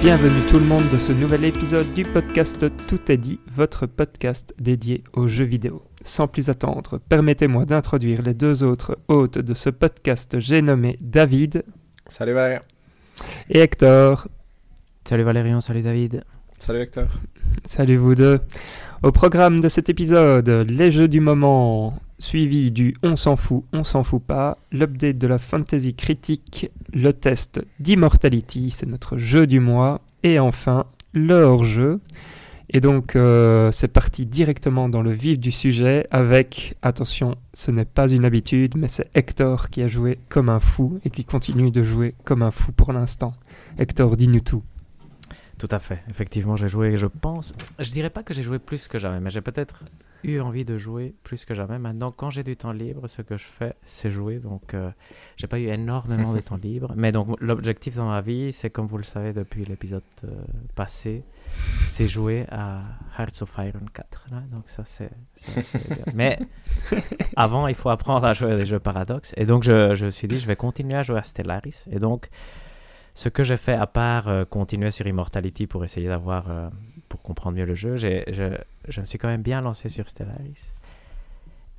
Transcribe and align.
Bienvenue 0.00 0.46
tout 0.46 0.58
le 0.58 0.64
monde 0.64 0.88
de 0.88 0.98
ce 0.98 1.12
nouvel 1.12 1.44
épisode 1.44 1.92
du 1.92 2.04
podcast 2.04 2.64
Tout 2.86 3.12
est 3.12 3.18
dit, 3.18 3.38
votre 3.52 3.84
podcast 3.84 4.54
dédié 4.58 5.04
aux 5.12 5.28
jeux 5.28 5.44
vidéo. 5.44 5.82
Sans 6.02 6.26
plus 6.26 6.48
attendre, 6.48 6.98
permettez-moi 7.10 7.66
d'introduire 7.66 8.22
les 8.22 8.32
deux 8.32 8.64
autres 8.64 8.96
hôtes 9.08 9.36
de 9.36 9.52
ce 9.52 9.68
podcast, 9.68 10.40
j'ai 10.40 10.62
nommé 10.62 10.96
David. 11.02 11.64
Salut 12.06 12.32
Valérian. 12.32 12.62
Et 13.50 13.58
Hector. 13.58 14.26
Salut 15.04 15.22
Valérian, 15.22 15.60
salut 15.60 15.82
David. 15.82 16.24
Salut 16.58 16.80
Hector. 16.80 17.08
Salut 17.66 17.98
vous 17.98 18.14
deux. 18.14 18.40
Au 19.02 19.12
programme 19.12 19.60
de 19.60 19.70
cet 19.70 19.88
épisode, 19.88 20.66
les 20.68 20.90
jeux 20.90 21.08
du 21.08 21.20
moment, 21.20 21.94
suivi 22.18 22.70
du 22.70 22.94
On 23.02 23.16
s'en 23.16 23.34
fout, 23.34 23.64
on 23.72 23.82
s'en 23.82 24.04
fout 24.04 24.22
pas, 24.22 24.58
l'update 24.72 25.16
de 25.16 25.26
la 25.26 25.38
fantasy 25.38 25.94
critique, 25.94 26.70
le 26.92 27.14
test 27.14 27.62
d'Immortality, 27.78 28.70
c'est 28.70 28.84
notre 28.84 29.16
jeu 29.16 29.46
du 29.46 29.58
mois, 29.58 30.02
et 30.22 30.38
enfin 30.38 30.84
le 31.14 31.36
hors-jeu. 31.36 32.00
Et 32.68 32.80
donc 32.80 33.16
euh, 33.16 33.72
c'est 33.72 33.88
parti 33.88 34.26
directement 34.26 34.90
dans 34.90 35.00
le 35.00 35.12
vif 35.12 35.40
du 35.40 35.50
sujet 35.50 36.06
avec, 36.10 36.76
attention, 36.82 37.36
ce 37.54 37.70
n'est 37.70 37.86
pas 37.86 38.06
une 38.06 38.26
habitude, 38.26 38.76
mais 38.76 38.88
c'est 38.88 39.08
Hector 39.14 39.70
qui 39.70 39.80
a 39.80 39.88
joué 39.88 40.18
comme 40.28 40.50
un 40.50 40.60
fou 40.60 41.00
et 41.06 41.10
qui 41.10 41.24
continue 41.24 41.70
de 41.70 41.82
jouer 41.82 42.14
comme 42.24 42.42
un 42.42 42.50
fou 42.50 42.72
pour 42.72 42.92
l'instant. 42.92 43.32
Hector, 43.78 44.18
dis-nous 44.18 44.40
tout. 44.40 44.62
Tout 45.60 45.68
à 45.72 45.78
fait. 45.78 46.02
Effectivement, 46.08 46.56
j'ai 46.56 46.68
joué, 46.68 46.96
je 46.96 47.06
pense. 47.06 47.52
Je 47.78 47.90
dirais 47.90 48.08
pas 48.08 48.22
que 48.22 48.32
j'ai 48.32 48.42
joué 48.42 48.58
plus 48.58 48.88
que 48.88 48.98
jamais, 48.98 49.20
mais 49.20 49.28
j'ai 49.28 49.42
peut-être 49.42 49.84
eu 50.24 50.40
envie 50.40 50.64
de 50.64 50.78
jouer 50.78 51.14
plus 51.22 51.44
que 51.44 51.54
jamais. 51.54 51.78
Maintenant, 51.78 52.12
quand 52.12 52.30
j'ai 52.30 52.42
du 52.42 52.56
temps 52.56 52.72
libre, 52.72 53.06
ce 53.08 53.20
que 53.20 53.36
je 53.36 53.44
fais, 53.44 53.74
c'est 53.84 54.10
jouer. 54.10 54.38
Donc, 54.38 54.72
euh, 54.72 54.90
j'ai 55.36 55.48
pas 55.48 55.60
eu 55.60 55.66
énormément 55.66 56.32
de 56.32 56.40
temps 56.48 56.56
libre. 56.56 56.94
Mais 56.96 57.12
donc, 57.12 57.36
l'objectif 57.42 57.94
dans 57.94 58.08
ma 58.08 58.22
vie, 58.22 58.52
c'est 58.52 58.70
comme 58.70 58.86
vous 58.86 58.96
le 58.96 59.04
savez 59.04 59.34
depuis 59.34 59.66
l'épisode 59.66 60.02
euh, 60.24 60.30
passé, 60.76 61.24
c'est 61.90 62.08
jouer 62.08 62.46
à 62.50 62.80
Hearts 63.18 63.42
of 63.42 63.54
Iron 63.58 63.84
4. 63.92 64.28
Là. 64.30 64.42
Donc, 64.50 64.64
ça, 64.68 64.84
c'est. 64.86 65.10
mais 66.14 66.38
avant, 67.36 67.66
il 67.66 67.74
faut 67.74 67.90
apprendre 67.90 68.24
à 68.24 68.32
jouer 68.32 68.52
à 68.52 68.56
des 68.56 68.64
jeux 68.64 68.80
paradoxes. 68.80 69.34
Et 69.36 69.44
donc, 69.44 69.62
je, 69.62 69.94
je 69.94 70.06
me 70.06 70.10
suis 70.10 70.26
dit, 70.26 70.38
je 70.38 70.46
vais 70.46 70.56
continuer 70.56 70.94
à 70.94 71.02
jouer 71.02 71.18
à 71.18 71.22
Stellaris. 71.22 71.84
Et 71.90 71.98
donc, 71.98 72.30
ce 73.14 73.28
que 73.28 73.42
j'ai 73.42 73.56
fait, 73.56 73.74
à 73.74 73.86
part 73.86 74.28
euh, 74.28 74.44
continuer 74.44 74.90
sur 74.90 75.06
Immortality 75.06 75.66
pour 75.66 75.84
essayer 75.84 76.08
d'avoir, 76.08 76.50
euh, 76.50 76.68
pour 77.08 77.22
comprendre 77.22 77.56
mieux 77.56 77.64
le 77.64 77.74
jeu, 77.74 77.96
je, 77.96 78.22
je, 78.88 79.00
me 79.00 79.06
suis 79.06 79.18
quand 79.18 79.28
même 79.28 79.42
bien 79.42 79.60
lancé 79.60 79.88
sur 79.88 80.08
Stellaris. 80.08 80.72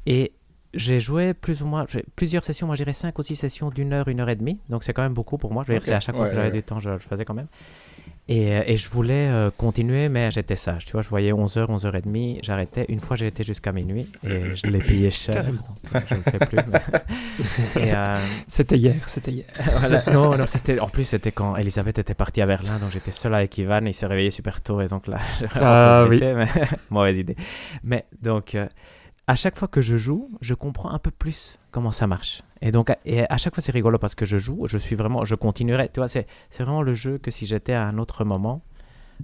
Et 0.06 0.34
j'ai 0.74 1.00
joué 1.00 1.34
plus 1.34 1.62
ou 1.64 1.68
moins, 1.68 1.86
plusieurs 2.16 2.44
sessions, 2.44 2.68
moi 2.68 2.76
j'irais 2.76 2.94
5 2.94 3.18
ou 3.18 3.24
6 3.24 3.36
sessions 3.36 3.70
d'une 3.70 3.94
heure, 3.94 4.08
une 4.08 4.20
heure 4.20 4.30
et 4.30 4.36
demie. 4.36 4.60
Donc 4.70 4.84
c'est 4.84 4.94
quand 4.94 5.04
même 5.04 5.14
beaucoup 5.14 5.38
pour 5.38 5.52
moi. 5.52 5.64
Je 5.66 5.72
veux 5.72 5.78
dire, 5.78 5.84
c'est 5.84 5.94
à 5.94 6.00
chaque 6.00 6.16
fois 6.16 6.30
que 6.30 6.36
j'avais 6.36 6.52
du 6.52 6.64
temps, 6.64 6.80
je, 6.80 6.98
je, 6.98 7.08
faisais 7.08 7.26
quand 7.26 7.34
même. 7.34 7.48
Euh, 8.30 8.64
et, 8.66 8.78
je 8.78 8.90
voulais 8.90 9.28
euh, 9.30 9.52
continuer, 9.52 10.08
mais 10.08 10.32
j'étais 10.32 10.56
sage. 10.56 10.86
Tu 10.86 10.94
vois, 10.94 11.02
je 11.02 11.10
voyais 11.10 11.34
11h, 11.34 11.66
11h30, 11.68 12.40
j'arrêtais. 12.44 12.86
Une 12.88 13.00
fois, 13.00 13.18
j'ai 13.18 13.28
été 13.28 13.44
jusqu'à 13.44 13.74
minuit 13.74 14.08
et 14.24 14.56
je 14.56 14.68
l'ai 14.68 14.80
payé 14.80 15.12
cher. 15.12 15.46
je 16.08 16.16
ne 16.16 16.22
fais 16.22 16.40
plus. 16.40 16.58
Euh, 17.78 18.18
c'était 18.48 18.78
hier, 18.78 19.08
c'était 19.08 19.32
hier. 19.32 19.46
Non, 20.14 20.38
non, 20.38 20.46
c'était... 20.46 20.80
En 20.80 20.88
plus, 20.88 21.04
c'était 21.04 21.32
quand 21.32 21.56
Elisabeth 21.56 21.98
était 22.00 22.14
partie 22.14 22.42
à 22.42 22.46
Berlin, 22.46 22.80
donc 22.80 22.92
j'étais 22.92 23.12
seul 23.12 23.34
avec 23.34 23.58
Ivan 23.58 23.86
il 23.86 23.94
s'est 23.94 24.06
réveillé 24.06 24.30
super 24.30 24.62
tôt. 24.62 24.82
Et 24.82 24.88
donc 24.88 25.08
là, 25.08 25.20
ah, 25.56 26.06
oui. 26.08 26.20
mais... 26.22 26.46
mauvaise 26.90 27.18
idée. 27.18 27.36
Mais 27.84 28.06
donc, 28.22 28.56
à 29.28 29.36
chaque 29.36 29.58
fois 29.58 29.68
que 29.68 29.82
je 29.82 29.98
joue, 29.98 30.30
je 30.42 30.54
comprends 30.54 30.92
un 30.92 31.00
peu 31.00 31.12
plus 31.12 31.58
comment 31.72 31.92
ça 31.92 32.08
marche. 32.08 32.44
Et 32.62 32.72
donc, 32.72 32.96
et 33.06 33.26
à 33.30 33.38
chaque 33.38 33.56
fois, 33.56 33.64
c'est 33.64 33.72
rigolo 33.72 33.98
parce 33.98 34.16
que 34.16 34.26
je 34.26 34.38
joue, 34.38 34.68
je 34.68 34.78
suis 34.78 34.96
vraiment, 34.96 35.26
je 35.26 35.36
continuerai. 35.36 35.90
Tu 35.90 36.00
vois, 36.00 36.08
c'est, 36.08 36.28
vraiment 36.60 36.84
le 36.84 36.94
jeu 36.94 37.18
que 37.18 37.32
si 37.32 37.46
j'étais 37.46 37.74
à 37.74 37.86
un 37.86 37.98
autre 37.98 38.24
moment, 38.24 38.62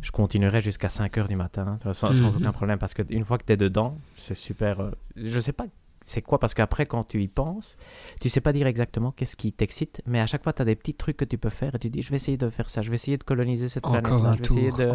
je 0.01 0.11
continuerais 0.11 0.61
jusqu'à 0.61 0.89
5 0.89 1.17
heures 1.17 1.27
du 1.27 1.35
matin, 1.35 1.77
sans, 1.83 1.93
sans, 1.93 2.13
mhm. 2.13 2.37
aucun 2.37 2.51
problème. 2.51 2.79
Parce 2.79 2.93
qu'une 2.93 3.23
fois 3.23 3.37
que 3.37 3.45
tu 3.45 3.53
es 3.53 3.57
dedans, 3.57 3.97
c'est 4.15 4.35
super. 4.35 4.79
Euh, 4.79 4.91
je 5.15 5.39
sais 5.39 5.53
pas 5.53 5.65
c'est 6.07 6.21
quoi? 6.21 6.39
Parce 6.39 6.53
qu'après, 6.53 6.85
quand 6.85 7.03
tu 7.03 7.21
y 7.21 7.27
penses, 7.27 7.75
tu 8.21 8.29
sais 8.29 8.39
pas 8.39 8.53
dire 8.53 8.65
exactement 8.65 9.11
qu'est-ce 9.11 9.35
qui 9.35 9.51
t'excite, 9.51 10.01
mais 10.05 10.21
à 10.21 10.25
chaque 10.25 10.41
fois, 10.41 10.53
tu 10.53 10.61
as 10.61 10.65
des 10.65 10.77
petits 10.77 10.93
trucs 10.93 11.17
que 11.17 11.25
tu 11.25 11.37
peux 11.37 11.49
faire 11.49 11.75
et 11.75 11.79
tu 11.79 11.89
dis, 11.89 12.01
je 12.01 12.09
vais 12.11 12.15
essayer 12.15 12.37
de 12.37 12.49
faire 12.49 12.69
ça, 12.69 12.81
je 12.81 12.89
vais 12.89 12.95
essayer 12.95 13.17
de 13.17 13.23
coloniser 13.23 13.67
cette 13.67 13.83
planète 13.83 14.07
je 14.07 14.13
vais 14.13 14.45
essayer 14.45 14.71
de, 14.71 14.93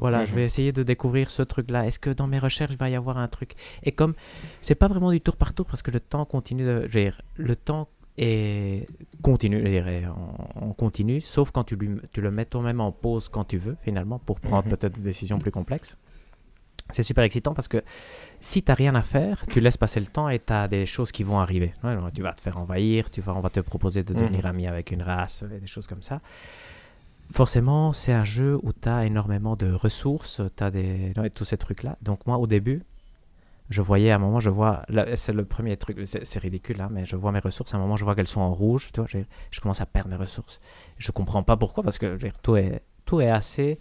voilà, 0.00 0.24
je 0.24 0.34
vais 0.34 0.44
essayer 0.44 0.72
de 0.72 0.82
découvrir 0.82 1.28
ce 1.28 1.42
truc-là. 1.42 1.86
Est-ce 1.86 1.98
que 1.98 2.08
dans 2.08 2.26
mes 2.26 2.38
recherches, 2.38 2.72
il 2.72 2.78
va 2.78 2.88
y 2.88 2.94
avoir 2.94 3.18
un 3.18 3.28
truc? 3.28 3.56
Et 3.82 3.92
comme 3.92 4.14
c'est 4.62 4.74
pas 4.74 4.88
vraiment 4.88 5.10
du 5.10 5.20
tour 5.20 5.36
par 5.36 5.52
tour, 5.52 5.66
parce 5.66 5.82
que 5.82 5.90
le 5.90 6.00
temps 6.00 6.24
continue 6.24 6.64
de, 6.64 6.86
je 6.88 6.98
dire, 6.98 7.20
le 7.36 7.54
temps 7.54 7.88
est 8.16 8.86
continue, 9.20 9.60
je 9.60 9.68
dirais, 9.68 10.04
on, 10.56 10.72
continue, 10.72 11.20
sauf 11.20 11.50
quand 11.50 11.64
tu, 11.64 11.76
lui, 11.76 11.90
tu 12.12 12.22
le 12.22 12.30
mets 12.30 12.46
toi-même 12.46 12.80
en 12.80 12.90
pause 12.90 13.28
quand 13.28 13.44
tu 13.44 13.58
veux, 13.58 13.76
finalement, 13.82 14.18
pour 14.18 14.40
prendre 14.40 14.64
mhm. 14.64 14.76
peut-être 14.76 14.94
des 14.94 15.04
décisions 15.04 15.38
plus 15.38 15.50
complexes. 15.50 15.98
C'est 16.90 17.02
super 17.02 17.24
excitant 17.24 17.54
parce 17.54 17.68
que 17.68 17.82
si 18.40 18.62
tu 18.62 18.70
n'as 18.70 18.74
rien 18.74 18.94
à 18.94 19.02
faire, 19.02 19.44
tu 19.46 19.60
laisses 19.60 19.76
passer 19.76 20.00
le 20.00 20.06
temps 20.06 20.28
et 20.28 20.38
tu 20.38 20.52
as 20.52 20.68
des 20.68 20.86
choses 20.86 21.12
qui 21.12 21.22
vont 21.22 21.38
arriver. 21.38 21.72
tu 22.14 22.22
vas 22.22 22.32
te 22.32 22.40
faire 22.40 22.58
envahir, 22.58 23.10
tu 23.10 23.20
vas, 23.20 23.34
on 23.34 23.40
va 23.40 23.50
te 23.50 23.60
proposer 23.60 24.02
de 24.02 24.14
devenir 24.14 24.40
mhm. 24.40 24.46
ami 24.46 24.66
avec 24.66 24.90
une 24.90 25.02
race, 25.02 25.44
et 25.54 25.60
des 25.60 25.66
choses 25.66 25.86
comme 25.86 26.02
ça. 26.02 26.20
Forcément, 27.30 27.92
c'est 27.92 28.12
un 28.12 28.24
jeu 28.24 28.58
où 28.62 28.72
tu 28.72 28.88
as 28.88 29.04
énormément 29.04 29.54
de 29.54 29.70
ressources, 29.70 30.40
tu 30.56 30.64
as 30.64 30.70
des, 30.70 31.12
tous 31.34 31.44
ces 31.44 31.58
trucs-là. 31.58 31.98
Donc 32.00 32.26
moi, 32.26 32.38
au 32.38 32.46
début, 32.46 32.82
je 33.68 33.82
voyais 33.82 34.10
à 34.10 34.16
un 34.16 34.18
moment, 34.18 34.40
je 34.40 34.48
vois, 34.48 34.82
c'est 35.16 35.34
le 35.34 35.44
premier 35.44 35.76
truc, 35.76 35.98
c'est 36.04 36.38
ridicule, 36.38 36.80
hein, 36.80 36.88
mais 36.90 37.04
je 37.04 37.16
vois 37.16 37.32
mes 37.32 37.38
ressources, 37.38 37.74
à 37.74 37.76
un 37.76 37.80
moment, 37.80 37.96
je 37.96 38.04
vois 38.04 38.14
qu'elles 38.14 38.26
sont 38.26 38.40
en 38.40 38.54
rouge, 38.54 38.88
tu 38.94 39.00
vois, 39.00 39.08
je, 39.10 39.60
commence 39.60 39.82
à 39.82 39.86
perdre 39.86 40.08
mes 40.08 40.16
ressources. 40.16 40.58
Je 40.96 41.12
comprends 41.12 41.42
pas 41.42 41.58
pourquoi, 41.58 41.84
parce 41.84 41.98
que 41.98 42.18
tout, 42.42 42.56
est, 42.56 42.80
tout 43.04 43.20
est 43.20 43.30
assez 43.30 43.78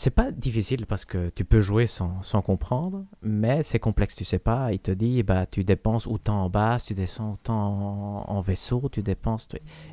c'est 0.00 0.08
pas 0.08 0.30
difficile 0.30 0.86
parce 0.86 1.04
que 1.04 1.28
tu 1.28 1.44
peux 1.44 1.60
jouer 1.60 1.84
sans, 1.84 2.22
sans 2.22 2.40
comprendre, 2.40 3.04
mais 3.20 3.62
c'est 3.62 3.78
complexe, 3.78 4.16
tu 4.16 4.24
sais 4.24 4.38
pas. 4.38 4.72
Il 4.72 4.78
te 4.78 4.90
dit, 4.90 5.22
bah, 5.22 5.44
tu 5.44 5.62
dépenses 5.62 6.06
autant 6.06 6.42
en 6.42 6.48
base, 6.48 6.86
tu 6.86 6.94
descends 6.94 7.34
autant 7.34 8.24
en, 8.26 8.40
vaisseau, 8.40 8.88
tu 8.90 9.02
dépenses. 9.02 9.46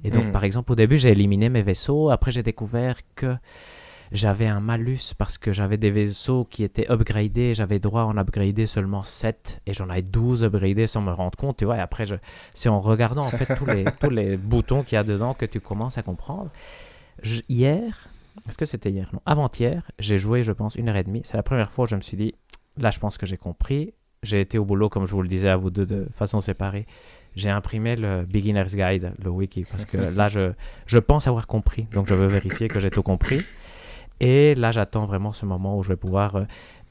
Et 0.05 0.09
donc, 0.09 0.27
hmm. 0.27 0.31
par 0.31 0.45
exemple, 0.45 0.71
au 0.71 0.75
début, 0.75 0.97
j'ai 0.97 1.09
éliminé 1.09 1.49
mes 1.49 1.61
vaisseaux. 1.61 2.09
Après, 2.09 2.31
j'ai 2.31 2.41
découvert 2.41 2.95
que 3.15 3.35
j'avais 4.13 4.45
un 4.45 4.61
malus 4.61 5.13
parce 5.17 5.37
que 5.37 5.51
j'avais 5.51 5.75
des 5.75 5.91
vaisseaux 5.91 6.45
qui 6.45 6.63
étaient 6.63 6.89
upgradés. 6.89 7.53
J'avais 7.53 7.79
droit 7.79 8.03
à 8.03 8.05
en 8.05 8.15
upgrader 8.15 8.65
seulement 8.65 9.03
7 9.03 9.59
et 9.65 9.73
j'en 9.73 9.89
avais 9.89 10.03
12 10.03 10.45
upgradés 10.45 10.87
sans 10.87 11.01
me 11.01 11.11
rendre 11.11 11.37
compte, 11.37 11.57
tu 11.57 11.65
vois. 11.65 11.75
Et 11.75 11.81
après, 11.81 12.05
je... 12.05 12.15
c'est 12.53 12.69
en 12.69 12.79
regardant 12.79 13.25
en 13.25 13.31
fait 13.31 13.53
tous 13.57 13.65
les, 13.65 13.83
tous 13.99 14.09
les 14.09 14.37
boutons 14.37 14.83
qu'il 14.83 14.95
y 14.95 14.99
a 14.99 15.03
dedans 15.03 15.33
que 15.33 15.45
tu 15.45 15.59
commences 15.59 15.97
à 15.97 16.01
comprendre. 16.01 16.49
hier, 17.49 18.07
est-ce 18.47 18.57
que 18.57 18.65
c'était 18.65 18.91
hier? 18.91 19.09
Non, 19.13 19.21
avant-hier, 19.25 19.83
j'ai 19.99 20.17
joué, 20.17 20.43
je 20.43 20.51
pense, 20.51 20.75
une 20.75 20.89
heure 20.89 20.95
et 20.95 21.03
demie. 21.03 21.21
C'est 21.25 21.37
la 21.37 21.43
première 21.43 21.71
fois 21.71 21.85
où 21.85 21.87
je 21.87 21.95
me 21.95 22.01
suis 22.01 22.17
dit, 22.17 22.33
là, 22.77 22.91
je 22.91 22.99
pense 22.99 23.17
que 23.17 23.25
j'ai 23.25 23.37
compris. 23.37 23.93
J'ai 24.23 24.41
été 24.41 24.57
au 24.57 24.65
boulot, 24.65 24.89
comme 24.89 25.05
je 25.05 25.11
vous 25.11 25.21
le 25.21 25.27
disais 25.27 25.49
à 25.49 25.57
vous 25.57 25.69
deux, 25.69 25.85
de 25.85 26.07
façon 26.11 26.41
séparée. 26.41 26.85
J'ai 27.35 27.49
imprimé 27.49 27.95
le 27.95 28.25
Beginner's 28.25 28.75
Guide, 28.75 29.13
le 29.23 29.29
wiki, 29.29 29.63
parce 29.69 29.85
que 29.85 29.97
là, 29.97 30.27
je, 30.27 30.53
je 30.87 30.97
pense 30.97 31.27
avoir 31.27 31.45
compris. 31.45 31.87
Donc, 31.93 32.07
je 32.07 32.15
veux 32.15 32.27
vérifier 32.27 32.67
que 32.67 32.79
j'ai 32.79 32.89
tout 32.89 33.03
compris. 33.03 33.43
Et 34.19 34.55
là, 34.55 34.71
j'attends 34.71 35.05
vraiment 35.05 35.31
ce 35.31 35.45
moment 35.45 35.77
où 35.77 35.83
je 35.83 35.89
vais 35.89 35.95
pouvoir. 35.95 36.35
Euh, 36.35 36.43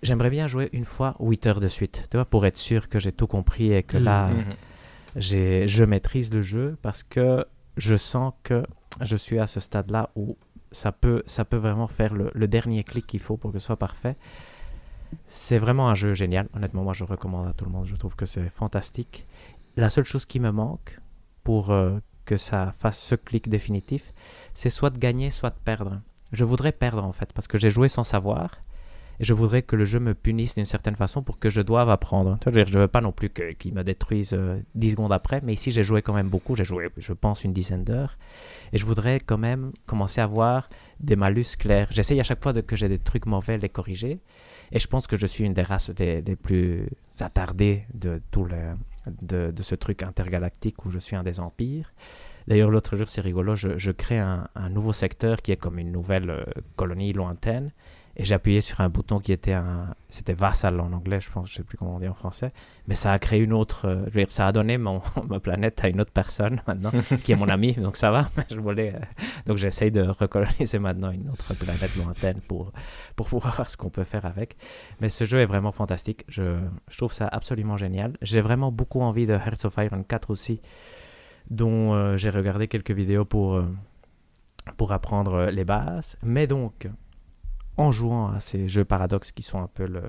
j'aimerais 0.03 0.31
bien 0.31 0.47
jouer 0.47 0.69
une 0.73 0.85
fois 0.85 1.17
8 1.19 1.47
heures 1.47 1.61
de 1.61 1.69
suite, 1.69 2.07
tu 2.11 2.17
vois, 2.17 2.25
pour 2.25 2.47
être 2.47 2.59
sûr 2.59 2.89
que 2.89 2.99
j'ai 2.99 3.13
tout 3.13 3.27
compris 3.27 3.73
et 3.73 3.83
que 3.83 3.97
là, 3.97 4.29
mmh, 4.29 4.39
mmh. 4.39 4.45
j'ai, 5.17 5.69
je 5.69 5.85
maîtrise 5.85 6.33
le 6.33 6.43
jeu 6.43 6.77
parce 6.83 7.03
que 7.03 7.45
je 7.77 7.97
sens 7.97 8.33
que 8.45 8.63
je 9.01 9.17
suis 9.17 9.39
à 9.39 9.47
ce 9.47 9.61
stade-là 9.61 10.11
où 10.15 10.37
ça 10.77 10.93
peut, 10.93 11.23
ça 11.27 11.47
peut 11.47 11.57
vraiment 11.57 11.89
faire 11.89 12.13
le, 12.13 12.49
dernier 12.49 12.85
clic 12.85 13.07
qu'il 13.07 13.21
faut 13.21 13.39
pour 13.39 13.51
que 13.51 13.59
ce 13.59 13.67
soit 13.67 13.79
parfait. 13.79 14.15
C'est 15.27 15.57
vraiment 15.57 15.89
un 15.89 15.95
jeu 15.95 16.13
génial. 16.13 16.49
Honnêtement, 16.55 16.83
moi, 16.83 16.93
je 16.93 17.05
recommande 17.05 17.49
à 17.49 17.55
tout 17.55 17.65
le 17.65 17.71
monde. 17.71 17.87
Je 17.87 17.97
trouve 17.97 18.15
que 18.15 18.27
c'est 18.27 18.51
fantastique. 18.51 19.27
La 19.77 19.89
seule 19.89 20.05
chose 20.05 20.27
qui 20.27 20.39
me 20.39 20.51
manque 20.51 21.01
pour 21.45 21.71
euh, 21.71 21.99
que 22.27 22.37
ça 22.37 22.75
fasse 22.79 22.99
ce 22.99 23.15
clic 23.15 23.49
définitif, 23.49 24.13
c'est 24.53 24.69
soit 24.69 24.91
de 24.91 24.99
gagner, 24.99 25.31
soit 25.31 25.51
de 25.51 25.59
perdre. 25.65 26.03
Je 26.33 26.45
voudrais 26.45 26.73
perdre, 26.73 27.05
en 27.05 27.13
fait, 27.13 27.33
parce 27.33 27.49
que 27.49 27.57
j'ai 27.57 27.71
joué 27.71 27.89
sans 27.89 28.05
savoir. 28.05 28.51
Et 29.21 29.25
je 29.25 29.33
voudrais 29.33 29.63
que 29.63 29.77
le 29.77 29.85
jeu 29.85 29.99
me 29.99 30.15
punisse 30.15 30.55
d'une 30.55 30.65
certaine 30.65 30.97
façon 30.97 31.23
pour 31.23 31.39
que 31.39 31.49
je 31.51 31.61
doive 31.61 31.89
apprendre. 31.89 32.39
Je 32.45 32.51
ne 32.51 32.79
veux 32.79 32.89
pas 32.89 33.01
non 33.01 33.13
plus 33.13 33.31
qu'il 33.31 33.75
me 33.75 33.83
détruise 33.83 34.31
10 34.75 34.89
euh, 34.89 34.91
secondes 34.91 35.13
après, 35.13 35.41
mais 35.43 35.53
ici 35.53 35.73
j'ai 35.73 35.85
joué 35.85 36.03
quand 36.03 36.15
même 36.15 36.29
beaucoup. 36.29 36.57
J'ai 36.57 36.65
joué, 36.65 36.89
je 36.97 37.13
pense, 37.13 37.45
une 37.45 37.53
dizaine 37.53 37.85
d'heures. 37.85 38.19
Et 38.73 38.79
je 38.79 38.85
voudrais 38.85 39.21
quand 39.21 39.39
même 39.39 39.73
commencer 39.87 40.21
à 40.21 40.27
voir 40.27 40.69
des 41.01 41.17
malus 41.17 41.57
clairs. 41.59 41.89
J'essaye 41.91 42.21
à 42.21 42.25
chaque 42.25 42.43
fois 42.43 42.53
de, 42.53 42.61
que 42.61 42.77
j'ai 42.77 42.89
des 42.89 42.99
trucs 42.99 43.27
mauvais, 43.27 43.59
les 43.59 43.69
corriger. 43.69 44.21
Et 44.73 44.81
je 44.81 44.89
pense 44.89 45.07
que 45.07 45.17
je 45.17 45.27
suis 45.27 45.45
une 45.45 45.55
des 45.55 45.63
races 45.63 45.93
les, 45.99 46.23
plus 46.37 46.89
attardées 47.21 47.85
de, 47.95 48.21
tout 48.31 48.45
le, 48.45 48.75
de, 49.23 49.63
ce 49.63 49.75
truc 49.75 50.03
intergalactique 50.03 50.85
où 50.85 50.91
je 50.91 50.99
suis 50.99 51.17
un 51.17 51.23
des 51.23 51.41
empires. 51.41 51.93
D'ailleurs, 52.49 52.71
l'autre 52.71 52.97
jour, 52.97 53.09
c'est 53.09 53.21
rigolo, 53.21 53.57
je, 53.57 53.91
crée 53.91 54.19
un, 54.19 54.49
un, 54.55 54.69
nouveau 54.69 54.93
secteur 54.93 55.39
qui 55.39 55.51
est 55.53 55.57
comme 55.57 55.79
une 55.79 55.91
nouvelle 55.91 56.31
euh, 56.31 56.45
colonie 56.77 57.13
lointaine 57.13 57.73
et 58.19 58.25
j'appuyais 58.25 58.63
sur 58.63 58.81
un 58.81 58.89
bouton 58.89 59.19
qui 59.19 59.31
était 59.31 59.53
un. 59.53 59.95
C'était 60.09 60.33
Vassal 60.33 60.81
en 60.81 60.91
anglais, 60.93 61.21
je 61.21 61.31
pense, 61.31 61.51
je 61.51 61.57
sais 61.57 61.63
plus 61.63 61.77
comment 61.77 61.97
on 61.97 62.01
dit 62.01 62.09
en 62.09 62.15
français. 62.15 62.51
Mais 62.89 62.95
ça 62.95 63.13
a 63.13 63.19
créé 63.19 63.41
une 63.41 63.53
autre. 63.53 63.87
euh, 63.87 64.05
je 64.07 64.15
veux 64.15 64.21
dire, 64.23 64.31
ça 64.31 64.47
a 64.47 64.53
donné 64.53 64.79
mon, 64.79 65.03
ma 65.29 65.39
planète 65.39 65.85
à 65.85 65.89
une 65.89 66.01
autre 66.01 66.13
personne 66.13 66.63
maintenant, 66.67 66.93
qui 67.23 67.33
est 67.33 67.37
mon 67.37 67.49
ami, 67.51 67.73
donc 67.75 67.97
ça 67.97 68.11
va. 68.11 68.29
Euh, 68.77 68.93
donc 69.47 69.59
j'essaye 69.59 69.91
de 69.91 70.03
recoloniser 70.03 70.79
maintenant 70.79 71.11
une 71.11 71.29
autre 71.31 71.55
planète 71.55 71.95
lointaine 71.97 72.41
pour, 72.41 72.73
pour 73.17 73.29
voir 73.29 73.69
ce 73.69 73.77
qu'on 73.77 73.91
peut 73.91 74.05
faire 74.05 74.25
avec. 74.27 74.57
Mais 75.01 75.09
ce 75.09 75.25
jeu 75.25 75.39
est 75.41 75.47
vraiment 75.47 75.73
fantastique. 75.73 76.25
Je, 76.29 76.59
je 76.89 76.97
trouve 76.97 77.13
ça 77.13 77.29
absolument 77.29 77.77
génial. 77.77 78.17
J'ai 78.23 78.41
vraiment 78.41 78.73
beaucoup 78.73 79.01
envie 79.01 79.27
de 79.27 79.35
Hearts 79.35 79.65
of 79.65 79.75
Iron 79.79 80.03
4 80.03 80.31
aussi, 80.31 80.61
dont 81.51 81.95
euh, 81.95 82.17
j'ai 82.17 82.31
regardé 82.31 82.69
quelques 82.69 82.91
vidéos 82.91 83.25
pour, 83.25 83.63
pour 84.77 84.93
apprendre 84.93 85.47
les 85.47 85.65
bases. 85.65 86.17
Mais 86.23 86.47
donc, 86.47 86.89
en 87.77 87.93
jouant 87.93 88.29
à 88.33 88.41
ces 88.41 88.69
jeux 88.69 88.85
paradoxes 88.85 89.33
qui 89.33 89.43
sont 89.43 89.61
un 89.63 89.67
peu 89.69 89.87
le, 89.87 90.03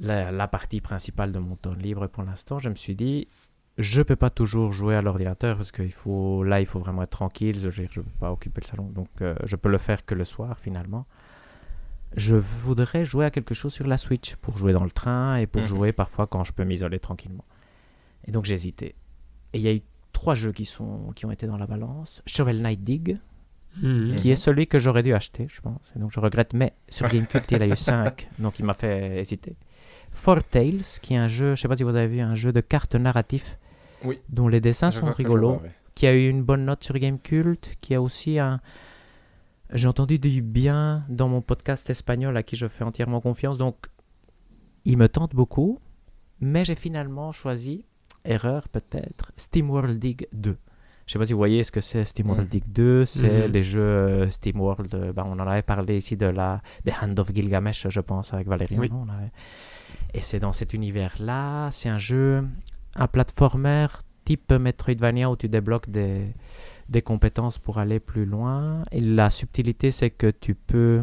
la, 0.00 0.30
la 0.30 0.48
partie 0.48 0.80
principale 0.80 1.32
de 1.32 1.38
mon 1.38 1.56
temps 1.56 1.74
libre 1.74 2.06
pour 2.06 2.22
l'instant, 2.24 2.58
je 2.58 2.68
me 2.68 2.74
suis 2.74 2.94
dit, 2.94 3.28
je 3.78 4.02
peux 4.02 4.16
pas 4.16 4.30
toujours 4.30 4.72
jouer 4.72 4.94
à 4.96 5.02
l'ordinateur 5.02 5.56
parce 5.56 5.72
qu'il 5.72 5.92
faut 5.92 6.44
là 6.44 6.60
il 6.60 6.66
faut 6.66 6.78
vraiment 6.78 7.02
être 7.02 7.10
tranquille. 7.10 7.58
Je 7.70 7.82
ne 7.82 7.86
peux 7.86 8.02
pas 8.20 8.30
occuper 8.30 8.60
le 8.62 8.66
salon. 8.66 8.84
Donc 8.90 9.08
euh, 9.22 9.34
je 9.44 9.56
peux 9.56 9.70
le 9.70 9.78
faire 9.78 10.04
que 10.04 10.14
le 10.14 10.24
soir 10.24 10.58
finalement. 10.58 11.06
Je 12.14 12.36
voudrais 12.36 13.06
jouer 13.06 13.24
à 13.24 13.30
quelque 13.30 13.54
chose 13.54 13.72
sur 13.72 13.86
la 13.86 13.96
Switch 13.96 14.36
pour 14.36 14.58
jouer 14.58 14.74
dans 14.74 14.84
le 14.84 14.90
train 14.90 15.36
et 15.36 15.46
pour 15.46 15.62
Mhm. 15.62 15.68
jouer 15.68 15.92
parfois 15.92 16.26
quand 16.26 16.44
je 16.44 16.52
peux 16.52 16.64
m'isoler 16.64 16.98
tranquillement. 17.00 17.44
Et 18.26 18.32
donc 18.32 18.44
j'ai 18.44 18.54
hésité. 18.54 18.94
Et 19.54 19.58
il 19.58 19.62
y 19.62 19.68
a 19.68 19.74
eu 19.74 19.80
trois 20.12 20.34
jeux 20.34 20.52
qui 20.52 20.66
sont 20.66 21.12
qui 21.16 21.24
ont 21.24 21.30
été 21.30 21.46
dans 21.46 21.56
la 21.56 21.66
balance. 21.66 22.22
Shovel 22.26 22.60
Knight 22.60 22.84
Dig 22.84 23.18
Mhm. 23.80 24.16
qui 24.16 24.30
est 24.30 24.36
celui 24.36 24.66
que 24.66 24.78
j'aurais 24.78 25.02
dû 25.02 25.14
acheter, 25.14 25.46
je 25.50 25.60
pense. 25.60 25.92
Et 25.96 25.98
donc 25.98 26.12
je 26.12 26.20
regrette, 26.20 26.52
mais 26.52 26.74
sur 26.88 27.08
GameCube, 27.08 27.42
il 27.50 27.62
a 27.62 27.66
eu 27.66 27.76
5, 27.76 28.28
donc 28.38 28.58
il 28.58 28.64
m'a 28.66 28.74
fait 28.74 29.20
hésiter. 29.20 29.56
Four 30.10 30.44
Tales, 30.44 30.82
qui 31.00 31.14
est 31.14 31.16
un 31.16 31.28
jeu, 31.28 31.54
je 31.54 31.62
sais 31.62 31.68
pas 31.68 31.76
si 31.76 31.82
vous 31.82 31.96
avez 31.96 32.06
vu, 32.06 32.20
un 32.20 32.34
jeu 32.34 32.52
de 32.52 32.60
cartes 32.60 32.94
narratif, 32.96 33.58
Oui. 34.04 34.18
dont 34.28 34.46
les 34.48 34.60
dessins 34.60 34.90
Je 34.90 34.98
sont 34.98 35.10
rigolos, 35.12 35.54
vois, 35.54 35.62
ouais. 35.62 35.70
qui 35.94 36.06
a 36.06 36.14
eu 36.14 36.28
une 36.28 36.42
bonne 36.42 36.66
note 36.66 36.84
sur 36.84 36.98
Gamecult, 36.98 37.76
qui 37.80 37.94
a 37.94 38.02
aussi 38.02 38.38
un... 38.38 38.60
J'ai 39.72 39.88
entendu 39.88 40.18
du 40.18 40.42
bien 40.42 41.04
dans 41.08 41.28
mon 41.28 41.40
podcast 41.40 41.88
espagnol 41.88 42.36
à 42.36 42.42
qui 42.42 42.56
je 42.56 42.68
fais 42.68 42.84
entièrement 42.84 43.22
confiance, 43.22 43.56
donc 43.56 43.76
il 44.84 44.98
me 44.98 45.08
tente 45.08 45.34
beaucoup, 45.34 45.78
mais 46.40 46.66
j'ai 46.66 46.74
finalement 46.74 47.32
choisi, 47.32 47.86
erreur 48.26 48.68
peut-être, 48.68 49.32
SteamWorld 49.38 49.98
Dig 49.98 50.26
2. 50.34 50.58
Je 51.06 51.12
sais 51.12 51.18
pas 51.18 51.26
si 51.26 51.32
vous 51.32 51.38
voyez 51.38 51.64
ce 51.64 51.72
que 51.72 51.80
c'est 51.80 52.04
SteamWorld 52.04 52.42
Mhm. 52.44 52.48
Dig 52.48 52.64
2, 52.68 53.04
c'est 53.04 53.46
Mhm. 53.46 53.52
les 53.52 53.62
jeux 53.62 53.80
euh, 53.80 54.28
SteamWorld, 54.28 54.94
euh, 54.94 55.12
bah, 55.12 55.24
on 55.26 55.32
en 55.32 55.46
avait 55.46 55.62
parlé 55.62 55.96
ici 55.96 56.16
de 56.16 56.26
la 56.26 56.62
des 56.84 56.92
Hand 57.02 57.18
of 57.18 57.32
Gilgamesh, 57.34 57.88
je 57.88 58.00
pense, 58.00 58.32
avec 58.34 58.46
Valérie. 58.48 58.76
Oui. 58.78 58.88
non, 58.90 59.04
on 59.06 59.12
avait- 59.12 59.32
Et 60.14 60.20
c'est 60.20 60.38
dans 60.40 60.52
cet 60.52 60.74
univers-là, 60.74 61.70
c'est 61.72 61.88
un 61.88 61.98
jeu, 61.98 62.44
un 62.96 63.06
platformer 63.08 63.86
type 64.24 64.52
Metroidvania 64.52 65.28
où 65.30 65.36
tu 65.36 65.48
débloques 65.48 65.88
des, 65.90 66.26
des 66.88 67.02
compétences 67.02 67.58
pour 67.58 67.78
aller 67.78 67.98
plus 67.98 68.24
loin. 68.24 68.82
Et 68.92 69.00
la 69.00 69.30
subtilité, 69.30 69.90
c'est 69.90 70.10
que 70.10 70.30
tu 70.30 70.54
peux, 70.54 71.02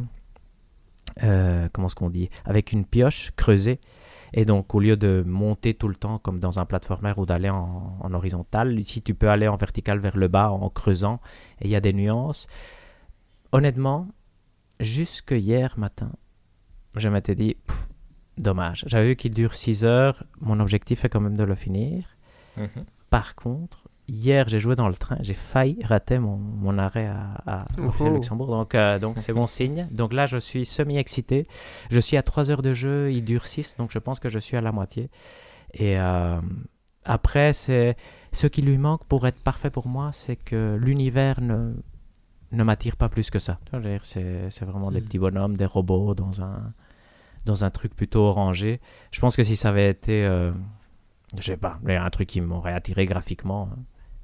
euh, 1.24 1.68
comment 1.74 1.88
est-ce 1.88 1.96
qu'on 1.96 2.10
dit, 2.10 2.30
avec 2.46 2.72
une 2.72 2.86
pioche, 2.86 3.32
creuser. 3.36 3.80
Et 4.34 4.46
donc, 4.46 4.74
au 4.76 4.80
lieu 4.80 4.98
de 4.98 5.24
monter 5.26 5.74
tout 5.74 5.88
le 5.88 5.96
temps 5.96 6.20
comme 6.20 6.40
dans 6.40 6.60
un 6.60 6.66
platformer 6.66 7.14
ou 7.18 7.26
d'aller 7.26 7.50
en, 7.50 7.98
en 8.00 8.14
horizontal, 8.14 8.80
ici, 8.80 9.02
tu 9.02 9.14
peux 9.16 9.30
aller 9.30 9.48
en 9.48 9.56
vertical 9.56 10.00
vers 10.00 10.18
le 10.18 10.28
bas 10.28 10.52
en 10.52 10.70
creusant. 10.70 11.20
Et 11.62 11.66
il 11.66 11.72
y 11.72 11.76
a 11.76 11.82
des 11.82 11.94
nuances. 11.94 12.48
Honnêtement, 13.52 14.08
jusque 14.80 15.32
hier 15.32 15.78
matin, 15.78 16.12
je 16.96 17.10
m'étais 17.10 17.36
dit, 17.36 17.56
Pff, 17.66 17.88
dommage. 18.38 18.84
J'avais 18.88 19.10
vu 19.10 19.16
qu'il 19.16 19.34
dure 19.34 19.54
6 19.54 19.84
heures. 19.84 20.24
Mon 20.40 20.60
objectif 20.60 21.06
est 21.06 21.10
quand 21.10 21.22
même 21.22 21.38
de 21.38 21.44
le 21.44 21.56
finir. 21.56 22.06
Mhm. 22.58 22.86
Par 23.10 23.36
contre, 23.36 23.89
hier, 24.10 24.50
j'ai 24.50 24.60
joué 24.60 24.76
dans 24.76 24.88
le 24.88 24.96
train, 24.96 25.18
j'ai 25.22 25.34
failli 25.34 25.80
rater 25.84 26.20
mon, 26.20 26.38
mon 26.38 26.78
arrêt 26.78 27.08
à. 27.08 27.66
Luxembourg. 28.12 28.48
Donc, 28.48 28.76
euh, 28.76 29.00
donc 29.00 29.18
c'est 29.20 29.34
bon 29.34 29.48
signe. 29.48 29.88
Donc 29.92 30.14
là, 30.14 30.26
je 30.26 30.38
suis 30.38 30.66
semi-excité. 30.66 31.48
Je 31.92 32.00
suis 32.00 32.18
à 32.18 32.24
3 32.24 32.52
heures 32.52 32.62
de 32.62 32.74
jeu, 32.74 33.12
il 33.12 33.24
dure 33.24 33.46
6, 33.46 33.78
donc 33.78 33.92
je 33.92 34.00
pense 34.00 34.20
que 34.20 34.30
je 34.30 34.40
suis 34.40 34.58
à 34.58 34.62
la 34.62 34.72
moitié. 34.72 35.10
Et 35.74 36.00
euh, 36.00 36.40
après, 37.06 37.54
c'est 37.54 37.96
ce 38.32 38.48
qui 38.48 38.62
lui 38.62 38.78
manque 38.78 39.06
pour 39.06 39.26
être 39.28 39.42
parfait 39.42 39.70
pour 39.70 39.88
moi, 39.88 40.12
c'est 40.14 40.36
que 40.36 40.78
l'univers 40.82 41.42
ne, 41.42 41.74
ne 42.52 42.64
m'attire 42.64 42.98
pas 42.98 43.10
plus 43.10 43.30
que 43.30 43.40
ça. 43.40 43.60
C'est 44.02 44.66
vraiment 44.66 44.92
des 44.92 45.02
Mm. 45.02 45.04
petits 45.06 45.20
bonhommes, 45.20 45.58
des 45.58 45.66
robots 45.66 46.16
dans 46.16 46.42
un, 46.42 46.74
dans 47.46 47.64
un 47.64 47.70
truc 47.70 47.96
plutôt 47.96 48.22
orangé. 48.24 48.80
Je 49.12 49.20
pense 49.20 49.36
que 49.36 49.44
si 49.44 49.56
ça 49.56 49.70
avait 49.70 49.90
été, 49.90 50.26
euh, 50.26 50.52
je 51.38 51.44
sais 51.44 51.58
pas, 51.58 51.80
un 51.88 52.10
truc 52.10 52.28
qui 52.28 52.42
m'aurait 52.42 52.74
attiré 52.74 53.06
graphiquement, 53.06 53.70
hein, 53.72 53.80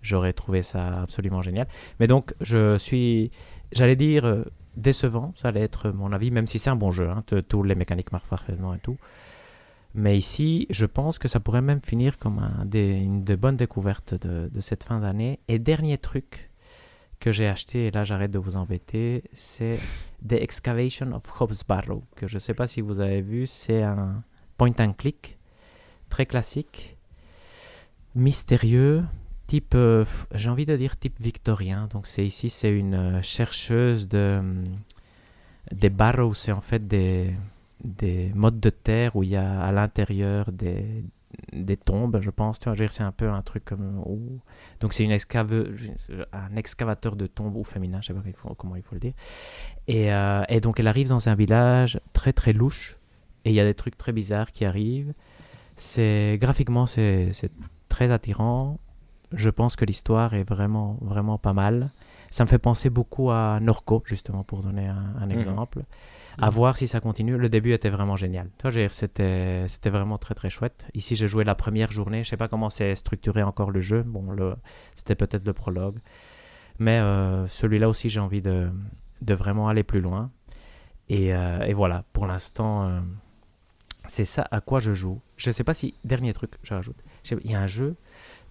j'aurais 0.05 0.33
trouvé 0.33 0.61
ça 0.61 1.01
absolument 1.01 1.41
génial. 1.41 1.67
Mais 1.99 2.07
donc, 2.07 2.33
je 2.41 2.77
suis, 2.77 3.31
j'allais 3.71 3.95
dire, 3.95 4.25
euh, 4.25 4.43
décevant, 4.77 5.33
ça 5.35 5.49
allait 5.49 5.63
être 5.63 5.89
mon 5.91 6.11
avis, 6.11 6.31
même 6.31 6.47
si 6.47 6.59
c'est 6.59 6.69
un 6.69 6.75
bon 6.75 6.91
jeu, 6.91 7.09
hein, 7.09 7.23
tous 7.47 7.63
les 7.63 7.75
mécaniques 7.75 8.11
marchent 8.11 8.29
parfaitement 8.29 8.73
et 8.73 8.79
tout. 8.79 8.97
Mais 9.93 10.17
ici, 10.17 10.67
je 10.69 10.85
pense 10.85 11.19
que 11.19 11.27
ça 11.29 11.39
pourrait 11.39 11.61
même 11.61 11.79
finir 11.81 12.17
comme 12.17 12.39
un 12.39 12.65
des, 12.65 12.99
une 12.99 13.23
des 13.23 13.37
bonnes 13.37 13.55
découvertes 13.55 14.13
de, 14.13 14.49
de 14.53 14.59
cette 14.59 14.83
fin 14.83 14.99
d'année. 14.99 15.39
Et 15.47 15.57
dernier 15.57 15.97
truc 15.97 16.51
que 17.19 17.31
j'ai 17.31 17.47
acheté, 17.47 17.87
et 17.87 17.91
là 17.91 18.03
j'arrête 18.03 18.31
de 18.31 18.39
vous 18.39 18.57
embêter, 18.57 19.23
c'est 19.33 19.79
The 20.27 20.33
Excavation 20.33 21.13
of 21.13 21.23
Hobbs 21.41 21.63
Barrow, 21.67 22.03
que 22.15 22.27
je 22.27 22.35
ne 22.35 22.39
sais 22.39 22.53
pas 22.53 22.67
si 22.67 22.81
vous 22.81 22.99
avez 22.99 23.21
vu, 23.21 23.47
c'est 23.47 23.83
un 23.83 24.21
point 24.57 24.73
and 24.79 24.93
click, 24.93 25.37
très 26.09 26.25
classique, 26.25 26.97
mystérieux, 28.15 29.03
type, 29.47 29.73
euh, 29.75 30.05
j'ai 30.33 30.49
envie 30.49 30.65
de 30.65 30.75
dire 30.77 30.97
type 30.97 31.19
victorien. 31.21 31.87
Donc 31.91 32.07
c'est 32.07 32.25
ici, 32.25 32.49
c'est 32.49 32.71
une 32.71 32.95
euh, 32.95 33.21
chercheuse 33.21 34.07
de... 34.07 34.37
hum, 34.39 34.63
des 35.71 35.89
barrows, 35.89 36.33
c'est 36.33 36.51
en 36.51 36.61
fait 36.61 36.87
des, 36.87 37.33
des 37.83 38.31
modes 38.35 38.59
de 38.59 38.69
terre 38.69 39.15
où 39.15 39.23
il 39.23 39.29
y 39.29 39.35
a 39.35 39.61
à 39.61 39.71
l'intérieur 39.71 40.51
des, 40.51 41.03
des 41.53 41.77
tombes, 41.77 42.19
je 42.21 42.29
pense. 42.29 42.59
Tu 42.59 42.69
vois, 42.69 42.87
c'est 42.89 43.03
un 43.03 43.11
peu 43.11 43.29
un 43.29 43.41
truc 43.41 43.65
comme. 43.65 43.99
où- 44.05 44.39
Donc, 44.79 44.93
c'est 44.93 45.03
une 45.03 45.11
excave... 45.11 45.51
un 46.33 46.55
excavateur 46.55 47.15
de 47.15 47.27
tombes 47.27 47.55
ou 47.55 47.63
féminin, 47.63 47.99
je 48.01 48.07
sais 48.07 48.13
pas 48.13 48.21
comment 48.57 48.75
il 48.75 48.83
faut 48.83 48.95
le 48.95 49.01
dire. 49.01 49.13
Et, 49.87 50.13
euh, 50.13 50.43
et 50.49 50.59
donc, 50.61 50.79
elle 50.79 50.87
arrive 50.87 51.09
dans 51.09 51.29
un 51.29 51.35
village 51.35 51.99
très 52.13 52.33
très 52.33 52.53
louche 52.53 52.97
et 53.43 53.49
il 53.49 53.55
y 53.55 53.59
a 53.59 53.65
des 53.65 53.73
trucs 53.75 53.97
très 53.97 54.11
bizarres 54.11 54.51
qui 54.51 54.65
arrivent. 54.65 55.13
C'est 55.77 56.37
graphiquement, 56.39 56.85
c'est 56.85 57.31
très 57.89 58.11
attirant. 58.11 58.79
Je 59.31 59.49
pense 59.49 59.75
que 59.75 59.85
l'histoire 59.85 60.33
est 60.33 60.43
vraiment 60.47 60.97
vraiment 61.01 61.37
pas 61.37 61.53
mal. 61.53 61.91
Ça 62.31 62.43
me 62.43 62.49
fait 62.49 62.59
penser 62.59 62.89
beaucoup 62.89 63.31
à 63.31 63.59
Norco, 63.61 64.03
justement, 64.05 64.43
pour 64.43 64.61
donner 64.61 64.87
un, 64.87 65.13
un 65.19 65.29
exemple. 65.29 65.83
À 66.37 66.49
voir 66.49 66.75
si 66.75 66.87
ça 66.89 66.99
continue. 66.99 67.37
Le 67.37 67.47
début 67.47 67.71
était 67.71 67.89
vraiment 67.89 68.17
génial. 68.17 68.49
C'était 69.67 69.89
vraiment 69.89 70.17
très 70.17 70.35
très 70.35 70.49
chouette. 70.49 70.85
Ici, 70.93 71.15
j'ai 71.15 71.27
joué 71.29 71.43
la 71.45 71.55
première 71.55 71.91
journée. 71.91 72.23
Je 72.25 72.29
sais 72.29 72.37
pas 72.37 72.49
comment 72.49 72.69
c'est 72.69 72.93
structuré 72.95 73.41
encore 73.41 73.71
le 73.71 73.79
jeu. 73.79 74.03
Bon, 74.03 74.31
le- 74.31 74.55
c'était 74.95 75.15
peut-être 75.15 75.45
le 75.45 75.53
prologue. 75.53 75.99
Mais 76.77 76.99
euh, 76.99 77.47
celui-là 77.47 77.87
aussi, 77.87 78.09
j'ai 78.09 78.19
envie 78.19 78.41
de, 78.41 78.69
de 79.21 79.33
vraiment 79.33 79.69
aller 79.69 79.83
plus 79.83 80.01
loin. 80.01 80.29
Et, 81.07 81.33
euh, 81.33 81.61
et 81.61 81.73
voilà, 81.73 82.03
pour 82.11 82.25
l'instant, 82.27 82.83
euh, 82.89 82.99
c'est 84.07 84.25
ça 84.25 84.45
à 84.51 84.59
quoi 84.59 84.79
je 84.81 84.91
joue. 84.91 85.21
Je 85.37 85.51
sais 85.51 85.63
pas 85.63 85.73
si. 85.73 85.93
Dernier 86.03 86.33
truc, 86.33 86.51
je 86.63 86.73
rajoute. 86.73 86.97
Il 87.45 87.49
y 87.51 87.55
a 87.55 87.61
un 87.61 87.67
jeu, 87.67 87.95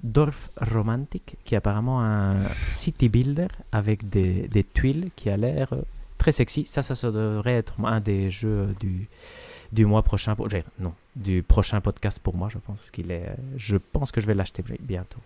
Dorf 0.05 0.51
Romantic, 0.61 1.37
qui 1.45 1.55
est 1.55 1.57
apparemment 1.59 2.01
un 2.05 2.37
city 2.69 3.09
builder 3.09 3.49
avec 3.73 4.09
des, 4.09 4.47
des 4.49 4.63
tuiles 4.63 5.11
qui 5.17 5.31
a 5.31 5.37
l'air 5.37 5.73
euh, 5.73 5.81
très 6.19 6.31
sexy. 6.31 6.65
Ça, 6.65 6.83
ça, 6.83 6.95
ça 6.95 7.11
devrait 7.11 7.55
être 7.55 7.75
un 7.85 8.01
des 8.01 8.31
jeux 8.31 8.75
du, 8.79 9.09
du 9.73 9.87
mois 9.87 10.03
prochain. 10.03 10.37
Pour, 10.37 10.49
non, 10.79 10.93
du 11.17 11.43
prochain 11.43 11.81
podcast 11.81 12.21
pour 12.23 12.37
moi, 12.37 12.49
je 12.53 12.59
pense 12.59 12.91
qu'il 12.93 13.11
est. 13.11 13.35
Je 13.57 13.77
pense 13.79 14.13
que 14.13 14.21
je 14.21 14.27
vais 14.27 14.35
l'acheter 14.35 14.63
bientôt. 14.81 15.21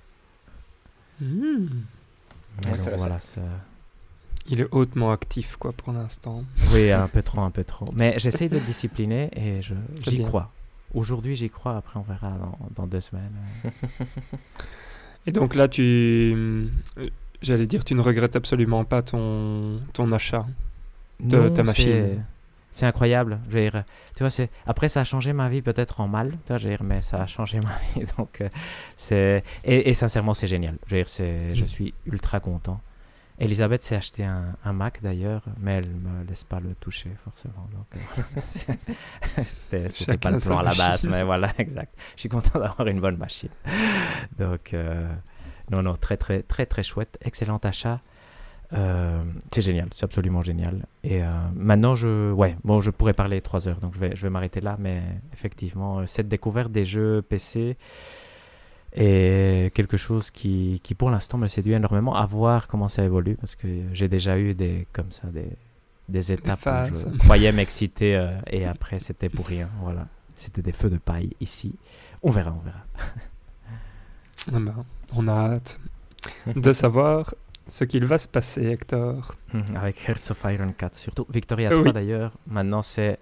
Hmm. 1.21 1.67
Voilà, 2.97 3.19
ça- 3.19 3.41
Il 4.49 4.61
est 4.61 4.69
hautement 4.71 5.11
actif, 5.11 5.57
quoi, 5.57 5.73
pour 5.73 5.93
l'instant. 5.93 6.45
Oui, 6.73 6.91
un 6.93 7.09
peu 7.09 7.23
trop, 7.23 7.41
un 7.41 7.51
peu 7.51 7.65
trop. 7.65 7.87
Mais 7.95 8.15
j'essaie 8.19 8.49
d'être 8.49 8.65
discipliné 8.65 9.29
et 9.37 9.61
je, 9.61 9.75
C'est 10.01 10.11
j'y 10.13 10.23
crois. 10.23 10.53
Aujourd'hui, 10.95 11.37
j'y 11.37 11.51
crois. 11.51 11.77
Après, 11.77 11.99
on 11.99 12.03
verra 12.03 12.31
dans, 12.39 12.59
dans 12.75 12.87
deux 12.87 13.01
semaines. 13.01 13.33
Et 15.27 15.33
donc 15.33 15.55
là, 15.55 15.69
tu. 15.69 15.83
euh, 15.83 16.67
J'allais 17.43 17.67
dire, 17.67 17.85
tu 17.85 17.95
ne 17.95 18.01
regrettes 18.01 18.35
absolument 18.37 18.85
pas 18.85 19.03
ton, 19.03 19.79
ton 19.93 20.11
achat. 20.13 20.47
De 21.21 21.37
Non, 21.39 21.51
ta 21.51 21.63
machine. 21.63 22.19
c'est- 22.71 22.87
incroyable. 22.87 23.39
Je 23.49 23.55
veux 23.59 23.71
dire, 23.71 23.85
tu 24.15 24.23
vois, 24.23 24.31
c'est 24.31 24.51
après 24.67 24.89
ça 24.89 25.01
a 25.01 25.05
changé 25.05 25.33
ma 25.33 25.49
vie 25.49 25.63
peut-être 25.63 26.01
en 26.01 26.07
mal, 26.09 26.31
tu 26.31 26.37
vois, 26.49 26.59
je 26.59 26.65
veux 26.69 26.71
dire, 26.77 26.83
mais 26.85 27.01
ça 27.03 27.23
a 27.23 27.27
changé 27.27 27.59
ma 27.65 27.75
vie. 28.01 28.07
Donc 28.17 28.41
euh, 28.41 28.49
c'est 28.97 29.43
et, 29.65 29.89
et 29.91 29.95
sincèrement 29.95 30.33
c'est 30.35 30.47
génial. 30.49 30.77
Je 30.87 30.95
veux 30.95 31.01
dire, 31.01 31.09
c'est, 31.09 31.55
je 31.55 31.65
Mm. 31.65 31.67
suis 31.67 31.95
ultra 32.07 32.39
content. 32.41 32.81
Elisabeth 33.41 33.85
s'est 33.85 33.95
acheté 33.95 34.25
un, 34.25 34.57
un 34.65 34.73
Mac 34.73 35.01
d'ailleurs, 35.01 35.43
mais 35.61 35.75
elle 35.75 35.91
me 35.91 36.25
laisse 36.25 36.43
pas 36.43 36.59
le 36.59 36.75
toucher 36.75 37.11
forcément. 37.23 37.69
Donc, 37.73 37.87
euh, 37.97 39.43
c'était, 39.89 40.19
pas 40.19 40.31
le 40.33 40.39
plan 40.39 40.59
à 40.59 40.63
la 40.65 40.75
base, 40.75 41.07
mais 41.07 41.23
voilà, 41.23 41.53
exact. 41.59 41.95
Je 42.17 42.21
suis 42.21 42.29
content 42.29 42.59
d'avoir 42.59 42.87
une 42.89 43.01
bonne 43.01 43.17
machine. 43.17 43.51
Donc, 44.39 44.75
euh, 44.75 45.09
non, 45.71 45.83
non, 45.83 45.95
très, 45.95 46.17
très, 46.17 46.43
très, 46.43 46.67
très 46.67 46.83
chouette. 46.83 47.17
Excellent 47.23 47.59
achat. 47.59 48.01
Euh, 48.75 49.23
c'est 49.53 49.63
génial, 49.63 49.89
c'est 49.93 50.05
absolument 50.05 50.43
génial. 50.43 50.87
Et 51.05 51.23
euh, 51.23 51.29
maintenant, 51.55 51.95
je, 51.95 52.33
ouais, 52.33 52.57
bon, 52.65 52.81
je 52.81 52.91
pourrais 52.91 53.15
parler 53.15 53.41
trois 53.41 53.67
heures, 53.67 53.79
donc 53.79 53.95
je 53.95 53.99
vais, 54.01 54.17
je 54.17 54.23
vais 54.23 54.31
m'arrêter 54.31 54.61
là. 54.61 54.77
Mais 54.81 55.01
effectivement, 55.33 56.07
cette 56.07 56.29
découverte 56.29 56.73
des 56.73 56.85
jeux 56.85 57.23
PC 57.23 57.77
est 58.93 59.73
quelque 59.75 59.97
chose 59.97 60.31
qui, 60.31 60.81
qui 60.83 60.95
pour 60.95 61.11
l'instant 61.11 61.39
me 61.39 61.47
séduit 61.47 61.73
énormément. 61.75 62.15
À 62.17 62.27
voir 62.27 62.67
comment 62.69 62.89
ça 62.89 63.05
évolue, 63.05 63.37
parce 63.37 63.55
que 63.57 63.67
j'ai 63.93 64.09
déjà 64.09 64.39
eu 64.39 64.55
des 64.55 64.87
comme 64.93 65.11
ça 65.13 65.29
des, 65.29 65.49
des 66.09 66.33
étapes 66.33 66.59
où 66.59 66.63
phases. 66.63 67.11
je 67.13 67.19
croyais 67.25 67.53
m'exciter 67.53 68.17
euh, 68.17 68.31
et 68.49 68.65
après 68.67 68.99
c'était 68.99 69.29
pour 69.29 69.47
rien. 69.47 69.69
Voilà, 69.83 70.07
c'était 70.37 70.63
des 70.63 70.73
feux 70.73 70.91
de 70.91 70.99
paille 70.99 71.31
ici. 71.41 71.75
On 72.23 72.31
verra, 72.31 72.53
on 72.59 72.65
verra. 72.65 72.85
Ah 74.51 74.59
ben, 74.61 74.85
on 75.15 75.29
a 75.29 75.33
hâte 75.33 75.79
de 76.55 76.73
savoir 76.85 77.35
ce 77.67 77.85
qu'il 77.85 78.05
va 78.07 78.19
se 78.19 78.29
passer, 78.29 78.67
Hector. 78.67 79.35
Avec 79.75 80.09
Hearts 80.09 80.31
of 80.31 80.43
Iron 80.45 80.73
4, 80.73 80.97
surtout 80.97 81.27
Victoria 81.29 81.71
Euh, 81.71 81.75
3 81.75 81.85
oui. 81.87 81.93
d'ailleurs. 81.93 82.33
Maintenant, 82.47 82.81
c'est 82.81 83.19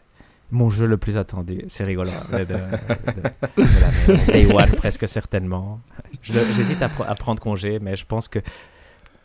mon 0.50 0.70
jeu 0.70 0.86
le 0.86 0.96
plus 0.96 1.16
attendu. 1.16 1.62
C'est 1.68 1.84
rigolo. 1.84 2.10
de, 2.32 2.38
de- 2.38 2.44
de- 2.44 2.54
de 3.62 4.10
l'année. 4.12 4.26
Day 4.26 4.46
One, 4.52 4.70
presque 4.76 5.08
certainement. 5.08 5.80
J'hésite 6.22 6.80
à, 6.82 6.88
pre- 6.88 7.06
à 7.06 7.14
prendre 7.14 7.40
congé, 7.42 7.78
mais 7.80 7.96
je 7.96 8.04
pense 8.06 8.28
que 8.28 8.38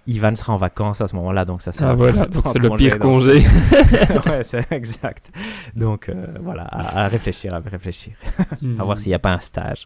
Ivan 0.07 0.33
sera 0.33 0.53
en 0.53 0.57
vacances 0.57 0.99
à 1.01 1.07
ce 1.07 1.15
moment-là, 1.17 1.45
donc 1.45 1.61
ça 1.61 1.71
sera. 1.71 1.91
Ah 1.91 1.93
voilà, 1.93 2.25
donc 2.25 2.43
c'est 2.47 2.57
le 2.57 2.71
pire 2.75 2.93
donc- 2.93 3.01
congé. 3.01 3.43
ouais, 4.25 4.41
c'est 4.43 4.71
exact. 4.71 5.29
Donc 5.75 6.09
euh, 6.09 6.25
voilà, 6.41 6.63
à, 6.63 7.03
à 7.05 7.07
réfléchir, 7.07 7.53
à 7.53 7.59
réfléchir. 7.59 8.13
À 8.79 8.83
voir 8.83 8.97
Hmm, 8.97 8.99
s'il 8.99 9.09
n'y 9.09 9.13
a 9.15 9.19
pas 9.19 9.31
un 9.33 9.39
stage. 9.39 9.85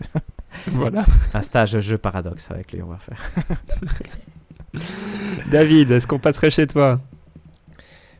Voilà. 0.67 1.03
Un 1.33 1.41
stage 1.41 1.77
jeu 1.81 1.97
paradoxe 1.97 2.49
avec 2.49 2.71
lui, 2.71 2.81
on 2.81 2.87
va 2.87 2.97
faire. 2.97 3.19
David, 5.51 5.91
est-ce 5.91 6.07
qu'on 6.07 6.19
passerait 6.19 6.49
chez 6.51 6.67
toi? 6.67 6.99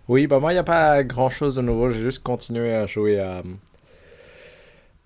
Oui, 0.08 0.28
bah 0.28 0.40
moi, 0.40 0.52
il 0.52 0.56
n'y 0.56 0.60
a 0.60 0.64
pas 0.64 1.04
grand-chose 1.04 1.56
de 1.56 1.62
nouveau. 1.62 1.90
J'ai 1.90 2.04
juste 2.04 2.22
continué 2.24 2.74
à 2.74 2.86
jouer 2.86 3.20
à, 3.20 3.42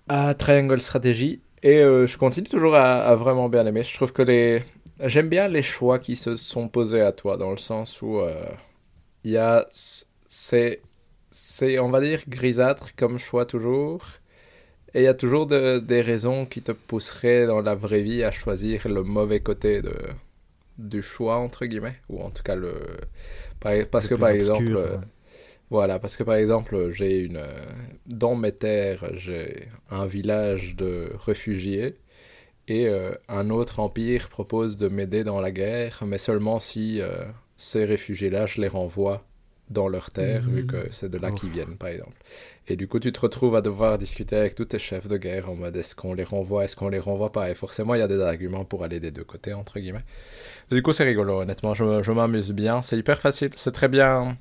à 0.08 0.34
Triangle 0.34 0.80
Strategy. 0.80 1.40
Et 1.62 1.78
euh, 1.78 2.06
je 2.06 2.16
continue 2.18 2.48
toujours 2.48 2.74
à, 2.74 3.14
vraiment 3.16 3.48
bien 3.48 3.66
aimer. 3.66 3.84
Je 3.84 3.94
trouve 3.94 4.12
que 4.12 4.22
les... 4.22 4.62
J'aime 5.02 5.28
bien 5.28 5.48
les 5.48 5.62
choix 5.62 5.98
qui 5.98 6.16
se 6.16 6.36
sont 6.36 6.68
posés 6.68 7.00
à 7.00 7.12
toi, 7.12 7.38
dans 7.38 7.50
le 7.50 7.56
sens 7.56 8.02
où 8.02 8.18
euh, 8.20 8.44
il 9.24 9.32
y 9.32 9.36
a... 9.38 9.66
C'est, 10.28 10.80
on 11.78 11.88
va 11.90 12.00
dire, 12.00 12.20
grisâtre 12.28 12.94
comme 12.96 13.18
choix 13.18 13.46
toujours. 13.46 14.04
Et 14.94 15.00
il 15.02 15.04
y 15.04 15.08
a 15.08 15.14
toujours 15.14 15.46
de- 15.46 15.78
des 15.78 16.00
raisons 16.02 16.44
qui 16.46 16.62
te 16.62 16.72
pousseraient 16.72 17.46
dans 17.46 17.60
la 17.62 17.74
vraie 17.74 18.02
vie 18.02 18.24
à 18.24 18.32
choisir 18.32 18.88
le 18.88 19.02
mauvais 19.02 19.40
côté 19.40 19.82
de, 19.82 19.94
du 20.78 21.02
choix, 21.02 21.36
entre 21.36 21.66
guillemets. 21.66 21.96
Ou 22.08 22.22
en 22.22 22.30
tout 22.30 22.42
cas, 22.42 22.56
le... 22.56 22.74
par- 23.60 23.72
Parce 23.90 24.08
que 24.08 24.14
par 24.14 24.30
obscur, 24.30 24.30
exemple... 24.30 24.76
euh, 24.76 24.96
ouais. 24.96 25.04
voilà, 25.70 25.98
parce 26.00 26.16
que 26.16 26.24
par 26.24 26.36
exemple, 26.36 26.90
j'ai 26.92 27.18
une. 27.20 27.38
euh, 27.38 27.48
Dans 28.06 28.34
mes 28.36 28.52
terres, 28.52 29.06
j'ai 29.14 29.68
un 29.90 30.06
village 30.06 30.76
de 30.76 31.12
réfugiés 31.26 31.96
et 32.68 32.88
euh, 32.88 33.12
un 33.28 33.50
autre 33.50 33.80
empire 33.80 34.28
propose 34.30 34.76
de 34.76 34.88
m'aider 34.88 35.24
dans 35.24 35.40
la 35.40 35.50
guerre, 35.52 36.00
mais 36.06 36.18
seulement 36.18 36.60
si 36.60 37.00
euh, 37.00 37.24
ces 37.56 37.84
réfugiés-là, 37.84 38.46
je 38.46 38.60
les 38.60 38.68
renvoie 38.68 39.26
dans 39.70 39.88
leurs 39.88 40.10
terres, 40.12 40.48
vu 40.50 40.64
Mhm. 40.64 40.66
que 40.66 40.88
c'est 40.92 41.10
de 41.10 41.18
là 41.18 41.32
qu'ils 41.32 41.50
viennent, 41.50 41.76
par 41.78 41.90
exemple. 41.90 42.16
Et 42.70 42.76
du 42.76 42.86
coup, 42.86 43.00
tu 43.00 43.10
te 43.10 43.18
retrouves 43.18 43.56
à 43.56 43.62
devoir 43.62 43.98
discuter 43.98 44.36
avec 44.36 44.54
tous 44.54 44.66
tes 44.66 44.78
chefs 44.78 45.08
de 45.08 45.16
guerre 45.16 45.50
en 45.50 45.56
mode 45.56 45.76
est-ce 45.76 45.96
qu'on 45.96 46.14
les 46.14 46.22
renvoie, 46.22 46.62
est-ce 46.62 46.76
qu'on 46.76 46.88
les 46.88 47.00
renvoie 47.00 47.32
pas? 47.32 47.50
Et 47.50 47.56
forcément, 47.56 47.96
il 47.96 47.98
y 47.98 48.02
a 48.02 48.06
des 48.06 48.20
arguments 48.20 48.64
pour 48.64 48.84
aller 48.84 49.00
des 49.00 49.10
deux 49.10 49.24
côtés, 49.24 49.52
entre 49.52 49.80
guillemets. 49.80 50.04
Et 50.70 50.76
du 50.76 50.80
coup, 50.80 50.92
c'est 50.92 51.02
rigolo, 51.02 51.40
honnêtement, 51.40 51.74
je, 51.74 52.12
m'amuse 52.12 52.52
bien. 52.52 52.80
C'est 52.80 52.96
hyper 52.96 53.18
facile, 53.18 53.50
c'est 53.56 53.72
très 53.72 53.88
bien 53.88 54.38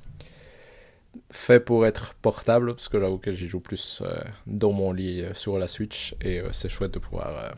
fait 1.31 1.59
pour 1.59 1.87
être 1.87 2.13
portable, 2.21 2.75
parce 2.75 2.87
que 2.87 2.99
j'avoue 2.99 3.17
que 3.17 3.33
j'y 3.33 3.47
joue 3.47 3.61
plus 3.61 4.03
euh, 4.05 4.13
dans 4.45 4.73
mon 4.73 4.91
lit 4.91 5.21
euh, 5.21 5.33
sur 5.33 5.57
la 5.57 5.67
Switch, 5.67 6.13
et 6.21 6.39
euh, 6.39 6.49
c'est 6.51 6.69
chouette 6.69 6.93
de 6.93 6.99
pouvoir 6.99 7.55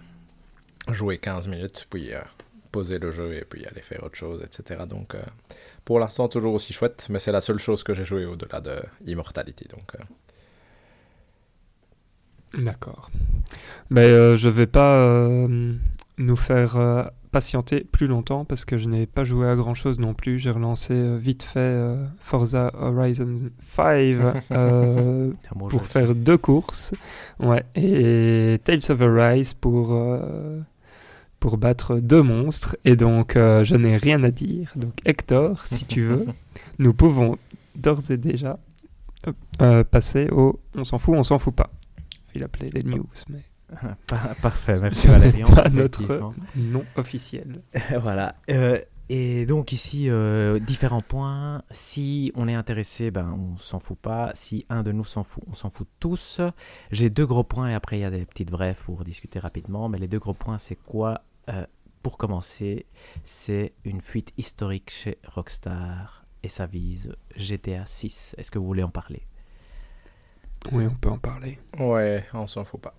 jouer 0.89 1.17
15 1.17 1.49
minutes, 1.49 1.85
puis 1.89 2.11
poser 2.71 2.97
le 2.97 3.11
jeu 3.11 3.33
et 3.33 3.43
puis 3.43 3.65
aller 3.65 3.81
faire 3.81 4.03
autre 4.05 4.15
chose, 4.15 4.41
etc. 4.41 4.85
Donc, 4.87 5.17
pour 5.83 5.99
l'instant, 5.99 6.29
toujours 6.29 6.53
aussi 6.53 6.71
chouette, 6.71 7.07
mais 7.09 7.19
c'est 7.19 7.33
la 7.33 7.41
seule 7.41 7.59
chose 7.59 7.83
que 7.83 7.93
j'ai 7.93 8.05
joué 8.05 8.23
au-delà 8.25 8.61
de 8.61 8.79
Immortality. 9.05 9.65
Donc, 9.67 9.91
D'accord. 12.57 13.09
Mais 13.89 14.05
euh, 14.05 14.35
je 14.35 14.49
vais 14.49 14.67
pas 14.67 14.95
euh, 14.95 15.73
nous 16.17 16.35
faire 16.35 16.77
euh, 16.77 17.03
patienter 17.31 17.81
plus 17.89 18.07
longtemps 18.07 18.45
parce 18.45 18.65
que 18.65 18.77
je 18.77 18.87
n'ai 18.87 19.05
pas 19.05 19.23
joué 19.23 19.47
à 19.47 19.55
grand 19.55 19.73
chose 19.73 19.99
non 19.99 20.13
plus. 20.13 20.37
J'ai 20.37 20.51
relancé 20.51 20.93
euh, 20.93 21.17
vite 21.17 21.43
fait 21.43 21.59
euh, 21.59 22.05
Forza 22.19 22.71
Horizon 22.77 23.37
5 23.63 23.83
euh, 24.51 25.31
C'est 25.41 25.51
un 25.51 25.55
bon 25.55 25.67
pour 25.67 25.81
jeu, 25.81 25.85
faire 25.85 26.13
deux 26.15 26.37
courses. 26.37 26.93
Ouais, 27.39 27.63
et 27.75 28.59
Tales 28.63 28.79
of 28.89 29.01
Arise 29.01 29.53
pour, 29.53 29.93
euh, 29.93 30.59
pour 31.39 31.57
battre 31.57 31.99
deux 31.99 32.21
monstres. 32.21 32.75
Et 32.85 32.95
donc, 32.95 33.35
euh, 33.35 33.63
je 33.63 33.75
n'ai 33.75 33.95
rien 33.95 34.23
à 34.23 34.31
dire. 34.31 34.73
Donc, 34.75 34.93
Hector, 35.05 35.65
si 35.65 35.85
tu 35.85 36.01
veux, 36.03 36.25
nous 36.79 36.93
pouvons 36.93 37.37
d'ores 37.75 38.11
et 38.11 38.17
déjà 38.17 38.59
passer 39.91 40.27
au 40.31 40.59
on 40.75 40.83
s'en 40.83 40.97
fout, 40.97 41.13
on 41.15 41.21
s'en 41.23 41.37
fout 41.37 41.53
pas. 41.53 41.69
Il 42.35 42.43
appelait 42.43 42.69
les 42.71 42.83
news, 42.83 43.07
mais 43.29 43.43
Par- 44.07 44.35
Parfait, 44.41 44.79
merci 44.79 45.07
Valérian. 45.07 45.47
pas 45.49 45.69
notre 45.69 46.33
nom 46.55 46.83
officiel. 46.95 47.61
voilà. 48.01 48.35
Euh, 48.49 48.79
et 49.09 49.45
donc 49.45 49.71
ici, 49.73 50.09
euh, 50.09 50.59
différents 50.59 51.01
points. 51.01 51.63
Si 51.69 52.31
on 52.35 52.47
est 52.47 52.53
intéressé, 52.53 53.11
ben, 53.11 53.33
on 53.37 53.57
s'en 53.57 53.79
fout 53.79 53.97
pas. 53.97 54.31
Si 54.35 54.65
un 54.69 54.83
de 54.83 54.91
nous 54.91 55.03
s'en 55.03 55.23
fout, 55.23 55.43
on 55.47 55.53
s'en 55.53 55.69
fout 55.69 55.87
tous. 55.99 56.39
J'ai 56.91 57.09
deux 57.09 57.25
gros 57.25 57.43
points 57.43 57.69
et 57.69 57.73
après 57.73 57.97
il 57.97 58.01
y 58.01 58.05
a 58.05 58.11
des 58.11 58.25
petites 58.25 58.51
brèves 58.51 58.81
pour 58.85 59.03
discuter 59.03 59.39
rapidement. 59.39 59.89
Mais 59.89 59.97
les 59.99 60.07
deux 60.07 60.19
gros 60.19 60.33
points, 60.33 60.57
c'est 60.57 60.75
quoi 60.77 61.23
Euh, 61.49 61.65
Pour 62.03 62.17
commencer, 62.17 62.85
c'est 63.23 63.73
une 63.85 64.01
fuite 64.01 64.31
historique 64.37 64.89
chez 64.91 65.17
Rockstar 65.27 66.25
et 66.43 66.49
ça 66.49 66.65
vise 66.65 67.13
GTA 67.35 67.85
6. 67.85 68.35
Est-ce 68.37 68.49
que 68.51 68.59
vous 68.59 68.65
voulez 68.65 68.83
en 68.83 68.89
parler? 68.89 69.27
Oui, 70.71 70.85
on 70.89 70.95
peut 70.95 71.09
en 71.09 71.17
parler. 71.17 71.59
ouais, 71.79 72.25
on 72.33 72.47
s'en 72.47 72.63
fout 72.63 72.81
pas. 72.81 72.93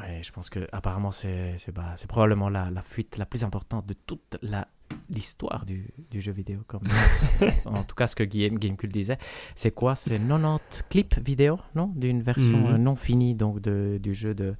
Ouais, 0.00 0.22
je 0.22 0.32
pense 0.32 0.48
que 0.48 0.60
apparemment 0.72 1.10
c'est 1.10 1.54
bah, 1.74 1.94
probablement 2.08 2.48
la, 2.48 2.70
la 2.70 2.80
fuite 2.80 3.18
la 3.18 3.26
plus 3.26 3.44
importante 3.44 3.86
de 3.86 3.94
toute 3.94 4.38
la 4.40 4.66
l'histoire 5.10 5.64
du, 5.66 5.88
du 6.10 6.20
jeu 6.20 6.32
vidéo 6.32 6.60
comme 6.66 6.82
en 7.66 7.82
tout 7.82 7.94
cas 7.94 8.06
ce 8.06 8.14
que 8.16 8.24
Game 8.24 8.58
Gamecube 8.58 8.92
disait 8.92 9.18
c'est 9.54 9.70
quoi? 9.70 9.94
C'est 9.96 10.18
90 10.18 10.84
clips 10.88 11.18
vidéo 11.18 11.58
non? 11.74 11.92
D'une 11.94 12.22
version 12.22 12.68
Mhm. 12.68 12.74
euh, 12.74 12.78
non 12.78 12.94
finie 12.96 13.34
donc 13.34 13.60
de, 13.60 13.98
du 14.02 14.14
jeu 14.14 14.34
de, 14.34 14.54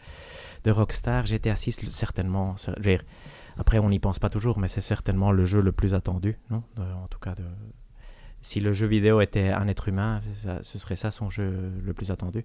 de 0.65 0.71
Rockstar 0.71 1.25
GTA 1.27 1.57
6 1.57 1.89
certainement 1.91 2.55
après 3.57 3.79
on 3.79 3.89
n'y 3.89 3.99
pense 4.01 4.19
pas 4.19 4.29
toujours 4.31 4.59
mais 4.59 4.69
c'est 4.69 4.81
certainement 4.83 5.33
le 5.33 5.45
jeu 5.47 5.61
le 5.63 5.73
plus 5.73 5.95
attendu 5.95 6.39
non? 6.51 6.63
De- 6.77 6.83
en 6.83 7.07
tout 7.09 7.19
cas 7.19 7.35
de 7.35 7.45
si 8.43 8.61
le 8.61 8.73
jeu 8.73 8.87
vidéo 8.87 9.21
était 9.21 9.49
un 9.51 9.67
être 9.69 9.89
humain 9.89 10.21
ce 10.63 10.79
serait 10.79 10.97
ça 10.97 11.11
son 11.11 11.31
jeu 11.31 11.73
le 11.83 11.95
plus 11.95 12.11
attendu 12.11 12.45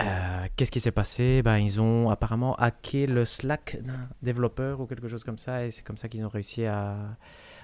euh, 0.00 0.46
Qu'est-ce 0.56 0.70
qui 0.72 0.80
s'est 0.80 0.90
passé? 0.90 1.42
Ben, 1.42 1.58
Ils 1.58 1.80
ont 1.80 2.08
apparemment 2.10 2.54
hacké 2.56 3.06
le 3.06 3.24
Slack 3.24 3.78
d'un 3.82 4.08
développeur 4.22 4.80
ou 4.80 4.86
quelque 4.86 5.06
chose 5.08 5.22
comme 5.22 5.38
ça, 5.38 5.64
et 5.66 5.70
c'est 5.70 5.82
comme 5.82 5.98
ça 5.98 6.08
qu'ils 6.08 6.24
ont 6.24 6.28
réussi 6.30 6.64
à, 6.64 6.96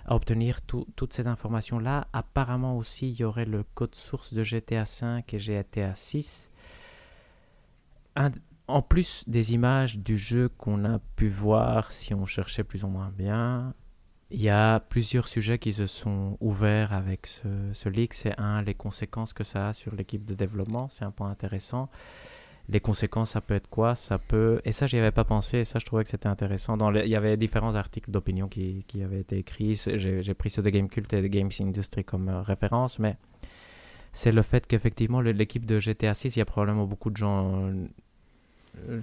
obtenir 0.08 0.62
tout- 0.62 0.86
toutes 0.96 1.12
ces 1.12 1.26
informations-là. 1.26 2.06
Apparemment 2.12 2.76
aussi, 2.76 3.10
il 3.10 3.16
y 3.20 3.24
aurait 3.24 3.44
le 3.46 3.62
code 3.74 3.94
source 3.94 4.34
de 4.34 4.42
GTA 4.42 4.84
5 4.86 5.32
et 5.34 5.38
GTA 5.38 5.94
6. 5.94 6.50
Un- 8.16 8.30
en 8.66 8.82
plus 8.82 9.24
des 9.26 9.54
images 9.54 9.98
du 9.98 10.18
jeu 10.18 10.48
qu'on 10.50 10.84
a 10.84 10.98
pu 11.16 11.28
voir 11.28 11.90
si 11.92 12.12
on 12.14 12.26
cherchait 12.26 12.64
plus 12.64 12.84
ou 12.84 12.88
moins 12.88 13.10
bien, 13.16 13.72
il 14.30 14.42
y 14.42 14.50
a 14.50 14.80
plusieurs 14.80 15.26
sujets 15.26 15.58
qui 15.58 15.72
se 15.72 15.86
sont 15.86 16.36
ouverts 16.40 16.92
avec 16.92 17.26
ce, 17.26 17.48
ce 17.72 17.88
leak. 17.88 18.12
C'est 18.12 18.38
un, 18.38 18.62
les 18.62 18.74
conséquences 18.74 19.32
que 19.32 19.44
ça 19.44 19.68
a 19.68 19.72
sur 19.72 19.94
l'équipe 19.94 20.24
de 20.26 20.34
développement. 20.34 20.88
C'est 20.88 21.04
un 21.04 21.10
point 21.10 21.30
intéressant. 21.30 21.88
Les 22.68 22.80
conséquences, 22.80 23.30
ça 23.30 23.40
peut 23.40 23.54
être 23.54 23.70
quoi? 23.70 23.94
Ça 23.94 24.18
peut... 24.18 24.60
Et 24.66 24.72
ça, 24.72 24.86
j'y 24.86 24.98
avais 24.98 25.12
pas 25.12 25.24
pensé. 25.24 25.60
Et 25.60 25.64
ça, 25.64 25.78
je 25.78 25.86
trouvais 25.86 26.04
que 26.04 26.10
c'était 26.10 26.28
intéressant. 26.28 26.76
Dans 26.76 26.92
Il 26.92 27.08
y 27.08 27.16
avait 27.16 27.38
différents 27.38 27.74
articles 27.74 28.10
d'opinion 28.10 28.48
qui, 28.48 28.84
qui 28.86 29.02
avaient 29.02 29.20
été 29.20 29.38
écrits. 29.38 29.80
J'ai 29.94 30.34
pris 30.34 30.50
ceux 30.50 30.60
de 30.60 30.68
Gamecult 30.68 31.10
et 31.14 31.22
de 31.22 31.26
Games 31.28 31.50
Industry 31.60 32.04
comme 32.04 32.28
euh, 32.28 32.42
référence. 32.42 32.98
Mais 32.98 33.16
c'est 34.12 34.32
le 34.32 34.42
fait 34.42 34.66
qu'effectivement, 34.66 35.22
l'équipe 35.22 35.64
de 35.64 35.80
GTA 35.80 36.12
6, 36.12 36.36
il 36.36 36.38
y 36.40 36.42
a 36.42 36.44
probablement 36.44 36.84
beaucoup 36.84 37.08
de 37.08 37.16
gens 37.16 37.68
euh, 37.70 37.86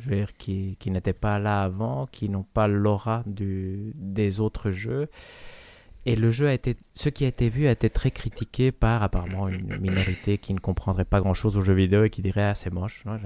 dire, 0.07 0.35
qui, 0.37 0.77
n'étaient 0.87 1.13
pas 1.13 1.39
là 1.39 1.63
avant, 1.63 2.07
qui 2.07 2.29
n'ont 2.29 2.43
pas 2.43 2.67
l'aura 2.67 3.23
des 3.25 4.39
autres 4.39 4.71
jeux. 4.71 5.09
Et 6.07 6.15
le 6.15 6.29
jeu 6.29 6.47
a 6.47 6.53
été, 6.53 6.77
ce 6.93 7.09
qui 7.09 7.25
a 7.25 7.27
été 7.27 7.49
vu 7.49 7.65
a 7.65 7.71
été 7.71 7.89
très 7.89 8.11
critiqué 8.11 8.71
par 8.71 9.01
apparemment 9.01 9.47
une 9.49 9.77
minorité 9.79 10.37
qui 10.37 10.53
ne 10.53 10.59
comprendrait 10.59 11.05
pas 11.05 11.19
grand-chose 11.19 11.57
aux 11.57 11.61
jeux 11.61 11.73
vidéo 11.73 12.03
et 12.03 12.11
qui 12.11 12.21
dirait 12.21 12.43
ah 12.43 12.53
c'est 12.53 12.71
moche. 12.71 13.03
Donc, 13.05 13.17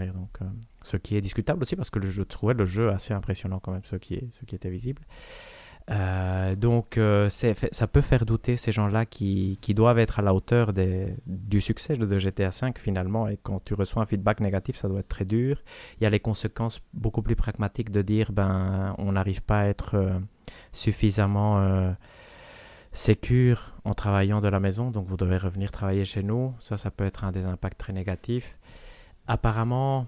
euh, 0.42 0.46
ce 0.82 0.96
qui 0.96 1.18
est 1.18 1.22
discutable 1.22 1.62
aussi 1.62 1.76
parce 1.76 1.90
que 1.90 2.00
je 2.02 2.22
trouvais 2.24 2.54
le 2.54 2.64
jeu 2.64 2.90
assez 2.90 3.14
impressionnant 3.14 3.60
quand 3.60 3.74
même, 3.74 3.84
ce 3.84 3.98
qui, 3.98 4.16
est, 4.16 4.30
ce 4.32 4.46
qui 4.46 4.56
était 4.56 4.70
visible. 4.70 5.02
Euh, 5.92 6.56
donc 6.56 6.98
euh, 6.98 7.30
ça 7.30 7.88
peut 7.88 8.02
faire 8.02 8.26
douter 8.26 8.58
ces 8.58 8.72
gens-là 8.72 9.08
qui, 9.08 9.58
qui, 9.60 9.74
doivent 9.74 9.98
être 9.98 10.20
à 10.20 10.22
la 10.22 10.36
hauteur 10.36 10.72
du 11.26 11.62
succès 11.62 11.96
de 11.96 12.18
GTA 12.18 12.50
V 12.50 12.74
finalement. 12.78 13.28
Et 13.28 13.38
quand 13.38 13.64
tu 13.64 13.74
reçois 13.74 14.04
un 14.04 14.06
feedback 14.06 14.40
négatif, 14.40 14.76
ça 14.76 14.88
doit 14.88 15.00
être 15.00 15.08
très 15.08 15.26
dur. 15.26 15.62
Il 16.00 16.04
y 16.04 16.08
a 16.08 16.10
les 16.10 16.20
conséquences 16.20 16.82
beaucoup 16.94 17.24
plus 17.24 17.36
pragmatiques 17.36 17.92
de 17.92 18.04
dire 18.04 18.32
ben 18.32 18.94
on 19.00 19.14
n'arrive 19.14 19.42
pas 19.42 19.62
à 19.62 19.66
être 19.66 19.96
euh, 19.96 20.20
suffisamment 20.72 21.96
sécure 22.92 23.76
en 23.86 23.94
travaillant 23.94 24.40
de 24.40 24.48
la 24.48 24.60
maison, 24.60 24.92
donc 24.92 25.06
vous 25.06 25.18
devez 25.18 25.38
revenir 25.38 25.72
travailler 25.72 26.06
chez 26.06 26.24
nous. 26.24 26.54
Ça, 26.60 26.78
ça 26.78 26.92
peut 26.92 27.06
être 27.06 27.24
un 27.24 27.32
des 27.32 27.46
impacts 27.46 27.78
très 27.78 27.94
négatifs. 27.94 28.58
Apparemment, 29.28 30.08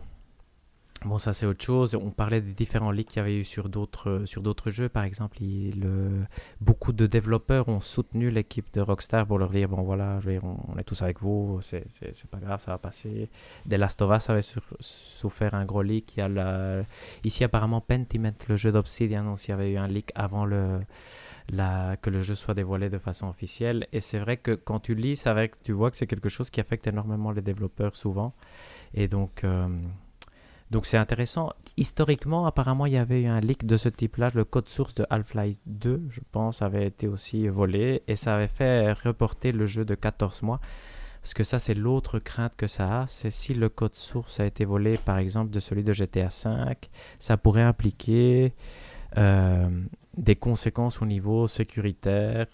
Bon, 1.03 1.17
ça 1.17 1.33
c'est 1.33 1.47
autre 1.47 1.63
chose. 1.63 1.95
On 1.95 2.11
parlait 2.11 2.41
des 2.41 2.53
différents 2.53 2.91
leaks 2.91 3.07
qu'il 3.07 3.17
y 3.17 3.19
avait 3.21 3.35
eu 3.35 3.43
sur 3.43 3.69
d'autres 3.69 4.09
euh, 4.09 4.25
sur 4.27 4.43
d'autres 4.43 4.69
jeux. 4.69 4.87
Par 4.87 5.03
exemple, 5.03 5.37
le, 5.41 6.25
beaucoup 6.59 6.93
de 6.93 7.07
développeurs 7.07 7.69
ont 7.69 7.79
soutenu 7.79 8.29
l'équipe 8.29 8.71
de 8.73 8.81
Rockstar 8.81 9.25
pour 9.25 9.39
leur 9.39 9.49
dire 9.49 9.67
bon 9.67 9.81
voilà, 9.81 10.19
on, 10.43 10.77
est 10.77 10.83
tous 10.83 11.01
avec 11.01 11.19
vous, 11.19 11.59
c'est 11.61 11.87
pas 12.29 12.37
grave, 12.37 12.61
ça 12.63 12.71
va 12.71 12.77
passer. 12.77 13.29
The 13.67 13.73
Last 13.73 13.99
of 14.03 14.29
avait 14.29 14.41
souffert 14.79 15.55
un 15.55 15.65
gros 15.65 15.81
leak. 15.81 16.17
Il 16.17 16.19
y 16.19 16.23
a 16.23 16.29
la, 16.29 16.83
ici 17.23 17.43
apparemment 17.43 17.81
Pentiment, 17.81 18.33
le 18.47 18.55
jeu 18.55 18.71
d'Obsidian, 18.71 19.33
il 19.35 19.49
y 19.49 19.53
avait 19.53 19.71
eu 19.71 19.77
un 19.77 19.87
leak 19.87 20.11
avant 20.13 20.45
le 20.45 20.81
la, 21.49 21.97
que 21.97 22.11
le 22.11 22.21
jeu 22.21 22.35
soit 22.35 22.53
dévoilé 22.53 22.89
de 22.89 22.99
façon 22.99 23.27
officielle. 23.27 23.87
Et 23.91 24.01
c'est 24.01 24.19
vrai 24.19 24.37
que 24.37 24.51
quand 24.51 24.79
tu 24.79 24.93
lis, 24.93 25.15
c'est 25.15 25.49
que 25.49 25.57
tu 25.63 25.71
vois 25.71 25.89
que 25.89 25.97
c'est 25.97 26.07
quelque 26.07 26.29
chose 26.29 26.51
qui 26.51 26.61
affecte 26.61 26.85
énormément 26.85 27.31
les 27.31 27.41
développeurs 27.41 27.95
souvent. 27.95 28.33
Et 28.93 29.07
donc 29.07 29.43
euh, 29.43 29.67
donc 30.71 30.85
c'est 30.85 30.97
intéressant. 30.97 31.51
Historiquement, 31.75 32.45
apparemment, 32.45 32.85
il 32.85 32.93
y 32.93 32.97
avait 32.97 33.23
eu 33.23 33.27
un 33.27 33.41
leak 33.41 33.65
de 33.65 33.75
ce 33.75 33.89
type-là. 33.89 34.31
Le 34.33 34.45
code 34.45 34.69
source 34.69 34.95
de 34.95 35.05
Half-Life 35.09 35.57
2, 35.65 36.03
je 36.09 36.21
pense, 36.31 36.61
avait 36.61 36.87
été 36.87 37.09
aussi 37.09 37.49
volé 37.49 38.03
et 38.07 38.15
ça 38.15 38.35
avait 38.35 38.47
fait 38.47 38.93
reporter 38.93 39.51
le 39.51 39.65
jeu 39.65 39.83
de 39.83 39.95
14 39.95 40.43
mois. 40.43 40.61
Parce 41.21 41.33
que 41.33 41.43
ça, 41.43 41.59
c'est 41.59 41.73
l'autre 41.73 42.19
crainte 42.19 42.55
que 42.55 42.67
ça 42.67 43.01
a. 43.01 43.07
C'est 43.07 43.31
si 43.31 43.53
le 43.53 43.67
code 43.67 43.95
source 43.95 44.39
a 44.39 44.45
été 44.45 44.63
volé, 44.63 44.97
par 44.97 45.17
exemple, 45.17 45.51
de 45.51 45.59
celui 45.59 45.83
de 45.83 45.91
GTA 45.91 46.29
V, 46.29 46.75
ça 47.19 47.35
pourrait 47.35 47.63
impliquer 47.63 48.53
euh, 49.17 49.69
des 50.15 50.37
conséquences 50.37 51.01
au 51.01 51.05
niveau 51.05 51.47
sécuritaire. 51.47 52.47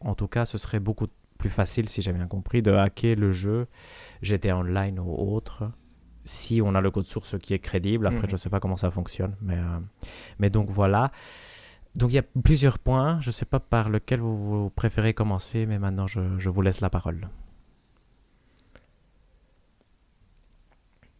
en 0.00 0.16
tout 0.16 0.26
cas, 0.26 0.44
ce 0.46 0.58
serait 0.58 0.80
beaucoup 0.80 1.06
plus 1.38 1.48
facile, 1.48 1.88
si 1.88 2.02
j'ai 2.02 2.12
bien 2.12 2.26
compris, 2.26 2.60
de 2.60 2.72
hacker 2.72 3.14
le 3.14 3.30
jeu 3.30 3.68
GTA 4.20 4.58
Online 4.58 4.98
ou 4.98 5.14
autre 5.14 5.70
si 6.24 6.60
on 6.64 6.74
a 6.74 6.80
le 6.80 6.90
code 6.90 7.06
source 7.06 7.38
qui 7.38 7.54
est 7.54 7.58
crédible. 7.58 8.06
Après, 8.06 8.22
je 8.22 8.26
ne 8.26 8.32
mhm. 8.32 8.38
sais 8.38 8.50
pas 8.50 8.60
comment 8.60 8.76
ça 8.76 8.90
fonctionne. 8.90 9.36
Mais, 9.40 9.56
euh, 9.56 9.78
mais 10.38 10.50
donc 10.50 10.68
voilà. 10.70 11.10
Donc 11.94 12.10
il 12.10 12.14
y 12.14 12.18
a 12.18 12.22
plusieurs 12.22 12.78
points. 12.78 13.20
Je 13.20 13.28
ne 13.28 13.32
sais 13.32 13.44
pas 13.44 13.60
par 13.60 13.90
lequel 13.90 14.20
vous, 14.20 14.70
préférez 14.70 15.14
commencer, 15.14 15.66
mais 15.66 15.78
maintenant 15.78 16.06
je, 16.06 16.20
je, 16.38 16.48
vous 16.48 16.62
laisse 16.62 16.80
la 16.80 16.90
parole. 16.90 17.28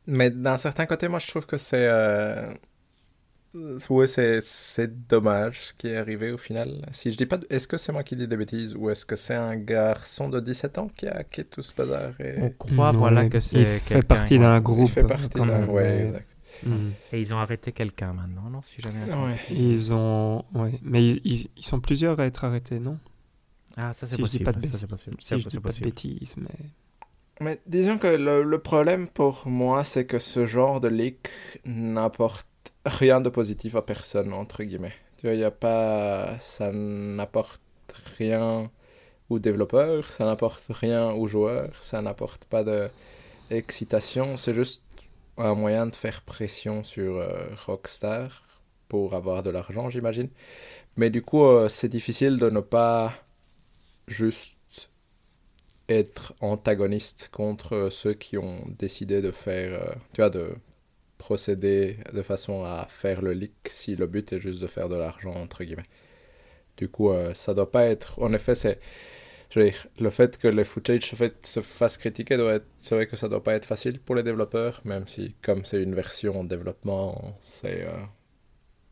Mais 0.07 0.31
d'un 0.31 0.57
certain 0.57 0.87
côté, 0.87 1.09
moi 1.09 1.19
je 1.19 1.29
trouve 1.29 1.47
que 1.47 1.59
c'est 1.59 1.87
euh, 1.89 2.53
oui, 3.55 4.07
c'est 4.09 5.09
dommage 5.09 5.61
ce 5.61 5.75
qui 5.75 5.89
est 5.89 5.97
arrivé 5.97 6.33
au 6.33 6.39
final. 6.39 6.87
Si 6.93 7.11
je 7.13 7.17
dis 7.17 7.27
pas, 7.27 7.39
est-ce 7.51 7.69
que 7.69 7.77
c'est 7.77 7.93
moi 7.93 8.03
qui 8.03 8.17
dis 8.17 8.27
des 8.27 8.37
bêtises 8.37 8.75
ou 8.75 8.91
est-ce 8.91 9.05
que 9.05 9.17
c'est 9.17 9.35
un 9.35 9.57
garçon 9.57 10.29
de 10.29 10.41
17 10.41 10.79
ans 10.79 10.89
qui 10.97 11.07
a 11.07 11.19
hacké 11.19 11.45
tout 11.45 11.63
ce 11.63 11.75
bazar 11.75 12.13
On 12.39 12.51
croit 12.51 12.93
voilà 12.93 13.29
que 13.29 13.41
c'est. 13.41 13.61
Il 13.61 13.67
fait 13.67 14.03
partie 14.03 14.39
d'un 14.39 14.61
groupe. 14.61 14.89
Il 14.89 14.93
fait 14.93 15.05
partie 15.05 15.39
d'un. 15.39 15.67
Ouais, 15.67 16.07
exact. 16.07 16.29
Mm. 16.67 16.91
Et 17.13 17.21
ils 17.21 17.33
ont 17.33 17.39
arrêté 17.39 17.73
quelqu'un 17.73 18.13
maintenant, 18.13 18.51
non 18.51 18.63
Si 18.63 18.81
jamais. 18.81 19.13
Ouais. 19.13 19.41
Ils 19.51 19.93
ont, 19.93 20.45
ouais, 20.55 20.79
mais 20.83 21.05
ils, 21.07 21.49
ils, 21.57 21.65
sont 21.65 21.81
plusieurs 21.81 22.21
à 22.21 22.27
être 22.27 22.45
arrêtés, 22.45 22.79
non? 22.79 22.99
Ah, 23.77 23.93
ça 23.95 24.07
c'est 24.07 24.19
possible. 24.19 24.45
Pas 24.45 24.53
de 24.53 24.61
ça 24.61 24.73
c'est 24.75 24.87
possible. 24.87 25.17
Si 25.19 25.41
je 25.41 25.49
dis 25.49 25.59
pas 25.59 25.71
de 25.71 25.81
bêtises, 25.81 26.35
mais. 26.37 26.49
Mais 27.41 27.61
disons 27.67 27.99
que 27.99 28.07
le, 28.07 28.43
le 28.43 28.59
problème 28.59 29.09
pour 29.09 29.49
moi, 29.49 29.83
c'est 29.83 30.05
que 30.05 30.19
ce 30.19 30.47
genre 30.47 30.81
de 30.81 30.89
leak 30.89 31.29
n'apporte 31.65 32.47
rien 32.87 33.21
de 33.21 33.29
positif 33.29 33.77
à 33.77 33.83
personne, 33.83 34.33
entre 34.33 34.63
guillemets. 34.63 34.95
Tu 35.17 35.27
vois, 35.27 35.35
il 35.35 35.45
a 35.45 35.51
pas... 35.51 36.39
Ça 36.41 36.71
n'apporte 36.73 37.63
rien 38.19 38.71
aux 39.31 39.39
développeurs, 39.39 40.05
ça 40.09 40.25
n'apporte 40.25 40.67
rien 40.71 41.11
aux 41.11 41.27
joueurs, 41.27 41.83
ça 41.83 42.03
n'apporte 42.03 42.45
pas 42.47 42.65
d'excitation, 42.65 44.37
c'est 44.37 44.55
juste 44.55 44.83
un 45.39 45.55
moyen 45.55 45.87
de 45.87 45.97
faire 45.97 46.23
pression 46.23 46.85
sur 46.85 47.17
euh, 47.17 47.47
Rockstar 47.67 48.43
pour 48.89 49.15
avoir 49.15 49.43
de 49.43 49.51
l'argent, 49.51 49.89
j'imagine. 49.89 50.29
Mais 50.97 51.11
du 51.11 51.23
coup, 51.23 51.45
euh, 51.45 51.69
c'est 51.69 51.89
difficile 51.89 52.37
de 52.39 52.51
ne 52.51 52.61
pas 52.61 53.15
juste 54.07 54.57
être 55.89 56.35
antagoniste 56.41 57.31
contre 57.33 57.89
ceux 57.91 58.15
qui 58.15 58.37
ont 58.39 58.65
décidé 58.79 59.23
de 59.23 59.31
faire, 59.31 59.83
euh, 59.83 59.95
tu 60.13 60.21
vois, 60.21 60.31
de 60.31 60.55
procéder 61.23 61.99
de 62.13 62.23
façon 62.23 62.65
à 62.65 62.87
faire 62.89 63.23
le 63.23 63.33
leak 63.33 63.55
si 63.69 63.95
le 63.95 64.09
but 64.09 64.33
est 64.33 64.41
juste 64.41 64.61
de 64.61 64.67
faire 64.67 64.89
de 64.89 64.97
l'argent, 64.97 65.35
entre 65.35 65.63
guillemets. 65.63 65.91
Du 66.77 66.89
coup, 66.89 67.11
euh, 67.11 67.33
ça 67.35 67.55
doit 67.55 67.71
pas 67.71 67.85
être... 67.85 68.21
En 68.21 68.33
effet, 68.33 68.57
c'est... 68.57 68.81
Je 69.51 69.61
veux 69.61 69.67
dire, 69.71 69.87
le 70.01 70.11
fait 70.11 70.37
que 70.37 70.49
les 70.49 70.65
footage 70.65 71.05
se, 71.11 71.15
fait, 71.15 71.47
se 71.47 71.61
fassent 71.61 71.97
critiquer, 71.97 72.37
doit 72.37 72.55
être... 72.55 72.67
c'est 72.77 72.97
vrai 72.97 73.07
que 73.07 73.15
ça 73.15 73.29
doit 73.29 73.45
pas 73.45 73.55
être 73.55 73.67
facile 73.67 74.01
pour 74.01 74.17
les 74.17 74.25
développeurs, 74.25 74.81
même 74.85 75.07
si, 75.07 75.37
comme 75.43 75.65
c'est 75.65 75.81
une 75.81 75.95
version 75.95 76.41
en 76.41 76.45
développement, 76.45 77.37
c'est 77.41 77.83
euh, 77.85 77.93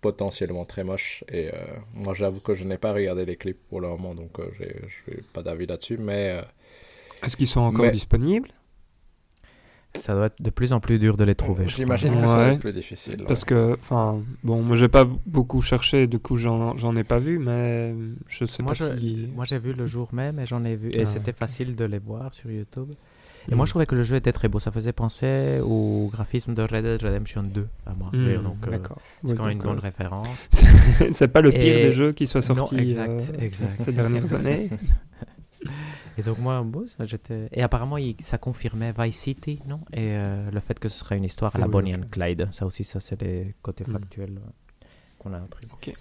potentiellement 0.01 0.65
très 0.65 0.85
moche. 0.85 1.25
Et 1.33 1.49
euh, 1.49 1.55
moi, 1.95 2.15
j'avoue 2.15 2.41
que 2.41 2.55
je 2.55 2.63
n'ai 2.63 2.79
pas 2.79 2.93
regardé 2.93 3.25
les 3.25 3.37
clips 3.37 3.63
pour 3.69 3.81
le 3.81 3.89
moment, 3.89 4.15
donc 4.15 4.39
je 4.53 4.63
n'ai 4.63 5.23
pas 5.33 5.43
d'avis 5.43 5.67
là-dessus, 5.67 5.99
mais... 5.99 6.41
Est-ce 7.25 7.37
qu'ils 7.37 7.49
sont 7.49 7.63
encore 7.63 7.91
disponibles? 7.91 8.51
Ça 9.99 10.15
doit 10.15 10.27
être 10.27 10.41
de 10.41 10.51
plus 10.51 10.73
en 10.73 10.81
plus 10.81 10.99
dur 10.99 11.17
de 11.17 11.25
les 11.25 11.35
trouver. 11.35 11.69
J'imagine 11.69 12.21
que 12.21 12.27
ça 12.27 12.37
va 12.37 12.49
être 12.53 12.61
plus 12.61 12.73
difficile. 12.73 13.25
Parce 13.27 13.45
que, 13.45 13.75
enfin, 13.75 14.21
bon, 14.43 14.63
moi 14.63 14.77
j'ai 14.77 14.89
pas 14.89 15.05
beaucoup 15.27 15.63
cherché, 15.63 16.07
du 16.07 16.19
coup 16.19 16.37
j'en 16.37 16.97
ai 16.97 17.05
pas 17.05 17.19
vu, 17.19 17.39
mais 17.39 17.95
je 18.29 18.45
sais 18.45 18.63
moi, 18.63 18.73
pas 18.73 18.97
si. 18.97 19.29
Moi 19.35 19.45
j'ai 19.45 19.59
vu 19.59 19.73
le 19.73 19.87
jour 19.87 20.09
même 20.13 20.39
et 20.39 20.47
j'en 20.47 20.65
ai 20.65 20.77
vu, 20.77 20.91
et 20.93 21.03
ah. 21.03 21.07
c'était 21.07 21.33
facile 21.33 21.75
de 21.75 21.85
les 21.85 21.99
voir 21.99 22.33
sur 22.35 22.51
YouTube. 22.51 22.91
Et 23.51 23.55
moi, 23.55 23.65
mm. 23.65 23.67
je 23.67 23.71
trouvais 23.73 23.87
que 23.87 23.95
le 23.95 24.03
jeu 24.03 24.17
était 24.17 24.33
très 24.33 24.49
beau. 24.49 24.59
Ça 24.59 24.71
faisait 24.71 24.93
penser 24.93 25.61
au 25.63 26.09
graphisme 26.13 26.55
de 26.55 26.63
Red 26.63 26.85
Dead 26.85 27.03
Redemption 27.03 27.43
2, 27.43 27.67
à 27.87 27.95
moi. 27.95 28.11
Mm. 28.13 28.43
Donc, 28.43 28.57
euh, 28.69 28.79
c'est 29.25 29.37
quand 29.37 29.45
même 29.45 29.57
une 29.57 29.63
bonne 29.63 29.79
euh, 29.79 29.81
référence. 29.81 30.29
c'est 31.13 31.33
pas 31.33 31.41
le 31.41 31.51
pire 31.51 31.61
des 31.61 31.93
jeux 31.93 32.13
qui 32.13 32.27
soit 32.27 32.43
sorti 32.43 32.77
exact, 32.77 33.11
euh, 33.11 33.41
exact. 33.41 33.81
ces 33.81 33.93
dernières 33.93 34.33
années. 34.35 34.71
Et 36.19 36.23
donc 36.23 36.39
moi, 36.39 36.63
bon, 36.65 36.87
j'étais... 37.01 37.49
Et 37.53 37.63
apparemment, 37.63 37.97
ça 38.23 38.39
confirmait 38.39 38.93
Vice 38.97 39.17
City, 39.17 39.61
non? 39.67 39.81
Et 39.93 40.13
euh, 40.17 40.51
le 40.51 40.61
fait 40.61 40.79
que 40.79 40.89
ce 40.89 40.99
serait 40.99 41.17
une 41.17 41.25
histoire 41.25 41.55
à 41.57 41.59
la 41.59 41.69
Bonnie 41.69 41.95
and 41.95 42.09
Clyde. 42.11 42.49
Ça 42.51 42.67
aussi, 42.67 42.85
ça 42.85 43.01
c'est 43.01 43.21
les 43.23 43.55
côtés 43.63 43.85
hmm. 43.87 43.93
factuels 43.93 44.39
euh, 44.39 44.87
qu'on 45.19 45.33
a 45.33 45.39
appris. 45.39 45.67
Ok. 45.73 45.95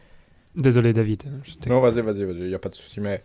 Désolé 0.56 0.93
David. 0.93 1.24
Hein, 1.28 1.41
non, 1.67 1.80
vas-y, 1.80 2.02
vas-y, 2.02 2.24
vas-y, 2.24 2.38
il 2.38 2.48
n'y 2.48 2.56
a 2.56 2.60
pas 2.60 2.69
de 2.69 2.76
souci. 2.76 3.00
Mais... 3.00 3.24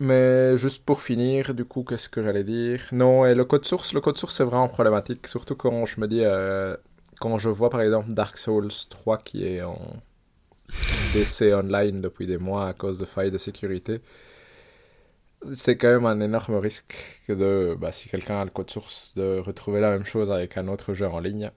mais 0.00 0.56
juste 0.56 0.84
pour 0.84 1.00
finir, 1.02 1.54
du 1.54 1.64
coup, 1.64 1.84
qu'est-ce 1.84 2.08
que 2.08 2.22
j'allais 2.22 2.44
dire? 2.44 2.80
Non, 2.92 3.26
et 3.26 3.34
le 3.34 3.44
code 3.44 3.64
source, 3.64 3.92
le 3.92 4.00
code 4.00 4.18
source 4.18 4.36
c'est 4.36 4.44
vraiment 4.44 4.68
problématique, 4.68 5.26
surtout 5.26 5.54
quand 5.54 5.84
je 5.84 6.00
me 6.00 6.08
dis, 6.08 6.22
euh, 6.22 6.76
quand 7.20 7.38
je 7.38 7.50
vois 7.50 7.70
par 7.70 7.82
exemple 7.82 8.12
Dark 8.12 8.36
Souls 8.38 8.72
3 8.88 9.18
qui 9.18 9.46
est 9.46 9.62
en 9.62 9.78
DC 11.12 11.54
online 11.54 12.00
depuis 12.00 12.26
des 12.26 12.38
mois 12.38 12.66
à 12.66 12.72
cause 12.72 12.98
de 12.98 13.04
failles 13.04 13.30
de 13.30 13.38
sécurité 13.38 14.00
c'est 15.54 15.76
quand 15.76 15.88
même 15.88 16.06
un 16.06 16.20
énorme 16.20 16.56
risque 16.56 16.96
de, 17.28 17.76
bah, 17.78 17.92
si 17.92 18.08
quelqu'un 18.08 18.40
a 18.40 18.44
le 18.44 18.50
code 18.50 18.70
source, 18.70 19.14
de 19.14 19.38
retrouver 19.38 19.80
la 19.80 19.90
même 19.90 20.04
chose 20.04 20.30
avec 20.30 20.56
un 20.56 20.68
autre 20.68 20.94
jeu 20.94 21.06
en 21.06 21.20
ligne. 21.20 21.50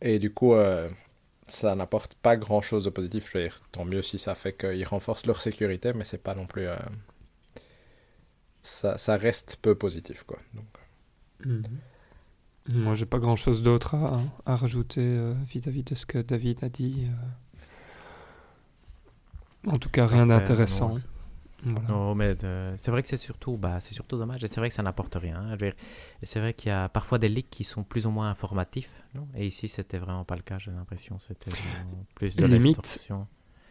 Et 0.00 0.18
du 0.18 0.32
coup, 0.32 0.54
euh, 0.54 0.88
ça 1.46 1.74
n'apporte 1.74 2.14
pas 2.14 2.36
grand 2.36 2.62
chose 2.62 2.84
de 2.84 2.90
positif. 2.90 3.30
Je 3.32 3.38
veux 3.38 3.44
dire, 3.44 3.58
tant 3.72 3.84
mieux 3.84 4.02
si 4.02 4.18
ça 4.18 4.34
fait 4.34 4.52
qu'ils 4.52 4.84
renforcent 4.84 5.26
leur 5.26 5.42
sécurité, 5.42 5.92
mais 5.92 6.04
c'est 6.04 6.22
pas 6.22 6.34
non 6.34 6.46
plus. 6.46 6.66
Euh, 6.66 6.76
ça, 8.62 8.98
ça, 8.98 9.16
reste 9.16 9.56
peu 9.62 9.74
positif, 9.74 10.24
quoi. 10.24 10.38
Donc. 10.54 10.66
Mhm. 11.46 11.62
Moi, 12.74 12.94
j'ai 12.94 13.06
pas 13.06 13.18
grand 13.18 13.36
chose 13.36 13.62
d'autre 13.62 13.94
à, 13.94 14.20
à, 14.44 14.54
rajouter 14.54 15.00
euh, 15.00 15.32
vis-à-vis 15.46 15.84
de 15.84 15.94
ce 15.94 16.04
que 16.04 16.18
David 16.18 16.62
a 16.62 16.68
dit. 16.68 17.06
En 19.66 19.78
tout 19.78 19.88
cas, 19.88 20.06
rien 20.06 20.26
d'intéressant. 20.26 20.96
Non, 21.64 22.14
mais 22.14 22.36
c'est 22.76 22.90
vrai 22.90 23.02
que 23.02 23.08
c'est 23.08 23.16
surtout, 23.16 23.56
bah, 23.56 23.80
c'est 23.80 23.94
surtout 23.94 24.16
dommage 24.16 24.44
et 24.44 24.48
c'est 24.48 24.60
vrai 24.60 24.68
que 24.68 24.74
ça 24.74 24.82
n'apporte 24.82 25.16
rien. 25.16 25.40
Hein. 25.40 25.56
c'est 26.22 26.40
vrai 26.40 26.54
qu'il 26.54 26.68
y 26.68 26.72
a 26.72 26.88
parfois 26.88 27.18
des 27.18 27.28
leaks 27.28 27.50
qui 27.50 27.64
sont 27.64 27.82
plus 27.82 28.06
ou 28.06 28.10
moins 28.10 28.30
informatifs, 28.30 28.90
non? 29.14 29.26
Et 29.34 29.46
ici 29.46 29.68
c'était 29.68 29.98
vraiment 29.98 30.24
pas 30.24 30.36
le 30.36 30.42
cas. 30.42 30.58
J'ai 30.58 30.70
l'impression 30.70 31.18
c'était 31.18 31.50
plus 32.14 32.36
de 32.36 32.46
limite. 32.46 33.10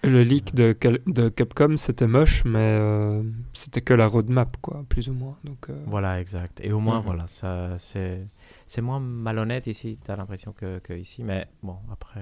le 0.04 0.24
leak 0.24 0.54
de, 0.54 0.76
de 1.08 1.30
Capcom, 1.30 1.76
c'était 1.78 2.08
moche, 2.08 2.46
mais 2.46 2.60
euh, 2.80 3.24
c'était 3.54 3.82
que 3.82 3.94
la 3.94 4.06
roadmap, 4.08 4.56
quoi, 4.62 4.86
plus 4.88 5.10
ou 5.10 5.14
moins. 5.14 5.38
Donc, 5.44 5.70
euh, 5.70 5.84
Voilà, 5.88 6.22
exact. 6.22 6.60
Et 6.64 6.72
au 6.72 6.80
moins, 6.80 7.00
Mhm. 7.00 7.06
voilà, 7.06 7.28
ça, 7.28 7.78
c'est, 7.80 8.28
c'est 8.68 8.82
moins 8.82 9.00
malhonnête 9.00 9.66
ici, 9.68 9.98
tu 10.04 10.12
as 10.12 10.16
l'impression 10.16 10.54
que, 10.54 10.80
que 10.80 10.94
ici, 10.94 11.24
mais 11.24 11.48
bon, 11.64 11.78
après. 11.92 12.22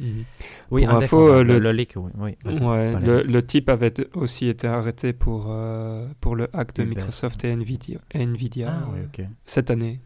Euh, 0.00 0.04
mhm. 0.04 0.24
Oui, 0.70 0.84
Pour 0.84 0.94
info, 0.96 1.28
euh, 1.28 1.42
le, 1.44 1.54
le- 1.54 1.58
le 1.60 1.72
leak, 1.72 1.94
oui. 1.96 2.10
oui 2.16 2.36
vas-y, 2.44 2.58
Ouais, 2.62 2.90
Valérie. 2.92 3.06
le, 3.26 3.32
le 3.32 3.46
type 3.46 3.68
avait 3.68 3.94
aussi 4.16 4.48
été 4.48 4.66
arrêté 4.66 5.12
pour, 5.12 5.46
euh, 5.48 6.08
pour 6.20 6.36
le 6.36 6.48
hack 6.52 6.74
de 6.74 6.82
Uber. 6.82 6.96
Microsoft 6.96 7.44
et 7.44 7.52
Nvidia, 7.52 7.98
Nvidia 8.14 8.68
Ah, 8.70 8.88
euh, 8.96 9.24
cette 9.46 9.70
année. 9.70 10.00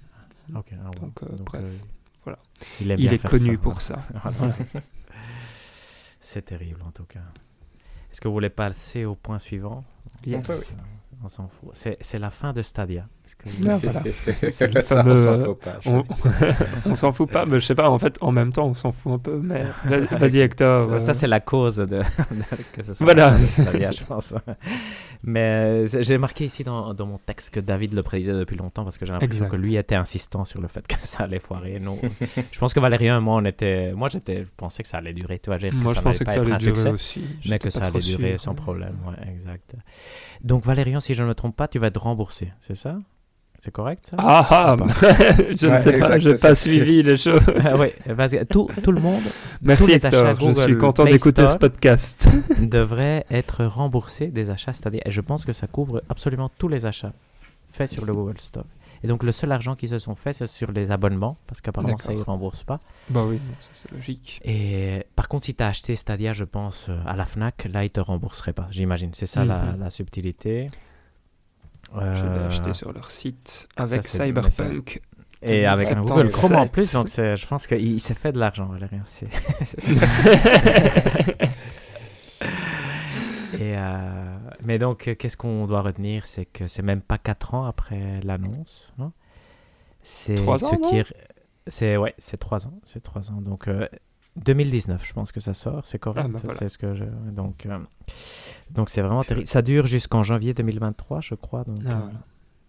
Ah 0.55 0.59
ouais. 0.59 1.01
Donc, 1.01 1.23
euh, 1.23 1.27
bref, 1.45 1.65
voilà. 2.25 2.39
Il, 2.81 2.91
est 2.91 3.19
connu 3.23 3.53
ça, 3.55 3.59
pour 3.59 3.81
ça. 3.81 3.99
Voilà. 4.39 4.55
C'est 6.21 6.45
terrible 6.45 6.83
en 6.87 6.91
tout 6.91 7.05
cas. 7.05 7.21
Est-ce 8.13 8.21
que 8.21 8.29
vous 8.29 8.35
voulez 8.35 8.51
passer 8.51 9.05
au 9.05 9.15
point 9.15 9.39
suivant? 9.39 9.85
Yes. 10.27 10.77
On 11.23 11.29
s'en 11.29 11.49
fout. 11.49 11.71
C'est 11.73 12.19
la 12.19 12.31
fin 12.31 12.53
de 12.53 12.63
Stadia. 12.63 13.09
Est-ce 13.29 13.37
que- 13.37 13.49
voilà. 13.83 14.03
C'est 14.51 14.75
le 14.75 14.81
ça, 14.83 15.05
on 15.07 15.15
s'en 15.15 15.39
fout 15.45 15.59
pas. 15.61 15.77
je 15.83 15.91
On, 15.91 16.01
dis. 16.01 16.09
on 16.87 16.95
s'en 16.95 17.13
fout 17.13 17.31
pas, 17.31 17.45
mais 17.47 17.61
je 17.61 17.67
sais 17.67 17.75
pas, 17.75 17.91
en 17.91 17.99
fait, 17.99 18.17
en 18.23 18.33
même 18.33 18.53
temps, 18.53 18.67
on 18.67 18.75
s'en 18.75 18.91
fout 18.93 19.13
un 19.13 19.19
peu, 19.19 19.39
mais 19.43 19.65
va- 19.85 20.17
vas-y, 20.17 20.39
Hector. 20.41 20.89
Ça, 20.89 20.95
euh, 20.95 20.99
ça, 21.01 21.15
c'est 21.15 21.27
la 21.27 21.41
cause 21.41 21.77
de, 21.77 22.01
que 22.73 22.83
ce 22.83 22.95
soit 22.95 23.05
Voilà. 23.05 23.37
Stadia, 23.39 23.91
je 23.91 24.05
pense. 24.05 24.33
Mais 25.25 25.87
j'ai 25.89 26.17
marqué 26.19 26.45
ici 26.47 26.65
dans, 26.65 26.95
dans 26.95 27.07
mon 27.07 27.19
texte 27.19 27.51
que 27.51 27.61
David 27.61 27.93
le 27.93 28.03
prédisait 28.03 28.33
depuis 28.33 28.57
longtemps 28.57 28.85
parce 28.85 28.99
que 28.99 29.05
j'ai 29.07 29.13
l'impression 29.13 29.45
Exact. 29.47 29.57
que 29.57 29.61
lui 29.61 29.77
était 29.77 29.95
insistant 29.97 30.45
sur 30.45 30.61
le 30.61 30.69
fait 30.69 30.87
que 30.87 30.95
ça 31.03 31.25
allait 31.25 31.41
foirer. 31.41 31.81
Non, 31.81 31.99
je 32.53 32.59
pense 32.59 32.73
que 32.73 32.81
Valérien 32.81 33.19
et 33.19 33.21
moi, 33.21 33.37
on 33.37 33.45
était, 33.45 33.93
moi 33.93 34.09
j'étais, 34.09 34.45
je 34.45 34.49
pensais 34.57 34.83
que 34.83 34.89
ça 34.89 34.99
allait 34.99 35.13
durer. 35.13 35.39
Tu 35.39 35.51
vois, 35.51 35.59
j'ai- 35.59 35.71
Moi, 35.71 35.93
ça 35.95 36.01
je 36.01 36.05
pensais 36.05 36.25
que 36.25 36.31
ça 36.31 36.37
pas 36.37 36.43
allait 36.43 36.51
être 36.53 36.55
un 36.55 36.59
durer 36.59 36.77
succès. 36.77 36.89
aussi. 36.91 37.25
mais 37.49 37.59
que 37.59 37.71
ça 37.71 37.85
allait 37.85 37.99
durer 38.01 38.31
sûr. 38.33 38.41
sans 38.41 38.55
problème. 38.55 38.97
Ouais, 39.07 39.29
exact. 39.33 39.75
Donc 40.43 40.65
Valérian, 40.65 41.01
si 41.01 41.15
je 41.15 41.23
ne 41.25 41.29
me 41.29 41.35
trompe 41.35 41.57
pas, 41.57 41.67
tu 41.69 41.79
vas 41.79 41.89
être 41.89 42.01
remboursé, 42.01 42.53
c'est 42.61 42.77
ça? 42.77 42.99
C'est 43.61 43.73
correct 43.73 44.07
ça? 44.11 44.17
Ah 44.21 44.47
ah 44.51 44.77
Ou 44.79 44.89
Je 45.59 45.67
ne 45.67 45.79
sais 45.79 45.99
pas, 45.99 46.19
j'ai 46.19 46.37
c'est 46.37 46.49
pas 46.49 46.55
suivi 46.55 47.03
les 47.03 47.17
choses. 47.25 47.41
Ah 47.65 47.77
ouais, 47.77 47.95
vas-y. 48.07 48.47
Tout, 48.47 48.69
tout 48.85 48.93
le 48.93 49.01
monde, 49.01 49.23
Merci 49.63 49.83
tous 49.85 49.89
les 49.91 50.07
achats 50.07 50.31
Hector, 50.31 50.49
je 50.55 50.61
suis 50.63 50.77
content 50.79 51.05
d'écouter 51.05 51.47
ce 51.49 51.57
podcast. 51.57 52.29
devrait 52.61 53.27
être 53.31 53.65
remboursé 53.65 54.29
des 54.29 54.51
achats, 54.51 54.73
c'est-à-dire, 54.73 55.03
et 55.05 55.11
je 55.11 55.21
pense 55.21 55.45
que 55.45 55.53
ça 55.53 55.67
couvre 55.67 56.03
absolument 56.09 56.51
tous 56.57 56.69
les 56.69 56.87
achats 56.87 57.13
faits 57.73 57.89
sur 57.91 58.05
le 58.07 58.15
Google 58.15 58.39
Store. 58.41 58.65
Et 59.05 59.07
donc 59.07 59.23
le 59.23 59.31
seul 59.33 59.53
argent 59.53 59.77
qui 59.77 59.87
se 59.87 59.99
sont 59.99 60.15
faits, 60.17 60.35
c'est 60.37 60.47
sur 60.49 60.73
les 60.73 60.91
abonnements, 60.91 61.37
parce 61.47 61.61
qu'apparemment 61.61 61.99
ça, 61.99 62.13
ils 62.13 62.19
ne 62.19 62.25
remboursent 62.25 62.65
pas. 62.65 62.81
Bah 63.11 63.25
oui, 63.29 63.41
ça 63.61 63.69
c'est 63.73 63.91
logique. 63.93 64.41
Et 64.45 65.05
par 65.15 65.29
contre, 65.29 65.45
si 65.45 65.55
tu 65.55 65.63
as 65.63 65.69
acheté 65.69 65.95
Stadia, 65.95 66.33
je 66.33 66.43
pense, 66.45 66.89
euh, 66.89 66.97
à 67.07 67.17
la 67.17 67.25
FNAC, 67.25 67.69
là, 67.73 67.85
ils 67.85 67.91
te 67.91 68.01
rembourseraient 68.01 68.53
pas, 68.53 68.67
j'imagine. 68.71 69.11
C'est 69.15 69.27
ça 69.27 69.45
la, 69.45 69.59
Mhm. 69.65 69.81
la 69.81 69.91
subtilité. 69.91 70.69
Je 71.95 72.01
l'ai 72.01 72.07
Euh, 72.31 72.47
acheté 72.49 72.75
sur 72.75 72.93
leur 72.93 73.11
site 73.11 73.69
avec 73.77 74.07
Cyberpunk. 74.07 75.01
Et 75.41 75.67
avec 75.67 75.87
un 75.93 76.05
77. 76.05 76.09
Google 76.17 76.31
Chrome 76.31 76.57
en 76.57 76.67
plus, 76.67 76.93
donc 76.93 77.07
je 77.09 77.47
pense 77.47 77.69
qu'il 77.69 77.81
il 77.81 78.01
s'est 78.01 78.15
fait 78.15 78.33
de 78.33 78.41
l'argent, 78.41 78.67
Valérien. 78.67 79.05
Et 83.55 83.75
euh, 83.77 84.37
mais 84.63 84.79
donc, 84.79 85.15
qu'est-ce 85.19 85.37
qu'on 85.37 85.67
doit 85.67 85.83
retenir? 85.83 86.27
C'est 86.27 86.45
que 86.45 86.67
c'est 86.67 86.83
même 86.83 87.01
pas 87.01 87.19
4 87.19 87.55
ans 87.55 87.65
après 87.65 88.21
l'annonce. 88.23 88.93
non 88.99 89.13
C'est 90.03 90.35
Trois 90.35 90.63
ans, 90.65 90.71
ce 90.71 90.77
qui 91.05 91.13
C'est 91.67 91.97
ouais, 91.97 92.15
c'est 92.19 92.37
3 92.37 92.67
ans. 92.67 92.79
C'est 92.85 93.03
3 93.03 93.31
ans. 93.31 93.41
Donc, 93.41 93.69
euh, 93.69 93.89
2019, 94.45 95.07
je 95.07 95.13
pense 95.13 95.33
que 95.33 95.41
ça 95.41 95.55
sort. 95.55 95.85
C'est 95.85 95.99
correct. 95.99 96.29
Ah, 96.35 96.39
voilà. 96.43 96.59
C'est 96.59 96.69
ce 96.69 96.79
que 96.79 96.95
je. 96.95 97.05
Donc, 97.05 97.67
euh, 97.67 97.79
donc 98.71 98.91
c'est 98.91 99.03
vraiment 99.03 99.25
terrible. 99.25 99.47
Ça 99.47 99.63
dure 99.63 99.87
jusqu'en 99.87 100.23
janvier 100.23 100.55
2023, 100.55 101.21
je 101.21 101.35
crois. 101.35 101.65
Donc, 101.65 101.79
Ah, 101.87 101.91
euh, 101.91 101.95
voilà. 101.95 102.19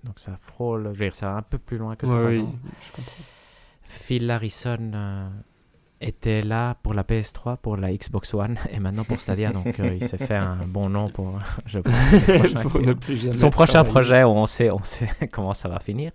donc 0.03 0.19
ça 0.19 0.35
frôle. 0.37 0.83
Je 0.93 0.99
veux 0.99 1.05
dire, 1.05 1.15
c'est 1.15 1.25
un 1.25 1.41
peu 1.41 1.57
plus 1.57 1.77
loin 1.77 1.95
que 1.95 2.05
Ouais, 2.05 2.11
3 2.13 2.25
oui, 2.29 2.39
ans. 2.41 2.55
je 2.85 2.91
comprends. 2.91 3.23
Phil 3.83 4.29
Harrison 4.29 4.91
euh, 4.93 5.29
était 6.01 6.41
là 6.41 6.75
pour 6.83 6.93
la 6.93 7.03
PS3, 7.03 7.57
pour 7.57 7.75
la 7.75 7.91
Xbox 7.91 8.33
One 8.33 8.57
et 8.71 8.79
maintenant 8.79 9.03
pour 9.03 9.19
Stadia, 9.19 9.51
donc 9.51 9.79
euh, 9.79 9.95
il 9.99 10.03
s'est 10.07 10.17
fait 10.17 10.35
un 10.35 10.57
bon 10.67 10.89
nom 10.89 11.09
pour, 11.09 11.39
je 11.65 11.79
pense, 11.79 11.93
le 12.11 12.19
prochain 12.39 12.61
Pour 12.61 12.71
qui- 12.81 12.87
ne 12.87 12.93
plus 12.93 13.17
jamais 13.17 13.35
son 13.35 13.49
prochain 13.49 13.83
travailler. 13.83 13.91
projet 13.91 14.23
où 14.23 14.29
on 14.29 14.45
sait, 14.45 14.69
on 14.71 14.83
sait 14.83 15.09
comment 15.31 15.53
ça 15.55 15.67
va 15.69 15.79
finir. 15.79 16.11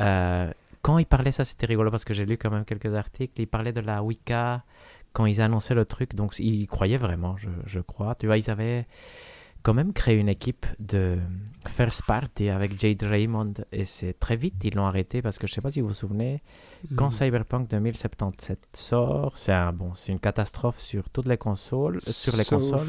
Euh, 0.00 0.52
quand 0.82 0.98
il 0.98 1.06
parlait, 1.06 1.32
ça 1.32 1.44
c'était 1.44 1.66
rigolo 1.66 1.90
parce 1.90 2.04
que 2.04 2.14
j'ai 2.14 2.24
lu 2.24 2.36
quand 2.36 2.50
même 2.50 2.64
quelques 2.64 2.94
articles, 2.94 3.40
il 3.40 3.46
parlait 3.48 3.72
de 3.72 3.80
la 3.80 4.02
Wicca 4.02 4.62
quand 5.12 5.26
ils 5.26 5.40
annonçaient 5.40 5.74
le 5.74 5.84
truc, 5.84 6.14
donc 6.14 6.38
ils 6.38 6.66
croyaient 6.66 6.96
vraiment, 6.96 7.36
je, 7.36 7.48
je 7.66 7.80
crois. 7.80 8.14
Tu 8.14 8.26
vois, 8.26 8.38
ils 8.38 8.50
avaient 8.50 8.86
quand 9.64 9.74
même 9.74 9.92
créé 9.92 10.16
une 10.16 10.28
équipe 10.28 10.66
de 10.78 11.18
first 11.66 12.02
party 12.06 12.48
avec 12.48 12.78
Jade 12.78 13.02
Raymond 13.02 13.54
et 13.72 13.84
c'est 13.84 14.12
très 14.18 14.36
vite 14.36 14.54
ils 14.62 14.72
l'ont 14.76 14.86
arrêté 14.86 15.20
parce 15.20 15.36
que 15.36 15.48
je 15.48 15.52
sais 15.52 15.60
pas 15.60 15.72
si 15.72 15.80
vous 15.80 15.88
vous 15.88 15.94
souvenez, 15.94 16.42
quand 16.96 17.06
Mhm. 17.06 17.10
Cyberpunk 17.10 17.68
2077 17.68 18.56
sort, 18.74 19.36
c'est 19.36 19.52
un 19.52 19.72
bon, 19.72 19.94
c'est 19.94 20.12
une 20.12 20.20
catastrophe 20.20 20.78
sur 20.78 21.10
toutes 21.10 21.26
les 21.26 21.36
consoles, 21.38 22.00
sur 22.00 22.36
les 22.36 22.44
Sauf- 22.44 22.60
consoles, 22.70 22.86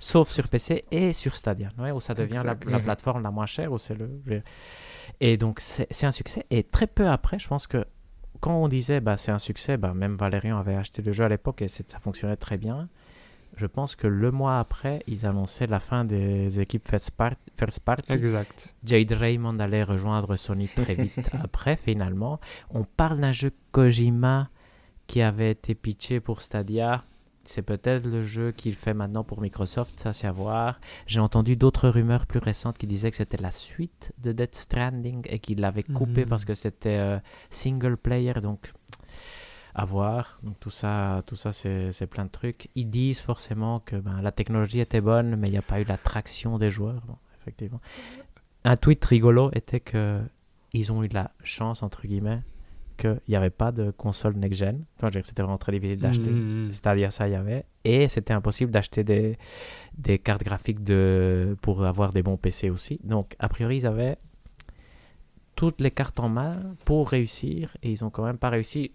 sauf 0.00 0.28
sur 0.28 0.48
PC 0.48 0.84
et 0.90 1.12
sur 1.12 1.36
Stadia, 1.36 1.70
ouais, 1.78 1.92
où 1.92 2.00
ça 2.00 2.14
devient 2.14 2.42
la, 2.44 2.56
la 2.66 2.80
plateforme 2.80 3.22
la 3.22 3.30
moins 3.30 3.46
chère, 3.46 3.70
où 3.72 3.78
c'est 3.78 3.94
le. 3.94 4.42
Et 5.20 5.36
donc 5.36 5.60
c'est 5.60 6.04
un 6.04 6.10
succès. 6.10 6.44
Et 6.50 6.64
très 6.64 6.88
peu 6.88 7.06
après, 7.08 7.38
je 7.38 7.46
pense 7.46 7.66
que 7.68 7.84
quand 8.40 8.54
on 8.54 8.68
disait 8.68 9.00
bah 9.00 9.16
c'est 9.16 9.32
un 9.32 9.38
succès, 9.38 9.76
bah 9.76 9.94
même 9.94 10.16
Valérian 10.16 10.58
avait 10.58 10.74
acheté 10.74 11.02
le 11.02 11.12
jeu 11.12 11.24
à 11.24 11.28
l'époque 11.28 11.62
et 11.62 11.68
ça 11.68 11.98
fonctionnait 11.98 12.36
très 12.36 12.56
bien. 12.58 12.88
Je 13.56 13.66
pense 13.66 13.96
que 13.96 14.06
le 14.06 14.30
mois 14.30 14.60
après, 14.60 15.02
ils 15.08 15.26
annonçaient 15.26 15.66
la 15.66 15.80
fin 15.80 16.04
des 16.04 16.60
équipes 16.60 16.86
First 16.86 17.10
Part- 17.12 17.34
First 17.56 17.80
Party. 17.80 18.12
Exact. 18.12 18.72
Jade 18.84 19.10
Raymond 19.12 19.58
allait 19.58 19.82
rejoindre 19.82 20.36
Sony 20.36 20.68
très 20.68 20.94
vite 20.94 21.30
après, 21.42 21.76
finalement. 21.76 22.38
On 22.70 22.84
parle 22.84 23.18
d'un 23.18 23.32
jeu 23.32 23.50
Kojima 23.72 24.48
qui 25.08 25.22
avait 25.22 25.50
été 25.52 25.74
pitché 25.74 26.20
pour 26.20 26.40
Stadia. 26.40 27.02
C'est 27.48 27.62
peut-être 27.62 28.06
le 28.06 28.22
jeu 28.22 28.52
qu'il 28.52 28.74
fait 28.74 28.92
maintenant 28.92 29.24
pour 29.24 29.40
Microsoft, 29.40 29.98
ça 29.98 30.12
c'est 30.12 30.26
à 30.26 30.32
voir. 30.32 30.80
J'ai 31.06 31.18
entendu 31.20 31.56
d'autres 31.56 31.88
rumeurs 31.88 32.26
plus 32.26 32.40
récentes 32.40 32.76
qui 32.76 32.86
disaient 32.86 33.10
que 33.10 33.16
c'était 33.16 33.38
la 33.38 33.50
suite 33.50 34.12
de 34.18 34.32
Death 34.32 34.54
Stranding 34.54 35.22
et 35.30 35.38
qu'il 35.38 35.60
l'avait 35.60 35.82
coupé 35.82 36.22
Mhm. 36.24 36.28
parce 36.28 36.44
que 36.44 36.52
c'était 36.54 36.98
euh, 36.98 37.18
single 37.48 37.96
player, 37.96 38.34
donc 38.42 38.72
à 39.74 39.84
voir. 39.86 40.38
Donc 40.42 40.60
tout 40.60 40.70
ça, 40.70 41.22
tout 41.26 41.36
ça 41.36 41.52
c'est 41.52 42.06
plein 42.06 42.26
de 42.26 42.30
trucs. 42.30 42.68
Ils 42.74 42.90
disent 42.90 43.20
forcément 43.20 43.80
que 43.80 43.96
ben, 43.96 44.20
la 44.20 44.32
technologie 44.32 44.80
était 44.80 45.00
bonne, 45.00 45.36
mais 45.36 45.46
il 45.48 45.52
n'y 45.52 45.58
a 45.58 45.62
pas 45.62 45.80
eu 45.80 45.84
la 45.84 45.96
traction 45.96 46.58
des 46.58 46.70
joueurs. 46.70 47.02
Bon, 47.06 47.16
effectivement. 47.40 47.80
Un 48.64 48.76
tweet 48.76 49.02
rigolo 49.04 49.50
était 49.54 49.80
que 49.80 50.20
ils 50.74 50.92
ont 50.92 51.02
eu 51.02 51.08
la 51.08 51.30
chance, 51.42 51.82
entre 51.82 52.06
guillemets, 52.06 52.42
qu'il 52.98 53.20
n'y 53.28 53.36
avait 53.36 53.48
pas 53.50 53.72
de 53.72 53.90
console 53.90 54.34
next-gen. 54.34 54.84
C'était 55.24 55.42
vraiment 55.42 55.56
très 55.56 55.72
difficile 55.72 55.98
d'acheter. 55.98 56.30
Mhm. 56.30 56.72
C'est-à-dire 56.72 57.12
ça, 57.12 57.28
il 57.28 57.32
y 57.32 57.36
avait. 57.36 57.64
Et 57.84 58.08
c'était 58.08 58.34
impossible 58.34 58.70
d'acheter 58.70 59.04
des, 59.04 59.38
des 59.96 60.18
cartes 60.18 60.44
graphiques 60.44 60.84
de, 60.84 61.56
pour 61.62 61.84
avoir 61.84 62.12
des 62.12 62.22
bons 62.22 62.36
PC 62.36 62.68
aussi. 62.68 63.00
Donc, 63.04 63.34
a 63.38 63.48
priori, 63.48 63.78
ils 63.78 63.86
avaient 63.86 64.18
toutes 65.56 65.80
les 65.80 65.90
cartes 65.90 66.20
en 66.20 66.28
main 66.28 66.60
pour 66.84 67.08
réussir. 67.08 67.76
Et 67.82 67.92
ils 67.92 68.02
n'ont 68.02 68.10
quand 68.10 68.24
même 68.24 68.38
pas 68.38 68.50
réussi. 68.50 68.92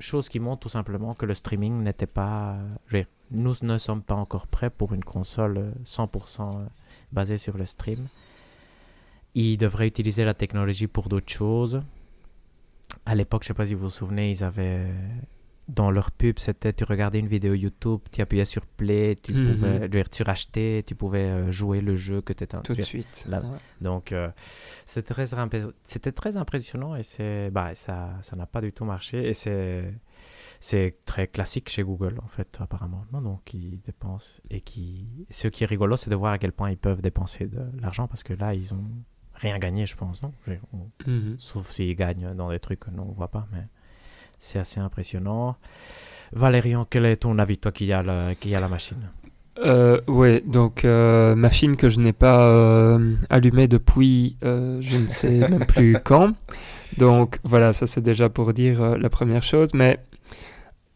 Chose 0.00 0.28
qui 0.28 0.40
montre 0.40 0.60
tout 0.60 0.68
simplement 0.68 1.14
que 1.14 1.24
le 1.24 1.34
streaming 1.34 1.82
n'était 1.82 2.06
pas... 2.06 2.58
je 2.86 2.96
veux 2.96 3.02
dire, 3.02 3.10
nous 3.30 3.54
ne 3.62 3.78
sommes 3.78 4.02
pas 4.02 4.14
encore 4.14 4.46
prêts 4.48 4.70
pour 4.70 4.92
une 4.92 5.04
console 5.04 5.58
euh, 5.58 5.70
100% 5.84 6.66
basée 7.12 7.38
sur 7.38 7.56
le 7.56 7.64
stream. 7.64 8.08
Ils 9.34 9.56
devraient 9.56 9.88
utiliser 9.88 10.24
la 10.24 10.34
technologie 10.34 10.86
pour 10.86 11.08
d'autres 11.08 11.32
choses. 11.32 11.82
À 13.06 13.14
l'époque, 13.14 13.42
je 13.42 13.46
ne 13.46 13.48
sais 13.48 13.54
pas 13.54 13.66
si 13.66 13.74
vous 13.74 13.82
vous 13.86 13.90
souvenez, 13.90 14.30
ils 14.30 14.42
avaient 14.44 14.86
dans 15.66 15.90
leur 15.90 16.10
pub, 16.10 16.38
c'était 16.38 16.74
tu 16.74 16.84
regardais 16.84 17.18
une 17.18 17.26
vidéo 17.26 17.54
YouTube, 17.54 18.00
tu 18.12 18.20
appuyais 18.20 18.44
sur 18.44 18.66
play, 18.66 19.16
tu 19.22 19.32
Mhm. 19.32 19.44
pouvais, 19.44 19.76
je 19.76 19.82
veux 19.82 19.88
dire, 19.88 20.10
tu 20.10 20.22
rachetais, 20.22 20.82
tu 20.86 20.94
pouvais 20.94 21.24
euh, 21.24 21.50
jouer 21.50 21.80
le 21.80 21.96
jeu 21.96 22.20
que 22.20 22.34
tu 22.34 22.44
étais 22.44 22.58
Tout 22.60 22.74
de 22.74 22.82
suite. 22.82 23.24
là- 23.28 23.40
ouais. 23.40 23.56
Donc 23.80 24.12
euh, 24.12 24.28
c'était 24.84 25.14
très 25.14 25.24
c'était 25.84 26.12
très 26.12 26.36
impressionnant 26.36 26.94
et 26.96 27.02
c'est 27.02 27.50
bah 27.50 27.74
ça 27.74 28.10
ça 28.20 28.36
n'a 28.36 28.44
pas 28.44 28.60
du 28.60 28.72
tout 28.74 28.84
marché 28.84 29.26
et 29.26 29.32
c'est 29.32 29.94
c'est 30.60 30.96
très 31.06 31.28
classique 31.28 31.70
chez 31.70 31.82
Google 31.82 32.18
en 32.22 32.28
fait 32.28 32.58
apparemment. 32.60 33.04
Non, 33.12 33.22
donc 33.22 33.54
ils 33.54 33.80
dépensent 33.80 34.40
et 34.50 34.60
qui 34.60 35.26
ce 35.30 35.48
qui 35.48 35.64
est 35.64 35.66
rigolo 35.66 35.96
c'est 35.96 36.10
de 36.10 36.14
voir 36.16 36.32
à 36.34 36.38
quel 36.38 36.52
point 36.52 36.70
ils 36.70 36.76
peuvent 36.76 37.00
dépenser 37.00 37.46
de 37.46 37.62
l'argent 37.80 38.06
parce 38.06 38.22
que 38.22 38.34
là 38.34 38.52
ils 38.54 38.74
ont 38.74 38.84
rien 39.34 39.58
gagné 39.58 39.86
je 39.86 39.96
pense 39.96 40.22
non? 40.22 40.32
On- 40.72 41.10
Mhm. 41.10 41.36
sauf 41.38 41.70
s'ils 41.70 41.94
gagnent 41.96 42.34
dans 42.34 42.50
des 42.50 42.58
trucs 42.60 42.80
que 42.80 42.90
nous 42.90 43.02
on 43.02 43.12
voit 43.12 43.28
pas, 43.28 43.46
mais 43.52 43.62
c'est 44.38 44.58
assez 44.58 44.80
impressionnant. 44.80 45.56
Valérian, 46.32 46.86
quel 46.88 47.04
est 47.06 47.16
ton 47.16 47.38
avis, 47.38 47.58
toi 47.58 47.70
qui 47.72 47.92
a 47.92 48.02
la, 48.02 48.34
qui 48.34 48.54
a 48.54 48.60
la 48.60 48.68
machine? 48.68 48.98
Euh, 49.64 50.00
ouais, 50.08 50.42
donc 50.44 50.84
euh, 50.84 51.36
machine 51.36 51.76
que 51.76 51.88
je 51.88 52.00
n'ai 52.00 52.12
pas 52.12 52.48
euh, 52.48 53.14
allumée 53.30 53.68
depuis 53.68 54.36
euh, 54.44 54.78
je 54.80 54.96
ne 54.96 55.06
sais 55.06 55.28
même 55.48 55.64
plus 55.66 55.96
quand. 56.02 56.34
Donc 56.98 57.38
voilà, 57.44 57.72
ça 57.72 57.86
c'est 57.86 58.00
déjà 58.00 58.28
pour 58.28 58.52
dire 58.52 58.82
euh, 58.82 58.98
la 58.98 59.08
première 59.10 59.42
chose. 59.44 59.72
Mais 59.74 59.98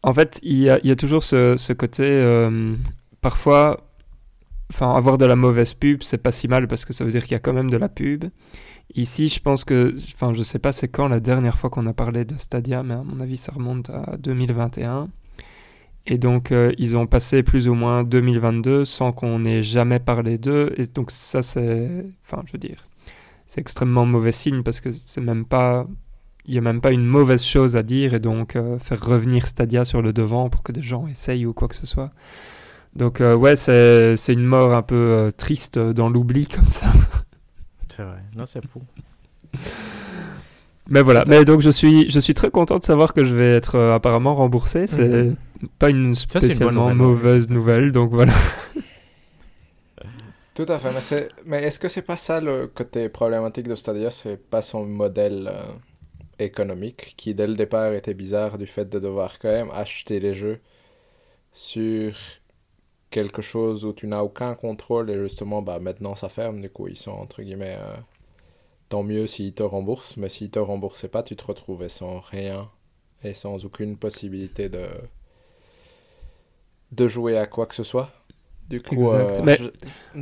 en 0.03 0.13
fait, 0.13 0.39
il 0.43 0.57
y 0.59 0.69
a, 0.69 0.77
il 0.83 0.87
y 0.87 0.91
a 0.91 0.95
toujours 0.97 1.23
ce, 1.23 1.55
ce 1.57 1.71
côté 1.73 2.03
euh, 2.05 2.75
parfois, 3.21 3.85
enfin, 4.71 4.93
avoir 4.95 5.17
de 5.17 5.25
la 5.25 5.35
mauvaise 5.35 5.73
pub, 5.73 6.03
c'est 6.03 6.17
pas 6.17 6.31
si 6.31 6.47
mal 6.47 6.67
parce 6.67 6.85
que 6.85 6.93
ça 6.93 7.03
veut 7.03 7.11
dire 7.11 7.23
qu'il 7.23 7.33
y 7.33 7.35
a 7.35 7.39
quand 7.39 7.53
même 7.53 7.69
de 7.69 7.77
la 7.77 7.89
pub. 7.89 8.25
Ici, 8.95 9.29
je 9.29 9.39
pense 9.39 9.65
que, 9.65 9.95
enfin, 10.13 10.33
je 10.33 10.41
sais 10.41 10.59
pas 10.59 10.73
c'est 10.73 10.87
quand 10.87 11.07
la 11.07 11.19
dernière 11.19 11.57
fois 11.57 11.69
qu'on 11.69 11.85
a 11.85 11.93
parlé 11.93 12.25
de 12.25 12.35
Stadia, 12.37 12.83
mais 12.83 12.95
à 12.95 13.03
mon 13.03 13.19
avis, 13.19 13.37
ça 13.37 13.51
remonte 13.51 13.89
à 13.89 14.17
2021. 14.17 15.09
Et 16.07 16.17
donc, 16.17 16.51
euh, 16.51 16.71
ils 16.79 16.97
ont 16.97 17.05
passé 17.05 17.43
plus 17.43 17.67
ou 17.67 17.75
moins 17.75 18.03
2022 18.03 18.85
sans 18.85 19.11
qu'on 19.11 19.45
ait 19.45 19.61
jamais 19.61 19.99
parlé 19.99 20.37
d'eux. 20.39 20.73
Et 20.77 20.85
donc, 20.85 21.11
ça, 21.11 21.41
c'est, 21.43 22.05
enfin, 22.23 22.41
je 22.47 22.53
veux 22.53 22.57
dire, 22.57 22.83
c'est 23.45 23.61
extrêmement 23.61 24.05
mauvais 24.05 24.31
signe 24.31 24.63
parce 24.63 24.81
que 24.81 24.91
c'est 24.91 25.21
même 25.21 25.45
pas, 25.45 25.87
il 26.45 26.55
y 26.55 26.57
a 26.57 26.61
même 26.61 26.81
pas 26.81 26.91
une 26.91 27.05
mauvaise 27.05 27.43
chose 27.43 27.75
à 27.75 27.83
dire 27.83 28.13
et 28.13 28.19
donc 28.19 28.55
euh, 28.55 28.79
faire 28.79 29.03
revenir 29.03 29.45
Stadia 29.45 29.85
sur 29.85 30.01
le 30.01 30.13
devant 30.13 30.49
pour 30.49 30.63
que 30.63 30.71
des 30.71 30.81
gens 30.81 31.07
essayent 31.07 31.45
ou 31.45 31.53
quoi 31.53 31.67
que 31.67 31.75
ce 31.75 31.85
soit. 31.85 32.11
Donc, 32.95 33.21
euh, 33.21 33.35
ouais, 33.35 33.55
c'est, 33.55 34.17
c'est 34.17 34.33
une 34.33 34.45
mort 34.45 34.73
un 34.73 34.81
peu 34.81 35.31
triste 35.37 35.79
dans 35.79 36.09
l'oubli 36.09 36.47
comme 36.53 36.67
ça. 36.67 36.91
C'est 37.87 38.03
vrai. 38.03 38.19
Non, 38.35 38.45
c'est 38.45 38.65
fou. 38.67 38.81
Mais 40.89 41.01
voilà. 41.01 41.23
Mais 41.27 41.45
donc 41.45 41.61
je 41.61 41.69
suis, 41.69 42.09
je 42.09 42.19
suis 42.19 42.33
très 42.33 42.49
content 42.49 42.77
de 42.79 42.83
savoir 42.83 43.13
que 43.13 43.23
je 43.23 43.35
vais 43.35 43.55
être 43.55 43.75
euh, 43.75 43.93
apparemment 43.93 44.33
remboursé. 44.35 44.87
C'est 44.87 45.07
Mhm. 45.07 45.35
pas 45.77 45.89
une 45.89 46.15
Ça, 46.27 46.41
c'est 46.41 46.53
une 46.53 46.61
bonne 46.61 46.77
spécialement 46.77 46.89
nouvelle, 46.93 46.95
mauvaise 46.95 47.49
nouvelle. 47.49 47.91
Donc 47.91 48.11
voilà. 48.11 48.33
Tout 50.53 50.65
à 50.67 50.79
fait, 50.79 50.91
mais, 50.91 51.01
c'est- 51.01 51.29
mais 51.45 51.63
est-ce 51.63 51.79
que 51.79 51.87
c'est 51.87 52.01
pas 52.01 52.17
ça 52.17 52.41
le 52.41 52.67
côté 52.67 53.07
problématique 53.09 53.67
de 53.67 53.75
Stadia, 53.75 54.09
c'est 54.09 54.37
pas 54.37 54.61
son 54.61 54.85
modèle 54.85 55.47
euh, 55.51 55.73
économique 56.39 57.15
qui 57.17 57.33
dès 57.35 57.47
le 57.47 57.55
départ 57.55 57.93
était 57.93 58.13
bizarre 58.15 58.57
du 58.57 58.67
fait 58.67 58.89
de 58.89 58.99
devoir 58.99 59.39
quand 59.39 59.49
même 59.51 59.71
acheter 59.73 60.19
les 60.19 60.35
jeux 60.35 60.59
sur 61.53 62.13
quelque 63.09 63.41
chose 63.41 63.85
où 63.85 63.93
tu 63.93 64.07
n'as 64.07 64.21
aucun 64.23 64.55
contrôle 64.55 65.09
et 65.11 65.15
justement 65.17 65.61
bah 65.61 65.79
maintenant 65.79 66.15
ça 66.15 66.29
ferme. 66.29 66.61
Du 66.61 66.69
coup 66.69 66.87
ils 66.87 66.97
sont 66.97 67.11
entre 67.11 67.41
guillemets 67.43 67.77
euh, 67.79 67.95
tant 68.89 69.03
mieux 69.03 69.27
s'ils 69.27 69.53
te 69.53 69.63
remboursent. 69.63 70.17
Mais 70.17 70.29
s'ils 70.29 70.51
te 70.51 70.59
remboursaient 70.59 71.09
pas 71.09 71.23
tu 71.23 71.35
te 71.35 71.45
retrouvais 71.45 71.89
sans 71.89 72.19
rien 72.21 72.69
et 73.23 73.33
sans 73.33 73.65
aucune 73.65 73.97
possibilité 73.97 74.69
de 74.69 74.87
de 76.91 77.07
jouer 77.07 77.37
à 77.37 77.45
quoi 77.45 77.65
que 77.65 77.75
ce 77.75 77.83
soit. 77.83 78.09
Du 78.67 78.81
coup 78.81 79.11
euh, 79.11 79.41
Mais 79.43 79.57
je- 79.57 79.69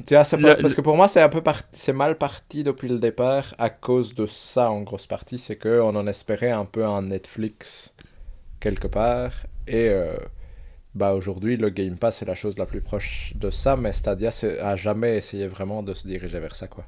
tu 0.06 0.14
vois, 0.16 0.24
le- 0.38 0.56
pas- 0.56 0.56
parce 0.62 0.76
que 0.76 0.82
pour 0.82 0.96
moi 0.96 1.08
c'est 1.08 1.22
un 1.22 1.30
peu 1.30 1.42
par- 1.42 1.64
c'est 1.72 1.94
mal 1.94 2.18
parti 2.18 2.64
depuis 2.64 2.88
le 2.88 3.00
départ 3.00 3.54
à 3.58 3.70
cause 3.70 4.14
de 4.16 4.26
ça 4.26 4.72
en 4.72 4.82
grosse 4.82 5.08
partie. 5.08 5.38
C'est 5.38 5.58
que 5.58 5.82
on 5.82 5.96
en 5.96 6.08
espérait 6.08 6.52
un 6.52 6.66
peu 6.66 6.86
un 6.86 7.04
Netflix 7.04 7.94
quelque 8.60 8.88
part 8.88 9.34
et 9.68 9.90
euh, 9.90 10.18
bah 10.96 11.14
aujourd'hui 11.14 11.58
le 11.58 11.70
Game 11.70 11.98
Pass 11.98 12.22
est 12.22 12.26
la 12.26 12.36
chose 12.36 12.58
la 12.58 12.66
plus 12.66 12.82
proche 12.82 13.34
de 13.36 13.50
ça 13.52 13.76
mais 13.76 13.92
Stadia 13.94 14.32
a 14.62 14.76
jamais 14.76 15.18
essayé 15.18 15.48
vraiment 15.48 15.84
de 15.84 15.94
se 15.94 16.08
diriger 16.08 16.40
vers 16.40 16.56
ça 16.56 16.68
quoi 16.68 16.84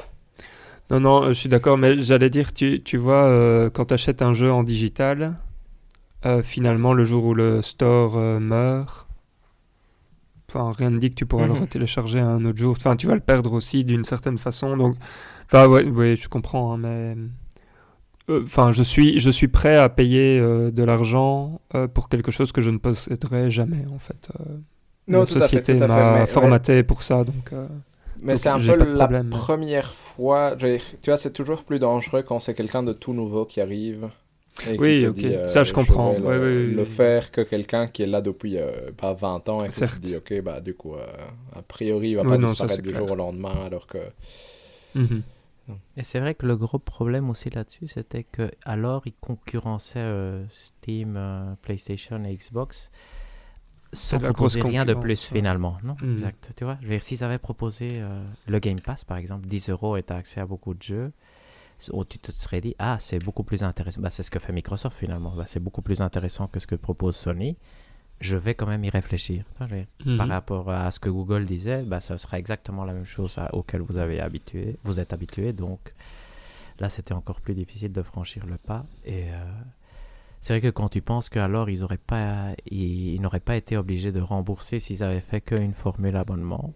Non, 0.89 0.99
non, 0.99 1.23
euh, 1.23 1.27
je 1.29 1.33
suis 1.33 1.49
d'accord, 1.49 1.77
mais 1.77 1.99
j'allais 1.99 2.31
dire, 2.31 2.51
tu, 2.51 2.81
tu 2.81 2.97
vois, 2.97 3.25
euh, 3.27 3.69
quand 3.69 3.85
tu 3.85 3.93
achètes 3.93 4.23
un 4.23 4.33
jeu 4.33 4.51
en 4.51 4.63
digital, 4.63 5.35
euh, 6.25 6.41
finalement, 6.41 6.93
le 6.93 7.03
jour 7.03 7.25
où 7.25 7.35
le 7.35 7.61
store 7.61 8.17
euh, 8.17 8.39
meurt, 8.39 9.05
enfin, 10.49 10.71
rien 10.75 10.89
ne 10.89 10.97
dit 10.97 11.11
que 11.11 11.15
tu 11.15 11.27
pourras 11.27 11.45
Mhm. 11.45 11.53
le 11.53 11.59
retélécharger 11.59 12.19
un 12.19 12.43
autre 12.45 12.57
jour. 12.57 12.75
Enfin, 12.75 12.95
tu 12.95 13.05
vas 13.05 13.13
le 13.13 13.19
perdre 13.19 13.53
aussi 13.53 13.83
d'une 13.83 14.03
certaine 14.03 14.39
façon. 14.39 14.75
Donc, 14.77 14.95
enfin, 15.45 15.67
ouais, 15.67 15.85
ouais, 15.85 16.15
je 16.15 16.27
comprends, 16.27 16.73
hein, 16.73 16.77
mais. 16.77 17.15
Euh, 18.29 18.41
Enfin, 18.43 18.71
je 18.71 18.83
suis, 18.83 19.19
je 19.19 19.29
suis 19.29 19.47
prêt 19.47 19.75
à 19.77 19.89
payer 19.89 20.39
euh, 20.39 20.71
de 20.71 20.83
l'argent 20.83 21.61
euh, 21.75 21.87
pour 21.87 22.09
quelque 22.09 22.31
chose 22.31 22.51
que 22.51 22.61
je 22.61 22.69
ne 22.69 22.77
posséderai 22.77 23.49
jamais, 23.51 23.85
en 23.93 23.99
fait. 23.99 24.29
Non, 25.07 25.21
la 25.21 25.25
tout 25.25 25.39
société 25.39 25.73
m'a 25.73 26.25
formaté 26.27 26.83
pour 26.83 27.01
ça, 27.03 27.23
donc. 27.23 27.51
Mais 28.21 28.35
c'est 28.37 28.49
un 28.49 28.59
peu 28.59 28.75
la 28.75 28.85
problème. 28.85 29.29
première 29.29 29.93
fois. 29.93 30.55
Tu 30.57 30.79
vois, 31.07 31.17
c'est 31.17 31.31
toujours 31.33 31.63
plus 31.63 31.79
dangereux 31.79 32.21
quand 32.21 32.39
c'est 32.39 32.53
quelqu'un 32.53 32.83
de 32.83 32.93
tout 32.93 33.13
nouveau 33.13 33.45
qui 33.45 33.61
arrive. 33.61 34.09
et 34.67 34.73
qui 34.73 34.77
Oui, 34.77 35.01
te 35.01 35.05
ok. 35.07 35.15
dit, 35.15 35.27
euh, 35.27 35.47
Ça, 35.47 35.63
je 35.63 35.73
comprends. 35.73 36.17
le, 36.17 36.75
Ouais, 36.77 36.85
faire 36.85 37.31
que 37.31 37.41
quelqu'un 37.41 37.87
qui 37.87 38.03
est 38.03 38.07
là 38.07 38.21
depuis 38.21 38.57
euh, 38.57 38.91
pas 38.97 39.13
20 39.13 39.47
ans 39.49 39.63
et 39.63 39.69
qui 39.69 39.79
te 39.79 39.99
dit, 39.99 40.15
ok, 40.17 40.41
bah 40.43 40.59
du 40.59 40.73
coup, 40.73 40.95
euh, 40.95 41.05
a 41.55 41.61
priori, 41.61 42.09
il 42.11 42.15
va 42.17 42.23
Oui, 42.23 42.27
pas 42.27 42.37
non, 42.37 42.47
disparaître 42.49 42.81
du 42.83 42.89
clair. 42.89 42.99
jour 43.01 43.11
au 43.11 43.15
lendemain, 43.15 43.55
alors 43.65 43.87
que. 43.87 43.99
mhm. 44.95 45.23
Et 45.97 46.03
c'est 46.03 46.19
vrai 46.19 46.35
que 46.35 46.45
le 46.45 46.55
gros 46.57 46.79
problème 46.79 47.29
aussi 47.29 47.49
là-dessus, 47.49 47.87
c'était 47.87 48.23
que 48.23 48.49
alors 48.65 49.03
ils 49.05 49.13
concurrençaient 49.19 49.99
euh, 49.99 50.45
Steam, 50.49 51.15
euh, 51.17 51.53
PlayStation 51.61 52.23
et 52.23 52.35
Xbox 52.35 52.89
sans 53.91 54.19
proposer 54.19 54.61
rien 54.61 54.85
de 54.85 54.93
plus 54.93 55.23
finalement. 55.25 55.77
Non, 55.83 55.95
Mhm. 56.01 56.13
exact. 56.13 56.51
Tu 56.55 56.63
vois, 56.63 56.77
je 56.81 56.85
veux 56.87 56.93
dire, 56.93 57.03
s'ils 57.03 57.23
avaient 57.23 57.39
proposé 57.39 57.89
euh, 58.01 58.23
le 58.47 58.59
Game 58.59 58.79
Pass 58.79 59.03
par 59.03 59.17
exemple, 59.17 59.47
10 59.47 59.69
euros 59.69 59.97
et 59.97 60.03
t'as 60.03 60.17
accès 60.17 60.39
à 60.39 60.45
beaucoup 60.45 60.73
de 60.73 60.81
jeux, 60.81 61.11
où 61.91 62.05
tu 62.05 62.19
te 62.19 62.31
serais 62.31 62.61
dit, 62.61 62.75
ah, 62.77 62.97
c'est 62.99 63.19
beaucoup 63.23 63.43
plus 63.43 63.63
intéressant. 63.63 64.01
Bah, 64.01 64.09
c'est 64.11 64.21
ce 64.23 64.29
que 64.31 64.37
fait 64.39 64.53
Microsoft 64.53 64.95
finalement. 64.97 65.33
Bah, 65.35 65.45
c'est 65.47 65.59
beaucoup 65.59 65.81
plus 65.81 66.01
intéressant 66.01 66.47
que 66.47 66.59
ce 66.59 66.67
que 66.67 66.75
propose 66.75 67.15
Sony. 67.15 67.57
Je 68.21 68.35
vais 68.35 68.53
quand 68.53 68.65
même 68.67 68.83
y 68.83 68.89
réfléchir. 68.89 69.45
Dire, 69.61 69.85
par 70.17 70.27
Mhm. 70.27 70.31
rapport 70.31 70.69
à 70.71 70.91
ce 70.91 70.99
que 70.99 71.09
Google 71.09 71.45
disait, 71.45 71.83
bah, 71.83 72.01
ça 72.01 72.17
sera 72.17 72.37
exactement 72.37 72.83
la 72.85 72.93
même 72.93 73.05
chose 73.05 73.37
à- 73.37 73.53
auquel 73.55 73.81
vous 73.81 73.97
avez 73.97 74.19
habitué, 74.19 74.77
vous 74.83 74.99
êtes 74.99 75.13
habitué. 75.13 75.53
Donc 75.53 75.93
là, 76.79 76.89
c'était 76.89 77.13
encore 77.13 77.39
plus 77.39 77.53
difficile 77.55 77.91
de 77.93 78.01
franchir 78.01 78.45
le 78.45 78.57
pas. 78.57 78.85
Et 79.05 79.31
euh, 79.31 79.45
c'est 80.41 80.53
vrai 80.53 80.59
que 80.61 80.69
quand 80.69 80.89
tu 80.89 81.01
penses 81.01 81.29
qu'alors 81.29 81.69
ils 81.69 81.83
auraient 81.83 81.97
pas, 81.97 82.53
ils, 82.69 83.13
ils 83.15 83.21
n'auraient 83.21 83.39
pas 83.39 83.55
été 83.55 83.77
obligés 83.77 84.11
de 84.11 84.19
rembourser 84.21 84.79
s'ils 84.81 85.01
avaient 85.03 85.21
fait 85.21 85.39
qu'une 85.41 85.73
formule 85.73 86.15
abonnement, 86.17 86.73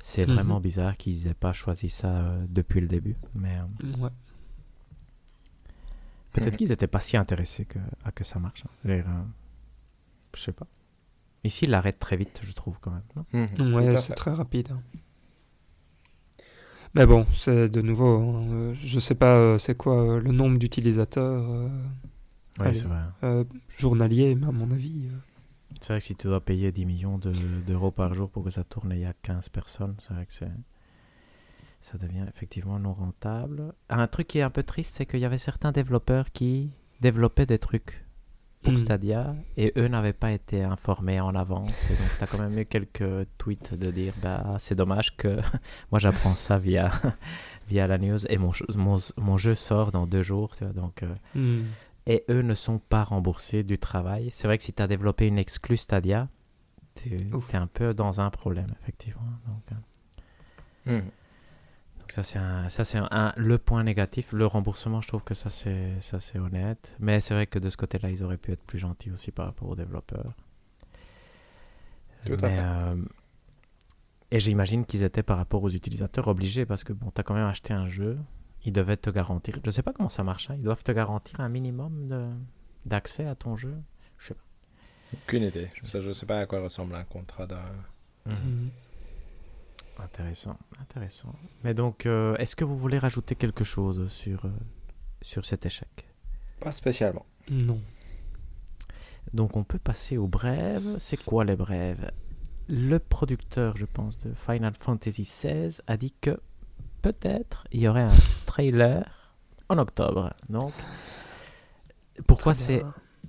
c'est 0.00 0.26
Mhm. 0.26 0.34
vraiment 0.34 0.60
bizarre 0.60 0.96
qu'ils 0.98 1.28
aient 1.28 1.34
pas 1.34 1.52
choisi 1.54 1.88
ça 1.88 2.08
euh, 2.08 2.44
depuis 2.48 2.80
le 2.82 2.88
début. 2.88 3.16
Mais 3.34 3.56
euh, 3.56 4.02
Ouais. 4.02 4.10
peut-être 6.32 6.52
Mhm. 6.52 6.56
qu'ils 6.58 6.68
n'étaient 6.68 6.86
pas 6.86 7.00
si 7.00 7.16
intéressés 7.16 7.64
que, 7.64 7.78
à 8.04 8.12
que 8.12 8.22
ça 8.24 8.38
marche. 8.38 8.64
hein. 8.86 9.26
Je 10.38 10.44
sais 10.44 10.52
pas. 10.52 10.66
Ici, 11.44 11.64
il 11.64 11.70
l'arrête 11.72 11.98
très 11.98 12.16
vite, 12.16 12.40
je 12.44 12.52
trouve 12.52 12.78
quand 12.80 12.92
même. 12.92 13.02
non 13.16 13.24
Mhm, 13.32 13.74
Ouais, 13.74 13.96
c'est 13.96 14.14
très 14.14 14.30
rapide. 14.32 14.68
hein. 14.72 14.80
Mais 16.94 17.06
bon, 17.06 17.26
c'est 17.34 17.68
de 17.68 17.82
nouveau, 17.82 18.18
hein, 18.18 18.46
euh, 18.50 18.74
je 18.74 18.98
sais 18.98 19.14
pas 19.14 19.36
euh, 19.36 19.58
c'est 19.58 19.76
quoi 19.76 20.00
euh, 20.16 20.20
le 20.20 20.32
nombre 20.32 20.58
d'utilisateurs 20.58 21.48
euh, 21.50 21.68
Oui, 22.60 22.66
Allez. 22.66 22.74
c'est 22.78 22.86
vrai. 22.88 23.00
euh, 23.24 23.44
journaliers, 23.76 24.34
mais 24.34 24.46
à 24.46 24.52
mon 24.52 24.70
avis. 24.70 25.08
euh, 25.08 25.16
C'est 25.80 25.92
vrai 25.92 25.98
que 26.00 26.04
si 26.06 26.16
tu 26.16 26.28
dois 26.28 26.40
payer 26.40 26.72
10 26.72 26.86
millions 26.86 27.18
de- 27.18 27.32
d'euros 27.66 27.90
par 27.90 28.14
jour 28.14 28.30
pour 28.30 28.42
que 28.42 28.50
ça 28.50 28.64
tourne 28.64 28.92
et 28.92 28.96
il 28.96 29.02
y 29.02 29.06
a 29.06 29.12
15 29.22 29.48
personnes, 29.50 29.96
c'est 30.00 30.14
vrai 30.14 30.24
que 30.26 30.32
c'est 30.32 30.50
ça 31.82 31.96
devient 31.98 32.24
effectivement 32.34 32.78
non 32.78 32.92
rentable. 32.92 33.72
Un 33.88 34.06
truc 34.08 34.26
qui 34.28 34.38
est 34.38 34.42
un 34.42 34.50
peu 34.50 34.62
triste, 34.64 34.96
c'est 34.96 35.06
qu'il 35.06 35.20
y 35.20 35.24
avait 35.24 35.38
certains 35.38 35.72
développeurs 35.72 36.32
qui 36.32 36.70
développaient 37.00 37.46
des 37.46 37.58
trucs 37.58 38.04
pour 38.62 38.72
Hmm. 38.72 38.76
Stadia 38.76 39.36
et 39.56 39.72
eux 39.76 39.86
n'avaient 39.88 40.12
pas 40.12 40.32
été 40.32 40.62
informés 40.64 41.20
en 41.20 41.34
avance. 41.34 41.70
Et 41.90 41.94
donc, 41.94 42.08
tu 42.18 42.24
as 42.24 42.26
quand 42.26 42.38
même 42.40 42.58
eu 42.58 42.66
quelques 42.66 43.26
tweets 43.38 43.74
de 43.74 43.90
dire 43.90 44.12
bah, 44.22 44.56
c'est 44.58 44.74
dommage 44.74 45.16
que 45.16 45.36
moi 45.92 45.98
j'apprends 46.00 46.34
ça 46.34 46.58
via, 46.58 46.90
via 47.68 47.86
la 47.86 47.98
news 47.98 48.26
et 48.28 48.36
mon, 48.38 48.50
jeu- 48.52 48.66
mon, 48.74 48.98
mon 49.16 49.36
jeu 49.38 49.54
sort 49.54 49.90
dans 49.92 50.06
deux 50.06 50.22
jours. 50.22 50.56
tu 50.56 50.64
vois, 50.64 50.72
donc, 50.72 51.02
euh, 51.02 51.14
hmm. 51.34 51.64
et 52.06 52.24
eux 52.30 52.42
ne 52.42 52.54
sont 52.54 52.78
pas 52.78 53.04
remboursés 53.04 53.62
du 53.62 53.78
travail. 53.78 54.30
C'est 54.32 54.48
vrai 54.48 54.58
que 54.58 54.64
si 54.64 54.72
tu 54.72 54.82
as 54.82 54.86
développé 54.88 55.26
une 55.28 55.38
exclue 55.38 55.76
Stadia, 55.76 56.28
tu 56.96 57.14
es 57.14 57.56
un 57.56 57.68
peu 57.68 57.94
dans 57.94 58.20
un 58.20 58.28
problème, 58.30 58.74
effectivement. 58.82 59.22
Donc, 59.46 59.62
euh, 59.72 59.74
Mhm. 61.00 61.10
Donc 62.08 62.14
ça, 62.14 62.22
c'est 62.22 62.38
un, 62.38 62.70
ça, 62.70 62.86
c'est 62.86 62.96
un, 62.98 63.34
le 63.36 63.58
point 63.58 63.84
négatif. 63.84 64.32
Le 64.32 64.46
remboursement, 64.46 65.02
je 65.02 65.08
trouve 65.08 65.24
que 65.24 65.34
ça, 65.34 65.50
c'est, 65.50 66.00
ça, 66.00 66.18
c'est 66.20 66.38
honnête. 66.38 66.96
Mais 67.00 67.20
c'est 67.20 67.34
vrai 67.34 67.46
que 67.46 67.58
de 67.58 67.68
ce 67.68 67.76
côté-là, 67.76 68.08
ils 68.08 68.24
auraient 68.24 68.38
pu 68.38 68.50
être 68.52 68.62
plus 68.62 68.78
gentils 68.78 69.10
aussi 69.10 69.30
par 69.30 69.44
rapport 69.44 69.68
aux 69.68 69.76
développeurs. 69.76 70.32
Tout 72.24 72.32
à 72.32 72.36
Mais, 72.36 72.56
fait. 72.56 72.62
euh, 72.64 72.96
et 74.30 74.40
j'imagine 74.40 74.86
qu'ils 74.86 75.02
étaient 75.02 75.22
par 75.22 75.36
rapport 75.36 75.62
aux 75.62 75.68
utilisateurs 75.68 76.28
obligés 76.28 76.64
parce 76.64 76.82
que 76.82 76.94
bon, 76.94 77.10
tu 77.14 77.20
as 77.20 77.24
quand 77.24 77.34
même 77.34 77.44
acheté 77.46 77.74
un 77.74 77.88
jeu, 77.88 78.16
ils 78.64 78.72
devaient 78.72 78.96
te 78.96 79.10
garantir. 79.10 79.58
Je 79.62 79.70
sais 79.70 79.82
pas 79.82 79.92
comment 79.92 80.08
ça 80.08 80.24
marche, 80.24 80.48
hein, 80.48 80.54
ils 80.56 80.62
doivent 80.62 80.82
te 80.84 80.92
garantir 80.92 81.38
un 81.40 81.50
minimum 81.50 82.08
de, 82.08 82.26
d'accès 82.86 83.26
à 83.26 83.34
ton 83.34 83.54
jeu. 83.54 83.74
Je 84.16 84.28
sais 84.28 84.34
pas. 84.34 84.40
Aucune 85.12 85.42
idée. 85.42 85.68
Je 85.84 86.12
sais 86.14 86.26
pas 86.26 86.38
à 86.40 86.46
quoi 86.46 86.62
ressemble 86.62 86.94
un 86.94 87.04
contrat 87.04 87.46
d'un. 87.46 87.60
Mhm. 88.24 88.70
Intéressant, 89.98 90.56
intéressant. 90.80 91.34
Mais 91.64 91.74
donc, 91.74 92.06
euh, 92.06 92.36
est-ce 92.36 92.56
que 92.56 92.64
vous 92.64 92.76
voulez 92.78 92.98
rajouter 92.98 93.34
quelque 93.34 93.64
chose 93.64 94.10
sur, 94.10 94.44
euh, 94.46 94.50
sur 95.22 95.44
cet 95.44 95.66
échec? 95.66 96.06
Pas 96.60 96.72
spécialement. 96.72 97.26
Non. 97.50 97.80
Donc, 99.32 99.56
on 99.56 99.64
peut 99.64 99.78
passer 99.78 100.16
aux 100.16 100.28
brèves. 100.28 100.96
C'est 100.98 101.22
quoi 101.22 101.44
les 101.44 101.56
brèves? 101.56 102.10
Le 102.68 102.98
producteur, 102.98 103.76
je 103.76 103.86
pense, 103.86 104.18
de 104.18 104.32
Final 104.34 104.72
Fantasy 104.78 105.22
XVI 105.22 105.80
a 105.86 105.96
dit 105.96 106.14
que 106.20 106.40
peut-être 107.02 107.66
il 107.72 107.80
y 107.80 107.88
aurait 107.88 108.02
un 108.02 108.16
trailer 108.46 109.34
en 109.68 109.78
octobre. 109.78 110.32
Donc, 110.48 110.72
pourquoi 112.26 112.54
c'est 112.54 112.82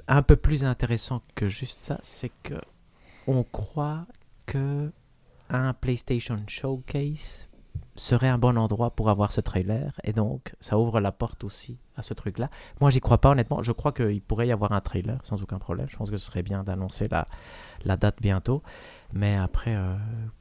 un 0.08 0.22
peu 0.22 0.36
plus 0.36 0.64
intéressant 0.64 1.22
que 1.36 1.48
juste 1.48 1.82
ça, 1.82 2.00
c'est 2.02 2.32
que 2.44 2.56
on 3.28 3.44
croit 3.44 4.08
que 4.46 4.92
un 5.50 5.74
PlayStation 5.74 6.40
Showcase 6.48 7.48
serait 7.96 8.30
un 8.30 8.38
bon 8.38 8.58
endroit 8.58 8.92
pour 8.92 9.10
avoir 9.10 9.32
ce 9.34 9.42
trailer 9.42 10.00
et 10.06 10.14
donc 10.14 10.54
ça 10.62 10.78
ouvre 10.80 11.02
la 11.02 11.12
porte 11.12 11.44
aussi 11.44 11.78
à 11.98 12.02
ce 12.02 12.14
truc 12.14 12.38
là 12.38 12.50
moi 12.80 12.90
j'y 12.92 13.02
crois 13.02 13.18
pas 13.18 13.30
honnêtement 13.32 13.62
je 13.62 13.74
crois 13.74 13.92
qu'il 13.92 14.22
pourrait 14.22 14.48
y 14.48 14.54
avoir 14.54 14.72
un 14.72 14.80
trailer 14.80 15.18
sans 15.24 15.44
aucun 15.44 15.60
problème 15.60 15.88
je 15.90 15.98
pense 15.98 16.10
que 16.10 16.16
ce 16.16 16.26
serait 16.26 16.44
bien 16.44 16.64
d'annoncer 16.64 17.10
la, 17.10 17.28
la 17.84 17.98
date 17.98 18.22
bientôt 18.22 18.64
mais 19.12 19.36
après 19.36 19.76
euh, 19.76 19.96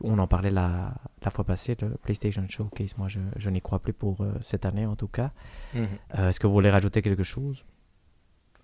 on 0.04 0.20
en 0.20 0.28
parlait 0.28 0.52
la, 0.52 0.94
la 1.24 1.30
fois 1.30 1.44
passée 1.44 1.76
le 1.80 1.88
PlayStation 1.96 2.44
Showcase 2.48 2.96
moi 2.96 3.08
je, 3.08 3.18
je 3.34 3.50
n'y 3.50 3.60
crois 3.60 3.80
plus 3.80 3.92
pour 3.92 4.20
euh, 4.20 4.32
cette 4.40 4.64
année 4.64 4.86
en 4.86 4.94
tout 4.96 5.08
cas 5.08 5.32
Mhm. 5.74 5.86
Euh, 6.16 6.28
est-ce 6.28 6.38
que 6.40 6.46
vous 6.46 6.52
voulez 6.54 6.70
rajouter 6.70 7.02
quelque 7.02 7.24
chose? 7.24 7.64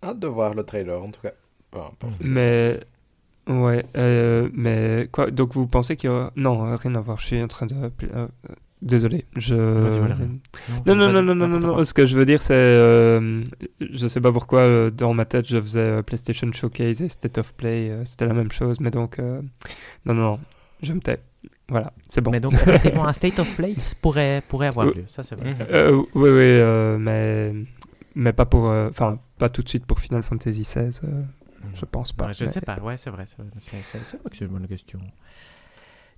Hâte 0.02 0.18
de 0.20 0.26
voir 0.26 0.54
le 0.54 0.62
trailer, 0.64 1.02
en 1.02 1.10
tout 1.10 1.20
cas. 1.20 1.32
Peu 1.70 1.80
importe. 1.80 2.20
Mais. 2.20 2.80
Ouais, 3.48 3.84
euh, 3.96 4.48
mais 4.54 5.08
quoi 5.12 5.30
Donc 5.30 5.52
vous 5.54 5.66
pensez 5.66 5.96
qu'il 5.96 6.08
y 6.08 6.12
aura. 6.12 6.32
Non, 6.36 6.66
euh, 6.66 6.76
rien 6.76 6.94
à 6.94 7.00
voir, 7.00 7.18
je 7.20 7.26
suis 7.26 7.42
en 7.42 7.48
train 7.48 7.66
de. 7.66 7.74
euh, 7.74 8.26
désolé, 8.80 9.26
je. 9.36 9.54
Non, 10.86 10.94
non, 10.94 11.12
non, 11.12 11.22
non, 11.22 11.34
non, 11.34 11.46
non, 11.48 11.58
non. 11.60 11.84
Ce 11.84 11.92
que 11.92 12.06
je 12.06 12.16
veux 12.16 12.24
dire, 12.24 12.40
c'est. 12.42 12.54
euh, 12.54 13.42
je 13.80 14.06
sais 14.08 14.20
pas 14.20 14.32
pourquoi, 14.32 14.60
euh, 14.60 14.90
dans 14.90 15.12
ma 15.14 15.24
tête, 15.26 15.46
je 15.46 15.60
faisais 15.60 15.80
euh, 15.80 16.02
PlayStation 16.02 16.50
Showcase 16.52 17.02
et 17.02 17.08
State 17.08 17.36
of 17.38 17.52
Play. 17.54 17.90
euh, 17.90 18.04
C'était 18.06 18.26
la 18.26 18.34
même 18.34 18.50
chose, 18.50 18.80
mais 18.80 18.90
donc. 18.90 19.18
euh, 19.18 19.42
non, 20.06 20.14
non, 20.14 20.22
non, 20.22 20.40
je 20.82 20.92
me 20.92 21.00
tais. 21.00 21.18
Voilà, 21.68 21.92
c'est 22.08 22.20
bon. 22.20 22.30
mais 22.30 22.40
donc 22.40 22.52
effectivement 22.66 23.06
un 23.06 23.12
State 23.14 23.38
of 23.38 23.56
Play 23.56 23.74
pourrait, 24.02 24.42
pourrait 24.48 24.66
avoir 24.66 24.84
lieu 24.86 25.04
ça 25.06 25.22
c'est 25.22 25.34
vrai 25.34 25.48
Mhm. 25.50 25.54
ça, 25.54 25.64
Euh, 25.72 25.92
oui, 25.96 26.04
oui, 26.14 26.30
euh, 26.40 26.98
mais. 26.98 27.52
Mais 28.14 28.32
pas 28.32 28.44
pour. 28.46 28.68
euh, 28.70 28.88
Enfin, 28.90 29.18
pas 29.38 29.48
tout 29.50 29.62
de 29.62 29.68
suite 29.68 29.84
pour 29.86 29.98
Final 30.00 30.22
Fantasy 30.22 30.60
XVI, 30.62 31.00
euh, 31.04 31.22
je 31.74 31.84
pense 31.84 32.12
pas. 32.12 32.26
Ouais, 32.26 32.32
je 32.32 32.44
mais- 32.44 32.50
sais 32.50 32.60
pas, 32.60 32.78
ouais, 32.80 32.96
c'est 32.96 33.10
vrai. 33.10 33.24
C'est 33.26 33.42
vrai 33.42 34.30
que 34.30 34.36
c'est 34.36 34.44
une 34.44 34.50
bonne 34.50 34.66
question. 34.68 35.00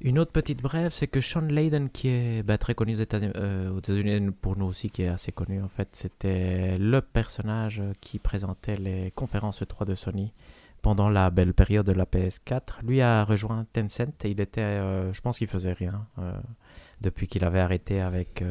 Une 0.02 0.18
autre 0.18 0.30
petite 0.32 0.60
brève, 0.60 0.92
c'est 0.92 1.06
que 1.06 1.22
Sean 1.22 1.40
Layden, 1.40 1.88
qui 1.88 2.08
est 2.08 2.42
bah, 2.42 2.58
très 2.58 2.74
connu 2.74 2.92
aux 2.92 2.98
États-Unis, 2.98 3.32
euh, 3.36 3.70
aux 3.72 3.78
États-Unis, 3.78 4.30
pour 4.30 4.58
nous 4.58 4.66
aussi, 4.66 4.90
qui 4.90 5.02
est 5.02 5.08
assez 5.08 5.32
connu 5.32 5.62
en 5.62 5.68
fait, 5.68 5.88
c'était 5.94 6.76
le 6.76 7.00
personnage 7.00 7.82
qui 8.02 8.18
présentait 8.18 8.76
les 8.76 9.10
conférences 9.12 9.64
3 9.66 9.86
de 9.86 9.94
Sony 9.94 10.34
pendant 10.82 11.08
la 11.08 11.30
belle 11.30 11.54
période 11.54 11.86
de 11.86 11.92
la 11.92 12.04
PS4. 12.04 12.80
Lui 12.82 13.00
a 13.00 13.24
rejoint 13.24 13.64
Tencent 13.72 14.12
et 14.24 14.30
il 14.30 14.40
était, 14.40 14.60
euh, 14.60 15.14
je 15.14 15.20
pense 15.22 15.38
qu'il 15.38 15.46
faisait 15.48 15.72
rien 15.72 16.06
euh, 16.18 16.32
depuis 17.00 17.26
qu'il 17.26 17.44
avait 17.46 17.60
arrêté 17.60 18.02
avec 18.02 18.44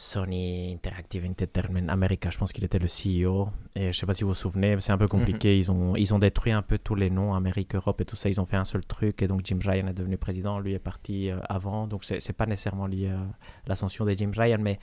Sony 0.00 0.72
Interactive 0.72 1.26
Entertainment 1.26 1.90
America. 1.90 2.30
Je 2.30 2.38
pense 2.38 2.52
qu'il 2.52 2.64
était 2.64 2.78
le 2.78 2.86
CEO. 2.86 3.50
Et 3.74 3.92
je 3.92 3.98
sais 3.98 4.06
pas 4.06 4.14
si 4.14 4.24
vous 4.24 4.30
vous 4.30 4.34
souvenez, 4.34 4.80
c'est 4.80 4.92
un 4.92 4.98
peu 4.98 5.08
compliqué. 5.08 5.58
Ils, 5.58 5.70
ont, 5.70 5.94
ils 5.94 6.14
ont 6.14 6.18
détruit 6.18 6.52
un 6.52 6.62
peu 6.62 6.78
tous 6.78 6.94
les 6.94 7.10
noms, 7.10 7.34
Amérique, 7.34 7.74
Europe 7.74 8.00
et 8.00 8.06
tout 8.06 8.16
ça. 8.16 8.30
Ils 8.30 8.40
ont 8.40 8.46
fait 8.46 8.56
un 8.56 8.64
seul 8.64 8.84
truc. 8.86 9.20
Et 9.20 9.28
donc 9.28 9.42
Jim 9.44 9.58
Ryan 9.62 9.88
est 9.88 9.92
devenu 9.92 10.16
président. 10.16 10.58
Lui 10.58 10.72
est 10.72 10.78
parti 10.78 11.30
euh, 11.30 11.38
avant. 11.50 11.86
Donc 11.86 12.04
c'est 12.04 12.18
c'est 12.20 12.32
pas 12.32 12.46
nécessairement 12.46 12.86
lié 12.86 13.08
à 13.08 13.20
l'ascension 13.66 14.06
de 14.06 14.12
Jim 14.12 14.32
Ryan. 14.34 14.58
Mais 14.58 14.78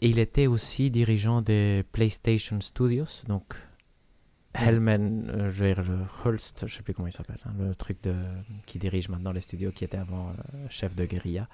il 0.00 0.20
était 0.20 0.46
aussi 0.46 0.92
dirigeant 0.92 1.42
des 1.42 1.84
PlayStation 1.90 2.60
Studios. 2.60 3.24
Donc 3.26 3.54
Hellman, 4.54 5.28
euh, 5.30 5.50
je 5.50 5.64
vais 5.64 5.74
dire, 5.74 5.84
le 5.84 5.98
Holst, 6.24 6.64
je 6.66 6.74
sais 6.74 6.82
plus 6.82 6.94
comment 6.94 7.08
il 7.08 7.12
s'appelle, 7.12 7.40
hein, 7.44 7.52
le 7.58 7.74
truc 7.74 8.02
de, 8.02 8.14
qui 8.66 8.78
dirige 8.78 9.08
maintenant 9.08 9.32
les 9.32 9.40
studios, 9.40 9.70
qui 9.70 9.84
était 9.84 9.98
avant 9.98 10.28
euh, 10.28 10.66
chef 10.68 10.94
de 10.94 11.04
guérilla. 11.04 11.48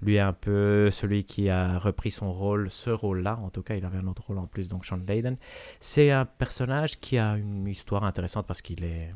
Lui 0.00 0.16
est 0.16 0.20
un 0.20 0.32
peu 0.32 0.90
celui 0.90 1.24
qui 1.24 1.48
a 1.48 1.78
repris 1.78 2.10
son 2.10 2.32
rôle, 2.32 2.70
ce 2.70 2.90
rôle-là, 2.90 3.38
en 3.42 3.50
tout 3.50 3.62
cas, 3.62 3.74
il 3.74 3.84
avait 3.84 3.98
un 3.98 4.06
autre 4.06 4.26
rôle 4.26 4.38
en 4.38 4.46
plus, 4.46 4.68
donc 4.68 4.84
Sean 4.86 5.00
Layden. 5.06 5.36
C'est 5.80 6.10
un 6.10 6.24
personnage 6.24 6.98
qui 7.00 7.18
a 7.18 7.36
une 7.36 7.66
histoire 7.66 8.04
intéressante 8.04 8.46
parce 8.46 8.62
qu'il 8.62 8.84
est. 8.84 9.12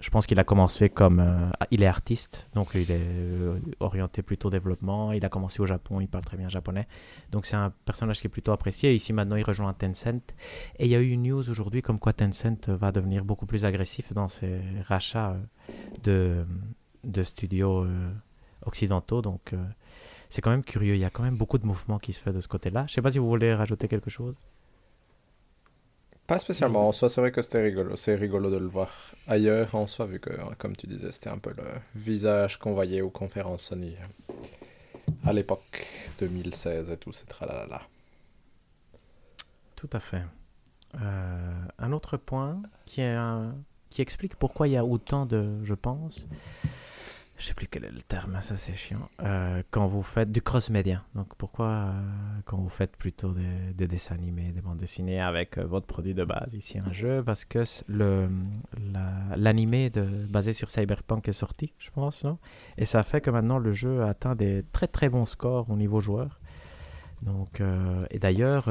Je 0.00 0.10
pense 0.10 0.26
qu'il 0.26 0.38
a 0.38 0.44
commencé 0.44 0.90
comme. 0.90 1.20
euh, 1.20 1.50
il 1.70 1.82
est 1.82 1.86
artiste, 1.86 2.48
donc 2.54 2.72
il 2.74 2.90
est 2.90 3.00
euh, 3.00 3.58
orienté 3.80 4.22
plutôt 4.22 4.50
développement. 4.50 5.12
Il 5.12 5.24
a 5.24 5.28
commencé 5.28 5.62
au 5.62 5.66
Japon, 5.66 6.00
il 6.00 6.08
parle 6.08 6.24
très 6.24 6.36
bien 6.36 6.48
japonais. 6.48 6.86
Donc 7.32 7.46
c'est 7.46 7.56
un 7.56 7.72
personnage 7.84 8.20
qui 8.20 8.26
est 8.26 8.30
plutôt 8.30 8.52
apprécié. 8.52 8.94
Ici 8.94 9.12
maintenant, 9.12 9.36
il 9.36 9.44
rejoint 9.44 9.72
Tencent. 9.72 10.34
Et 10.78 10.84
il 10.84 10.90
y 10.90 10.94
a 10.94 11.00
eu 11.00 11.08
une 11.08 11.22
news 11.22 11.48
aujourd'hui 11.48 11.80
comme 11.80 11.98
quoi 11.98 12.12
Tencent 12.12 12.68
va 12.68 12.92
devenir 12.92 13.24
beaucoup 13.24 13.46
plus 13.46 13.64
agressif 13.64 14.12
dans 14.12 14.28
ses 14.28 14.60
rachats 14.86 15.32
euh, 15.32 15.38
de, 16.02 16.46
de 17.04 17.22
studios 17.22 17.86
occidentaux. 18.66 19.22
Donc 19.22 19.52
euh, 19.52 19.64
c'est 20.28 20.40
quand 20.42 20.50
même 20.50 20.64
curieux. 20.64 20.94
Il 20.94 21.00
y 21.00 21.04
a 21.04 21.10
quand 21.10 21.22
même 21.22 21.36
beaucoup 21.36 21.58
de 21.58 21.66
mouvements 21.66 21.98
qui 21.98 22.12
se 22.12 22.20
fait 22.20 22.32
de 22.32 22.40
ce 22.40 22.48
côté-là. 22.48 22.84
Je 22.88 22.94
sais 22.94 23.02
pas 23.02 23.10
si 23.10 23.18
vous 23.18 23.28
voulez 23.28 23.54
rajouter 23.54 23.88
quelque 23.88 24.10
chose. 24.10 24.34
Pas 26.26 26.38
spécialement 26.38 26.88
en 26.88 26.92
soi, 26.92 27.10
c'est 27.10 27.20
vrai 27.20 27.30
que 27.32 27.42
c'était 27.42 27.62
rigolo. 27.62 27.96
C'est 27.96 28.14
rigolo 28.14 28.50
de 28.50 28.56
le 28.56 28.66
voir 28.66 28.90
ailleurs 29.26 29.74
en 29.74 29.86
soi, 29.86 30.06
vu 30.06 30.20
que, 30.20 30.30
comme 30.56 30.74
tu 30.74 30.86
disais, 30.86 31.12
c'était 31.12 31.28
un 31.28 31.36
peu 31.38 31.52
le 31.56 31.64
visage 31.94 32.58
qu'on 32.58 32.72
voyait 32.72 33.02
aux 33.02 33.10
conférences 33.10 33.64
Sony 33.64 33.94
à 35.22 35.32
l'époque 35.34 35.86
2016 36.20 36.90
et 36.90 36.96
tout, 36.96 37.12
c'est 37.12 37.26
tralala. 37.26 37.82
Tout 39.76 39.90
à 39.92 40.00
fait. 40.00 40.22
Euh, 41.02 41.52
un 41.78 41.92
autre 41.92 42.16
point 42.16 42.62
qui, 42.86 43.00
est 43.00 43.12
un- 43.14 43.54
qui 43.90 44.00
explique 44.00 44.36
pourquoi 44.36 44.68
il 44.68 44.72
y 44.72 44.76
a 44.76 44.84
autant 44.84 45.26
de, 45.26 45.62
je 45.64 45.74
pense, 45.74 46.26
je 47.36 47.46
sais 47.46 47.54
plus 47.54 47.66
quel 47.66 47.84
est 47.84 47.90
le 47.90 48.00
terme, 48.02 48.38
ça 48.40 48.56
c'est 48.56 48.74
chiant, 48.74 49.08
euh, 49.22 49.62
quand 49.70 49.86
vous 49.88 50.02
faites 50.02 50.30
du 50.30 50.40
cross-média. 50.40 51.02
Donc 51.14 51.34
pourquoi 51.36 51.66
euh, 51.66 52.00
quand 52.44 52.56
vous 52.58 52.68
faites 52.68 52.96
plutôt 52.96 53.32
des, 53.32 53.72
des 53.74 53.88
dessins 53.88 54.14
animés, 54.14 54.52
des 54.52 54.60
bandes 54.60 54.78
dessinées 54.78 55.20
avec 55.20 55.58
euh, 55.58 55.64
votre 55.64 55.86
produit 55.86 56.14
de 56.14 56.24
base, 56.24 56.54
ici 56.54 56.78
un 56.78 56.92
jeu, 56.92 57.22
parce 57.24 57.44
que 57.44 57.64
le 57.88 58.28
la- 58.92 59.36
l'animé 59.36 59.90
de 59.90 60.04
basé 60.28 60.52
sur 60.52 60.70
Cyberpunk 60.70 61.28
est 61.28 61.32
sorti, 61.32 61.72
je 61.78 61.90
pense, 61.90 62.24
non? 62.24 62.38
Et 62.78 62.84
ça 62.84 63.02
fait 63.02 63.20
que 63.20 63.30
maintenant 63.30 63.58
le 63.58 63.72
jeu 63.72 64.04
atteint 64.04 64.34
des 64.36 64.64
très 64.72 64.86
très 64.86 65.08
bons 65.08 65.26
scores 65.26 65.68
au 65.70 65.76
niveau 65.76 66.00
joueur. 66.00 66.38
Donc, 67.22 67.62
et 68.10 68.18
d'ailleurs, 68.18 68.68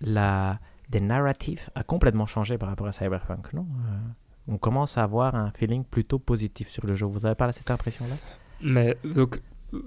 la 0.00 0.58
des 0.90 1.00
narratifs 1.00 1.70
a 1.74 1.82
complètement 1.84 2.26
changé 2.26 2.58
par 2.58 2.68
rapport 2.70 2.86
à 2.86 2.92
Cyberpunk, 2.92 3.52
non? 3.52 3.66
On 4.48 4.58
commence 4.58 4.96
à 4.98 5.02
avoir 5.04 5.34
un 5.34 5.50
feeling 5.50 5.84
plutôt 5.84 6.18
positif 6.18 6.68
sur 6.68 6.86
le 6.86 6.94
jeu. 6.94 7.06
Vous 7.06 7.26
avez 7.26 7.34
pas 7.34 7.52
cette 7.52 7.70
impression-là? 7.70 8.14
Mais 8.62 8.96
donc, 9.04 9.40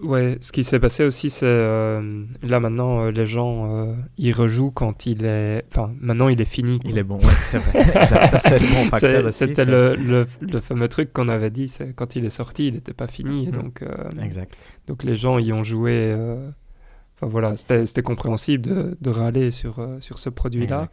ouais, 0.04 0.38
ce 0.41 0.52
qui 0.52 0.63
s'est 0.63 0.80
passé 0.80 1.04
aussi, 1.04 1.30
c'est 1.30 1.45
euh, 1.45 2.24
là 2.43 2.60
maintenant, 2.60 3.06
euh, 3.06 3.12
les 3.12 3.26
gens, 3.26 3.76
euh, 3.76 3.95
ils 4.17 4.32
rejouent 4.34 4.71
quand 4.71 5.06
il 5.08 5.26
est. 5.26 5.63
Enfin, 5.71 5.91
maintenant, 6.00 6.28
il 6.30 6.39
est 6.39 6.45
fini. 6.45 6.80
quoi. 6.80 6.89
Il 6.91 6.97
est 6.97 7.04
bon, 7.04 7.17
ouais, 7.17 7.34
c'est 7.43 7.58
vrai. 7.58 7.84
C'est 8.39 8.60
le 8.60 8.67
bon 8.67 8.89
facteur 8.89 9.26
aussi. 9.26 9.38
C'était 9.39 9.65
le, 9.65 9.95
le, 9.95 10.26
le 10.41 10.60
fameux 10.62 10.88
truc 10.88 11.12
qu'on 11.12 11.28
avait 11.28 11.50
dit, 11.50 11.67
c'est 11.67 11.93
quand 11.95 12.15
il 12.15 12.24
est 12.26 12.30
sorti, 12.30 12.67
il 12.67 12.76
n'était 12.76 12.93
pas 12.93 13.08
fini. 13.08 13.47
Mhm. 13.47 13.52
donc, 13.54 13.82
euh, 13.82 14.10
Exact. 14.24 14.56
donc 14.88 15.04
les 15.04 15.15
gens 15.15 15.39
y 15.39 15.52
ont 15.52 15.63
joué. 15.63 15.91
euh, 15.93 16.50
Enfin 17.24 17.30
voilà, 17.30 17.56
c'était 17.56 18.02
compréhensible 18.02 18.63
de, 18.63 18.97
de 19.00 19.10
râler 19.12 19.52
sur, 19.52 19.78
euh, 19.78 20.00
sur 20.00 20.17
ce 20.17 20.30
produit-là. 20.30 20.89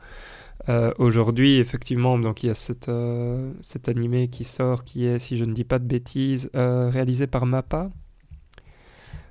Euh, 0.69 0.93
Aujourd'hui, 0.99 1.59
effectivement, 1.59 2.19
donc 2.19 2.43
il 2.43 2.49
y 2.49 2.51
a 2.51 2.55
cette, 2.55 2.89
euh, 2.89 3.53
cet 3.63 3.89
animé 3.89 4.29
qui 4.29 4.45
sort, 4.45 4.85
qui 4.85 5.07
est, 5.07 5.19
si 5.19 5.37
je 5.37 5.45
ne 5.45 5.53
dis 5.55 5.65
pas 5.65 5.79
de 5.79 5.85
bêtises, 5.85 6.51
euh, 6.55 6.91
réalisé 6.91 7.27
par 7.27 7.47
Mappa. 7.47 7.91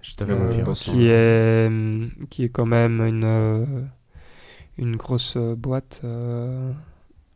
Je 0.02 0.14
Euh, 0.30 0.74
qui 0.74 1.08
est 1.10 1.70
qui 2.30 2.44
est 2.46 2.50
quand 2.50 2.66
même 2.66 3.02
une 3.02 3.90
une 4.78 4.96
grosse 4.96 5.36
boîte 5.38 6.02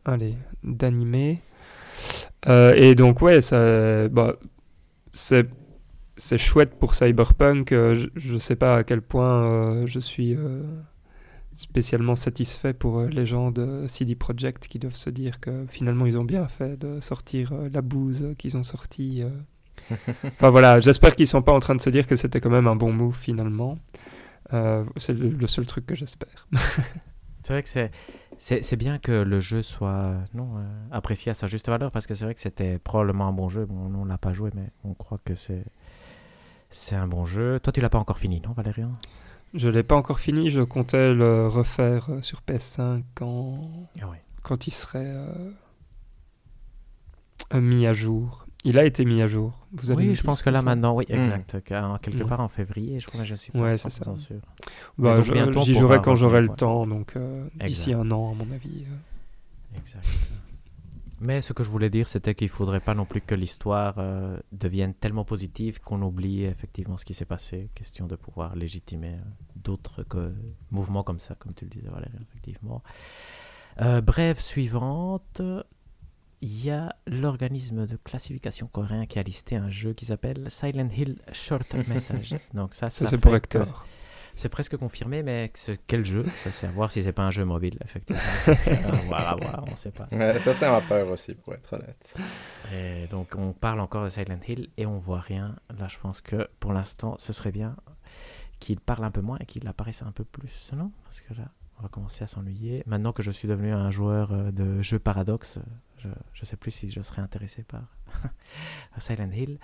allez 0.05 0.35
d'animé. 0.63 1.41
Et 2.47 2.95
donc 2.95 3.21
ouais 3.21 3.41
ça 3.41 4.07
bah 4.09 4.35
c'est 5.13 5.47
c'est 6.17 6.37
chouette 6.37 6.75
pour 6.79 6.95
Cyberpunk. 6.95 7.71
Je, 7.71 8.07
je 8.15 8.37
sais 8.37 8.55
pas 8.55 8.77
à 8.77 8.83
quel 8.83 9.01
point 9.01 9.85
je 9.85 9.99
suis 9.99 10.37
spécialement 11.53 12.15
satisfait 12.15 12.73
pour 12.73 12.99
euh, 12.99 13.07
les 13.07 13.25
gens 13.25 13.51
de 13.51 13.85
CD 13.87 14.15
Projekt 14.15 14.67
qui 14.67 14.79
doivent 14.79 14.95
se 14.95 15.09
dire 15.09 15.39
que 15.39 15.65
finalement 15.67 16.05
ils 16.05 16.17
ont 16.17 16.23
bien 16.23 16.47
fait 16.47 16.77
de 16.77 17.01
sortir 17.01 17.51
euh, 17.53 17.69
la 17.71 17.81
bouse 17.81 18.33
qu'ils 18.37 18.57
ont 18.57 18.63
sorti 18.63 19.21
euh, 19.21 19.29
Enfin 20.25 20.49
voilà, 20.49 20.79
j'espère 20.79 21.15
qu'ils 21.15 21.27
sont 21.27 21.41
pas 21.41 21.51
en 21.51 21.59
train 21.59 21.75
de 21.75 21.81
se 21.81 21.89
dire 21.89 22.07
que 22.07 22.15
c'était 22.15 22.39
quand 22.39 22.49
même 22.49 22.67
un 22.67 22.75
bon 22.75 22.91
move 22.91 23.15
finalement. 23.15 23.77
Euh, 24.53 24.83
c'est 24.97 25.13
le, 25.13 25.47
seul 25.47 25.65
truc 25.65 25.85
que 25.85 25.95
j'espère. 25.95 26.47
C'est 27.43 27.53
vrai 27.53 27.63
que 27.63 27.69
c'est, 27.69 27.91
c'est, 28.37 28.75
bien 28.75 28.99
que 28.99 29.11
le 29.11 29.39
jeu 29.39 29.63
soit 29.63 30.13
non, 30.35 30.57
euh, 30.57 30.61
apprécié 30.91 31.31
à 31.31 31.33
sa 31.33 31.47
juste 31.47 31.69
valeur 31.69 31.91
parce 31.91 32.05
que 32.05 32.13
c'est 32.13 32.23
vrai 32.23 32.35
que 32.35 32.39
c'était 32.39 32.77
probablement 32.77 33.27
un 33.27 33.33
bon 33.33 33.49
jeu. 33.49 33.65
Bon, 33.65 33.91
on 33.95 34.05
l'a 34.05 34.19
pas 34.19 34.31
joué, 34.31 34.51
mais 34.53 34.69
on 34.83 34.93
croit 34.93 35.19
que 35.25 35.33
c'est, 35.33 35.65
c'est 36.69 36.95
un 36.95 37.07
bon 37.07 37.25
jeu. 37.25 37.59
Toi, 37.59 37.73
tu 37.73 37.81
l'as 37.81 37.89
pas 37.89 37.97
encore 37.97 38.19
fini, 38.19 38.39
non, 38.41 38.51
Valérian 38.51 38.93
Je 39.53 39.67
l'ai 39.69 39.83
pas 39.83 39.95
encore 39.95 40.19
fini, 40.19 40.49
je 40.49 40.61
comptais 40.61 41.13
le 41.13 41.47
refaire 41.47 42.07
euh, 42.09 42.21
sur 42.21 42.39
PS5 42.47 43.03
quand, 43.15 43.59
Ah 44.01 44.05
oui. 44.09 44.17
quand 44.43 44.65
il 44.67 44.71
serait 44.73 44.99
euh, 45.05 45.51
euh, 47.53 47.61
mis 47.61 47.85
à 47.85 47.93
jour. 47.93 48.45
Il 48.63 48.77
a 48.77 48.85
été 48.85 49.05
mis 49.05 49.21
à 49.21 49.27
jour. 49.27 49.65
Vous 49.73 49.91
Oui, 49.91 50.13
je 50.13 50.21
pense 50.23 50.43
que 50.43 50.49
là 50.51 50.61
maintenant, 50.61 50.93
oui, 50.95 51.05
Hmm. 51.09 51.15
exact. 51.15 51.57
qu'en- 51.67 51.97
Quelque 51.97 52.21
Ouais. 52.23 52.29
part 52.29 52.41
en 52.41 52.47
février, 52.47 52.99
je 52.99 53.07
crois, 53.07 53.19
mais 53.19 53.25
je 53.25 53.35
suis 53.35 53.51
pas 53.51 53.59
Ouais, 53.59 53.77
c'est 53.77 53.89
100% 53.89 54.15
ça. 54.17 54.21
sûr. 54.23 54.37
Bah, 54.97 55.19
J'y 55.63 55.73
jouerai 55.73 55.99
quand 56.01 56.15
j'aurai 56.15 56.41
le 56.41 56.49
temps, 56.49 56.85
donc 56.87 57.15
euh, 57.15 57.47
d'ici 57.65 57.93
un 57.93 58.09
an 58.11 58.31
à 58.31 58.35
mon 58.35 58.51
avis. 58.53 58.85
euh. 58.85 59.77
Exact. 59.79 60.05
Mais 61.23 61.41
ce 61.41 61.53
que 61.53 61.63
je 61.63 61.69
voulais 61.69 61.91
dire, 61.91 62.07
c'était 62.07 62.33
qu'il 62.33 62.47
ne 62.47 62.51
faudrait 62.51 62.79
pas 62.79 62.95
non 62.95 63.05
plus 63.05 63.21
que 63.21 63.35
l'histoire 63.35 63.95
euh, 63.99 64.37
devienne 64.51 64.93
tellement 64.95 65.23
positive 65.23 65.79
qu'on 65.79 66.01
oublie 66.01 66.45
effectivement 66.45 66.97
ce 66.97 67.05
qui 67.05 67.13
s'est 67.13 67.25
passé. 67.25 67.69
Question 67.75 68.07
de 68.07 68.15
pouvoir 68.15 68.55
légitimer 68.55 69.13
euh, 69.13 69.21
d'autres 69.55 70.03
mouvements 70.71 71.03
comme 71.03 71.19
ça, 71.19 71.35
comme 71.35 71.53
tu 71.53 71.65
le 71.65 71.69
disais, 71.69 71.89
Valérie, 71.89 72.11
effectivement. 72.29 72.81
Euh, 73.81 74.01
brève 74.01 74.39
suivante. 74.39 75.41
Il 76.43 76.65
y 76.65 76.71
a 76.71 76.95
l'organisme 77.05 77.85
de 77.85 77.95
classification 77.97 78.65
coréen 78.65 79.05
qui 79.05 79.19
a 79.19 79.23
listé 79.23 79.55
un 79.55 79.69
jeu 79.69 79.93
qui 79.93 80.05
s'appelle 80.05 80.49
Silent 80.49 80.89
Hill 80.89 81.19
Short 81.31 81.71
Message. 81.87 82.35
Donc 82.55 82.73
ça, 82.73 82.89
Ça, 82.89 83.05
ça 83.05 83.11
c'est 83.11 83.17
pour 83.19 83.31
que- 83.31 83.37
Hector. 83.37 83.85
C'est 84.41 84.49
presque 84.49 84.75
confirmé, 84.75 85.21
mais 85.21 85.51
quel 85.85 86.03
jeu? 86.03 86.25
Ça, 86.37 86.51
c'est 86.51 86.65
à 86.65 86.71
voir 86.71 86.91
si 86.91 87.03
c'est 87.03 87.13
pas 87.13 87.21
un 87.21 87.29
jeu 87.29 87.45
mobile, 87.45 87.77
effectivement. 87.83 88.21
à 88.47 88.95
voir, 89.05 89.29
à 89.29 89.35
voir, 89.35 89.65
on 89.71 89.75
sait 89.75 89.91
pas. 89.91 90.07
Ouais, 90.11 90.39
ça, 90.39 90.51
c'est 90.53 90.67
ma 90.67 90.81
peur 90.81 91.07
aussi, 91.09 91.35
pour 91.35 91.53
être 91.53 91.73
honnête. 91.73 92.15
Et 92.73 93.05
donc, 93.07 93.35
on 93.37 93.53
parle 93.53 93.79
encore 93.79 94.03
de 94.03 94.09
Silent 94.09 94.39
Hill 94.47 94.69
et 94.77 94.87
on 94.87 94.97
voit 94.97 95.19
rien. 95.19 95.55
Là, 95.77 95.87
je 95.87 95.99
pense 95.99 96.21
que 96.21 96.49
pour 96.59 96.73
l'instant, 96.73 97.15
ce 97.19 97.33
serait 97.33 97.51
bien 97.51 97.75
qu'il 98.59 98.79
parle 98.79 99.03
un 99.03 99.11
peu 99.11 99.21
moins 99.21 99.37
et 99.39 99.45
qu'il 99.45 99.67
apparaisse 99.67 100.01
un 100.01 100.11
peu 100.11 100.23
plus, 100.23 100.71
non? 100.75 100.91
Parce 101.03 101.21
que 101.21 101.35
là, 101.35 101.51
on 101.77 101.83
va 101.83 101.89
commencer 101.89 102.23
à 102.23 102.27
s'ennuyer. 102.27 102.81
Maintenant 102.87 103.13
que 103.13 103.21
je 103.21 103.29
suis 103.29 103.47
devenu 103.47 103.71
un 103.71 103.91
joueur 103.91 104.31
euh, 104.31 104.51
de 104.51 104.81
jeux 104.81 104.99
paradoxe, 104.99 105.59
je 105.99 106.07
ne 106.07 106.45
sais 106.45 106.57
plus 106.57 106.71
si 106.71 106.89
je 106.89 107.01
serais 107.01 107.21
intéressé 107.21 107.61
par 107.61 107.83
Silent 108.97 109.29
Hill. 109.31 109.59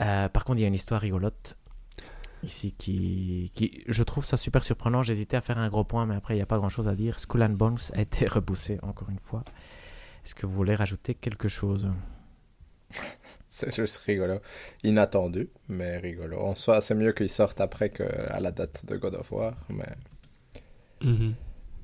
Euh, 0.00 0.28
par 0.28 0.44
contre, 0.44 0.58
il 0.58 0.62
y 0.62 0.64
a 0.64 0.68
une 0.68 0.74
histoire 0.74 1.00
rigolote 1.00 1.56
ici 2.42 2.72
qui, 2.72 3.50
qui, 3.54 3.84
je 3.88 4.02
trouve 4.02 4.24
ça 4.24 4.36
super 4.36 4.64
surprenant. 4.64 5.02
J'hésitais 5.02 5.36
à 5.36 5.40
faire 5.40 5.58
un 5.58 5.68
gros 5.68 5.84
point, 5.84 6.06
mais 6.06 6.14
après, 6.16 6.34
il 6.34 6.38
n'y 6.38 6.42
a 6.42 6.46
pas 6.46 6.58
grand-chose 6.58 6.88
à 6.88 6.94
dire. 6.94 7.18
Skull 7.20 7.42
and 7.42 7.50
Bones 7.50 7.78
a 7.94 8.00
été 8.00 8.26
repoussé 8.28 8.78
encore 8.82 9.10
une 9.10 9.18
fois. 9.20 9.44
Est-ce 10.24 10.34
que 10.34 10.46
vous 10.46 10.52
voulez 10.54 10.74
rajouter 10.74 11.14
quelque 11.14 11.48
chose? 11.48 11.88
C'est 13.48 13.74
juste 13.74 13.98
rigolo. 13.98 14.38
Inattendu, 14.82 15.50
mais 15.68 15.98
rigolo. 15.98 16.38
En 16.40 16.54
soi, 16.54 16.80
c'est 16.80 16.94
mieux 16.94 17.12
qu'il 17.12 17.28
sorte 17.28 17.60
après 17.60 17.90
qu'à 17.90 18.40
la 18.40 18.50
date 18.50 18.86
de 18.86 18.96
God 18.96 19.14
of 19.14 19.30
War, 19.30 19.54
mais, 19.68 19.94
Mhm. 21.02 21.34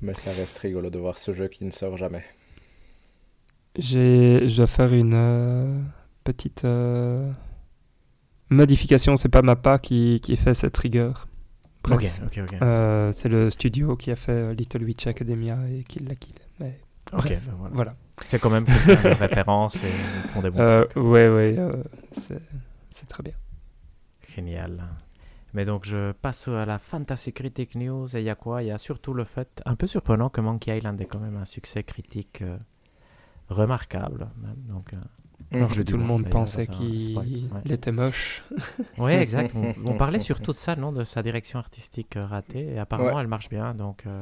mais 0.01 0.13
ça 0.13 0.31
reste 0.31 0.57
rigolo 0.57 0.89
de 0.89 0.97
voir 0.97 1.19
ce 1.19 1.33
jeu 1.33 1.47
qui 1.47 1.63
ne 1.65 1.71
sort 1.71 1.95
jamais. 1.97 2.23
J'ai, 3.77 4.47
je 4.47 4.57
dois 4.57 4.67
faire 4.67 4.93
une 4.93 5.13
euh, 5.13 5.79
petite 6.23 6.65
euh, 6.65 7.31
modification. 8.49 9.17
C'est 9.17 9.29
pas 9.29 9.41
Mappa 9.41 9.79
qui, 9.79 10.19
qui 10.21 10.37
fait 10.37 10.53
cette 10.53 10.77
rigueur. 10.77 11.27
Bref. 11.83 12.19
Ok, 12.25 12.39
ok, 12.39 12.43
ok. 12.53 12.61
Euh, 12.61 13.11
c'est 13.13 13.29
le 13.29 13.49
studio 13.49 13.95
qui 13.95 14.11
a 14.11 14.15
fait 14.15 14.31
euh, 14.31 14.53
Little 14.53 14.83
Witch 14.83 15.07
Academia 15.07 15.57
et 15.69 15.83
qui 15.83 15.99
l'a. 15.99 16.13
Mais 16.59 16.79
Ok, 17.13 17.23
bref, 17.23 17.45
ben 17.47 17.53
voilà. 17.57 17.73
voilà. 17.75 17.95
C'est 18.25 18.37
quand 18.39 18.49
même 18.49 18.65
de 18.65 19.07
référence 19.19 19.77
et 19.77 19.87
ils 20.25 20.29
font 20.29 20.41
des 20.41 20.49
bons 20.49 20.59
Euh, 20.59 20.83
trucs. 20.85 21.03
ouais, 21.03 21.29
ouais, 21.29 21.55
euh, 21.57 21.71
c'est, 22.89 23.05
très 23.07 23.23
bien. 23.23 23.33
Génial. 24.35 24.83
Mais 25.53 25.65
donc 25.65 25.85
je 25.85 26.11
passe 26.11 26.47
à 26.49 26.65
la 26.65 26.77
Fantasy 26.77 27.31
Critic 27.33 27.75
News 27.75 28.15
et 28.15 28.19
il 28.19 28.25
y 28.25 28.29
a 28.29 28.35
quoi? 28.35 28.61
Il 28.61 28.67
y 28.67 28.71
a 28.71 28.77
surtout 28.77 29.13
le 29.13 29.23
fait, 29.23 29.61
un 29.65 29.75
peu 29.75 29.87
surprenant, 29.87 30.29
que 30.29 30.41
Monkey 30.41 30.77
Island 30.77 30.99
est 31.01 31.05
quand 31.05 31.19
même 31.19 31.37
un 31.37 31.45
succès 31.45 31.83
critique 31.83 32.43
remarquable. 33.47 34.27
Même. 34.41 34.55
Donc, 34.67 34.91
Alors 35.51 35.71
je 35.71 35.81
que 35.81 35.87
tout 35.87 35.97
le 35.97 36.03
monde 36.03 36.23
d'ailleurs, 36.23 36.31
pensait 36.41 36.67
qu'il 36.67 37.17
ouais. 37.17 37.73
était 37.73 37.91
moche. 37.91 38.43
Oui, 38.97 39.13
exact. 39.13 39.53
On, 39.55 39.73
on 39.91 39.93
parlait 39.97 40.19
surtout 40.19 40.51
de 40.53 40.57
ça, 40.57 40.75
non 40.75 40.91
De 40.91 41.03
sa 41.03 41.23
direction 41.23 41.57
artistique 41.59 42.17
euh, 42.17 42.25
ratée. 42.25 42.73
Et 42.73 42.79
apparemment, 42.79 43.15
Ouais. 43.15 43.21
elle 43.21 43.27
marche 43.27 43.49
bien. 43.49 43.73
Donc, 43.73 44.03
euh, 44.05 44.21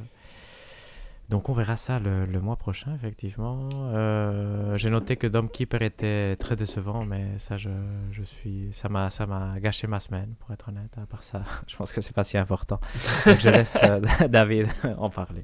donc 1.30 1.50
on 1.50 1.54
verra 1.54 1.76
ça 1.76 2.00
le, 2.00 2.24
le 2.26 2.40
mois 2.40 2.56
prochain, 2.56 2.96
effectivement. 2.96 3.68
Euh, 3.76 4.78
J'ai 4.78 4.90
noté 4.90 5.18
que 5.18 5.28
Dom 5.28 5.50
Keeper 5.50 5.82
était 5.82 6.38
très 6.38 6.56
décevant, 6.56 7.04
mais 7.04 7.38
ça, 7.38 7.58
je, 7.58 7.70
je 8.12 8.24
suis, 8.24 8.70
ça 8.72 8.88
m'a, 8.88 9.10
ça 9.10 9.26
m'a 9.26 9.60
gâché 9.60 9.88
ma 9.88 10.00
semaine, 10.00 10.36
pour 10.40 10.52
être 10.54 10.70
honnête. 10.70 10.92
À 11.02 11.06
part 11.06 11.24
ça, 11.24 11.42
je 11.68 11.76
pense 11.76 11.92
que 11.92 12.00
c'est 12.00 12.16
pas 12.16 12.24
si 12.24 12.38
important. 12.38 12.80
Donc 13.26 13.40
je 13.40 13.50
laisse 13.50 13.78
euh, 13.84 14.00
David 14.30 14.68
en 14.98 15.10
parler. 15.10 15.44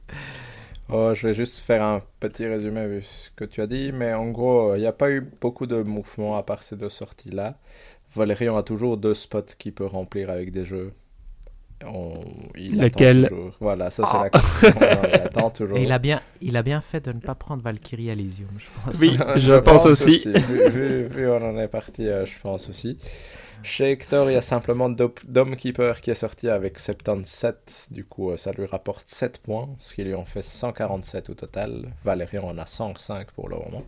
Oh, 0.89 1.13
je 1.13 1.27
vais 1.27 1.33
juste 1.33 1.59
faire 1.59 1.83
un 1.83 2.01
petit 2.19 2.45
résumé 2.45 2.85
vu 2.87 3.01
ce 3.03 3.29
que 3.35 3.45
tu 3.45 3.61
as 3.61 3.67
dit, 3.67 3.91
mais 3.93 4.13
en 4.13 4.29
gros, 4.29 4.75
il 4.75 4.81
n'y 4.81 4.85
a 4.85 4.91
pas 4.93 5.09
eu 5.11 5.21
beaucoup 5.41 5.65
de 5.65 5.81
mouvements 5.83 6.35
à 6.35 6.43
part 6.43 6.61
ces 6.63 6.75
deux 6.75 6.89
sorties-là. 6.89 7.57
Valérian 8.15 8.57
a 8.57 8.63
toujours 8.63 8.97
deux 8.97 9.13
spots 9.13 9.41
qu'il 9.57 9.73
peut 9.73 9.85
remplir 9.85 10.29
avec 10.29 10.51
des 10.51 10.65
jeux. 10.65 10.93
On- 11.85 12.13
il 12.55 12.91
toujours. 12.91 13.57
Voilà, 13.59 13.91
ça 13.91 14.05
c'est 14.05 14.17
la 14.17 14.29
question. 14.29 14.69
il 14.79 15.21
attend 15.21 15.49
toujours. 15.49 15.77
Et 15.77 15.83
il 15.83 15.91
a 15.91 15.99
bien, 15.99 16.21
il 16.41 16.55
a 16.55 16.63
bien 16.63 16.79
fait 16.81 17.03
de 17.03 17.11
ne 17.11 17.19
pas 17.19 17.35
prendre 17.35 17.61
Valkyrie 17.61 18.09
Elysium, 18.09 18.49
je 18.57 18.67
pense. 18.85 18.99
Oui, 18.99 19.17
je 19.37 19.59
pense 19.59 19.85
aussi. 19.85 20.31
Vu, 20.31 21.03
vu- 21.07 21.27
on 21.29 21.43
en 21.43 21.57
est 21.57 21.67
parti, 21.67 22.07
euh, 22.07 22.25
je 22.25 22.39
pense 22.41 22.69
aussi. 22.69 22.97
Chez 23.63 23.91
Hector, 23.91 24.29
il 24.29 24.33
y 24.33 24.37
a 24.37 24.41
simplement 24.41 24.89
Dome 24.89 25.55
Keeper 25.55 26.01
qui 26.01 26.11
est 26.11 26.15
sorti 26.15 26.49
avec 26.49 26.77
77. 26.79 27.87
Du 27.91 28.03
coup, 28.03 28.31
euh, 28.31 28.37
ça 28.37 28.51
lui 28.51 28.65
rapporte 28.65 29.07
7 29.07 29.37
points, 29.39 29.69
ce 29.77 29.93
qui 29.93 30.03
lui 30.03 30.13
en 30.15 30.25
fait 30.25 30.41
147 30.41 31.29
au 31.29 31.33
total. 31.33 31.89
Valérian 32.03 32.43
en 32.43 32.57
a 32.57 32.67
105 32.67 33.31
pour 33.31 33.47
le 33.47 33.55
moment. 33.55 33.83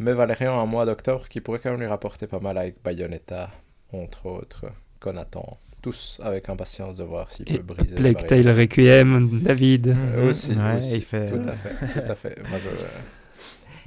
Mais 0.00 0.12
Valérian 0.14 0.58
a 0.58 0.62
un 0.62 0.66
mois 0.66 0.84
d'octobre 0.84 1.28
qui 1.28 1.40
pourrait 1.40 1.60
quand 1.62 1.70
même 1.70 1.80
lui 1.80 1.86
rapporter 1.86 2.26
pas 2.26 2.40
mal 2.40 2.58
avec 2.58 2.82
Bayonetta, 2.82 3.50
entre 3.92 4.26
autres, 4.26 4.66
qu'on 5.00 5.16
attend 5.16 5.58
tous 5.80 6.20
avec 6.22 6.48
impatience 6.48 6.96
de 6.98 7.04
voir 7.04 7.30
s'il 7.30 7.52
Et 7.52 7.58
peut 7.58 7.74
briser. 7.74 7.96
la 7.98 8.12
Plague. 8.14 8.26
Tale 8.26 8.50
Requiem, 8.50 9.40
David. 9.42 9.88
Euh, 9.88 10.28
aussi, 10.28 10.52
Ouais, 10.52 10.78
aussi, 10.78 10.96
il 10.96 11.02
fait- 11.04 11.26
tout 11.26 11.48
à 11.48 11.52
fait, 11.52 11.74
tout 12.02 12.10
à 12.10 12.14
fait. 12.16 12.38
Moi, 12.48 12.58
je- 12.64 12.70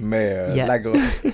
Mais 0.00 0.32
euh, 0.34 0.48
Il 0.50 0.56
y 0.56 0.60
a- 0.60 0.66
la 0.66 0.78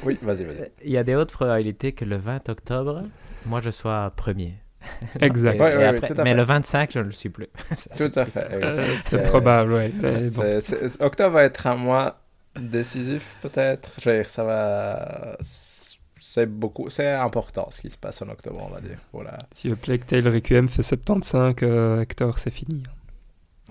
Oui, 0.04 0.18
vas-y, 0.22 0.44
vas-y. 0.44 0.70
Il 0.84 0.90
y 0.92 0.96
a 0.96 1.04
des 1.04 1.14
hautes 1.16 1.32
probabilités 1.32 1.92
que 1.92 2.04
le 2.04 2.16
20 2.16 2.48
octobre, 2.48 3.02
moi 3.46 3.60
je 3.60 3.70
sois 3.70 4.12
premier. 4.16 4.54
Exact. 5.20 5.60
Ouais, 5.60 5.76
ouais, 5.76 5.84
après- 5.84 6.12
mais 6.24 6.34
le 6.34 6.42
25, 6.42 6.90
je 6.92 6.98
ne 6.98 7.04
le 7.04 7.10
suis 7.12 7.28
plus. 7.28 7.46
Tout 7.96 8.10
à 8.16 8.26
fait. 8.26 8.48
Euh, 8.50 8.84
c'est 9.02 9.22
probable, 9.22 9.92
bon. 10.34 10.58
c'est- 10.60 11.00
Octobre 11.00 11.34
va 11.34 11.44
être 11.44 11.66
un 11.68 11.76
mois 11.76 12.18
décisif, 12.58 13.36
peut-être. 13.42 13.92
Je 14.00 14.10
veux 14.10 14.16
dire, 14.16 14.28
ça 14.28 14.44
va. 14.44 15.36
C'est 15.40 16.46
beaucoup. 16.46 16.88
C'est 16.90 17.10
important 17.12 17.68
ce 17.70 17.80
qui 17.80 17.90
se 17.90 17.98
passe 17.98 18.22
en 18.22 18.28
octobre, 18.28 18.60
on 18.68 18.72
va 18.74 18.80
dire. 18.80 18.98
Voilà. 19.12 19.38
Si 19.50 19.68
le 19.68 19.76
Plague 19.76 20.04
Tale 20.06 20.26
Requiem 20.28 20.68
fait 20.68 20.82
75, 20.82 21.54
euh, 21.62 22.00
Hector, 22.00 22.38
c'est 22.38 22.50
fini. 22.50 22.82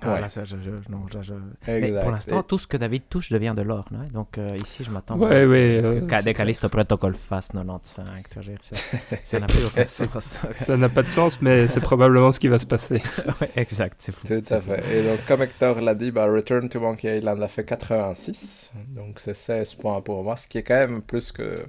Ah, 0.04 0.14
Ouais. 0.14 0.22
là, 0.22 0.30
ça, 0.30 0.43
je, 0.45 0.56
je- 0.58 0.72
non, 0.91 1.06
là, 1.14 1.22
je- 1.22 1.34
Mais 1.68 1.82
Exact. 1.84 2.02
pour 2.02 2.12
l'instant, 2.12 2.43
tout 2.43 2.58
ce 2.58 2.66
que 2.68 2.78
David 2.78 3.04
touche 3.10 3.30
devient 3.32 3.54
de 3.56 3.62
l'or. 3.62 3.86
non? 3.91 4.08
Donc 4.12 4.38
euh, 4.38 4.58
ici, 4.58 4.84
je 4.84 4.89
m'attends 4.91 5.18
Ouais, 5.18 5.43
à- 5.43 5.47
ouais, 5.47 5.80
que 6.08 6.28
euh, 6.28 6.34
Callisto 6.34 6.70
Protocol 6.70 7.14
fasse 7.16 7.49
95. 7.49 8.06
tu 8.28 8.34
vois, 8.34 8.41
je 8.43 8.52
veux 8.52 8.58
dire, 8.58 8.60
c'est- 8.62 8.99
Ça 9.26 9.39
n'a 9.39 9.45
plus 9.47 9.66
aucun 9.68 9.86
sens. 9.86 10.36
Ça 10.62 10.78
n'a 10.78 10.89
pas 10.89 11.04
de 11.04 11.10
sens, 11.12 11.41
mais 11.41 11.68
c'est 11.68 11.82
probablement 11.82 12.32
ce 12.32 12.39
qui 12.39 12.47
va 12.47 12.60
se 12.60 12.66
passer. 12.66 13.02
Ouais, 13.41 13.49
exact, 13.56 13.95
c'est 13.99 14.12
fou. 14.12 14.28
Tout 14.28 14.54
à 14.54 14.60
fou. 14.60 14.72
fait. 14.72 14.97
Et 14.99 15.04
donc, 15.10 15.24
comme 15.28 15.41
Hector 15.43 15.80
l'a 15.82 15.93
dit, 15.95 16.12
bah, 16.12 16.26
Return 16.26 16.68
to 16.70 16.80
Monkey 16.80 17.18
Island 17.20 17.41
a 17.43 17.47
fait 17.47 17.64
86. 17.64 18.72
Donc, 18.89 19.20
c'est 19.20 19.34
16 19.36 19.76
points 19.76 20.02
pour 20.02 20.24
moi, 20.24 20.36
ce 20.38 20.47
qui 20.47 20.58
est 20.58 20.64
quand 20.64 20.80
même 20.80 21.02
plus 21.02 21.32
que 21.32 21.60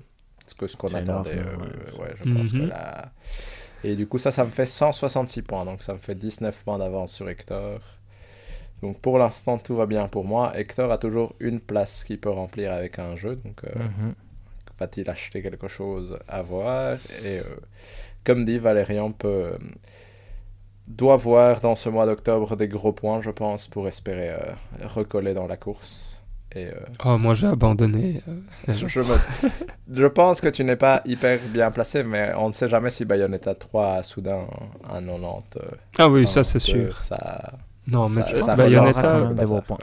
ce 0.46 0.54
que 0.54 0.66
ce 0.66 0.76
qu'on 0.76 0.88
attendait. 0.88 1.34
énorme, 1.34 1.62
euh, 1.62 1.98
ouais. 1.98 2.04
ouais, 2.08 2.14
je 2.24 2.32
pense 2.32 2.52
que 2.52 2.56
Mhm. 2.56 2.68
là. 2.68 3.12
Et 3.84 3.96
du 3.96 4.06
coup, 4.06 4.18
ça, 4.18 4.30
ça 4.30 4.44
me 4.44 4.50
fait 4.50 4.66
166 4.66 5.42
points. 5.42 5.64
Donc, 5.64 5.82
ça 5.82 5.92
me 5.94 5.98
fait 5.98 6.14
19 6.14 6.62
points 6.64 6.78
d'avance 6.78 7.12
sur 7.12 7.28
Hector. 7.28 7.80
Donc, 8.82 9.00
pour 9.00 9.18
l'instant, 9.18 9.58
tout 9.58 9.76
va 9.76 9.86
bien 9.86 10.08
pour 10.08 10.24
moi. 10.24 10.52
Hector 10.58 10.90
a 10.90 10.98
toujours 10.98 11.34
une 11.40 11.60
place 11.60 12.04
qu'il 12.04 12.18
peut 12.20 12.30
remplir 12.30 12.72
avec 12.72 12.98
un 12.98 13.16
jeu. 13.16 13.36
Donc, 13.36 13.62
euh, 13.64 13.78
Mhm. 13.78 14.14
va-t-il 14.78 15.08
acheter 15.08 15.40
quelque 15.42 15.68
chose 15.68 16.18
à 16.28 16.42
voir? 16.42 16.98
Et 17.24 17.38
euh, 17.38 17.44
comme 18.24 18.44
dit 18.44 18.58
Valérian, 18.58 19.12
peut, 19.12 19.28
euh, 19.28 19.58
doit 20.88 21.16
voir 21.16 21.60
dans 21.60 21.76
ce 21.76 21.88
mois 21.88 22.06
d'octobre 22.06 22.56
des 22.56 22.68
gros 22.68 22.92
points, 22.92 23.22
je 23.22 23.30
pense, 23.30 23.66
pour 23.68 23.86
espérer 23.88 24.30
euh, 24.30 24.52
recoller 24.84 25.34
dans 25.34 25.46
la 25.46 25.56
course. 25.56 26.22
Et 26.54 26.68
Oh, 27.04 27.16
moi 27.16 27.32
j'ai 27.34 27.46
abandonné. 27.46 28.20
je, 28.68 28.86
je 28.86 29.00
me- 29.00 29.16
je 29.94 30.06
pense 30.06 30.40
que 30.42 30.48
tu 30.48 30.64
n'es 30.64 30.76
pas 30.76 31.00
hyper 31.06 31.38
bien 31.48 31.70
placé, 31.70 32.02
mais 32.04 32.32
on 32.36 32.48
ne 32.48 32.52
sait 32.52 32.68
jamais 32.68 32.90
si 32.90 33.04
Bayonetta 33.06 33.54
3 33.54 33.94
a 33.94 34.02
soudain 34.02 34.46
un 34.90 35.00
90. 35.06 35.56
euh, 35.56 35.70
Ah 35.98 36.08
oui, 36.10 36.26
ça 36.26 36.42
92, 36.42 36.46
c'est 36.46 36.58
sûr. 36.58 36.98
Ça... 36.98 37.52
Non, 37.86 38.08
mais 38.08 38.22
ça- 38.22 38.22
c'est- 38.22 38.38
ça 38.40 38.56
Bayonetta, 38.56 39.20
des 39.34 39.44
beaux 39.44 39.60
points. 39.62 39.78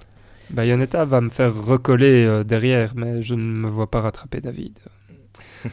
Bayonetta 0.52 1.06
va 1.06 1.22
me 1.22 1.30
faire 1.30 1.54
recoller 1.56 2.26
euh, 2.26 2.44
derrière, 2.44 2.94
mais 2.96 3.22
je 3.22 3.36
ne 3.36 3.42
me 3.42 3.68
vois 3.68 3.90
pas 3.90 4.02
rattraper 4.02 4.42
David. 4.42 4.80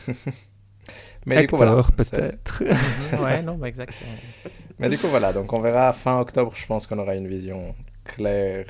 Mais 1.27 1.43
Hector, 1.43 1.59
voilà, 1.59 1.83
peut-être. 1.97 2.63
ouais, 3.23 3.43
non, 3.43 3.57
bah, 3.57 3.69
exact. 3.69 3.93
Mais 4.79 4.89
du 4.89 4.97
coup, 4.99 5.09
voilà, 5.09 5.33
donc 5.33 5.53
on 5.53 5.61
verra 5.61 5.93
fin 5.93 6.21
octobre, 6.21 6.53
je 6.55 6.67
pense 6.67 6.87
qu'on 6.87 6.99
aura 6.99 7.17
une 7.17 7.27
vision 7.27 7.75
claire, 8.05 8.67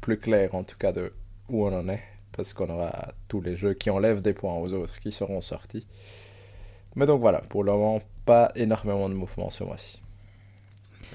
plus 0.00 0.18
claire 0.18 0.54
en 0.54 0.64
tout 0.64 0.76
cas 0.78 0.92
de 0.92 1.12
où 1.48 1.66
on 1.66 1.72
en 1.78 1.88
est, 1.88 2.02
parce 2.34 2.54
qu'on 2.54 2.70
aura 2.70 3.12
tous 3.28 3.40
les 3.42 3.56
jeux 3.56 3.74
qui 3.74 3.90
enlèvent 3.90 4.22
des 4.22 4.32
points 4.32 4.54
aux 4.56 4.72
autres 4.72 5.00
qui 5.00 5.12
seront 5.12 5.40
sortis. 5.42 5.86
Mais 6.96 7.04
donc 7.06 7.20
voilà, 7.20 7.40
pour 7.40 7.62
le 7.64 7.72
moment, 7.72 8.00
pas 8.24 8.50
énormément 8.54 9.08
de 9.08 9.14
mouvements 9.14 9.50
ce 9.50 9.64
mois-ci. 9.64 10.01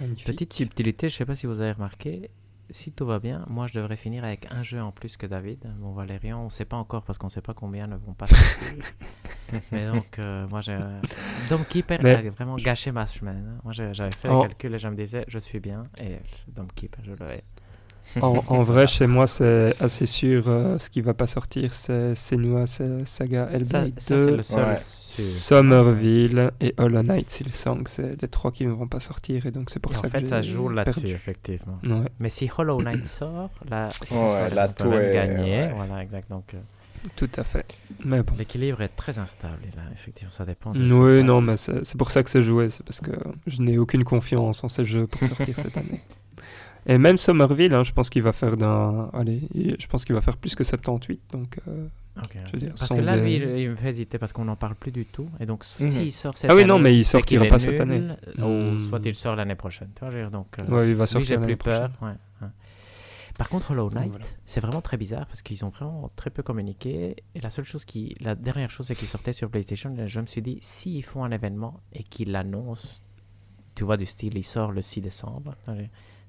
Magnifique. 0.02 0.26
Petite 0.28 0.54
subtilité, 0.54 1.10
je 1.10 1.16
ne 1.16 1.18
sais 1.18 1.26
pas 1.26 1.36
si 1.36 1.48
vous 1.48 1.60
avez 1.60 1.72
remarqué, 1.72 2.30
si 2.70 2.92
tout 2.92 3.06
va 3.06 3.20
bien, 3.20 3.46
moi 3.50 3.68
je 3.68 3.74
devrais 3.80 3.96
finir 3.96 4.24
avec 4.24 4.48
un 4.52 4.62
jeu 4.64 4.82
en 4.82 4.92
plus 4.92 5.18
que 5.18 5.26
David. 5.26 5.60
Bon, 5.80 5.94
Valérian, 5.94 6.42
on 6.42 6.46
ne 6.46 6.50
sait 6.50 6.66
pas 6.66 6.78
encore 6.78 7.04
parce 7.04 7.18
qu'on 7.18 7.28
ne 7.28 7.32
sait 7.32 7.42
pas 7.42 7.54
combien 7.54 7.88
ne 7.88 7.96
vont 7.96 8.14
pas. 8.14 8.28
Mais 9.72 9.88
donc, 9.88 10.20
euh, 10.20 10.46
moi, 10.50 10.60
j'ai. 10.60 10.78
Dome 11.50 11.64
Keeper 11.70 12.00
Mais- 12.04 12.16
a 12.28 12.30
vraiment 12.32 12.56
gâché 12.58 12.92
ma 12.92 13.08
semaine. 13.08 13.54
hein. 13.56 13.62
Moi, 13.64 13.72
j'avais 13.74 14.12
fait 14.12 14.28
Oh. 14.30 14.42
le 14.44 14.50
calcul 14.50 14.76
et 14.76 14.78
je 14.80 14.88
me 14.90 14.96
disais, 14.96 15.24
je 15.30 15.40
suis 15.40 15.62
bien. 15.62 15.86
Et 16.02 16.18
Dome 16.50 16.68
Keeper, 16.76 17.02
je 17.06 17.14
l'avais. 17.14 17.44
En, 18.22 18.44
en 18.48 18.64
vrai, 18.64 18.88
chez 18.88 19.06
moi, 19.08 19.28
c'est 19.28 19.74
assez 19.82 20.06
sûr. 20.06 20.46
euh, 20.48 20.80
ce 20.80 20.90
qui 20.90 21.02
va 21.02 21.14
pas 21.14 21.28
sortir, 21.28 21.74
c'est 21.74 22.16
Senua 22.16 22.66
c'est 22.68 23.06
Saga 23.08 23.50
Hellblade 23.52 23.94
ça, 24.00 24.06
c'est 24.08 24.16
2, 24.16 24.36
le 24.38 24.42
seul. 24.42 24.66
Ouais. 24.66 24.78
Somerville 24.82 26.52
et 26.62 26.74
Hollow 26.78 27.02
Knight 27.04 27.30
Silksong. 27.30 27.88
C'est 27.88 28.22
les 28.22 28.28
trois 28.28 28.52
qui 28.52 28.66
ne 28.66 28.72
vont 28.72 28.88
pas 28.88 29.00
sortir 29.00 29.46
et 29.46 29.52
donc 29.52 29.70
c'est 29.70 29.80
pour 29.80 29.92
Et 29.92 29.96
ça 29.96 30.02
en 30.08 30.10
que 30.10 30.20
fait, 30.20 30.28
ça 30.28 30.42
joue 30.42 30.70
là-dessus, 30.70 31.08
effectivement. 31.08 31.80
Ouais, 31.86 32.08
Mais 32.20 32.30
si 32.30 32.50
Hollow 32.56 32.82
Knight 32.82 33.06
sort, 33.06 33.50
là, 33.70 33.88
Ouais, 34.12 34.50
là, 34.54 34.68
tout 34.68 34.92
est- 34.94 35.14
gagner. 35.14 35.62
ouais. 35.64 35.74
Voilà, 35.76 36.04
exact. 36.04 36.30
Donc, 36.30 36.54
euh, 36.54 36.58
tout 37.16 37.30
à 37.38 37.44
fait. 37.44 37.66
Mais 38.04 38.22
bon. 38.24 38.34
l'équilibre 38.38 38.82
est 38.82 38.90
très 38.90 39.18
instable. 39.20 39.60
Et 39.64 39.76
là, 39.76 39.84
effectivement, 39.94 40.32
ça 40.32 40.46
dépend. 40.46 40.72
de 40.72 40.80
Oui, 40.94 41.24
non, 41.24 41.42
mais 41.42 41.58
c'est 41.58 41.86
c'est 41.86 41.98
pour 41.98 42.12
ça 42.12 42.22
que 42.24 42.30
c'est 42.30 42.42
joué. 42.42 42.70
C'est 42.70 42.84
parce 42.84 43.02
que 43.02 43.12
je 43.48 43.62
n'ai 43.62 43.78
aucune 43.78 44.04
confiance 44.04 44.64
en 44.64 44.68
ces 44.70 44.86
jeux 44.86 45.08
pour 45.08 45.24
sortir 45.28 45.56
cette 45.58 45.78
année. 45.78 46.02
Et 46.88 46.98
même 46.98 47.18
Somerville, 47.18 47.74
hein, 47.74 47.84
je 47.84 47.92
pense 47.92 48.10
qu'il 48.10 48.24
va 48.24 48.32
faire 48.32 48.56
d'un. 48.58 49.10
Allez, 49.14 49.42
il- 49.54 49.76
je 49.80 49.88
pense 49.88 50.06
qu'il 50.06 50.16
va 50.16 50.22
faire 50.22 50.38
plus 50.38 50.56
que 50.56 50.64
78. 50.64 51.20
Donc, 51.34 51.60
euh, 51.68 51.88
Ok. 52.18 52.38
je 52.46 52.52
veux 52.54 52.58
dire, 52.60 52.74
Parce 52.80 52.90
que 52.96 53.02
là, 53.02 53.18
des- 53.18 53.22
lui, 53.24 53.36
il, 53.36 53.60
il 53.60 53.70
me 53.72 53.76
fait 53.76 53.90
hésiter 53.90 54.18
parce 54.18 54.32
qu'on 54.32 54.46
n'en 54.46 54.56
parle 54.56 54.76
plus 54.76 54.92
du 54.92 55.06
tout. 55.06 55.30
Et 55.42 55.46
donc, 55.46 55.64
Mhm. 55.80 55.90
s'il 55.90 56.14
sort 56.14 56.38
cette 56.38 56.50
Ah 56.50 56.56
oui, 56.56 56.62
année, 56.62 56.70
non, 56.70 56.80
mais 56.80 56.98
il 56.98 57.04
sortira 57.06 57.42
qu'il 57.42 57.48
est 57.48 57.50
pas 57.50 57.60
cette 57.60 57.80
année. 57.82 58.08
Ou 58.38 58.46
Hmm. 58.76 58.80
soit 58.80 59.02
il 59.06 59.16
sort 59.16 59.36
l'année 59.36 59.56
prochaine. 59.56 59.90
Tu 59.96 60.00
vois, 60.00 60.12
je 60.12 60.16
veux 60.16 60.22
dire, 60.24 60.32
donc, 60.32 60.48
euh, 60.60 60.66
ouais, 60.68 60.90
il 60.90 60.96
va 60.96 61.06
sortir 61.06 61.40
l'année 61.42 61.56
peur. 61.58 61.90
prochaine. 61.92 61.98
ouais, 62.10 62.16
ouais. 62.48 62.54
Par 63.38 63.50
contre, 63.50 63.70
Hollow 63.72 63.92
Knight, 63.92 64.10
voilà. 64.10 64.26
c'est 64.46 64.62
vraiment 64.62 64.82
très 64.82 64.98
bizarre 64.98 65.28
parce 65.28 65.44
qu'ils 65.44 65.64
ont 65.64 65.70
vraiment 65.70 66.10
très 66.16 66.32
peu 66.32 66.42
communiqué. 66.42 67.18
Et 67.36 67.40
la 67.42 67.52
seule 67.52 67.66
chose 67.66 67.86
qui, 67.86 68.16
la 68.20 68.34
dernière 68.34 68.72
chose, 68.72 68.88
c'est 68.88 68.96
qu'ils 68.96 69.08
sortaient 69.10 69.34
sur 69.34 69.50
PlayStation. 69.52 69.94
Et 69.96 70.08
je 70.08 70.20
me 70.22 70.26
suis 70.26 70.42
dit, 70.42 70.58
s'ils 70.62 71.04
font 71.04 71.24
un 71.24 71.30
événement 71.32 71.82
et 71.94 72.02
qu'ils 72.02 72.32
l'annoncent, 72.32 73.02
tu 73.76 73.84
vois, 73.84 73.96
du 73.98 74.08
style, 74.08 74.36
il 74.38 74.44
sort 74.44 74.72
le 74.72 74.82
6 74.82 75.02
décembre, 75.02 75.54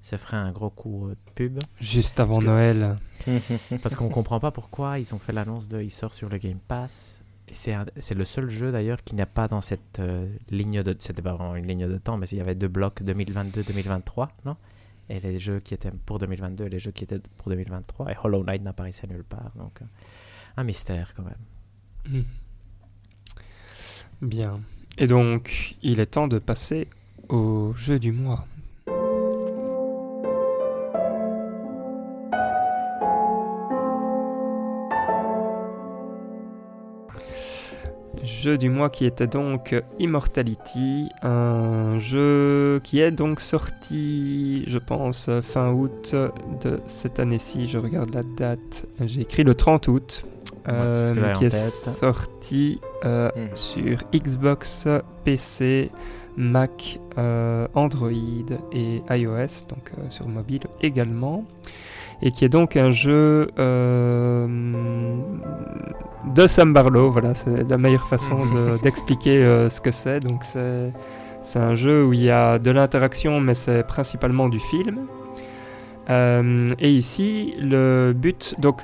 ça 0.00 0.16
ferait 0.18 0.36
un 0.36 0.52
gros 0.52 0.70
coup 0.70 1.08
de 1.10 1.16
pub. 1.34 1.58
Juste 1.80 2.20
avant 2.20 2.34
Parce 2.36 2.44
que- 2.46 2.50
Noël. 2.50 2.96
Parce 3.82 3.96
qu'on 3.96 4.08
comprend 4.08 4.40
pas 4.40 4.50
pourquoi 4.50 4.98
ils 4.98 5.14
ont 5.14 5.18
fait 5.18 5.32
l'annonce 5.32 5.68
de 5.68 5.80
il 5.82 5.90
sort 5.90 6.14
sur 6.14 6.28
le 6.28 6.38
Game 6.38 6.58
Pass. 6.68 7.20
C'est 7.50 7.72
un- 7.72 7.86
le 8.14 8.24
seul 8.24 8.50
jeu 8.50 8.70
d'ailleurs 8.72 9.02
qui 9.02 9.14
n'a 9.14 9.26
pas 9.26 9.48
dans 9.48 9.60
cette 9.62 9.98
euh, 10.00 10.28
ligne 10.50 10.82
de. 10.82 10.94
C'était 10.98 11.22
pas 11.22 11.32
vraiment 11.34 11.56
une 11.56 11.66
ligne 11.66 11.88
de 11.88 11.96
temps, 11.98 12.16
mais 12.18 12.26
il 12.28 12.38
y 12.38 12.40
avait 12.40 12.54
deux 12.54 12.68
blocs 12.68 13.00
2022-2023, 13.02 14.28
non? 14.44 14.56
Et 15.10 15.18
les 15.20 15.38
jeux 15.38 15.60
qui 15.60 15.72
étaient 15.72 15.90
pour 16.04 16.18
2022 16.18 16.66
et 16.66 16.68
les 16.68 16.78
jeux 16.78 16.90
qui 16.90 17.04
étaient 17.04 17.20
pour 17.38 17.48
2023. 17.48 18.12
Et 18.12 18.16
Hollow 18.22 18.44
Knight 18.44 18.62
n'apparaissait 18.62 19.06
nulle 19.06 19.24
part. 19.24 19.50
Donc, 19.56 19.80
euh, 19.80 19.86
un 20.58 20.64
mystère 20.64 21.14
quand 21.14 21.22
même. 21.24 22.22
Hmm. 22.22 22.24
Bien. 24.20 24.60
Et 24.98 25.06
donc, 25.06 25.76
il 25.82 26.00
est 26.00 26.06
temps 26.06 26.28
de 26.28 26.38
passer 26.38 26.88
au 27.28 27.72
jeu 27.76 27.98
du 27.98 28.12
mois. 28.12 28.46
Jeu 38.40 38.56
du 38.56 38.70
mois 38.70 38.88
qui 38.88 39.04
était 39.04 39.26
donc 39.26 39.74
Immortality, 39.98 41.08
un 41.22 41.98
jeu 41.98 42.80
qui 42.84 43.00
est 43.00 43.10
donc 43.10 43.40
sorti, 43.40 44.62
je 44.68 44.78
pense, 44.78 45.28
fin 45.42 45.72
août 45.72 46.14
de 46.60 46.78
cette 46.86 47.18
année-ci. 47.18 47.66
Je 47.66 47.78
regarde 47.78 48.14
la 48.14 48.22
date, 48.22 48.84
j'ai 49.04 49.22
écrit 49.22 49.42
le 49.42 49.54
30 49.56 49.88
août, 49.88 50.24
Ouais, 50.66 50.74
euh, 50.74 51.32
qui 51.32 51.46
est 51.46 51.48
tête. 51.48 51.60
sorti 51.60 52.80
euh, 53.04 53.30
Mhm. 53.34 53.56
sur 53.56 53.98
Xbox, 54.14 54.86
PC, 55.24 55.90
Mac, 56.36 57.00
euh, 57.16 57.66
Android 57.74 58.10
et 58.72 59.02
iOS, 59.10 59.66
donc 59.68 59.90
sur 60.10 60.28
mobile 60.28 60.62
également. 60.82 61.44
Et 62.22 62.30
qui 62.32 62.44
est 62.44 62.48
donc 62.48 62.76
un 62.76 62.90
jeu 62.90 63.50
euh, 63.58 64.46
de 66.34 66.46
Sam 66.46 66.72
Barlow. 66.72 67.10
Voilà, 67.10 67.34
c'est 67.34 67.68
la 67.68 67.78
meilleure 67.78 68.06
façon 68.08 68.46
de- 68.46 68.78
d'expliquer 68.82 69.44
euh, 69.44 69.68
ce 69.68 69.80
que 69.80 69.90
c'est. 69.90 70.20
Donc 70.20 70.42
c'est 70.42 70.92
c'est 71.40 71.60
un 71.60 71.76
jeu 71.76 72.04
où 72.04 72.12
il 72.12 72.22
y 72.22 72.30
a 72.30 72.58
de 72.58 72.70
l'interaction, 72.72 73.40
mais 73.40 73.54
c'est 73.54 73.84
principalement 73.86 74.48
du 74.48 74.58
film. 74.58 75.06
Euh, 76.10 76.70
et 76.78 76.90
ici, 76.90 77.54
le 77.60 78.12
but, 78.14 78.54
donc, 78.58 78.80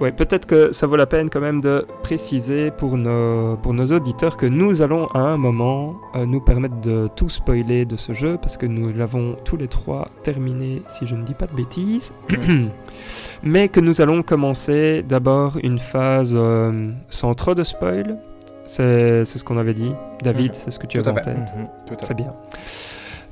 ouais, 0.00 0.12
peut-être 0.12 0.46
que 0.46 0.70
ça 0.72 0.86
vaut 0.86 0.96
la 0.96 1.06
peine 1.06 1.30
quand 1.30 1.40
même 1.40 1.60
de 1.62 1.86
préciser 2.02 2.70
pour 2.70 2.96
nos, 2.98 3.56
pour 3.56 3.72
nos 3.74 3.86
auditeurs 3.86 4.36
que 4.36 4.46
nous 4.46 4.82
allons 4.82 5.06
à 5.08 5.18
un 5.20 5.36
moment 5.38 5.96
euh, 6.14 6.26
nous 6.26 6.40
permettre 6.40 6.80
de 6.80 7.08
tout 7.16 7.28
spoiler 7.30 7.84
de 7.86 7.96
ce 7.96 8.12
jeu 8.12 8.36
parce 8.40 8.56
que 8.56 8.66
nous 8.66 8.92
l'avons 8.92 9.36
tous 9.44 9.56
les 9.56 9.68
trois 9.68 10.08
terminé, 10.22 10.82
si 10.88 11.06
je 11.06 11.14
ne 11.14 11.22
dis 11.24 11.34
pas 11.34 11.46
de 11.46 11.54
bêtises. 11.54 12.12
Mais 13.42 13.68
que 13.68 13.80
nous 13.80 14.00
allons 14.00 14.22
commencer 14.22 15.02
d'abord 15.02 15.56
une 15.62 15.78
phase 15.78 16.34
euh, 16.36 16.90
sans 17.08 17.34
trop 17.34 17.54
de 17.54 17.64
spoil. 17.64 18.18
C'est 18.64 19.24
ce 19.24 19.42
qu'on 19.42 19.56
avait 19.56 19.72
dit. 19.72 19.92
David, 20.22 20.52
Mhm. 20.52 20.58
c'est 20.64 20.70
ce 20.70 20.78
que 20.78 20.86
tu 20.86 21.00
Tout 21.00 21.08
avais 21.08 21.20
en 21.20 21.24
tête. 21.24 21.36
À 21.38 22.04
C'est 22.04 22.14
bien. 22.14 22.34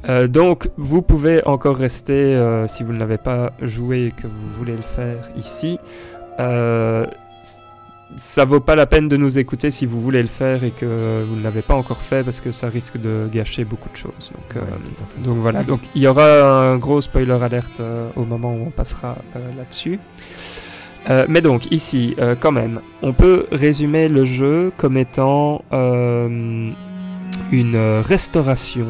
Euh, 0.08 0.28
donc, 0.28 0.68
vous 0.76 1.02
pouvez 1.02 1.44
encore 1.46 1.76
rester, 1.76 2.34
euh, 2.34 2.66
si 2.66 2.84
vous 2.84 2.92
ne 2.92 2.98
l'avez 2.98 3.18
pas 3.18 3.52
joué 3.60 4.06
et 4.06 4.10
que 4.12 4.26
vous 4.26 4.48
voulez 4.50 4.76
le 4.76 4.82
faire 4.82 5.30
ici. 5.36 5.78
Euh, 6.38 7.06
ça 8.16 8.44
vaut 8.44 8.60
pas 8.60 8.76
la 8.76 8.86
peine 8.86 9.08
de 9.08 9.16
nous 9.16 9.38
écouter 9.38 9.70
si 9.70 9.84
vous 9.84 10.00
voulez 10.00 10.22
le 10.22 10.28
faire 10.28 10.64
et 10.64 10.70
que 10.70 11.24
vous 11.24 11.36
ne 11.36 11.42
l'avez 11.42 11.62
pas 11.62 11.74
encore 11.74 12.00
fait 12.02 12.24
parce 12.24 12.40
que 12.40 12.52
ça 12.52 12.68
risque 12.68 12.98
de 12.98 13.28
gâcher 13.32 13.64
beaucoup 13.64 13.88
de 13.90 13.96
choses. 13.96 14.32
Donc, 14.32 14.56
euh, 14.56 14.60
Ouais, 14.60 15.24
donc 15.24 15.38
voilà, 15.38 15.62
donc 15.62 15.80
il 15.94 16.02
y 16.02 16.06
aura 16.06 16.70
un 16.70 16.76
gros 16.78 17.00
spoiler 17.00 17.42
alerte 17.42 17.80
euh, 17.80 18.08
au 18.16 18.24
moment 18.24 18.54
où 18.54 18.66
on 18.66 18.70
passera 18.70 19.16
euh, 19.34 19.38
là-dessus. 19.56 19.98
Mais 21.28 21.40
donc 21.40 21.70
ici, 21.70 22.16
quand 22.40 22.50
même, 22.50 22.80
on 23.00 23.12
peut 23.12 23.46
résumer 23.52 24.08
le 24.08 24.24
jeu 24.24 24.72
comme 24.76 24.96
étant 24.96 25.62
une 25.70 26.74
restauration 28.04 28.88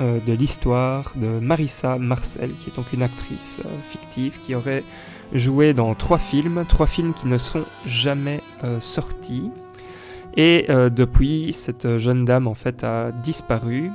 euh, 0.00 0.20
de 0.20 0.34
l'histoire 0.34 1.12
de 1.16 1.38
Marissa 1.40 1.96
Marcel, 1.96 2.50
qui 2.60 2.68
est 2.68 2.76
donc 2.76 2.92
une 2.92 3.02
actrice 3.02 3.60
euh, 3.64 3.68
fictive 3.88 4.38
qui 4.40 4.54
aurait 4.54 4.84
joué 5.32 5.72
dans 5.72 5.94
trois 5.94 6.18
films, 6.18 6.66
trois 6.68 6.86
films 6.86 7.14
qui 7.14 7.26
ne 7.26 7.38
sont 7.38 7.64
jamais 7.86 8.42
euh, 8.62 8.78
sortis. 8.80 9.50
Et 10.36 10.66
depuis, 10.68 11.54
cette 11.54 11.96
jeune 11.96 12.26
dame 12.26 12.46
en 12.46 12.52
fait 12.52 12.84
a 12.84 13.10
disparu. 13.10 13.90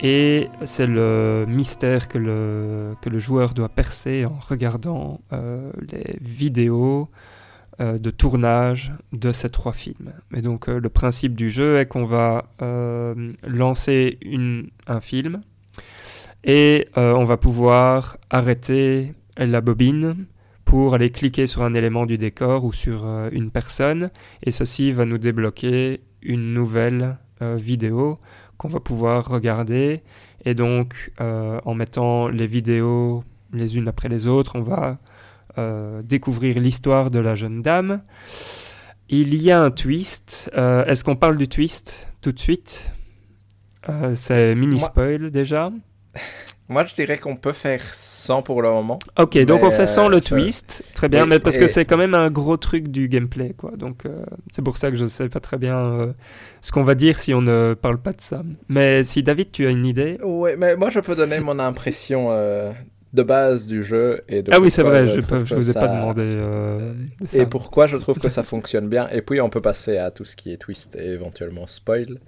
Et 0.00 0.48
c'est 0.64 0.86
le 0.86 1.44
mystère 1.46 2.08
que 2.08 2.16
le, 2.16 3.18
joueur 3.18 3.52
doit 3.52 3.68
percer 3.68 4.24
en 4.24 4.38
regardant 4.48 5.20
les 5.32 6.16
vidéos 6.22 7.10
euh, 7.78 7.98
de 7.98 8.10
tournage 8.10 8.94
de 9.12 9.32
ces 9.32 9.50
trois 9.50 9.74
films. 9.74 10.14
Et 10.34 10.40
donc 10.40 10.66
euh, 10.66 10.80
le 10.80 10.88
principe 10.88 11.36
du 11.36 11.50
jeu 11.50 11.78
est 11.78 11.84
qu'on 11.84 12.06
va 12.06 12.46
euh, 12.62 13.30
lancer 13.46 14.16
une, 14.22 14.70
un 14.86 15.02
film 15.02 15.42
et 16.42 16.88
on 16.94 17.24
va 17.24 17.36
pouvoir 17.36 18.16
arrêter 18.30 19.12
la 19.36 19.60
bobine 19.60 20.24
pour 20.64 20.94
aller 20.94 21.10
cliquer 21.10 21.46
sur 21.46 21.62
un 21.62 21.74
élément 21.74 22.06
du 22.06 22.16
décor 22.16 22.64
ou 22.64 22.72
sur 22.72 23.04
une 23.32 23.50
personne 23.50 24.10
et 24.44 24.52
ceci 24.52 24.92
va 24.92 25.06
nous 25.06 25.18
débloquer 25.18 26.02
une 26.22 26.54
nouvelle 26.54 27.18
vidéo 27.40 28.20
qu'on 28.58 28.68
va 28.68 28.78
pouvoir 28.78 29.28
regarder 29.28 30.02
et 30.44 30.54
donc 30.54 31.10
en 31.18 31.74
mettant 31.74 32.28
les 32.28 32.46
vidéos 32.46 33.24
les 33.52 33.76
unes 33.76 33.88
après 33.88 34.08
les 34.08 34.28
autres 34.28 34.54
on 34.54 34.62
va 34.62 34.98
découvrir 36.04 36.58
l'histoire 36.60 37.10
de 37.10 37.18
la 37.18 37.34
jeune 37.34 37.62
dame 37.62 38.02
il 39.08 39.34
y 39.40 39.50
a 39.52 39.62
un 39.62 39.70
twist 39.70 40.50
Euh, 40.56 40.84
est-ce 40.86 41.04
qu'on 41.04 41.16
parle 41.16 41.36
du 41.36 41.48
twist 41.48 42.08
tout 42.20 42.32
de 42.32 42.38
suite? 42.40 42.90
Euh, 43.88 44.14
c'est 44.16 44.54
mini 44.56 44.76
Moi- 44.76 44.88
spoil 44.88 45.30
déjà 45.30 45.70
Moi, 46.68 46.84
je 46.84 46.94
dirais 46.96 47.16
qu'on 47.16 47.36
peut 47.36 47.52
faire 47.52 47.80
100 47.94 48.42
pour 48.42 48.60
le 48.60 48.68
moment. 48.68 48.98
Ok, 49.20 49.38
donc 49.44 49.62
on 49.62 49.70
fait 49.70 49.86
sans 49.86 50.06
euh, 50.06 50.10
le 50.10 50.20
twist. 50.20 50.82
Très 50.94 51.08
bien, 51.08 51.22
Oui, 51.22 51.28
mais 51.28 51.38
parce 51.38 51.58
que 51.58 51.68
c'est 51.68 51.84
quand 51.84 51.96
même 51.96 52.14
un 52.14 52.28
gros 52.28 52.56
truc 52.56 52.88
du 52.88 53.06
gameplay, 53.06 53.54
quoi. 53.56 53.70
Donc 53.76 54.04
euh, 54.04 54.24
c'est 54.50 54.62
pour 54.62 54.76
ça 54.76 54.90
que 54.90 54.96
je 54.96 55.06
sais 55.06 55.28
pas 55.28 55.38
très 55.38 55.58
bien 55.58 55.78
euh, 55.78 56.12
ce 56.62 56.72
qu'on 56.72 56.82
va 56.82 56.96
dire 56.96 57.20
si 57.20 57.32
on 57.34 57.40
ne 57.40 57.74
parle 57.80 57.98
pas 57.98 58.12
de 58.12 58.20
ça. 58.20 58.42
Mais 58.68 59.04
si 59.04 59.22
David, 59.22 59.52
tu 59.52 59.64
as 59.64 59.70
une 59.70 59.86
idée? 59.86 60.18
Ouais, 60.24 60.56
mais 60.56 60.74
moi, 60.74 60.90
je 60.90 60.98
peux 60.98 61.14
donner 61.14 61.38
mon 61.38 61.60
impression 61.60 62.28
euh, 62.32 62.72
de 63.16 63.22
base 63.24 63.66
du 63.66 63.82
jeu. 63.82 64.20
Et 64.28 64.42
de 64.42 64.52
ah 64.54 64.60
oui, 64.60 64.70
c'est 64.70 64.84
vrai, 64.84 65.06
je, 65.08 65.20
que 65.20 65.34
vous 65.54 65.70
ai 65.70 65.72
ça- 65.72 65.80
pas 65.80 65.88
demandé. 65.88 66.22
euh, 66.22 66.78
ça. 67.24 67.42
Et 67.42 67.46
pourquoi 67.46 67.88
je 67.88 67.96
trouve 67.96 68.18
que 68.18 68.28
ça 68.28 68.44
fonctionne 68.44 68.88
bien. 68.88 69.08
Et 69.08 69.22
puis, 69.22 69.40
on 69.40 69.50
peut 69.50 69.60
passer 69.60 69.96
à 69.98 70.12
tout 70.12 70.24
ce 70.24 70.36
qui 70.36 70.52
est 70.52 70.56
twist 70.58 70.94
et 70.94 71.06
éventuellement 71.06 71.66
spoil. 71.66 72.18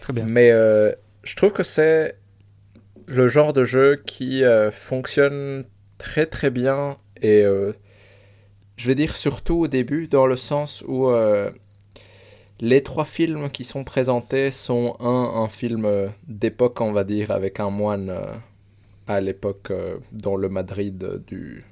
Très 0.00 0.12
bien. 0.12 0.26
Mais 0.30 0.52
euh, 0.52 0.92
je 1.24 1.34
trouve 1.34 1.52
que 1.52 1.64
c'est 1.64 2.14
le 3.06 3.26
genre 3.26 3.52
de 3.52 3.64
jeu 3.64 4.00
qui 4.06 4.44
euh, 4.44 4.70
fonctionne 4.70 5.64
très 5.98 6.26
très 6.26 6.50
bien 6.50 6.96
et 7.22 7.42
euh, 7.44 7.72
je 8.76 8.86
vais 8.86 8.94
dire 8.94 9.16
surtout 9.16 9.56
au 9.62 9.66
début 9.66 10.06
dans 10.06 10.26
le 10.26 10.36
sens 10.36 10.84
où 10.86 11.08
les 12.60 12.82
trois 12.82 13.04
films 13.04 13.50
qui 13.50 13.64
sont 13.64 13.82
présentés 13.84 14.50
sont 14.50 14.96
un, 15.00 15.42
un 15.42 15.48
film 15.48 15.88
d'époque 16.28 16.80
on 16.80 16.92
va 16.92 17.02
dire 17.04 17.30
avec 17.32 17.60
un 17.60 17.70
moine 17.70 18.12
à 19.08 19.20
l'époque 19.20 19.72
dans 20.12 20.36
le 20.36 20.48
Madrid 20.48 21.22
du 21.26 21.64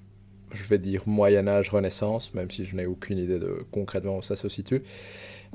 je 0.52 0.62
vais 0.64 0.78
dire 0.78 1.02
Moyen 1.06 1.48
Âge 1.48 1.70
Renaissance 1.70 2.32
même 2.34 2.50
si 2.50 2.64
je 2.64 2.76
n'ai 2.76 2.86
aucune 2.86 3.18
idée 3.18 3.38
de 3.38 3.64
concrètement 3.70 4.18
où 4.18 4.22
ça 4.22 4.36
se 4.36 4.48
situe. 4.48 4.82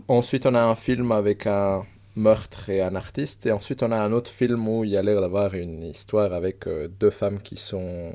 Ensuite 0.08 0.46
on 0.46 0.56
a 0.56 0.62
un 0.62 0.76
film 0.76 1.12
avec 1.12 1.48
un 1.48 1.84
meurtre 2.16 2.70
et 2.70 2.82
un 2.82 2.96
artiste. 2.96 3.46
Et 3.46 3.52
ensuite, 3.52 3.84
on 3.84 3.92
a 3.92 3.98
un 3.98 4.12
autre 4.12 4.30
film 4.30 4.68
où 4.68 4.84
il 4.84 4.92
y 4.92 4.98
a 4.98 5.02
l'air 5.02 5.22
d'avoir 5.22 5.54
une 5.56 5.84
histoire 5.84 6.34
avec 6.34 6.68
deux 7.00 7.10
femmes 7.10 7.42
qui 7.42 7.56
sont 7.56 8.12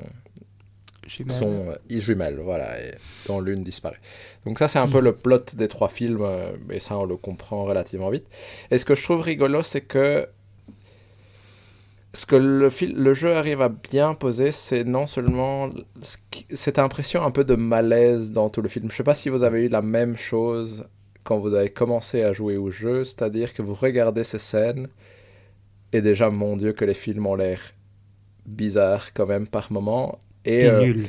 Jumelles. 1.07 1.31
sont 1.35 1.65
euh, 1.69 1.75
jumelles, 1.89 2.39
voilà, 2.39 2.79
et 2.81 2.91
dont 3.27 3.39
l'une 3.39 3.63
disparaît. 3.63 3.97
Donc 4.45 4.59
ça, 4.59 4.67
c'est 4.67 4.79
un 4.79 4.89
peu 4.89 4.99
Mhm. 4.99 5.03
le 5.05 5.15
plot 5.15 5.39
des 5.55 5.69
trois 5.69 5.87
films, 5.87 6.21
euh, 6.21 6.51
et 6.69 6.79
ça, 6.81 6.97
on 6.97 7.05
le 7.05 7.15
comprend 7.15 7.63
relativement 7.63 8.09
vite. 8.09 8.27
Et 8.71 8.77
ce 8.77 8.83
que 8.85 8.93
je 8.93 9.03
trouve 9.03 9.21
rigolo, 9.21 9.63
c'est 9.63 9.81
que 9.81 10.27
ce 12.17 12.25
que 12.25 12.35
le, 12.35 12.69
le 12.95 13.13
jeu 13.13 13.33
arrive 13.35 13.61
à 13.61 13.69
bien 13.69 14.13
poser, 14.13 14.51
c'est 14.51 14.83
non 14.83 15.05
seulement 15.05 15.69
cette 16.53 16.79
impression 16.79 17.23
un 17.23 17.31
peu 17.31 17.43
de 17.43 17.55
malaise 17.55 18.31
dans 18.31 18.49
tout 18.49 18.61
le 18.61 18.69
film. 18.69 18.89
Je 18.89 18.95
sais 18.95 19.03
pas 19.03 19.13
si 19.13 19.29
vous 19.29 19.43
avez 19.43 19.65
eu 19.65 19.69
la 19.69 19.81
même 19.83 20.17
chose 20.17 20.87
quand 21.23 21.37
vous 21.37 21.53
avez 21.53 21.69
commencé 21.69 22.23
à 22.23 22.31
jouer 22.33 22.57
au 22.57 22.69
jeu, 22.71 23.03
c'est-à-dire 23.03 23.53
que 23.53 23.61
vous 23.61 23.73
regardez 23.75 24.23
ces 24.23 24.39
scènes, 24.39 24.87
et 25.93 26.01
déjà, 26.01 26.29
mon 26.29 26.57
Dieu, 26.57 26.73
que 26.73 26.85
les 26.85 26.93
films 26.93 27.25
ont 27.27 27.35
l'air 27.35 27.59
bizarres 28.45 29.13
quand 29.13 29.27
même 29.27 29.47
par 29.47 29.71
moment. 29.71 30.17
Et, 30.45 30.61
Et 30.61 30.69
euh, 30.69 30.81
nul. 30.85 31.07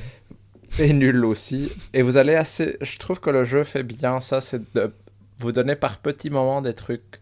et 0.79 0.93
nul 0.93 1.25
aussi. 1.25 1.71
Et 1.95 2.03
vous 2.03 2.17
allez 2.17 2.35
assez. 2.35 2.77
Je 2.81 2.99
trouve 2.99 3.19
que 3.21 3.31
le 3.31 3.45
jeu 3.45 3.65
fait 3.65 3.83
bien 3.83 4.21
ça, 4.21 4.41
c'est 4.41 4.63
de 4.75 4.93
vous 5.41 5.53
donner 5.53 5.77
par 5.77 5.99
petits 5.99 6.31
moments 6.31 6.61
des 6.63 6.75
trucs 6.75 7.21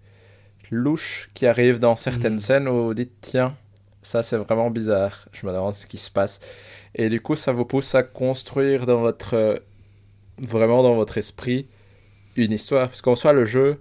louches 0.70 1.28
qui 1.34 1.46
arrivent 1.46 1.78
dans 1.78 1.96
certaines 1.96 2.34
Mhm. 2.34 2.38
scènes 2.40 2.68
où 2.68 2.86
vous 2.86 2.94
dites 2.94 3.12
tiens, 3.20 3.54
ça 4.06 4.22
c'est 4.22 4.36
vraiment 4.36 4.70
bizarre. 4.70 5.28
Je 5.32 5.46
me 5.46 5.52
demande 5.52 5.74
ce 5.74 5.86
qui 5.86 5.98
se 5.98 6.10
passe. 6.10 6.40
Et 6.94 7.08
du 7.08 7.20
coup, 7.20 7.36
ça 7.36 7.52
vous 7.52 7.64
pousse 7.66 7.94
à 7.94 8.02
construire 8.02 8.86
dans 8.86 9.00
votre. 9.00 9.34
euh, 9.34 9.56
vraiment 10.38 10.82
dans 10.82 10.94
votre 10.96 11.18
esprit 11.18 11.68
une 12.36 12.52
histoire. 12.52 12.88
Parce 12.88 13.02
qu'en 13.02 13.16
soi, 13.16 13.32
le 13.34 13.44
jeu 13.46 13.80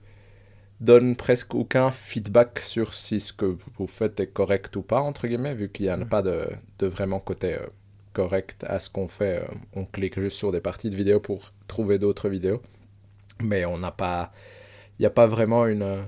donne 0.81 1.15
presque 1.15 1.55
aucun 1.55 1.91
feedback 1.91 2.59
sur 2.59 2.93
si 2.93 3.19
ce 3.19 3.33
que 3.33 3.57
vous 3.77 3.87
faites 3.87 4.19
est 4.19 4.27
correct 4.27 4.75
ou 4.75 4.81
pas, 4.83 5.01
entre 5.01 5.27
guillemets, 5.27 5.55
vu 5.55 5.69
qu'il 5.69 5.85
n'y 5.85 5.91
a 5.91 5.97
Mhm. 5.97 6.09
pas 6.09 6.21
de, 6.21 6.47
de 6.79 6.87
vraiment 6.87 7.19
côté 7.19 7.55
euh, 7.55 7.67
correct 8.13 8.65
à 8.67 8.79
ce 8.79 8.89
qu'on 8.89 9.07
fait. 9.07 9.41
euh, 9.43 9.47
on 9.75 9.85
clique 9.85 10.19
juste 10.19 10.37
sur 10.37 10.51
des 10.51 10.61
parties 10.61 10.89
de 10.89 10.95
vidéos 10.95 11.19
pour 11.21 11.51
trouver 11.67 11.99
d'autres 11.99 12.29
vidéos. 12.29 12.61
Mais 13.41 13.65
on 13.65 13.77
n'a 13.77 13.91
pas... 13.91 14.31
Il 14.99 15.03
n'y 15.03 15.07
a 15.07 15.11
pas 15.11 15.27
vraiment 15.27 15.67
une 15.67 15.83
euh, 15.83 16.01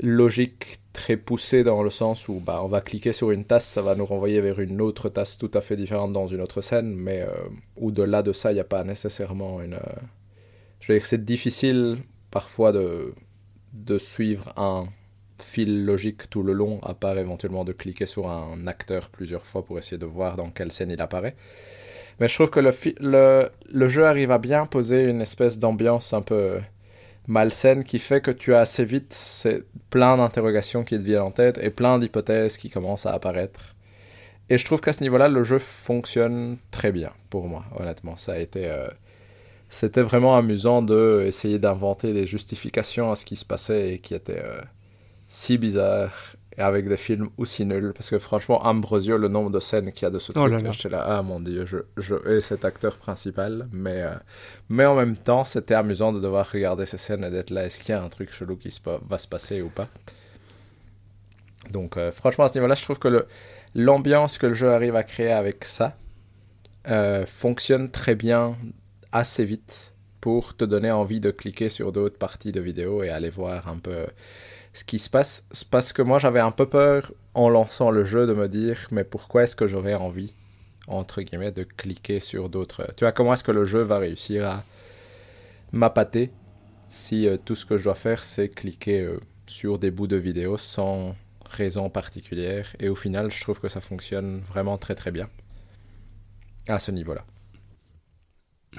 logique 0.00 0.78
très 0.92 1.16
poussée 1.16 1.64
dans 1.64 1.82
le 1.82 1.90
sens 1.90 2.28
où 2.28 2.40
bah, 2.40 2.60
on 2.62 2.68
va 2.68 2.80
cliquer 2.80 3.12
sur 3.12 3.30
une 3.30 3.44
tasse, 3.44 3.66
ça 3.66 3.82
va 3.82 3.94
nous 3.94 4.06
renvoyer 4.06 4.40
vers 4.40 4.60
une 4.60 4.80
autre 4.80 5.08
tasse 5.08 5.38
tout 5.38 5.50
à 5.54 5.60
fait 5.60 5.76
différente 5.76 6.12
dans 6.12 6.26
une 6.26 6.40
autre 6.40 6.60
scène, 6.60 6.94
mais 6.94 7.22
euh, 7.22 7.32
au-delà 7.76 8.22
de 8.22 8.32
ça, 8.32 8.52
il 8.52 8.54
n'y 8.54 8.60
a 8.60 8.64
pas 8.64 8.84
nécessairement 8.84 9.60
une... 9.62 9.74
euh, 9.74 9.78
Je 10.80 10.92
veux 10.92 10.98
dire, 10.98 11.06
c'est 11.06 11.24
difficile 11.24 11.98
parfois 12.30 12.72
de, 12.72 13.14
de 13.72 13.98
suivre 13.98 14.52
un 14.56 14.86
fil 15.42 15.84
logique 15.84 16.30
tout 16.30 16.42
le 16.42 16.52
long, 16.52 16.80
à 16.82 16.94
part 16.94 17.18
éventuellement 17.18 17.64
de 17.64 17.72
cliquer 17.72 18.06
sur 18.06 18.28
un 18.30 18.66
acteur 18.66 19.10
plusieurs 19.10 19.44
fois 19.44 19.64
pour 19.64 19.78
essayer 19.78 19.98
de 19.98 20.06
voir 20.06 20.36
dans 20.36 20.50
quelle 20.50 20.72
scène 20.72 20.90
il 20.90 21.02
apparaît. 21.02 21.36
Mais 22.20 22.28
je 22.28 22.34
trouve 22.34 22.50
que 22.50 22.60
le, 22.60 22.70
le, 23.00 23.48
le 23.72 23.88
jeu 23.88 24.06
arrive 24.06 24.30
à 24.30 24.38
bien 24.38 24.66
poser 24.66 25.04
une 25.04 25.20
espèce 25.22 25.58
d'ambiance 25.58 26.12
un 26.12 26.22
peu 26.22 26.58
malsaine 27.26 27.84
qui 27.84 27.98
fait 27.98 28.20
que 28.20 28.30
tu 28.30 28.54
as 28.54 28.60
assez 28.60 28.84
vite 28.84 29.46
plein 29.90 30.16
d'interrogations 30.16 30.84
qui 30.84 30.96
te 30.96 31.02
viennent 31.02 31.22
en 31.22 31.30
tête 31.30 31.58
et 31.62 31.70
plein 31.70 31.98
d'hypothèses 31.98 32.56
qui 32.56 32.70
commencent 32.70 33.06
à 33.06 33.12
apparaître. 33.12 33.74
Et 34.50 34.58
je 34.58 34.64
trouve 34.64 34.80
qu'à 34.80 34.92
ce 34.92 35.02
niveau-là, 35.02 35.28
le 35.28 35.42
jeu 35.44 35.58
fonctionne 35.58 36.58
très 36.70 36.92
bien 36.92 37.12
pour 37.30 37.48
moi, 37.48 37.64
honnêtement. 37.78 38.16
Ça 38.16 38.32
a 38.34 38.38
été... 38.38 38.66
euh, 38.68 38.88
C'était 39.70 40.02
vraiment 40.02 40.36
amusant 40.36 40.82
de 40.82 41.24
essayer 41.26 41.58
d'inventer 41.58 42.12
des 42.12 42.26
justifications 42.26 43.10
à 43.10 43.16
ce 43.16 43.24
qui 43.24 43.36
se 43.36 43.44
passait 43.44 43.94
et 43.94 43.98
qui 43.98 44.14
étaient 44.14 44.42
euh, 44.44 44.60
si 45.28 45.58
bizarres 45.58 46.36
et 46.56 46.60
avec 46.62 46.88
des 46.88 46.96
films 46.96 47.28
aussi 47.38 47.64
nuls. 47.64 47.92
Parce 47.94 48.10
que 48.10 48.18
franchement, 48.18 48.64
Ambrosio, 48.66 49.18
le 49.18 49.28
nombre 49.28 49.50
de 49.50 49.60
scènes 49.60 49.92
qu'il 49.92 50.02
y 50.04 50.06
a 50.06 50.10
de 50.10 50.18
ce 50.18 50.32
Oh 50.32 50.40
truc, 50.40 50.52
là 50.52 50.60
là. 50.60 50.72
j'étais 50.72 50.88
là, 50.88 51.04
ah 51.06 51.22
mon 51.22 51.40
dieu, 51.40 51.66
je, 51.66 51.78
je 51.96 52.14
hais 52.32 52.40
cet 52.40 52.64
acteur 52.64 52.96
principal. 52.98 53.68
Mais, 53.72 54.02
euh, 54.02 54.14
mais 54.68 54.84
en 54.86 54.94
même 54.94 55.16
temps, 55.16 55.44
c'était 55.44 55.74
amusant 55.74 56.12
de 56.12 56.20
devoir 56.20 56.50
regarder 56.50 56.86
ces 56.86 56.98
scènes 56.98 57.24
et 57.24 57.30
d'être 57.30 57.50
là, 57.50 57.64
est-ce 57.66 57.80
qu'il 57.80 57.90
y 57.94 57.98
a 57.98 58.02
un 58.02 58.08
truc 58.08 58.32
chelou 58.32 58.56
qui 58.56 58.70
se 58.70 58.80
va 59.08 59.18
se 59.18 59.28
passer 59.28 59.62
ou 59.62 59.68
pas? 59.68 59.88
Donc 61.72 61.96
euh, 61.96 62.12
franchement, 62.12 62.44
à 62.44 62.48
ce 62.48 62.54
niveau-là, 62.54 62.74
je 62.74 62.82
trouve 62.82 62.98
que 62.98 63.08
le- 63.08 63.26
l'ambiance 63.74 64.38
que 64.38 64.46
le 64.46 64.54
jeu 64.54 64.70
arrive 64.70 64.96
à 64.96 65.02
créer 65.02 65.32
avec 65.32 65.64
ça 65.64 65.96
euh, 66.88 67.24
fonctionne 67.26 67.90
très 67.90 68.14
bien 68.14 68.56
assez 69.12 69.44
vite 69.44 69.94
pour 70.20 70.54
te 70.56 70.64
donner 70.64 70.90
envie 70.90 71.20
de 71.20 71.30
cliquer 71.30 71.68
sur 71.70 71.92
d'autres 71.92 72.18
parties 72.18 72.52
de 72.52 72.60
vidéo 72.60 73.02
et 73.02 73.08
aller 73.08 73.30
voir 73.30 73.68
un 73.68 73.78
peu 73.78 74.06
ce 74.74 74.84
qui 74.84 74.98
se 74.98 75.08
passe. 75.08 75.46
C'est 75.52 75.68
parce 75.68 75.92
que 75.92 76.02
moi 76.02 76.18
j'avais 76.18 76.40
un 76.40 76.50
peu 76.50 76.68
peur 76.68 77.12
en 77.32 77.48
lançant 77.48 77.90
le 77.90 78.04
jeu 78.04 78.26
de 78.26 78.34
me 78.34 78.48
dire 78.48 78.88
mais 78.90 79.04
pourquoi 79.04 79.44
est-ce 79.44 79.56
que 79.56 79.66
j'aurais 79.66 79.94
envie 79.94 80.34
entre 80.86 81.22
guillemets 81.22 81.52
de 81.52 81.62
cliquer 81.62 82.20
sur 82.20 82.50
d'autres 82.50 82.92
tu 82.96 83.04
vois 83.04 83.12
comment 83.12 83.32
est-ce 83.32 83.44
que 83.44 83.52
le 83.52 83.64
jeu 83.64 83.80
va 83.80 83.98
réussir 83.98 84.46
à 84.46 84.64
m'appâter 85.72 86.30
si 86.88 87.26
euh, 87.26 87.38
tout 87.42 87.54
ce 87.54 87.64
que 87.64 87.78
je 87.78 87.84
dois 87.84 87.94
faire 87.94 88.22
c'est 88.22 88.50
cliquer 88.50 89.00
euh, 89.00 89.18
sur 89.46 89.78
des 89.78 89.90
bouts 89.90 90.06
de 90.06 90.16
vidéo 90.16 90.58
sans 90.58 91.16
raison 91.46 91.88
particulière 91.88 92.76
et 92.80 92.90
au 92.90 92.94
final 92.94 93.32
je 93.32 93.40
trouve 93.40 93.60
que 93.60 93.68
ça 93.68 93.80
fonctionne 93.80 94.40
vraiment 94.40 94.76
très 94.76 94.94
très 94.94 95.10
bien 95.10 95.28
à 96.68 96.78
ce 96.78 96.90
niveau-là. 96.90 97.24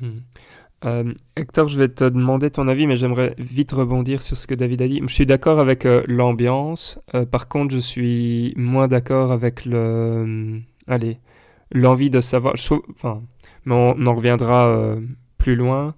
Mhm. 0.02 0.24
Euh, 0.84 1.14
Hector, 1.36 1.68
je 1.68 1.78
vais 1.78 1.88
te 1.88 2.04
demander 2.04 2.52
ton 2.52 2.68
avis, 2.68 2.86
mais 2.86 2.98
j'aimerais 2.98 3.34
vite 3.38 3.72
rebondir 3.72 4.22
sur 4.22 4.38
ce 4.38 4.46
que 4.46 4.54
David 4.54 4.82
a 4.82 4.88
dit. 4.88 5.02
Je 5.02 5.14
suis 5.14 5.26
d'accord 5.26 5.60
avec 5.60 5.86
euh, 5.86 6.04
l'ambiance. 6.08 7.00
Euh, 7.16 7.26
par 7.26 7.48
contre, 7.48 7.74
je 7.74 7.80
suis 7.80 8.54
moins 8.58 8.88
d'accord 8.88 9.32
avec 9.32 9.66
le, 9.66 10.60
allez, 10.88 11.20
l'envie 11.72 12.10
de 12.10 12.22
savoir. 12.22 12.56
Enfin, 12.92 13.24
mais 13.66 13.74
on, 13.74 13.96
on 13.98 14.06
en 14.06 14.16
reviendra 14.16 14.96
plus 15.38 15.56
loin. 15.56 15.96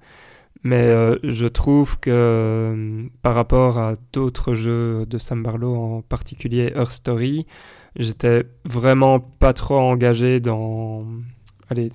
Mais 0.63 0.91
je 1.23 1.47
trouve 1.47 1.99
que 1.99 3.07
par 3.21 3.35
rapport 3.35 3.77
à 3.77 3.93
d'autres 4.11 4.53
jeux 4.53 5.05
de 5.05 5.17
Sam 5.17 5.43
Barlow, 5.43 5.75
en 5.75 6.01
particulier 6.01 6.73
Her 6.75 6.91
Story, 6.91 7.45
j'étais 7.95 8.43
vraiment 8.65 9.19
pas 9.19 9.53
trop 9.53 9.77
engagé 9.77 10.39
dans, 10.39 11.05
allez, 11.69 11.91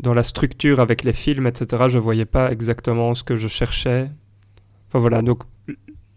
dans 0.00 0.14
la 0.14 0.22
structure 0.22 0.80
avec 0.80 1.04
les 1.04 1.12
films, 1.12 1.46
etc. 1.46 1.88
Je 1.88 1.98
voyais 1.98 2.26
pas 2.26 2.52
exactement 2.52 3.14
ce 3.14 3.24
que 3.24 3.36
je 3.36 3.48
cherchais. 3.48 4.10
Enfin 4.88 4.98
voilà, 5.00 5.22
donc 5.22 5.42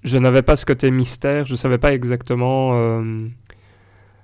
je 0.03 0.17
n'avais 0.17 0.41
pas 0.43 0.55
ce 0.55 0.65
côté 0.65 0.91
mystère, 0.91 1.45
je 1.45 1.55
savais 1.55 1.77
pas 1.79 1.93
exactement. 1.93 2.71
euh, 2.75 3.27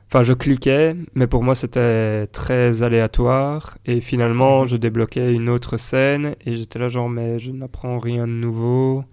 Enfin, 0.08 0.24
je 0.24 0.34
cliquais, 0.34 0.96
mais 1.16 1.28
pour 1.28 1.44
moi 1.44 1.56
c'était 1.56 2.28
très 2.28 2.84
aléatoire. 2.84 3.78
Et 3.86 4.02
finalement, 4.02 4.62
Mhm. 4.62 4.68
je 4.68 4.78
débloquais 4.78 5.34
une 5.34 5.50
autre 5.50 5.78
scène 5.78 6.36
et 6.46 6.56
j'étais 6.56 6.80
là 6.80 6.90
genre, 6.90 7.10
mais 7.10 7.40
je 7.40 7.52
n'apprends 7.52 7.98
rien 7.98 8.28
de 8.28 8.32
nouveau. 8.34 9.04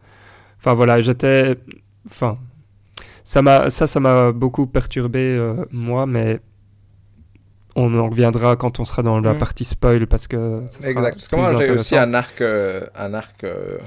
Enfin 0.58 0.74
voilà, 0.74 1.00
j'étais. 1.00 1.56
Enfin, 2.06 2.38
ça 3.24 3.42
m'a, 3.42 3.70
ça, 3.70 3.86
ça 3.86 4.00
m'a 4.00 4.32
beaucoup 4.32 4.66
perturbé 4.66 5.20
euh, 5.38 5.64
moi, 5.72 6.06
mais 6.06 6.40
on 7.76 7.98
en 7.98 8.08
reviendra 8.08 8.56
quand 8.56 8.80
on 8.80 8.84
sera 8.84 9.02
dans 9.02 9.20
la 9.20 9.32
Mhm. 9.32 9.38
partie 9.38 9.64
spoil 9.64 10.06
parce 10.06 10.26
que. 10.28 10.62
ça 10.70 10.80
sera 10.80 10.90
Exact. 10.90 11.14
Parce 11.14 11.28
que 11.28 11.36
plus 11.36 11.42
moi, 11.42 11.64
j'ai 11.66 11.70
aussi 11.72 11.96
un 11.96 12.14
arc, 12.14 12.40
euh, 12.40 12.82
un 12.96 13.14
arc 13.14 13.44
euh, 13.44 13.78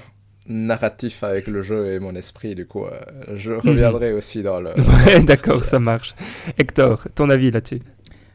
narratif 0.47 1.23
avec 1.23 1.47
le 1.47 1.61
jeu 1.61 1.93
et 1.93 1.99
mon 1.99 2.15
esprit. 2.15 2.55
Du 2.55 2.65
coup, 2.67 2.85
euh, 2.85 2.91
je 3.33 3.53
reviendrai 3.53 4.13
aussi 4.13 4.43
dans 4.43 4.59
le. 4.59 4.71
Ouais, 5.05 5.21
d'accord, 5.23 5.63
ça 5.63 5.79
marche. 5.79 6.15
Hector, 6.57 7.07
ton 7.15 7.29
avis 7.29 7.51
là-dessus? 7.51 7.81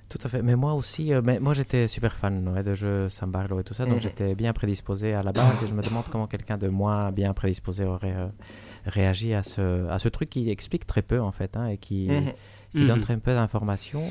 Tout 0.08 0.18
à 0.24 0.28
fait. 0.28 0.42
Mais 0.42 0.56
moi 0.56 0.74
aussi, 0.74 1.14
euh, 1.14 1.20
mais 1.24 1.38
moi 1.38 1.54
j'étais 1.54 1.86
super 1.86 2.16
fan 2.16 2.48
ouais, 2.48 2.64
de 2.64 2.74
jeux 2.74 3.08
Sam 3.08 3.30
Barlow 3.30 3.60
et 3.60 3.64
tout 3.64 3.74
ça, 3.74 3.84
donc 3.84 3.96
Mhm. 3.96 4.00
j'étais 4.00 4.34
bien 4.34 4.52
prédisposé 4.52 5.14
à 5.14 5.22
la 5.22 5.30
base 5.30 5.62
et 5.64 5.68
je 5.68 5.74
me 5.74 5.82
demande 5.82 6.02
comment 6.10 6.26
quelqu'un 6.26 6.58
de 6.58 6.66
moins 6.68 7.12
bien 7.12 7.32
prédisposé 7.32 7.84
aurait 7.84 8.14
euh, 8.16 8.26
réagi 8.86 9.34
à 9.34 9.44
ce, 9.44 9.88
à 9.88 10.00
ce 10.00 10.08
truc 10.08 10.28
qui 10.30 10.50
explique 10.50 10.84
très 10.84 11.02
peu 11.02 11.20
en 11.20 11.30
fait 11.30 11.56
hein, 11.56 11.68
et 11.68 11.76
qui, 11.76 12.08
Mhm. 12.10 12.32
qui 12.74 12.84
donne 12.86 12.96
Mhm. 12.98 13.04
très 13.04 13.16
peu 13.18 13.34
d'informations. 13.34 14.02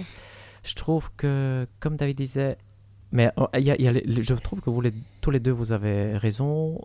Je 0.70 0.76
trouve 0.76 1.09
que, 1.17 1.65
comme 1.80 1.95
David 1.97 2.17
disait, 2.17 2.57
mais 3.11 3.32
oh, 3.38 3.47
il 3.55 3.61
y 3.61 3.72
a- 3.72 3.76
il 3.80 3.84
y 3.84 3.88
a 3.88 3.91
les- 3.91 4.01
les- 4.05 4.22
je 4.22 4.36
trouve 4.36 4.61
que 4.61 4.70
vous 4.70 4.82
les, 4.82 4.93
tous 5.22 5.32
les 5.32 5.39
deux 5.39 5.51
vous 5.51 5.72
avez 5.72 6.15
raison. 6.15 6.80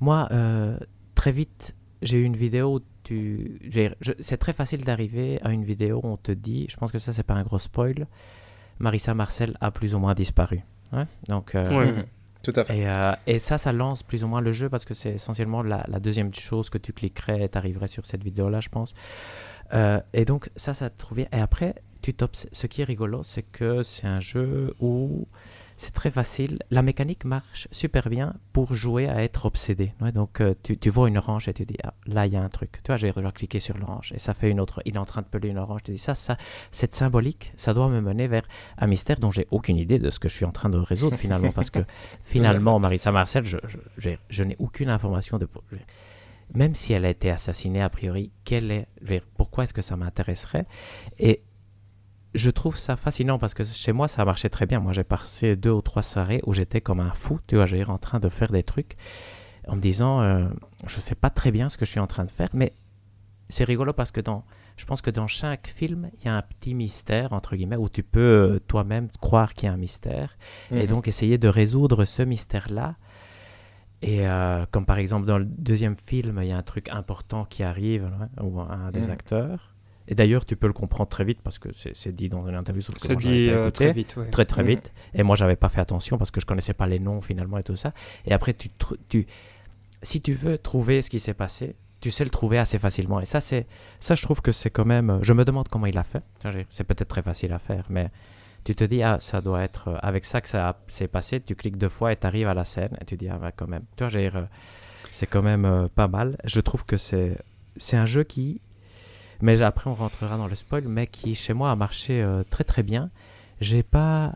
Moi, 0.00 0.26
euh, 0.32 0.78
très 1.14 1.32
vite, 1.32 1.76
j'ai 2.00 2.18
eu 2.18 2.24
une 2.24 2.36
vidéo. 2.36 2.80
Tu, 3.04 3.60
je- 4.00 4.12
c'est 4.20 4.38
très 4.38 4.52
facile 4.54 4.82
d'arriver 4.84 5.38
à 5.42 5.50
une 5.52 5.64
vidéo 5.64 6.00
où 6.02 6.08
on 6.08 6.16
te 6.16 6.32
dit, 6.32 6.66
je 6.70 6.76
pense 6.76 6.90
que 6.92 6.98
ça 6.98 7.12
c'est 7.12 7.22
pas 7.22 7.34
un 7.34 7.42
gros 7.42 7.58
spoil, 7.58 8.06
Marissa 8.78 9.14
Marcel 9.14 9.56
a 9.60 9.70
plus 9.70 9.94
ou 9.94 9.98
moins 9.98 10.14
disparu. 10.14 10.60
Ouais, 10.92 11.04
donc, 11.28 11.54
euh, 11.54 11.76
Ouais. 11.76 11.92
Mhm. 11.92 12.04
Tout 12.42 12.52
à 12.56 12.64
fait. 12.64 12.78
et, 12.78 12.88
euh, 12.88 13.12
et 13.26 13.38
ça, 13.40 13.58
ça 13.58 13.72
lance 13.72 14.02
plus 14.04 14.22
ou 14.24 14.28
moins 14.28 14.40
le 14.40 14.52
jeu 14.52 14.68
parce 14.68 14.84
que 14.84 14.94
c'est 14.94 15.14
essentiellement 15.14 15.62
la, 15.62 15.84
la 15.88 15.98
deuxième 16.00 16.32
chose 16.32 16.70
que 16.70 16.78
tu 16.78 16.92
cliquerais 16.92 17.42
et 17.42 17.48
t'arriverais 17.48 17.88
sur 17.88 18.06
cette 18.06 18.22
vidéo-là, 18.22 18.60
je 18.60 18.68
pense. 18.68 18.94
Euh, 19.74 20.00
et 20.12 20.24
donc, 20.24 20.48
ça, 20.54 20.72
ça 20.72 20.88
te 20.90 20.96
trouve 20.96 21.16
bien. 21.18 21.26
Et 21.32 21.40
après, 21.40 21.74
ce 22.52 22.66
qui 22.66 22.82
est 22.82 22.84
rigolo, 22.84 23.22
c'est 23.22 23.42
que 23.42 23.82
c'est 23.82 24.06
un 24.06 24.20
jeu 24.20 24.74
où 24.80 25.26
c'est 25.76 25.92
très 25.92 26.10
facile. 26.10 26.58
La 26.70 26.82
mécanique 26.82 27.24
marche 27.24 27.68
super 27.70 28.08
bien 28.08 28.34
pour 28.52 28.74
jouer 28.74 29.08
à 29.08 29.22
être 29.22 29.44
obsédé. 29.44 29.92
Ouais, 30.00 30.10
donc, 30.10 30.40
euh, 30.40 30.54
tu, 30.62 30.78
tu 30.78 30.88
vois 30.88 31.08
une 31.08 31.18
orange 31.18 31.48
et 31.48 31.52
tu 31.52 31.66
dis, 31.66 31.76
ah, 31.84 31.92
là, 32.06 32.26
il 32.26 32.32
y 32.32 32.36
a 32.36 32.42
un 32.42 32.48
truc. 32.48 32.80
Tu 32.82 32.88
vois, 32.88 32.96
j'ai 32.96 33.12
déjà 33.12 33.30
cliqué 33.30 33.60
sur 33.60 33.76
l'orange 33.76 34.12
et 34.14 34.18
ça 34.18 34.32
fait 34.32 34.50
une 34.50 34.58
autre. 34.58 34.80
Il 34.86 34.96
est 34.96 34.98
en 34.98 35.04
train 35.04 35.20
de 35.20 35.26
peler 35.26 35.50
une 35.50 35.58
orange. 35.58 35.82
Tu 35.82 35.92
dis, 35.92 35.98
ça, 35.98 36.14
ça, 36.14 36.38
cette 36.70 36.94
symbolique, 36.94 37.52
ça 37.56 37.74
doit 37.74 37.88
me 37.88 38.00
mener 38.00 38.26
vers 38.26 38.46
un 38.78 38.86
mystère 38.86 39.18
dont 39.18 39.30
j'ai 39.30 39.46
aucune 39.50 39.76
idée 39.76 39.98
de 39.98 40.08
ce 40.08 40.18
que 40.18 40.28
je 40.28 40.34
suis 40.34 40.46
en 40.46 40.52
train 40.52 40.70
de 40.70 40.78
résoudre 40.78 41.16
finalement. 41.16 41.52
parce 41.52 41.70
que 41.70 41.80
finalement, 42.22 42.78
Marissa 42.78 43.12
Marcel, 43.12 43.44
je, 43.44 43.58
je, 43.98 44.42
n'ai 44.42 44.56
aucune 44.58 44.88
information 44.88 45.38
de. 45.38 45.46
Même 46.54 46.74
si 46.74 46.94
elle 46.94 47.04
a 47.04 47.10
été 47.10 47.30
assassinée 47.30 47.82
a 47.82 47.90
priori, 47.90 48.30
quelle 48.44 48.70
est, 48.70 48.86
pourquoi 49.36 49.64
est-ce 49.64 49.74
que 49.74 49.82
ça 49.82 49.96
m'intéresserait? 49.96 50.64
Et 51.18 51.42
je 52.36 52.50
trouve 52.50 52.78
ça 52.78 52.96
fascinant 52.96 53.38
parce 53.38 53.54
que 53.54 53.64
chez 53.64 53.92
moi, 53.92 54.08
ça 54.08 54.24
marchait 54.24 54.48
très 54.48 54.66
bien. 54.66 54.80
Moi, 54.80 54.92
j'ai 54.92 55.04
passé 55.04 55.56
deux 55.56 55.70
ou 55.70 55.82
trois 55.82 56.02
soirées 56.02 56.40
où 56.46 56.52
j'étais 56.54 56.80
comme 56.80 57.00
un 57.00 57.12
fou, 57.12 57.40
tu 57.46 57.56
vois, 57.56 57.66
j'ai 57.66 57.84
en 57.84 57.98
train 57.98 58.20
de 58.20 58.28
faire 58.28 58.50
des 58.52 58.62
trucs 58.62 58.96
en 59.66 59.76
me 59.76 59.80
disant, 59.80 60.20
euh, 60.22 60.48
je 60.86 61.00
sais 61.00 61.14
pas 61.16 61.30
très 61.30 61.50
bien 61.50 61.68
ce 61.68 61.76
que 61.78 61.84
je 61.84 61.90
suis 61.90 62.00
en 62.00 62.06
train 62.06 62.24
de 62.24 62.30
faire, 62.30 62.48
mais 62.52 62.72
c'est 63.48 63.64
rigolo 63.64 63.92
parce 63.92 64.10
que 64.12 64.20
dans, 64.20 64.44
je 64.76 64.84
pense 64.84 65.02
que 65.02 65.10
dans 65.10 65.26
chaque 65.28 65.66
film, 65.66 66.10
il 66.18 66.26
y 66.26 66.28
a 66.28 66.36
un 66.36 66.42
petit 66.42 66.74
mystère, 66.74 67.32
entre 67.32 67.56
guillemets, 67.56 67.76
où 67.76 67.88
tu 67.88 68.02
peux 68.02 68.20
euh, 68.54 68.58
toi-même 68.60 69.08
croire 69.20 69.54
qu'il 69.54 69.66
y 69.66 69.70
a 69.70 69.72
un 69.72 69.76
mystère 69.76 70.36
et 70.72 70.82
Mhm. 70.82 70.86
donc 70.86 71.08
essayer 71.08 71.38
de 71.38 71.48
résoudre 71.48 72.04
ce 72.04 72.22
mystère-là. 72.22 72.96
Et 74.02 74.26
euh, 74.28 74.66
comme 74.70 74.84
par 74.84 74.98
exemple 74.98 75.26
dans 75.26 75.38
le 75.38 75.44
deuxième 75.46 75.96
film, 75.96 76.38
il 76.42 76.48
y 76.48 76.52
a 76.52 76.56
un 76.58 76.62
truc 76.62 76.88
important 76.90 77.44
qui 77.44 77.62
arrive, 77.62 78.04
hein, 78.04 78.28
ou 78.42 78.60
un 78.60 78.90
des 78.90 79.02
Mhm. 79.02 79.10
acteurs. 79.10 79.75
Et 80.08 80.14
d'ailleurs, 80.14 80.44
tu 80.46 80.56
peux 80.56 80.66
le 80.68 80.72
comprendre 80.72 81.08
très 81.08 81.24
vite 81.24 81.40
parce 81.42 81.58
que 81.58 81.68
c'est 81.72 82.14
dit 82.14 82.28
dans 82.28 82.46
une 82.48 82.54
interview. 82.54 82.80
sauf 82.82 82.94
que 82.94 83.00
C'est 83.00 83.12
moi, 83.14 83.22
dit 83.22 83.48
pas 83.48 83.52
euh, 83.56 83.62
écouté 83.68 83.84
très 83.86 83.92
vite, 83.92 84.16
ouais. 84.16 84.30
très 84.30 84.44
très 84.44 84.62
vite. 84.62 84.92
Et 85.14 85.22
moi, 85.22 85.34
j'avais 85.36 85.56
pas 85.56 85.68
fait 85.68 85.80
attention 85.80 86.16
parce 86.18 86.30
que 86.30 86.40
je 86.40 86.46
connaissais 86.46 86.74
pas 86.74 86.86
les 86.86 86.98
noms 86.98 87.20
finalement 87.20 87.58
et 87.58 87.62
tout 87.62 87.76
ça. 87.76 87.92
Et 88.24 88.32
après, 88.32 88.54
tu, 88.54 88.68
tr- 88.68 88.96
tu, 89.08 89.26
si 90.02 90.20
tu 90.20 90.32
veux 90.32 90.58
trouver 90.58 91.02
ce 91.02 91.10
qui 91.10 91.18
s'est 91.18 91.34
passé, 91.34 91.74
tu 92.00 92.10
sais 92.10 92.22
le 92.24 92.30
trouver 92.30 92.58
assez 92.58 92.78
facilement. 92.78 93.20
Et 93.20 93.24
ça, 93.24 93.40
c'est, 93.40 93.66
ça, 94.00 94.14
je 94.14 94.22
trouve 94.22 94.42
que 94.42 94.52
c'est 94.52 94.70
quand 94.70 94.84
même. 94.84 95.18
Je 95.22 95.32
me 95.32 95.44
demande 95.44 95.66
comment 95.68 95.86
il 95.86 95.98
a 95.98 96.04
fait. 96.04 96.22
C'est 96.68 96.84
peut-être 96.84 97.08
très 97.08 97.22
facile 97.22 97.52
à 97.52 97.58
faire, 97.58 97.86
mais 97.88 98.10
tu 98.64 98.74
te 98.74 98.84
dis 98.84 99.02
ah 99.02 99.18
ça 99.18 99.40
doit 99.40 99.62
être 99.62 99.88
euh, 99.88 99.96
avec 100.02 100.24
ça 100.24 100.40
que 100.40 100.48
ça 100.48 100.78
s'est 100.88 101.08
passé. 101.08 101.40
Tu 101.40 101.54
cliques 101.56 101.78
deux 101.78 101.88
fois 101.88 102.12
et 102.12 102.16
tu 102.16 102.26
arrives 102.26 102.48
à 102.48 102.54
la 102.54 102.64
scène 102.64 102.96
et 103.00 103.04
tu 103.04 103.16
dis 103.16 103.28
ah 103.28 103.38
bah, 103.38 103.50
quand 103.50 103.66
même. 103.66 103.82
Tu 103.96 104.04
vois, 104.04 104.14
euh, 104.14 104.44
c'est 105.12 105.26
quand 105.26 105.42
même 105.42 105.64
euh, 105.64 105.88
pas 105.92 106.06
mal. 106.08 106.36
Je 106.44 106.60
trouve 106.60 106.84
que 106.84 106.96
c'est, 106.96 107.38
c'est 107.76 107.96
un 107.96 108.06
jeu 108.06 108.22
qui 108.24 108.60
mais 109.40 109.62
après 109.62 109.90
on 109.90 109.94
rentrera 109.94 110.36
dans 110.36 110.46
le 110.46 110.54
spoil, 110.54 110.84
mais 110.88 111.06
qui 111.06 111.34
chez 111.34 111.52
moi 111.52 111.70
a 111.70 111.76
marché 111.76 112.22
euh, 112.22 112.42
très 112.48 112.64
très 112.64 112.82
bien. 112.82 113.10
J'ai 113.60 113.82
pas, 113.82 114.32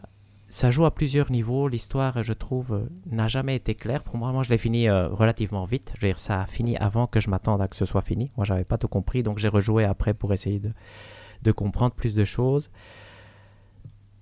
ça 0.48 0.70
joue 0.70 0.84
à 0.84 0.94
plusieurs 0.94 1.30
niveaux. 1.30 1.68
L'histoire, 1.68 2.22
je 2.22 2.32
trouve, 2.32 2.74
euh, 2.74 2.88
n'a 3.06 3.28
jamais 3.28 3.54
été 3.54 3.74
claire 3.74 4.02
pour 4.02 4.16
moi. 4.16 4.32
Moi, 4.32 4.42
je 4.42 4.50
l'ai 4.50 4.58
fini 4.58 4.88
euh, 4.88 5.08
relativement 5.08 5.64
vite. 5.64 5.92
Je 5.96 6.00
veux 6.00 6.08
dire, 6.08 6.18
ça 6.18 6.40
a 6.40 6.46
fini 6.46 6.76
avant 6.78 7.06
que 7.06 7.20
je 7.20 7.30
m'attende 7.30 7.60
à 7.62 7.68
que 7.68 7.76
ce 7.76 7.84
soit 7.84 8.00
fini. 8.00 8.30
Moi, 8.36 8.44
j'avais 8.44 8.64
pas 8.64 8.78
tout 8.78 8.88
compris, 8.88 9.22
donc 9.22 9.38
j'ai 9.38 9.48
rejoué 9.48 9.84
après 9.84 10.14
pour 10.14 10.32
essayer 10.32 10.58
de, 10.58 10.72
de 11.42 11.52
comprendre 11.52 11.94
plus 11.94 12.14
de 12.14 12.24
choses. 12.24 12.70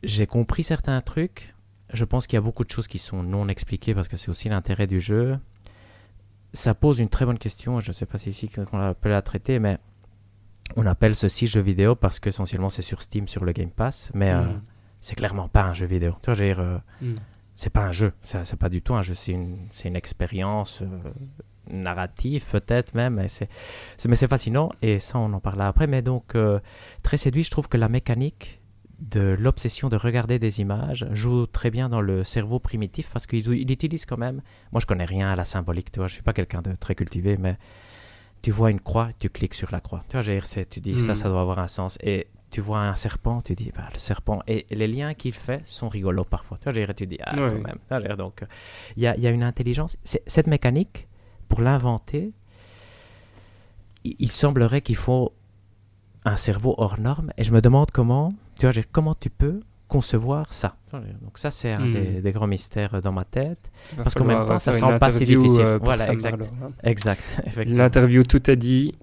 J'ai 0.02 0.26
compris 0.26 0.62
certains 0.62 1.00
trucs. 1.00 1.54
Je 1.92 2.04
pense 2.04 2.26
qu'il 2.26 2.36
y 2.36 2.38
a 2.38 2.42
beaucoup 2.42 2.64
de 2.64 2.70
choses 2.70 2.88
qui 2.88 2.98
sont 2.98 3.22
non 3.22 3.48
expliquées 3.48 3.94
parce 3.94 4.08
que 4.08 4.16
c'est 4.16 4.28
aussi 4.28 4.48
l'intérêt 4.48 4.86
du 4.86 5.00
jeu. 5.00 5.38
Ça 6.52 6.74
pose 6.74 6.98
une 6.98 7.08
très 7.08 7.24
bonne 7.24 7.38
question. 7.38 7.80
Je 7.80 7.88
ne 7.88 7.92
sais 7.92 8.06
pas 8.06 8.18
si 8.18 8.28
ici 8.28 8.48
qu'on 8.48 8.94
peut 9.00 9.08
la 9.08 9.22
traiter, 9.22 9.58
mais 9.58 9.78
on 10.76 10.86
appelle 10.86 11.14
ceci 11.14 11.46
jeu 11.46 11.60
vidéo 11.60 11.94
parce 11.94 12.20
que 12.20 12.28
essentiellement 12.28 12.70
c'est 12.70 12.82
sur 12.82 13.02
Steam, 13.02 13.28
sur 13.28 13.44
le 13.44 13.52
Game 13.52 13.70
Pass, 13.70 14.10
mais 14.14 14.30
euh, 14.32 14.42
Mm. 14.42 14.62
c'est 15.00 15.14
clairement 15.14 15.48
pas 15.48 15.62
un 15.64 15.74
jeu 15.74 15.86
vidéo. 15.86 16.12
Tu 16.22 16.26
vois, 16.26 16.34
je 16.34 16.42
veux 16.44 16.48
dire, 16.48 16.60
euh, 16.60 16.78
Mm. 17.02 17.14
c'est 17.54 17.70
pas 17.70 17.84
un 17.84 17.92
jeu, 17.92 18.12
c'est 18.22 18.56
pas 18.58 18.68
du 18.68 18.82
tout 18.82 18.94
un 18.94 19.02
jeu, 19.02 19.14
c'est 19.14 19.32
une, 19.32 19.68
une 19.84 19.96
expérience 19.96 20.82
euh, 20.82 21.10
narrative 21.70 22.44
peut-être 22.50 22.94
même, 22.94 23.14
mais 23.14 23.28
c'est, 23.28 23.48
fascinant 24.28 24.70
et 24.82 24.98
ça 24.98 25.18
on 25.18 25.32
en 25.32 25.40
parlera 25.40 25.68
après. 25.68 25.86
Mais 25.86 26.02
donc 26.02 26.36
très 27.02 27.16
séduit, 27.16 27.44
je 27.44 27.50
trouve 27.50 27.68
que 27.68 27.76
la 27.76 27.88
mécanique 27.88 28.60
de 29.00 29.36
l'obsession 29.38 29.88
de 29.88 29.96
regarder 29.96 30.38
des 30.40 30.60
images 30.60 31.06
joue 31.12 31.46
très 31.46 31.70
bien 31.70 31.88
dans 31.88 32.00
le 32.00 32.24
cerveau 32.24 32.58
primitif 32.58 33.10
parce 33.12 33.26
qu'il 33.28 33.46
il 33.46 33.70
utilise 33.70 34.06
quand 34.06 34.16
même. 34.16 34.40
Moi 34.72 34.80
je 34.80 34.86
connais 34.86 35.04
rien 35.04 35.30
à 35.30 35.36
la 35.36 35.44
symbolique, 35.44 35.92
tu 35.92 36.00
vois, 36.00 36.08
je 36.08 36.14
suis 36.14 36.22
pas 36.22 36.32
quelqu'un 36.32 36.62
de 36.62 36.72
très 36.74 36.94
cultivé, 36.94 37.36
mais 37.36 37.58
tu 38.43 38.51
vois 38.51 38.70
une 38.70 38.80
croix, 38.80 39.09
tu 39.18 39.28
cliques 39.30 39.55
sur 39.55 39.70
la 39.72 39.80
croix. 39.80 40.01
Tu 40.09 40.18
vois, 40.20 40.41
c'est- 40.45 40.68
tu 40.68 40.80
dis 40.80 40.99
ça, 41.01 41.12
Mm. 41.12 41.16
ça 41.16 41.28
doit 41.28 41.41
avoir 41.41 41.59
un 41.59 41.68
sens. 41.68 41.99
Et 42.03 42.28
tu 42.51 42.61
vois 42.61 42.80
un 42.80 42.95
serpent, 42.95 43.43
tu 43.43 43.55
dis, 43.55 43.72
bah, 43.76 43.89
le 43.93 43.99
serpent. 43.99 44.41
Et 44.47 44.64
les 44.70 44.86
liens 44.89 45.12
qu'il 45.14 45.34
fait 45.34 45.61
sont 45.66 45.89
rigolos 45.89 46.24
parfois. 46.24 46.59
Tu 46.59 46.70
vois, 46.70 46.95
tu 46.95 47.07
dis, 47.07 47.18
ah, 47.22 47.34
Ouais. 47.36 47.61
quand 47.91 48.01
même. 48.01 48.16
Donc, 48.16 48.45
il 48.97 49.03
y 49.03 49.07
a, 49.07 49.16
y 49.18 49.26
a 49.26 49.30
une 49.30 49.43
intelligence. 49.43 49.97
C'est- 50.05 50.22
Cette 50.26 50.47
mécanique, 50.47 51.09
pour 51.49 51.61
l'inventer, 51.61 52.32
il, 54.05 54.14
il 54.18 54.30
semblerait 54.32 54.80
qu'il 54.82 54.97
faut 54.97 55.32
un 56.24 56.36
cerveau 56.36 56.74
hors 56.78 56.99
norme. 57.01 57.32
Et 57.36 57.45
je 57.45 57.53
me 57.53 57.61
demande 57.61 57.91
comment, 57.91 58.32
tu 58.59 58.66
vois, 58.70 58.82
comment 58.93 59.14
tu 59.14 59.30
peux 59.30 59.61
concevoir 59.89 60.53
ça. 60.53 60.76
Donc 60.93 61.36
ça, 61.36 61.51
c'est 61.51 61.72
un 61.72 61.86
Mm. 61.86 61.93
des, 61.93 62.22
des 62.22 62.32
grands 62.32 62.47
mystères 62.47 63.01
dans 63.03 63.12
ma 63.12 63.24
tête. 63.24 63.70
Va 63.97 64.03
Parce 64.05 64.14
qu'en 64.14 64.24
même 64.24 64.47
temps, 64.47 64.59
ça 64.59 64.72
semble 64.72 64.99
pas 64.99 65.11
si 65.11 65.16
interview, 65.24 65.43
difficile. 65.43 65.64
euh, 65.64 65.78
Voilà, 65.82 66.05
Sam 66.05 66.14
exact. 66.14 66.43
Hein. 66.43 66.70
Exact. 66.84 67.43
L'interview, 67.66 68.22
tout 68.24 68.51
est 68.51 68.57
dit. 68.57 68.95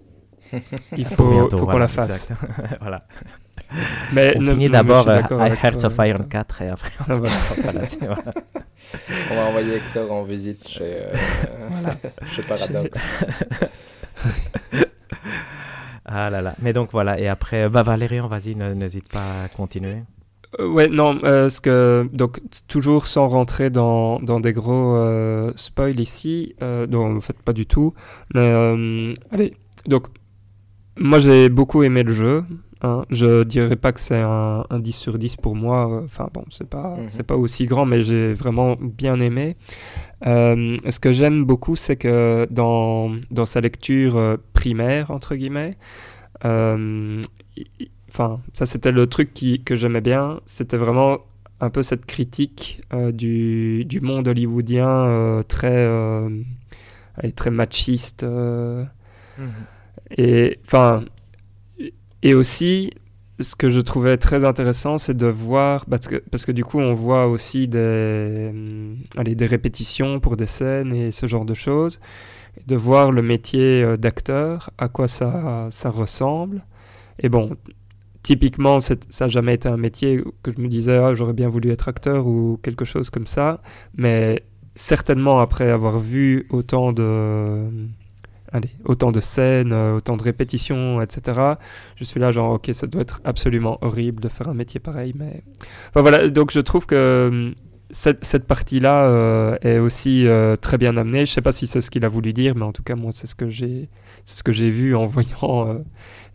Il 0.97 1.05
faut, 1.05 1.49
faut 1.49 1.57
qu'on 1.57 1.63
voilà, 1.65 1.79
la 1.79 1.87
fasse. 1.87 2.29
voilà. 2.79 3.05
Mais 4.13 4.33
On 4.37 4.41
finit 4.41 4.69
d'abord 4.69 5.07
euh, 5.09 5.21
avec 5.39 5.63
Hearts 5.63 5.83
of 5.85 5.97
Iron 5.99 6.17
Tom. 6.19 6.27
4 6.29 6.61
et 6.61 6.69
après 6.69 6.91
on 6.99 7.03
Ah, 7.09 7.13
se 7.13 7.17
voilà. 7.19 7.33
reprend 7.49 7.71
là-dessus, 7.71 7.97
voilà. 8.01 8.33
On 9.31 9.35
va 9.35 9.41
envoyer 9.45 9.75
Hector 9.77 10.11
en 10.11 10.23
visite 10.23 10.67
chez, 10.67 10.83
euh, 10.83 11.13
chez 12.27 12.41
Paradox. 12.43 13.25
Ah 16.05 16.29
là 16.29 16.41
là. 16.41 16.53
Mais 16.61 16.73
donc 16.73 16.89
voilà, 16.91 17.19
et 17.19 17.27
après, 17.27 17.67
bah 17.69 17.81
Valérian, 17.83 18.27
vas-y, 18.27 18.55
n'hésite 18.55 19.09
pas 19.09 19.43
à 19.45 19.47
continuer. 19.49 20.03
Euh, 20.59 20.67
ouais, 20.69 20.87
non, 20.87 21.19
euh, 21.23 21.49
ce 21.49 21.59
que, 21.61 22.07
donc, 22.13 22.39
toujours 22.67 23.07
sans 23.07 23.27
rentrer 23.27 23.69
dans, 23.69 24.19
dans 24.19 24.39
des 24.39 24.53
gros 24.53 24.95
euh, 24.95 25.51
spoils 25.55 25.99
ici, 25.99 26.55
euh, 26.61 26.87
non, 26.87 27.15
en 27.17 27.19
fait, 27.19 27.35
pas 27.43 27.53
du 27.53 27.65
tout. 27.65 27.93
Mais, 28.33 28.41
euh, 28.41 29.13
allez, 29.31 29.53
donc, 29.87 30.07
moi 30.97 31.19
j'ai 31.19 31.49
beaucoup 31.49 31.83
aimé 31.83 32.03
le 32.03 32.13
jeu. 32.13 32.43
hein. 32.81 33.03
Je 33.09 33.43
dirais 33.43 33.75
pas 33.75 33.91
que 33.91 33.99
c'est 33.99 34.19
un, 34.21 34.65
un 34.69 34.79
10 34.79 34.93
sur 34.93 35.17
10 35.17 35.35
pour 35.35 35.55
moi. 35.55 35.89
euh, 35.91 36.01
Enfin, 36.05 36.29
bon, 36.33 36.45
c'est 36.49 36.69
pas, 36.69 36.95
Mhm. 36.97 37.09
c'est 37.09 37.23
pas 37.23 37.35
aussi 37.35 37.65
grand, 37.65 37.85
mais 37.85 38.01
j'ai 38.01 38.33
vraiment 38.33 38.77
bien 38.79 39.19
aimé. 39.19 39.57
Ce 40.23 40.99
que 40.99 41.11
j'aime 41.13 41.43
beaucoup, 41.43 41.75
c'est 41.75 41.97
que 41.97 42.47
dans, 42.49 43.11
dans 43.31 43.45
sa 43.45 43.59
lecture 43.61 44.37
primaire, 44.53 45.11
entre 45.11 45.35
guillemets, 45.35 45.77
enfin, 48.15 48.41
ça 48.53 48.65
c'était 48.65 48.91
le 48.93 49.07
truc 49.07 49.33
qui, 49.33 49.63
que 49.63 49.75
j'aimais 49.75 50.01
bien, 50.01 50.39
c'était 50.45 50.77
vraiment 50.77 51.19
un 51.59 51.69
peu 51.69 51.83
cette 51.83 52.05
critique 52.05 52.81
euh, 52.93 53.11
du, 53.11 53.85
du 53.85 54.01
monde 54.01 54.27
hollywoodien 54.27 54.87
euh, 54.89 55.43
très, 55.43 55.75
euh, 55.75 56.29
allez, 57.17 57.31
très 57.33 57.51
machiste. 57.51 58.23
euh, 58.23 58.85
et 60.17 60.59
enfin, 60.65 61.03
et 62.21 62.33
aussi, 62.33 62.91
ce 63.39 63.55
que 63.55 63.69
je 63.69 63.79
trouvais 63.79 64.17
très 64.17 64.43
intéressant, 64.45 64.97
c'est 64.97 65.15
de 65.15 65.27
voir, 65.27 65.85
parce 65.85 66.07
que, 66.07 66.17
parce 66.31 66.45
que 66.45 66.51
du 66.51 66.63
coup, 66.63 66.79
on 66.79 66.93
voit 66.93 67.27
aussi 67.27 67.67
des, 67.67 68.47
hum, 68.51 68.97
allez, 69.17 69.35
des 69.35 69.45
répétitions 69.45 70.19
pour 70.19 70.37
des 70.37 70.47
scènes 70.47 70.93
et 70.93 71.11
ce 71.11 71.27
genre 71.27 71.45
de 71.45 71.53
choses, 71.53 71.99
de 72.67 72.75
voir 72.75 73.11
le 73.11 73.21
métier 73.21 73.97
d'acteur, 73.97 74.71
à 74.77 74.87
quoi 74.89 75.07
ça, 75.07 75.67
ça 75.71 75.89
ressemble. 75.89 76.63
Et 77.19 77.29
bon, 77.29 77.57
typiquement, 78.25 78.79
ça 78.79 78.95
n'a 79.21 79.27
jamais 79.27 79.53
été 79.53 79.69
un 79.69 79.77
métier 79.77 80.23
que 80.41 80.51
je 80.51 80.59
me 80.59 80.67
disais, 80.67 80.97
ah, 80.97 81.13
j'aurais 81.13 81.33
bien 81.33 81.47
voulu 81.47 81.69
être 81.69 81.87
acteur 81.87 82.25
ou 82.25 82.59
quelque 82.63 82.83
chose 82.83 83.11
comme 83.11 83.27
ça, 83.27 83.61
mais 83.95 84.43
certainement 84.73 85.39
après 85.39 85.69
avoir 85.69 85.99
vu 85.99 86.47
autant 86.49 86.91
de 86.91 87.69
allez, 88.51 88.71
autant 88.83 89.11
de 89.11 89.19
scènes, 89.19 89.73
euh, 89.73 89.97
autant 89.97 90.17
de 90.17 90.23
répétitions, 90.23 91.01
etc. 91.03 91.39
Je 91.97 92.03
suis 92.03 92.19
là 92.19 92.31
genre 92.31 92.53
ok 92.53 92.71
ça 92.73 92.87
doit 92.87 93.01
être 93.03 93.21
absolument 93.25 93.77
horrible 93.81 94.19
de 94.21 94.27
faire 94.27 94.49
un 94.49 94.55
métier 94.55 94.79
pareil, 94.79 95.13
mais 95.15 95.43
enfin 95.89 96.01
voilà 96.01 96.27
donc 96.29 96.51
je 96.51 96.61
trouve 96.61 96.87
que 96.87 97.27
hum, 97.29 97.53
cette, 97.95 98.25
cette 98.25 98.45
partie-là 98.45 99.05
euh, 99.05 99.55
est 99.61 99.79
aussi 99.79 100.27
euh, 100.27 100.57
très 100.57 100.77
bien 100.77 100.97
amenée. 100.97 101.25
Je 101.25 101.31
sais 101.31 101.41
pas 101.41 101.53
si 101.53 101.65
c'est 101.65 101.79
ce 101.79 101.89
qu'il 101.89 102.03
a 102.03 102.09
voulu 102.09 102.33
dire, 102.33 102.53
mais 102.55 102.63
en 102.65 102.73
tout 102.73 102.83
cas, 102.83 102.95
moi, 102.95 103.11
c'est 103.13 103.25
ce 103.25 103.35
que 103.35 103.49
j'ai, 103.49 103.89
c'est 104.25 104.35
ce 104.35 104.43
que 104.43 104.51
j'ai 104.51 104.69
vu 104.69 104.95
en 104.97 105.05
voyant 105.15 105.67
euh, 105.69 105.75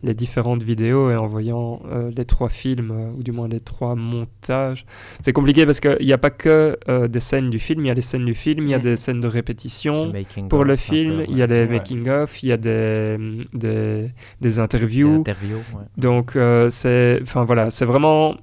les 0.01 0.15
différentes 0.15 0.63
vidéos 0.63 1.11
et 1.11 1.15
en 1.15 1.27
voyant 1.27 1.79
les 2.15 2.25
trois 2.25 2.49
films, 2.49 3.13
ou 3.15 3.21
du 3.21 3.31
moins 3.31 3.47
les 3.47 3.59
trois 3.59 3.93
montages. 3.95 4.85
C'est 5.19 5.33
compliqué 5.33 5.67
parce 5.67 5.79
qu'il 5.79 6.03
n'y 6.05 6.13
a 6.13 6.17
pas 6.17 6.31
que 6.31 6.75
des 7.07 7.19
scènes 7.19 7.51
du 7.51 7.59
film, 7.59 7.85
il 7.85 7.87
y 7.87 7.91
a 7.91 7.93
les 7.93 8.01
scènes 8.01 8.25
du 8.25 8.33
film, 8.33 8.65
il 8.65 8.71
y 8.71 8.73
a 8.73 8.77
Mhm. 8.77 8.83
des 8.83 8.97
scènes 8.97 9.21
de 9.21 9.27
répétition. 9.27 10.11
Making 10.11 10.47
Pour 10.49 10.61
of, 10.61 10.67
le 10.67 10.75
film, 10.75 11.23
il 11.29 11.37
y 11.37 11.43
a 11.43 11.47
les 11.47 11.65
Ouais. 11.65 11.67
making-of, 11.67 12.41
il 12.41 12.49
y 12.49 12.51
a 12.51 12.57
des, 12.57 13.17
des, 13.53 14.01
des 14.01 14.11
Des 14.41 14.59
interviews. 14.59 15.23
ouais. 15.27 15.83
Donc, 15.97 16.35
c'est, 16.71 17.19
enfin 17.21 17.43
voilà, 17.43 17.69
c'est 17.69 17.85
vraiment 17.85 18.37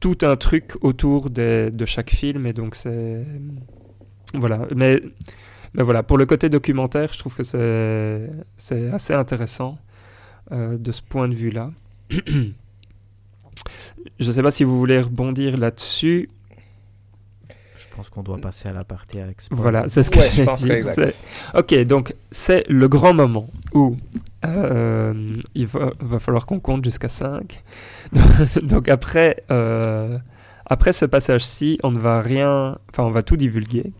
tout 0.00 0.18
un 0.22 0.36
truc 0.36 0.72
autour 0.80 1.30
de 1.30 1.84
chaque 1.86 2.10
film, 2.10 2.46
et 2.46 2.52
donc 2.52 2.74
c'est, 2.74 3.24
voilà. 4.34 4.66
Mais, 4.74 5.02
voilà, 5.74 6.02
pour 6.02 6.18
le 6.18 6.26
côté 6.26 6.48
documentaire, 6.48 7.12
je 7.12 7.18
trouve 7.18 7.36
que 7.36 7.44
c'est, 7.44 8.30
c'est 8.56 8.90
assez 8.90 9.14
intéressant 9.14 9.78
euh, 10.52 10.76
de 10.76 10.92
ce 10.92 11.02
point 11.02 11.28
de 11.28 11.34
vue-là. 11.34 11.70
je 12.10 12.18
ne 14.18 14.32
sais 14.32 14.42
pas 14.42 14.50
si 14.50 14.64
vous 14.64 14.78
voulez 14.78 15.00
rebondir 15.00 15.56
là-dessus. 15.56 16.30
Pense 18.00 18.08
qu'on 18.08 18.22
doit 18.22 18.38
passer 18.38 18.66
à 18.66 18.72
la 18.72 18.82
partie 18.82 19.20
avec 19.20 19.42
spoil. 19.42 19.60
Voilà, 19.60 19.86
c'est 19.90 20.02
ce 20.02 20.10
que 20.10 20.20
Ouais, 20.20 20.24
je 20.32 20.42
pense 20.42 20.64
que 20.64 20.72
exact. 20.72 21.10
c'est- 21.12 21.58
Ok, 21.58 21.74
donc 21.86 22.14
c'est 22.30 22.64
le 22.70 22.88
grand 22.88 23.12
moment 23.12 23.50
où 23.74 23.94
euh, 24.46 25.34
il 25.54 25.66
va, 25.66 25.92
va 26.00 26.18
falloir 26.18 26.46
qu'on 26.46 26.60
compte 26.60 26.82
jusqu'à 26.82 27.10
5. 27.10 27.62
donc 28.62 28.88
après, 28.88 29.44
euh, 29.50 30.16
après 30.64 30.94
ce 30.94 31.04
passage-ci, 31.04 31.78
on 31.82 31.90
ne 31.90 31.98
va 31.98 32.22
rien, 32.22 32.78
enfin 32.90 33.02
on 33.02 33.10
va 33.10 33.22
tout 33.22 33.36
divulguer 33.36 33.92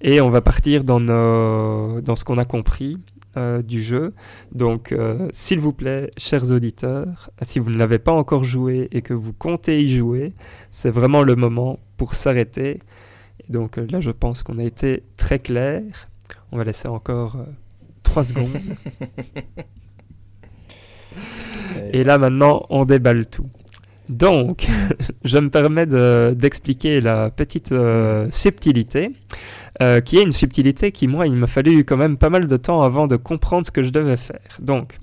et 0.00 0.20
on 0.20 0.30
va 0.30 0.40
partir 0.40 0.82
dans, 0.82 0.98
nos, 0.98 2.00
dans 2.00 2.16
ce 2.16 2.24
qu'on 2.24 2.38
a 2.38 2.44
compris 2.44 2.98
euh, 3.36 3.62
du 3.62 3.84
jeu. 3.84 4.14
Donc 4.50 4.90
euh, 4.90 5.28
s'il 5.30 5.60
vous 5.60 5.72
plaît, 5.72 6.10
chers 6.16 6.50
auditeurs, 6.50 7.30
si 7.42 7.60
vous 7.60 7.70
ne 7.70 7.78
l'avez 7.78 8.00
pas 8.00 8.10
encore 8.12 8.42
joué 8.42 8.88
et 8.90 9.00
que 9.00 9.14
vous 9.14 9.32
comptez 9.32 9.80
y 9.80 9.96
jouer, 9.96 10.32
c'est 10.72 10.90
vraiment 10.90 11.22
le 11.22 11.36
moment 11.36 11.78
pour 11.96 12.14
s'arrêter. 12.16 12.80
Donc 13.48 13.78
euh, 13.78 13.86
là, 13.90 14.00
je 14.00 14.10
pense 14.10 14.42
qu'on 14.42 14.58
a 14.58 14.64
été 14.64 15.02
très 15.16 15.38
clair. 15.38 15.82
On 16.52 16.56
va 16.58 16.64
laisser 16.64 16.88
encore 16.88 17.36
3 18.02 18.24
secondes. 18.24 18.48
Et 21.92 22.04
là, 22.04 22.18
maintenant, 22.18 22.64
on 22.70 22.84
déballe 22.84 23.26
tout. 23.26 23.48
Donc, 24.08 24.66
je 25.24 25.38
me 25.38 25.50
permets 25.50 25.86
de- 25.86 26.34
d'expliquer 26.36 27.00
la 27.00 27.30
petite 27.30 27.72
euh, 27.72 28.28
subtilité, 28.30 29.12
euh, 29.82 30.00
qui 30.00 30.16
est 30.18 30.22
une 30.22 30.32
subtilité 30.32 30.92
qui, 30.92 31.08
moi, 31.08 31.26
il 31.26 31.34
m'a 31.34 31.46
fallu 31.46 31.84
quand 31.84 31.96
même 31.96 32.16
pas 32.16 32.30
mal 32.30 32.46
de 32.46 32.56
temps 32.56 32.82
avant 32.82 33.06
de 33.06 33.16
comprendre 33.16 33.66
ce 33.66 33.70
que 33.70 33.82
je 33.82 33.90
devais 33.90 34.16
faire. 34.16 34.40
Donc, 34.60 34.98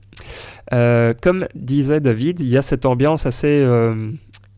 euh, 0.73 1.13
comme 1.21 1.47
disait 1.53 1.99
David, 1.99 2.39
il 2.39 2.47
y 2.47 2.57
a 2.57 2.61
cette 2.61 2.85
ambiance 2.85 3.25
assez 3.25 3.63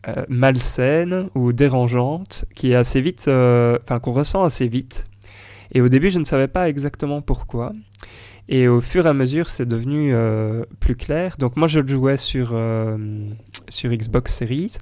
euh, 0.06 0.24
malsaine 0.28 1.28
ou 1.34 1.52
dérangeante 1.52 2.44
qui 2.54 2.70
est 2.70 2.76
assez 2.76 3.00
vite, 3.00 3.24
euh, 3.26 3.78
enfin, 3.82 3.98
qu'on 3.98 4.12
ressent 4.12 4.44
assez 4.44 4.68
vite. 4.68 5.06
Et 5.72 5.80
au 5.80 5.88
début, 5.88 6.08
je 6.10 6.20
ne 6.20 6.24
savais 6.24 6.46
pas 6.46 6.68
exactement 6.68 7.20
pourquoi. 7.20 7.72
Et 8.48 8.68
au 8.68 8.80
fur 8.80 9.06
et 9.06 9.08
à 9.08 9.12
mesure, 9.12 9.50
c'est 9.50 9.66
devenu 9.66 10.14
euh, 10.14 10.64
plus 10.80 10.94
clair. 10.94 11.36
Donc 11.38 11.56
moi, 11.56 11.66
je 11.68 11.80
le 11.80 11.88
jouais 11.88 12.16
sur, 12.16 12.56
sur 13.68 13.90
Xbox 13.90 14.34
Series. 14.34 14.78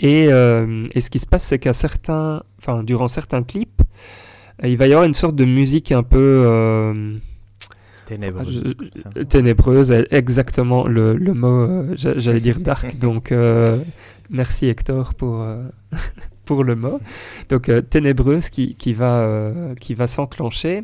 Et, 0.00 0.24
et 0.24 1.00
ce 1.00 1.08
qui 1.08 1.18
se 1.18 1.26
passe, 1.26 1.44
c'est 1.44 1.58
qu'à 1.58 1.72
certains, 1.72 2.42
enfin, 2.58 2.82
durant 2.82 3.08
certains 3.08 3.42
clips, 3.42 3.82
il 4.62 4.76
va 4.76 4.86
y 4.86 4.92
avoir 4.92 5.06
une 5.06 5.14
sorte 5.14 5.36
de 5.36 5.44
musique 5.44 5.92
un 5.92 6.02
peu 6.02 7.22
euh, 8.10 8.44
je- 8.48 8.72
comme 8.72 8.90
ça. 8.94 9.24
ténébreuse, 9.24 9.90
exactement 10.10 10.86
le, 10.86 11.14
le 11.16 11.34
mot, 11.34 11.60
euh, 11.62 11.92
j'a- 11.96 12.18
j'allais 12.18 12.40
dire 12.40 12.60
dark. 12.60 12.98
donc 13.00 13.32
euh, 13.32 13.78
merci 14.30 14.66
Hector 14.68 15.14
pour, 15.14 15.42
euh, 15.42 15.62
pour 16.44 16.64
le 16.64 16.74
mot. 16.76 17.00
Donc 17.48 17.68
euh, 17.68 17.80
ténébreuse 17.80 18.50
qui, 18.50 18.74
qui 18.74 18.92
va, 18.92 19.20
euh, 19.22 19.74
qui 19.76 19.94
va 19.94 20.06
s'enclencher. 20.06 20.82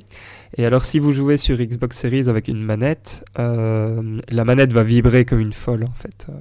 Et 0.57 0.65
alors 0.65 0.85
si 0.85 0.99
vous 0.99 1.13
jouez 1.13 1.37
sur 1.37 1.57
Xbox 1.59 1.99
Series 1.99 2.29
avec 2.29 2.49
une 2.49 2.63
manette, 2.63 3.25
euh, 3.39 4.21
la 4.29 4.45
manette 4.45 4.73
va 4.73 4.83
vibrer 4.83 5.25
comme 5.25 5.41
une 5.41 5.53
folle 5.53 5.85
en 5.85 5.93
fait. 5.95 6.27
Euh, 6.31 6.33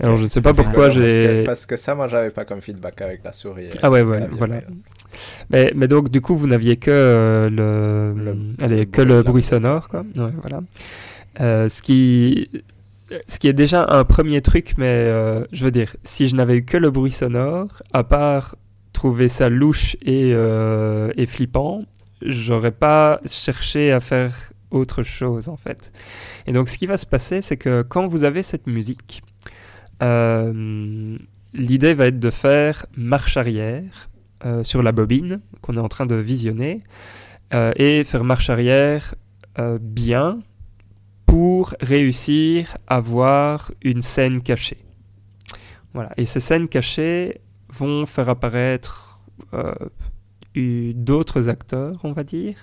Alors 0.00 0.16
je 0.16 0.24
ne 0.24 0.28
sais 0.28 0.40
pas 0.40 0.54
pourquoi 0.54 0.86
Parce 0.86 0.96
que- 0.96 1.06
j'ai... 1.06 1.44
Parce 1.44 1.66
que 1.66 1.76
ça, 1.76 1.94
moi, 1.94 2.08
j'avais 2.08 2.30
pas 2.30 2.44
comme 2.46 2.62
feedback 2.62 3.00
avec 3.02 3.22
la 3.22 3.32
souris. 3.32 3.68
Ah 3.82 3.90
ouais, 3.90 4.00
ouais, 4.02 4.26
voilà. 4.32 4.62
Mais, 5.50 5.72
mais 5.74 5.88
donc, 5.88 6.10
du 6.10 6.20
coup, 6.20 6.36
vous 6.36 6.46
n'aviez 6.46 6.76
que 6.76 6.90
euh, 6.90 7.48
le, 7.50 8.20
Le- 8.24 8.36
allez, 8.64 8.78
le 8.78 8.84
que 8.86 9.02
bruit 9.02 9.14
le 9.16 9.22
bruit 9.22 9.42
sonore, 9.42 9.88
quoi. 9.88 10.00
Ouais, 10.16 10.32
voilà. 10.40 10.60
Euh, 11.40 11.68
ce 11.68 11.82
qui, 11.82 12.48
ce 13.26 13.38
qui 13.38 13.48
est 13.48 13.52
déjà 13.52 13.86
un 13.88 14.04
premier 14.04 14.40
truc, 14.42 14.74
mais 14.76 14.86
euh, 14.88 15.44
je 15.52 15.64
veux 15.64 15.70
dire, 15.70 15.96
si 16.04 16.28
je 16.28 16.36
n'avais 16.36 16.56
eu 16.56 16.64
que 16.64 16.76
le 16.76 16.90
bruit 16.90 17.12
sonore, 17.12 17.82
à 17.92 18.04
part 18.04 18.56
trouver 18.92 19.28
ça 19.28 19.48
louche 19.48 19.96
et, 20.02 20.32
euh, 20.34 21.10
et 21.16 21.26
flippant, 21.26 21.84
j'aurais 22.24 22.70
pas 22.70 23.20
cherché 23.26 23.90
à 23.92 24.00
faire 24.00 24.34
autre 24.70 25.02
chose 25.02 25.48
en 25.48 25.56
fait. 25.56 25.92
Et 26.46 26.52
donc, 26.52 26.68
ce 26.68 26.78
qui 26.78 26.86
va 26.86 26.96
se 26.96 27.06
passer, 27.06 27.42
c'est 27.42 27.56
que 27.56 27.82
quand 27.82 28.06
vous 28.06 28.24
avez 28.24 28.42
cette 28.42 28.66
musique, 28.66 29.22
euh, 30.02 31.16
l'idée 31.54 31.94
va 31.94 32.06
être 32.06 32.18
de 32.18 32.30
faire 32.30 32.86
marche 32.96 33.36
arrière 33.36 34.08
sur 34.62 34.82
la 34.82 34.92
bobine 34.92 35.40
qu'on 35.60 35.74
est 35.76 35.80
en 35.80 35.88
train 35.88 36.06
de 36.06 36.14
visionner 36.14 36.82
euh, 37.54 37.72
et 37.76 38.04
faire 38.04 38.24
marche 38.24 38.48
arrière 38.48 39.14
euh, 39.58 39.78
bien 39.80 40.40
pour 41.26 41.74
réussir 41.80 42.76
à 42.86 43.00
voir 43.00 43.72
une 43.82 44.00
scène 44.00 44.42
cachée. 44.42 44.78
Voilà. 45.92 46.10
Et 46.16 46.24
ces 46.24 46.40
scènes 46.40 46.68
cachées 46.68 47.40
vont 47.68 48.06
faire 48.06 48.30
apparaître 48.30 49.20
euh, 49.52 49.74
d'autres 50.54 51.48
acteurs, 51.48 51.98
on 52.04 52.12
va 52.12 52.24
dire, 52.24 52.56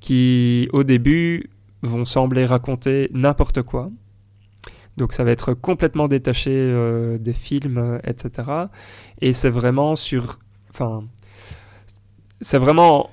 qui 0.00 0.68
au 0.72 0.84
début 0.84 1.50
vont 1.82 2.04
sembler 2.04 2.44
raconter 2.44 3.08
n'importe 3.12 3.62
quoi. 3.62 3.90
Donc 4.96 5.12
ça 5.12 5.22
va 5.22 5.30
être 5.30 5.54
complètement 5.54 6.08
détaché 6.08 6.50
euh, 6.52 7.18
des 7.18 7.32
films, 7.32 7.78
euh, 7.78 7.98
etc. 8.04 8.48
Et 9.20 9.32
c'est 9.32 9.50
vraiment 9.50 9.94
sur... 9.96 10.38
Enfin, 10.70 11.04
c'est 12.40 12.58
vraiment 12.58 13.10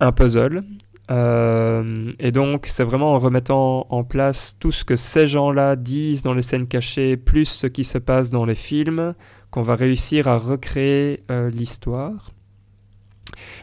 un 0.00 0.12
puzzle. 0.12 0.64
Euh, 1.10 2.10
et 2.18 2.32
donc, 2.32 2.66
c'est 2.66 2.84
vraiment 2.84 3.14
en 3.14 3.18
remettant 3.18 3.86
en 3.88 4.04
place 4.04 4.56
tout 4.60 4.72
ce 4.72 4.84
que 4.84 4.96
ces 4.96 5.26
gens-là 5.26 5.76
disent 5.76 6.22
dans 6.22 6.34
les 6.34 6.42
scènes 6.42 6.66
cachées, 6.66 7.16
plus 7.16 7.46
ce 7.46 7.66
qui 7.66 7.84
se 7.84 7.98
passe 7.98 8.30
dans 8.30 8.44
les 8.44 8.54
films, 8.54 9.14
qu'on 9.50 9.62
va 9.62 9.74
réussir 9.74 10.28
à 10.28 10.36
recréer 10.36 11.20
euh, 11.30 11.48
l'histoire. 11.50 12.32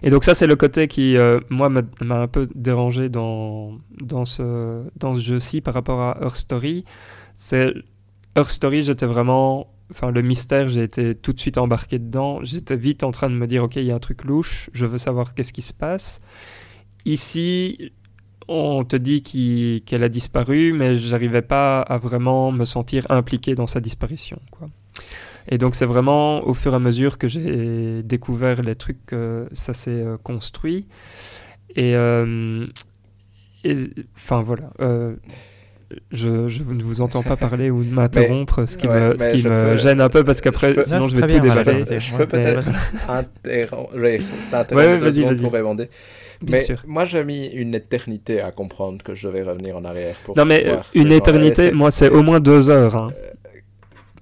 Et 0.02 0.10
donc 0.10 0.24
ça, 0.24 0.34
c'est 0.34 0.48
le 0.48 0.56
côté 0.56 0.88
qui, 0.88 1.18
euh, 1.18 1.40
moi, 1.50 1.70
m'a 1.70 1.84
un 2.22 2.28
peu 2.28 2.48
dérangé 2.56 3.10
dans, 3.10 3.78
dans 4.02 4.26
ce, 4.26 4.84
dans 4.96 5.16
ce 5.16 5.20
jeu-ci 5.20 5.62
par 5.62 5.74
rapport 5.74 6.02
à 6.02 6.18
Her 6.22 6.36
Story. 6.36 6.84
C'est 7.36 7.74
Her 8.36 8.50
Story, 8.50 8.82
j'étais 8.82 9.06
vraiment... 9.06 9.68
Enfin, 9.92 10.12
le 10.12 10.22
mystère, 10.22 10.68
j'ai 10.70 10.84
été 10.84 11.14
tout 11.16 11.34
de 11.34 11.40
suite 11.40 11.58
embarqué 11.58 12.00
dedans. 12.00 12.40
J'étais 12.44 12.76
vite 12.76 13.04
en 13.04 13.12
train 13.12 13.30
de 13.30 13.36
me 13.36 13.46
dire, 13.48 13.64
ok, 13.64 13.76
il 13.76 13.84
y 13.86 13.92
a 13.92 13.96
un 13.96 14.00
truc 14.00 14.24
louche, 14.24 14.70
je 14.74 14.86
veux 14.86 14.98
savoir 14.98 15.34
qu'est-ce 15.34 15.54
qui 15.54 15.62
se 15.62 15.74
passe. 15.74 16.20
Ici, 17.06 17.92
on 18.48 18.84
te 18.84 18.96
dit 18.96 19.22
qu'elle 19.86 20.04
a 20.04 20.10
disparu, 20.10 20.74
mais 20.74 20.96
j'arrivais 20.96 21.42
pas 21.44 21.82
à 21.82 21.98
vraiment 21.98 22.52
me 22.52 22.66
sentir 22.66 23.06
impliqué 23.10 23.54
dans 23.56 23.68
sa 23.68 23.80
disparition. 23.80 24.40
Et 25.48 25.60
donc 25.60 25.76
c'est 25.76 25.86
vraiment 25.86 26.44
au 26.48 26.56
fur 26.56 26.74
et 26.74 26.76
à 26.76 26.80
mesure 26.80 27.20
que 27.20 27.28
j'ai 27.28 28.02
découvert 28.02 28.64
les 28.64 28.76
trucs 28.76 29.06
que 29.06 29.48
ça 29.54 29.74
s'est 29.76 29.92
euh, 29.92 30.18
construit. 30.18 30.88
Et 31.76 31.96
euh, 31.96 32.66
et- 33.64 33.90
enfin 34.16 34.42
voilà. 34.42 34.72
euh, 34.80 35.16
je, 36.12 36.48
je 36.48 36.64
ne 36.64 36.84
vous 36.84 37.02
entends 37.02 37.24
pas 37.24 37.36
parler 37.48 37.70
ou 37.70 37.84
m'interrompre, 37.84 38.66
ce 38.68 38.78
qui 38.78 38.88
ouais, 38.88 39.10
me, 39.14 39.18
ce 39.18 39.30
qui 39.30 39.44
me 39.44 39.72
peux- 39.72 39.78
gêne 39.78 40.02
un 40.02 40.10
peu 40.10 40.24
parce 40.24 40.42
qu'après, 40.42 40.74
sinon 40.82 41.00
Non, 41.02 41.08
je 41.10 41.16
vais 41.16 41.28
tout 41.28 41.48
voilà. 41.48 42.00
Je 42.00 42.16
peux 42.16 42.26
peut-être 42.26 42.68
ouais. 43.10 43.14
interrompre 43.54 43.96
ouais, 43.98 44.22
t'interrompre 44.52 44.88
Ouais, 44.88 44.98
deux 45.00 45.06
vas-y, 45.06 45.14
secondes 45.16 45.34
vas-y. 45.34 45.44
pour 45.44 46.52
Mais 46.52 46.60
sûr. 46.60 46.84
moi, 46.86 47.06
j'ai 47.06 47.24
mis 47.24 47.48
une 47.48 47.74
éternité 47.76 48.42
à 48.42 48.52
comprendre 48.52 49.04
que 49.04 49.16
je 49.16 49.28
devais 49.28 49.44
revenir 49.44 49.78
en 49.78 49.86
arrière. 49.86 50.16
Pour 50.26 50.38
Non 50.38 50.46
mais 50.46 50.68
euh, 50.68 50.76
une 50.94 51.12
éternité, 51.12 51.72
moi 51.72 51.92
c'est 51.92 52.10
au 52.10 52.22
moins 52.24 52.40
deux 52.40 52.70
heures. 52.70 52.96
hein. 52.96 53.10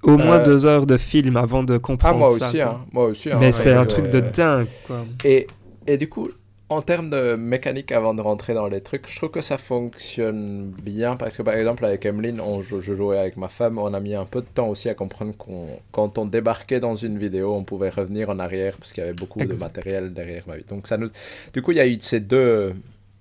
Au 0.02 0.16
moins 0.18 0.38
Euh, 0.40 0.44
deux 0.44 0.66
heures 0.66 0.86
de 0.86 0.96
film 0.98 1.36
avant 1.38 1.62
de 1.62 1.74
Ah, 1.74 1.78
comprendre 1.78 2.18
moi 2.18 2.28
ça. 2.38 2.48
aussi, 2.48 2.60
hein. 2.60 2.80
Moi 2.92 3.06
aussi. 3.06 3.30
hein. 3.32 3.36
Mais 3.40 3.46
Ouais, 3.46 3.52
c'est 3.52 3.72
un 3.72 3.86
truc 3.86 4.10
de 4.10 4.20
dingue, 4.20 4.66
quoi. 4.86 5.04
Et, 5.24 5.46
et 5.86 5.96
du 5.96 6.08
coup, 6.08 6.28
en 6.70 6.80
termes 6.80 7.10
de 7.10 7.34
mécanique, 7.34 7.92
avant 7.92 8.14
de 8.14 8.22
rentrer 8.22 8.54
dans 8.54 8.68
les 8.68 8.80
trucs, 8.80 9.08
je 9.10 9.16
trouve 9.16 9.30
que 9.30 9.42
ça 9.42 9.58
fonctionne 9.58 10.70
bien 10.82 11.16
parce 11.16 11.36
que 11.36 11.42
par 11.42 11.54
exemple 11.54 11.84
avec 11.84 12.06
Emeline, 12.06 12.40
on, 12.40 12.60
je, 12.60 12.80
jouais 12.80 13.18
avec 13.18 13.36
ma 13.36 13.48
femme, 13.48 13.78
on 13.78 13.92
a 13.92 14.00
mis 14.00 14.14
un 14.14 14.24
peu 14.24 14.40
de 14.40 14.46
temps 14.46 14.68
aussi 14.68 14.88
à 14.88 14.94
comprendre 14.94 15.36
qu'on 15.36 15.66
quand 15.92 16.16
on 16.16 16.24
débarquait 16.24 16.80
dans 16.80 16.94
une 16.94 17.18
vidéo, 17.18 17.54
on 17.54 17.64
pouvait 17.64 17.90
revenir 17.90 18.30
en 18.30 18.38
arrière 18.38 18.78
parce 18.78 18.92
qu'il 18.92 19.02
y 19.02 19.06
avait 19.06 19.14
beaucoup 19.14 19.40
de 19.44 19.54
matériel 19.54 20.14
derrière 20.14 20.44
ma 20.48 20.56
vie. 20.56 20.64
Donc 20.68 20.86
ça 20.86 20.96
nous, 20.96 21.08
du 21.52 21.60
coup, 21.60 21.72
il 21.72 21.76
y 21.76 21.80
a 21.80 21.86
eu 21.86 21.98
ces 22.00 22.20
deux 22.20 22.74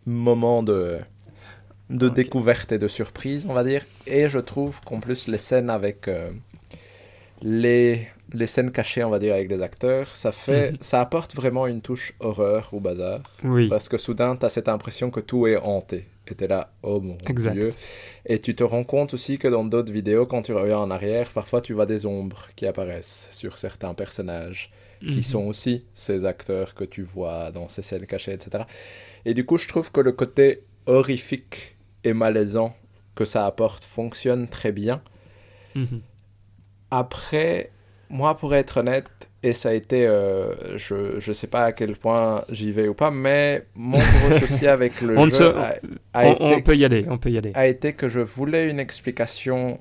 moments 0.05 0.63
de 0.63 0.99
de 1.89 2.09
découverte 2.09 2.71
et 2.71 2.77
de 2.79 2.87
surprise, 2.87 3.45
on 3.47 3.53
va 3.53 3.63
dire. 3.63 3.85
Et 4.07 4.29
je 4.29 4.39
trouve 4.39 4.79
qu'en 4.81 4.99
plus 4.99 5.27
les 5.27 5.37
scènes 5.37 5.69
avec 5.69 6.07
euh, 6.07 6.31
les 7.41 8.07
les 8.34 8.47
scènes 8.47 8.71
cachées, 8.71 9.03
on 9.03 9.09
va 9.09 9.19
dire, 9.19 9.34
avec 9.34 9.49
les 9.49 9.61
acteurs, 9.61 10.15
ça 10.15 10.31
fait, 10.31 10.71
mhm. 10.71 10.77
ça 10.81 11.01
apporte 11.01 11.36
vraiment 11.36 11.67
une 11.67 11.81
touche 11.81 12.13
horreur 12.19 12.69
au 12.73 12.79
bazar. 12.79 13.21
Oui. 13.43 13.67
Parce 13.67 13.88
que 13.89 13.97
soudain, 13.97 14.36
tu 14.36 14.45
as 14.45 14.49
cette 14.49 14.67
impression 14.67 15.11
que 15.11 15.19
tout 15.19 15.47
est 15.47 15.57
hanté. 15.57 16.07
Et 16.27 16.36
tu 16.36 16.43
es 16.45 16.47
là, 16.47 16.71
oh 16.84 17.01
mon 17.01 17.17
Dieu. 17.51 17.69
Et 18.25 18.39
tu 18.39 18.55
te 18.55 18.63
rends 18.63 18.86
compte 18.86 19.13
aussi 19.13 19.38
que 19.38 19.47
dans 19.47 19.65
d'autres 19.65 19.91
vidéos, 19.91 20.25
quand 20.25 20.41
tu 20.41 20.53
reviens 20.53 20.79
en 20.79 20.89
arrière, 20.89 21.29
parfois 21.29 21.61
tu 21.61 21.73
vois 21.73 21.86
des 21.86 22.05
ombres 22.05 22.47
qui 22.55 22.65
apparaissent 22.65 23.29
sur 23.31 23.57
certains 23.57 23.93
personnages, 23.93 24.71
qui 25.01 25.17
mhm. 25.17 25.21
sont 25.21 25.45
aussi 25.47 25.84
ces 25.93 26.23
acteurs 26.23 26.75
que 26.75 26.86
tu 26.86 27.03
vois 27.03 27.51
dans 27.51 27.67
ces 27.67 27.81
scènes 27.81 28.05
cachées, 28.05 28.31
etc. 28.31 28.63
Et 29.25 29.34
du 29.34 29.45
coup, 29.45 29.57
je 29.57 29.67
trouve 29.67 29.91
que 29.91 29.99
le 29.99 30.13
côté 30.13 30.63
horrifique 30.86 31.75
et 32.03 32.13
malaisant 32.13 32.73
que 33.15 33.25
ça 33.25 33.45
apporte 33.45 33.84
fonctionne 33.84 34.47
très 34.47 34.71
bien. 34.71 35.01
Mhm. 35.75 36.01
Après, 36.89 37.71
moi, 38.14 38.38
pour 38.38 38.53
être 38.53 38.78
honnête, 38.78 39.09
et 39.41 39.53
ça 39.53 39.70
a 39.70 39.74
été, 39.74 40.05
euh, 40.05 40.78
je 40.78 41.16
ne 41.16 41.34
sais 41.34 41.47
pas 41.47 41.66
à 41.66 41.72
quel 41.72 41.97
point 41.97 42.45
j'y 42.47 42.72
vais 42.72 42.88
ou 42.88 42.93
pas, 42.93 43.09
mais 43.09 43.66
mon 43.74 43.97
gros 43.97 44.32
souci 44.39 44.68
avec 44.68 45.01
le 45.01 45.16
jeu 45.32 45.53
a, 46.14 46.28
été, 46.28 46.38
on, 46.39 46.61
peut 46.61 46.78
y 46.78 46.86
aller, 46.86 47.05
on 47.09 47.18
peut 47.18 47.32
y 47.32 47.39
aller. 47.39 47.51
A 47.55 47.68
été 47.68 47.93
que 47.93 48.07
je 48.07 48.20
voulais 48.20 48.70
une 48.70 48.80
explication. 48.80 49.80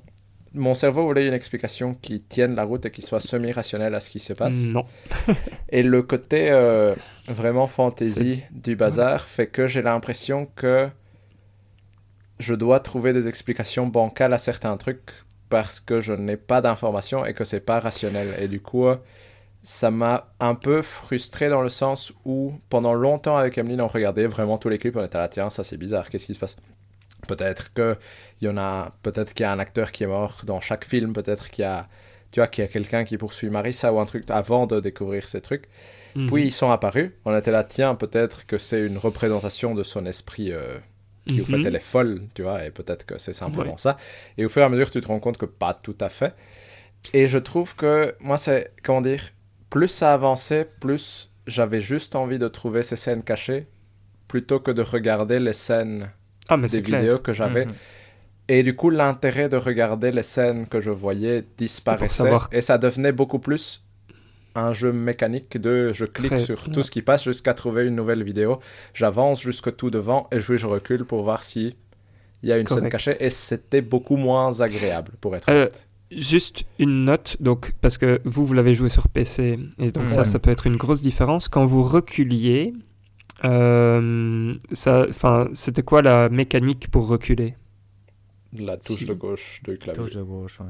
Mon 0.55 0.75
cerveau 0.75 1.05
voulait 1.05 1.29
une 1.29 1.35
explication 1.35 1.95
qui 1.95 2.21
tienne 2.23 2.55
la 2.55 2.65
route 2.65 2.87
et 2.87 2.91
qui 2.91 3.03
soit 3.03 3.21
semi-rationnelle 3.21 3.95
à 3.95 4.01
ce 4.01 4.09
qui 4.09 4.19
se 4.19 4.33
passe. 4.33 4.73
Non. 4.73 4.87
et 5.69 5.83
le 5.83 6.03
côté 6.03 6.51
euh, 6.51 6.95
vraiment 7.29 7.67
fantasy 7.67 8.43
du 8.51 8.77
bazar 8.77 9.29
fait 9.29 9.47
que 9.47 9.67
j'ai 9.67 9.83
l'impression 9.83 10.49
que 10.57 10.89
je 12.39 12.55
dois 12.55 12.81
trouver 12.81 13.13
des 13.13 13.29
explications 13.29 13.87
bancales 13.87 14.33
à 14.33 14.39
certains 14.39 14.77
trucs 14.77 15.13
parce 15.53 15.81
que 15.81 16.01
je 16.01 16.15
n'ai 16.15 16.39
pas 16.39 16.63
d'informations 16.63 17.27
et 17.27 17.35
que 17.35 17.45
c'est 17.45 17.61
pas 17.61 17.79
rationnel. 17.79 18.35
Et 18.41 18.49
du 18.49 18.63
coup, 18.63 18.87
ça 19.61 19.91
m'a 19.91 20.33
un 20.41 20.55
peu 20.55 20.81
frustré 20.81 21.51
dans 21.51 21.61
le 21.61 21.69
sens 21.69 22.15
où 22.25 22.55
pendant 22.71 22.95
longtemps 22.95 23.37
avec 23.37 23.59
Emeline, 23.59 23.83
on 23.83 23.87
regardait 23.87 24.27
vraiment 24.27 24.57
tous 24.57 24.71
les 24.71 24.79
clips, 24.79 24.97
on 24.97 25.05
était 25.05 25.19
là, 25.19 25.29
tiens, 25.29 25.51
ça 25.51 25.63
c'est 25.63 25.77
bizarre, 25.77 26.09
qu'est-ce 26.09 26.25
qui 26.25 26.33
se 26.33 26.39
passe? 26.39 26.57
Peut-être 27.29 27.71
que 27.75 27.99
il 28.41 28.47
y 28.47 28.51
en 28.51 28.57
a, 28.57 28.97
peut-être 29.03 29.35
qu'il 29.35 29.45
y 29.45 29.47
a 29.47 29.53
un 29.53 29.59
acteur 29.59 29.93
qui 29.93 30.05
est 30.05 30.07
mort 30.07 30.41
dans 30.47 30.63
chaque 30.63 30.87
film, 30.87 31.13
peut-être 31.13 31.51
qu'il 31.51 31.65
y 31.65 31.69
a, 31.69 31.87
tu 32.31 32.41
vois, 32.41 32.47
qu'il 32.47 32.65
y 32.65 32.67
a 32.67 32.71
quelqu'un 32.71 33.05
qui 33.05 33.19
poursuit 33.19 33.51
Marissa 33.51 33.93
ou 33.93 34.01
un 34.01 34.07
truc 34.07 34.25
avant 34.31 34.67
de 34.67 34.81
découvrir 34.81 35.29
ces 35.29 35.43
trucs. 35.43 35.69
Mhm. 36.15 36.31
Puis 36.31 36.45
ils 36.45 36.51
sont 36.51 36.71
apparus, 36.71 37.11
on 37.27 37.37
était 37.37 37.53
là, 37.53 37.63
tiens, 37.63 37.95
peut-être 37.95 38.47
que 38.47 38.57
c'est 38.57 38.81
une 38.81 38.97
représentation 38.97 39.75
de 39.75 39.83
son 39.83 40.07
esprit. 40.07 40.51
Euh, 40.51 40.79
qui 41.27 41.41
au 41.41 41.45
fait 41.45 41.59
mhm. 41.59 41.67
elle 41.67 41.77
est 41.77 41.81
folle, 41.81 42.23
tu 42.35 42.43
vois, 42.43 42.65
et 42.65 42.71
peut-être 42.71 43.07
que 43.07 43.19
c'est 43.19 43.33
simplement 43.33 43.77
ça. 43.77 43.97
Et 44.39 44.45
au 44.45 44.49
fur 44.49 44.63
et 44.63 44.65
à 44.65 44.69
mesure, 44.69 44.91
tu 44.91 45.01
te 45.01 45.07
rends 45.07 45.21
compte 45.21 45.39
que 45.39 45.47
pas 45.47 45.75
tout 45.75 45.97
à 46.01 46.09
fait. 46.09 46.35
Et 47.13 47.29
je 47.29 47.39
trouve 47.39 47.75
que 47.75 48.15
moi, 48.21 48.39
c'est, 48.39 48.73
comment 48.83 49.01
dire, 49.01 49.23
plus 49.71 49.89
ça 49.89 50.13
avançait, 50.15 50.69
plus 50.81 51.31
j'avais 51.47 51.81
juste 51.81 52.15
envie 52.15 52.39
de 52.39 52.49
trouver 52.49 52.83
ces 52.83 52.97
scènes 52.97 53.23
cachées 53.23 53.67
plutôt 54.29 54.61
que 54.61 54.71
de 54.71 54.83
regarder 54.83 55.39
les 55.39 55.53
scènes 55.53 56.11
ah, 56.49 56.57
des 56.57 56.81
vidéos 56.81 57.19
que 57.19 57.33
j'avais. 57.33 57.67
Mhm. 57.67 57.73
Et 58.49 58.63
du 58.63 58.75
coup, 58.75 58.91
l'intérêt 58.91 59.49
de 59.49 59.57
regarder 59.57 60.11
les 60.11 60.23
scènes 60.23 60.67
que 60.67 60.81
je 60.81 60.91
voyais 60.91 61.45
disparaissait. 61.57 62.31
Et 62.51 62.61
ça 62.61 62.79
devenait 62.79 63.13
beaucoup 63.13 63.39
plus 63.39 63.85
un 64.55 64.73
jeu 64.73 64.93
mécanique 64.93 65.59
de 65.59 65.93
je 65.93 66.05
clique 66.05 66.39
sur 66.39 66.71
tout 66.71 66.83
ce 66.83 66.91
qui 66.91 67.03
passe 67.03 67.25
jusqu'à 67.25 67.55
trouver 67.55 67.87
une 67.87 67.97
nouvelle 67.97 68.23
vidéo. 68.23 68.59
J'avance 68.95 69.41
jusque 69.41 69.75
tout 69.77 69.91
devant 69.91 70.29
et 70.33 70.41
je, 70.41 70.55
je 70.55 70.67
recule 70.67 71.05
pour 71.05 71.23
voir 71.23 71.45
si 71.45 71.77
il 72.43 72.49
y 72.49 72.53
a 72.53 72.59
une 72.59 72.67
scène 72.67 72.89
cachée 72.89 73.17
et 73.21 73.31
c'était 73.31 73.83
beaucoup 73.83 74.17
moins 74.17 74.61
agréable 74.61 75.13
pour 75.21 75.37
être 75.37 75.49
euh, 75.49 75.63
honnête. 75.63 75.89
Juste 76.11 76.65
une 76.79 77.05
note, 77.05 77.37
donc 77.41 77.73
parce 77.81 77.97
que 77.97 78.21
vous 78.25 78.45
vous 78.45 78.53
l'avez 78.53 78.75
joué 78.75 78.91
sur 78.91 79.09
PC 79.09 79.59
et 79.79 79.91
donc 79.91 80.11
ça 80.11 80.25
ça 80.25 80.39
peut 80.39 80.51
être 80.51 80.67
une 80.67 80.77
grosse 80.77 81.01
différence 81.03 81.49
quand 81.49 81.65
vous 81.65 81.83
reculiez. 81.83 82.75
Euh, 83.45 84.55
ça, 84.73 85.07
enfin, 85.09 85.49
c'était 85.53 85.83
quoi 85.83 86.03
la 86.03 86.29
mécanique 86.29 86.89
pour 86.91 87.09
reculer? 87.09 87.57
La 88.57 88.77
touche 88.77 89.07
de 89.07 89.15
gauche 89.15 89.63
de 89.65 89.75
clavier. 89.75 90.03
Touche 90.03 90.15
de 90.15 90.23
gauche, 90.23 90.61
ouais. 90.61 90.67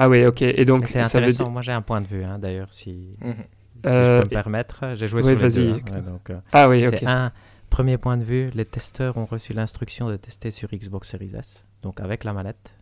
Ah 0.00 0.08
oui, 0.08 0.24
ok. 0.24 0.42
Et 0.42 0.64
donc, 0.64 0.86
c'est 0.86 1.00
intéressant. 1.00 1.50
Moi, 1.50 1.62
j'ai 1.62 1.72
un 1.72 1.82
point 1.82 2.00
de 2.00 2.06
vue, 2.06 2.22
hein, 2.22 2.38
d'ailleurs, 2.38 2.72
si... 2.72 3.16
Mhm. 3.20 3.34
je 3.82 3.88
euh, 3.88 4.20
peux 4.20 4.24
me 4.26 4.30
permettre. 4.30 4.94
J'ai 4.94 5.08
joué 5.08 5.22
sur 5.22 5.36
les 5.36 5.48
deux. 5.50 5.80
Hein, 5.92 6.00
donc, 6.06 6.30
euh, 6.30 6.38
ah 6.52 6.68
oui, 6.68 6.86
ok. 6.86 7.02
un 7.04 7.32
premier 7.68 7.98
point 7.98 8.16
de 8.16 8.22
vue. 8.22 8.50
Les 8.54 8.64
testeurs 8.64 9.16
ont 9.16 9.26
reçu 9.26 9.52
l'instruction 9.54 10.08
de 10.08 10.16
tester 10.16 10.52
sur 10.52 10.68
Xbox 10.70 11.08
Series 11.08 11.32
S, 11.36 11.64
donc 11.82 12.00
avec 12.00 12.22
la 12.22 12.32
mallette. 12.32 12.77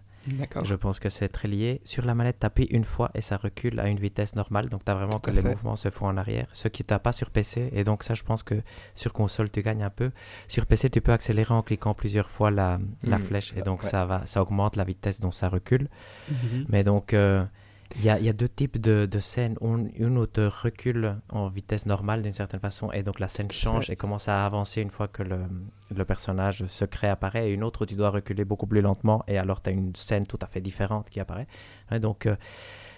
Je 0.64 0.74
pense 0.74 1.00
que 1.00 1.08
c'est 1.08 1.28
très 1.28 1.48
lié. 1.48 1.80
Sur 1.84 2.04
la 2.04 2.14
manette, 2.14 2.38
tu 2.40 2.46
appuies 2.46 2.68
une 2.70 2.84
fois 2.84 3.10
et 3.14 3.20
ça 3.20 3.36
recule 3.36 3.80
à 3.80 3.88
une 3.88 3.98
vitesse 3.98 4.34
normale. 4.34 4.68
Donc, 4.68 4.84
tu 4.84 4.90
as 4.90 4.94
vraiment 4.94 5.18
que 5.20 5.30
les 5.30 5.42
mouvements 5.42 5.76
se 5.76 5.90
font 5.90 6.06
en 6.06 6.16
arrière. 6.16 6.46
Ce 6.52 6.68
qui 6.68 6.82
t'a 6.84 6.98
pas 6.98 7.12
sur 7.12 7.30
PC. 7.30 7.70
Et 7.72 7.84
donc, 7.84 8.02
ça, 8.02 8.14
je 8.14 8.22
pense 8.22 8.42
que 8.42 8.54
sur 8.94 9.12
console, 9.12 9.50
tu 9.50 9.62
gagnes 9.62 9.82
un 9.82 9.90
peu. 9.90 10.10
Sur 10.48 10.66
PC, 10.66 10.90
tu 10.90 11.00
peux 11.00 11.12
accélérer 11.12 11.54
en 11.54 11.62
cliquant 11.62 11.94
plusieurs 11.94 12.28
fois 12.28 12.50
la, 12.50 12.78
la 13.02 13.18
hmm. 13.18 13.22
flèche. 13.22 13.54
Et 13.56 13.62
donc, 13.62 13.82
ça, 13.82 14.04
va, 14.04 14.26
ça 14.26 14.42
augmente 14.42 14.76
la 14.76 14.84
vitesse 14.84 15.20
dont 15.20 15.30
ça 15.30 15.48
recule. 15.48 15.88
Mhm. 16.28 16.66
Mais 16.68 16.84
donc, 16.84 17.14
euh, 17.14 17.44
il 17.94 18.04
y, 18.04 18.10
a, 18.10 18.32
deux 18.32 18.48
types 18.48 18.78
de, 18.78 19.18
scènes. 19.18 19.56
Une 19.60 20.18
où 20.18 20.26
tu 20.26 20.46
recules 20.46 21.16
en 21.30 21.48
vitesse 21.48 21.86
normale 21.86 22.22
d'une 22.22 22.32
certaine 22.32 22.60
façon 22.60 22.90
et 22.90 23.02
donc 23.02 23.20
la 23.20 23.28
scène 23.28 23.50
change 23.50 23.90
et 23.90 23.96
commence 23.96 24.28
à 24.28 24.44
avancer 24.44 24.82
une 24.82 24.90
fois 24.90 25.08
que 25.08 25.22
le, 25.22 26.04
personnage 26.04 26.66
secret 26.66 27.08
apparaît. 27.08 27.48
Et 27.48 27.52
une 27.52 27.62
autre 27.62 27.82
où 27.82 27.86
tu 27.86 27.94
dois 27.94 28.10
reculer 28.10 28.44
beaucoup 28.44 28.66
plus 28.66 28.80
lentement 28.80 29.24
et 29.28 29.38
alors 29.38 29.62
tu 29.62 29.70
as 29.70 29.72
une 29.72 29.94
scène 29.94 30.26
tout 30.26 30.38
à 30.42 30.46
fait 30.46 30.60
différente 30.60 31.08
qui 31.10 31.20
apparaît. 31.20 31.46
donc 32.00 32.26
euh, 32.26 32.36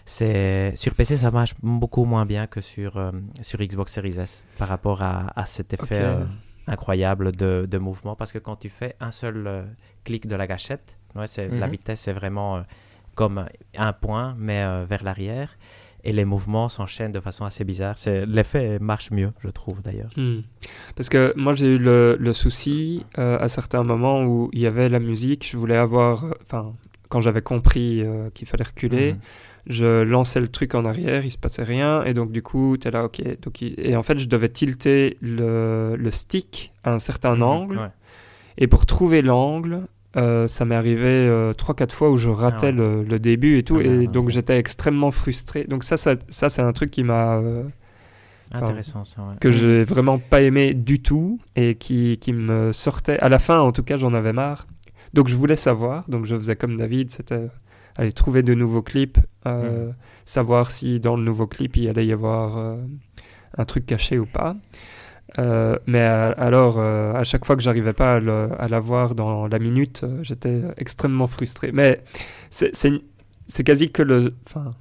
c'est 0.06 0.72
sur 0.74 0.94
PC 0.94 1.18
ça 1.18 1.30
marche 1.30 1.54
beaucoup 1.62 2.06
moins 2.06 2.24
bien 2.24 2.46
que 2.46 2.62
sur, 2.62 2.96
euh, 2.96 3.12
sur 3.42 3.58
Xbox 3.58 3.92
Series 3.92 4.18
S 4.18 4.46
par 4.56 4.68
rapport 4.68 5.02
à, 5.02 5.44
cet 5.46 5.74
effet 5.74 6.00
euh, 6.00 6.24
incroyable 6.66 7.32
de, 7.32 7.78
mouvement 7.78 8.16
parce 8.16 8.32
que 8.32 8.38
quand 8.38 8.56
tu 8.56 8.70
fais 8.70 8.96
un 9.00 9.10
seul 9.10 9.66
clic 10.04 10.26
de 10.26 10.34
la 10.34 10.46
gâchette, 10.46 10.96
ouais, 11.14 11.26
la 11.36 11.66
mhm. 11.66 11.70
vitesse 11.70 12.08
est 12.08 12.14
vraiment 12.14 12.64
comme 13.18 13.46
un 13.76 13.92
point, 13.92 14.36
mais 14.38 14.62
euh, 14.62 14.84
vers 14.88 15.02
l'arrière. 15.02 15.58
Et 16.04 16.12
les 16.12 16.24
mouvements 16.24 16.68
s'enchaînent 16.68 17.10
de 17.10 17.18
façon 17.18 17.44
assez 17.44 17.64
bizarre. 17.64 17.96
L'effet 18.06 18.78
marche 18.78 19.10
mieux, 19.10 19.32
je 19.40 19.48
trouve 19.48 19.82
d'ailleurs. 19.82 20.12
Hmm. 20.16 20.42
Parce 20.94 21.08
que 21.08 21.34
moi 21.36 21.52
j'ai 21.54 21.74
eu 21.74 21.78
le, 21.78 22.16
le 22.18 22.32
souci 22.32 23.04
euh, 23.18 23.36
à 23.40 23.48
certains 23.48 23.82
moments 23.82 24.22
où 24.22 24.50
il 24.52 24.60
y 24.60 24.66
avait 24.66 24.88
la 24.88 25.00
musique, 25.00 25.44
je 25.50 25.56
voulais 25.56 25.76
avoir, 25.76 26.26
euh, 26.26 26.30
enfin, 26.42 26.74
quand 27.08 27.20
j'avais 27.20 27.42
compris 27.42 28.04
qu'il 28.34 28.46
fallait 28.46 28.68
reculer, 28.72 29.14
hmm. 29.14 29.18
je 29.66 30.02
lançais 30.02 30.40
le 30.40 30.48
truc 30.48 30.76
en 30.76 30.84
arrière, 30.84 31.24
il 31.24 31.32
se 31.32 31.38
passait 31.38 31.64
rien, 31.64 32.04
et 32.04 32.14
donc 32.14 32.30
du 32.30 32.42
coup, 32.42 32.76
tu 32.80 32.86
es 32.86 32.92
là, 32.92 33.04
ok. 33.04 33.20
Donc, 33.42 33.62
Et 33.62 33.96
en 33.96 34.04
fait, 34.04 34.18
je 34.18 34.28
devais 34.28 34.50
tilter 34.50 35.16
le, 35.20 35.96
le 35.96 36.10
stick 36.12 36.72
à 36.84 36.92
un 36.92 37.00
certain 37.00 37.34
hmm. 37.34 37.42
angle, 37.42 37.90
et 38.58 38.68
pour 38.68 38.86
trouver 38.86 39.22
l'angle, 39.22 39.88
euh, 40.16 40.48
ça 40.48 40.64
m'est 40.64 40.74
arrivé 40.74 41.28
3-4 41.28 41.82
euh, 41.82 41.86
fois 41.90 42.10
où 42.10 42.16
je 42.16 42.30
ratais 42.30 42.68
ah 42.68 42.72
le, 42.72 43.18
début 43.18 43.58
et 43.58 43.62
tout, 43.62 43.76
ah 43.78 43.84
et 43.84 44.06
donc 44.06 44.30
j'étais 44.30 44.58
extrêmement 44.58 45.10
frustré. 45.10 45.64
Donc 45.64 45.84
ça, 45.84 45.96
ça, 45.96 46.14
ça 46.28 46.48
c'est 46.48 46.62
un 46.62 46.72
truc 46.72 46.90
qui 46.90 47.04
m'a... 47.04 47.36
Euh, 47.36 47.64
Intéressant 48.52 49.04
ça, 49.04 49.20
Que 49.40 49.50
j'ai 49.50 49.82
vraiment 49.82 50.18
pas 50.18 50.40
aimé 50.40 50.72
du 50.72 51.02
tout, 51.02 51.38
et 51.54 51.74
qui, 51.74 52.18
qui 52.18 52.32
me 52.32 52.72
sortait... 52.72 53.18
À 53.18 53.28
la 53.28 53.38
fin, 53.38 53.60
en 53.60 53.72
tout 53.72 53.82
cas, 53.82 53.98
j'en 53.98 54.14
avais 54.14 54.32
marre. 54.32 54.66
Donc 55.12 55.28
je 55.28 55.36
voulais 55.36 55.56
savoir, 55.56 56.08
donc 56.08 56.24
je 56.24 56.34
faisais 56.36 56.56
comme 56.56 56.78
David, 56.78 57.10
c'était 57.10 57.48
aller 57.96 58.12
trouver 58.12 58.42
de 58.42 58.54
nouveaux 58.54 58.82
clips, 58.82 59.18
hmm. 59.44 59.90
savoir 60.24 60.70
si 60.70 61.00
dans 61.00 61.16
le 61.16 61.22
nouveau 61.22 61.46
clip 61.46 61.76
il 61.76 61.88
allait 61.88 62.06
y 62.06 62.12
avoir 62.12 62.78
un 63.56 63.64
truc 63.64 63.86
caché 63.86 64.18
ou 64.18 64.26
pas. 64.26 64.54
Euh, 65.38 65.78
mais 65.86 66.00
euh, 66.00 66.32
alors, 66.36 66.78
euh, 66.78 67.12
à 67.12 67.24
chaque 67.24 67.44
fois 67.44 67.56
que 67.56 67.62
j'arrivais 67.62 67.92
pas 67.92 68.14
à, 68.16 68.68
la 68.68 68.80
voir 68.80 69.14
dans 69.14 69.46
la 69.46 69.58
minute, 69.58 70.04
j'étais 70.22 70.62
extrêmement 70.76 71.26
frustré. 71.26 71.70
Mais 71.72 72.02
c'est 72.50 73.64
quasi 73.64 73.90
que 73.90 74.02
le. 74.02 74.34
Enfin, 74.46 74.74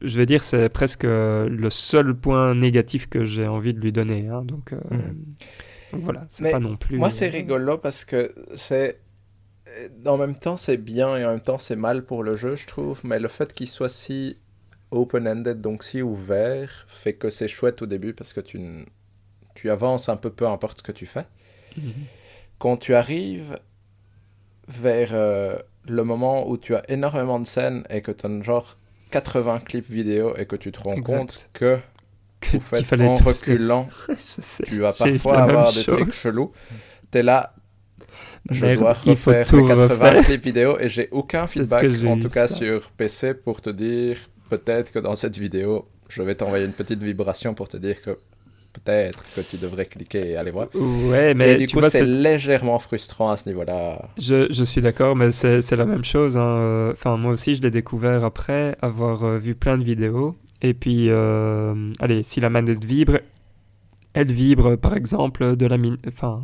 je 0.00 0.18
vais 0.18 0.26
dire, 0.26 0.42
c'est 0.42 0.68
presque 0.68 1.04
le 1.04 1.68
seul 1.70 2.14
point 2.14 2.54
négatif 2.54 3.08
que 3.08 3.24
j'ai 3.24 3.46
envie 3.46 3.74
de 3.74 3.80
lui 3.80 3.92
donner. 3.92 4.28
Hein, 4.28 4.42
donc, 4.44 4.72
hmm. 4.72 5.98
voilà, 6.00 6.26
c'est 6.28 6.50
pas 6.50 6.60
non 6.60 6.76
plus. 6.76 6.96
Moi, 6.96 7.10
c'est 7.10 7.28
rigolo 7.28 7.78
parce 7.78 8.04
que 8.04 8.32
c'est. 8.56 9.00
En 10.06 10.16
même 10.16 10.36
temps, 10.36 10.56
c'est 10.56 10.76
bien 10.76 11.16
et 11.16 11.24
en 11.24 11.30
même 11.30 11.40
temps, 11.40 11.58
c'est 11.58 11.74
mal 11.74 12.04
pour 12.04 12.22
le 12.22 12.36
jeu, 12.36 12.54
je 12.54 12.66
trouve. 12.66 13.00
Mais 13.02 13.18
le 13.18 13.28
fait 13.28 13.52
qu'il 13.52 13.68
soit 13.68 13.88
si 13.88 14.38
open-ended, 14.92 15.60
donc 15.60 15.82
si 15.82 16.00
ouvert, 16.00 16.84
fait 16.86 17.14
que 17.14 17.28
c'est 17.28 17.48
chouette 17.48 17.82
au 17.82 17.86
début 17.86 18.12
parce 18.12 18.32
que 18.32 18.40
tu 18.40 18.60
tu 19.54 19.70
avances 19.70 20.08
un 20.08 20.16
peu, 20.16 20.30
peu 20.30 20.46
importe 20.46 20.78
ce 20.78 20.82
que 20.82 20.92
tu 20.92 21.06
fais. 21.06 21.26
Mhm. 21.76 21.92
Quand 22.58 22.76
tu 22.76 22.94
arrives 22.94 23.56
vers 24.68 25.10
euh, 25.12 25.56
le 25.86 26.04
moment 26.04 26.48
où 26.48 26.56
tu 26.56 26.74
as 26.74 26.82
énormément 26.90 27.38
de 27.40 27.46
scènes 27.46 27.84
et 27.90 28.00
que 28.00 28.10
tu 28.12 28.26
as 28.26 28.42
genre 28.42 28.76
80 29.10 29.60
clips 29.60 29.90
vidéo 29.90 30.34
et 30.36 30.46
que 30.46 30.56
tu 30.56 30.72
te 30.72 30.80
rends 30.80 30.94
Exact. 30.94 31.18
compte 31.18 31.48
que 31.52 31.78
Que- 32.40 32.58
fallait 32.58 33.06
en 33.06 33.14
tous 33.16 33.24
les- 33.24 33.30
reculant, 33.32 33.88
sais. 34.18 34.62
tu 34.64 34.78
vas 34.80 34.92
parfois 34.92 35.42
avoir 35.42 35.72
des 35.72 35.82
chose. 35.82 35.96
trucs 35.96 36.12
chelous. 36.12 36.52
T'es 37.10 37.22
là, 37.22 37.54
je 38.50 38.66
Merde, 38.66 38.80
dois 38.80 38.92
refaire 38.92 39.46
mes 39.52 39.66
80 39.68 39.86
refaire. 39.88 40.24
clips 40.24 40.44
vidéo 40.44 40.78
et 40.78 40.88
j'ai 40.88 41.08
aucun 41.10 41.46
feedback, 41.46 41.84
en 42.06 42.18
tout 42.18 42.28
cas 42.28 42.48
ça. 42.48 42.54
sur 42.56 42.90
PC, 42.92 43.34
pour 43.34 43.60
te 43.60 43.70
dire 43.70 44.18
peut-être 44.50 44.92
que 44.92 44.98
dans 44.98 45.16
cette 45.16 45.38
vidéo, 45.38 45.88
je 46.08 46.22
vais 46.22 46.34
t'envoyer 46.34 46.64
une 46.66 46.72
petite 46.72 47.02
vibration 47.02 47.54
pour 47.54 47.68
te 47.68 47.76
dire 47.76 48.00
que 48.02 48.18
peut-être 48.74 49.24
que 49.34 49.40
tu 49.40 49.56
devrais 49.56 49.86
cliquer 49.86 50.30
et 50.32 50.36
aller 50.36 50.50
voir. 50.50 50.68
Ouais, 50.74 51.30
et 51.30 51.34
mais 51.34 51.56
du 51.56 51.66
tu 51.66 51.76
coup, 51.76 51.82
c'est 51.88 52.04
légèrement 52.04 52.78
frustrant 52.78 53.30
à 53.30 53.36
ce 53.36 53.48
niveau-là. 53.48 54.08
Je, 54.18 54.46
je 54.50 54.64
suis 54.64 54.80
d'accord, 54.80 55.16
mais 55.16 55.30
c'est 55.30 55.76
la 55.76 55.86
même 55.86 56.04
chose. 56.04 56.36
hein. 56.36 56.90
Enfin, 56.92 57.16
moi 57.16 57.32
aussi, 57.32 57.54
je 57.54 57.62
l'ai 57.62 57.70
découvert 57.70 58.22
après 58.24 58.76
avoir 58.82 59.24
euh, 59.24 59.38
vu 59.38 59.54
plein 59.54 59.78
de 59.78 59.84
vidéos. 59.84 60.36
Et 60.62 60.74
puis, 60.74 61.06
euh, 61.10 61.74
allez, 62.00 62.22
si 62.22 62.40
la 62.40 62.50
manette 62.50 62.84
vibre, 62.84 63.18
elle 64.14 64.30
vibre, 64.32 64.76
par 64.76 64.96
exemple, 64.96 65.56
de 65.56 65.66
la 65.66 65.76
min- 65.78 65.96
Enfin, 66.06 66.42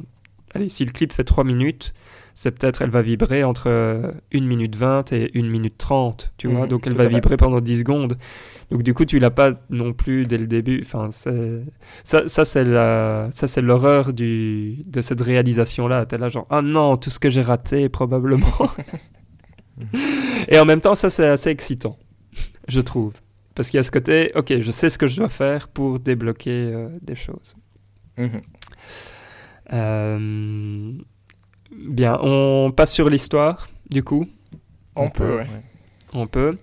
allez, 0.54 0.68
si 0.68 0.84
le 0.84 0.92
clip 0.92 1.12
fait 1.12 1.24
3 1.24 1.44
minutes, 1.44 1.92
c'est 2.40 2.52
peut-être, 2.52 2.80
elle 2.80 2.88
va 2.88 3.02
vibrer 3.02 3.44
entre 3.44 3.64
euh, 3.66 4.12
1 4.32 4.40
minute 4.40 4.74
20 4.74 5.12
et 5.12 5.30
1 5.34 5.42
minute 5.42 5.76
30, 5.76 6.32
tu 6.38 6.48
vois. 6.48 6.62
Mhm, 6.62 6.68
Donc, 6.68 6.86
elle 6.86 6.94
va 6.94 7.04
vibrer 7.04 7.36
pendant 7.36 7.60
10 7.60 7.80
secondes. 7.80 8.16
Donc, 8.70 8.82
du 8.82 8.94
coup, 8.94 9.04
tu 9.04 9.18
l'as 9.18 9.30
pas 9.30 9.52
non 9.68 9.92
plus 9.92 10.24
dès 10.24 10.38
le 10.38 10.46
début. 10.46 10.80
Enfin. 10.82 11.10
Ça, 11.10 11.30
ça 12.02 12.44
c'est 12.46 12.64
la... 12.64 13.28
ça, 13.30 13.46
c'est 13.46 13.60
l'horreur 13.60 14.14
du... 14.14 14.84
de 14.86 15.02
cette 15.02 15.20
réalisation-là. 15.20 16.06
T'es 16.06 16.16
là 16.16 16.30
genre, 16.30 16.46
ah 16.48 16.62
non, 16.62 16.96
tout 16.96 17.10
ce 17.10 17.18
que 17.18 17.28
j'ai 17.28 17.42
raté, 17.42 17.90
probablement. 17.90 18.70
Et 20.48 20.58
en 20.58 20.64
même 20.64 20.80
temps, 20.80 20.94
ça, 20.94 21.10
c'est 21.10 21.26
assez 21.26 21.50
excitant, 21.50 21.98
je 22.68 22.80
trouve. 22.80 23.12
Parce 23.54 23.68
qu'il 23.68 23.76
y 23.76 23.80
a 23.80 23.82
ce 23.82 23.90
côté, 23.90 24.32
ok, 24.34 24.60
je 24.60 24.72
sais 24.72 24.88
ce 24.88 24.96
que 24.96 25.08
je 25.08 25.16
dois 25.16 25.28
faire 25.28 25.68
pour 25.68 26.00
débloquer 26.00 26.72
euh, 26.72 26.88
des 27.02 27.16
choses. 27.16 27.54
Euh, 29.74 30.92
Bien, 31.72 32.18
on 32.22 32.72
passe 32.72 32.92
sur 32.92 33.08
l'histoire, 33.08 33.68
du 33.90 34.02
coup. 34.02 34.26
On, 34.96 35.08
peut, 35.08 35.36
ouais. 35.36 35.46
On 36.12 36.26
peut. 36.26 36.56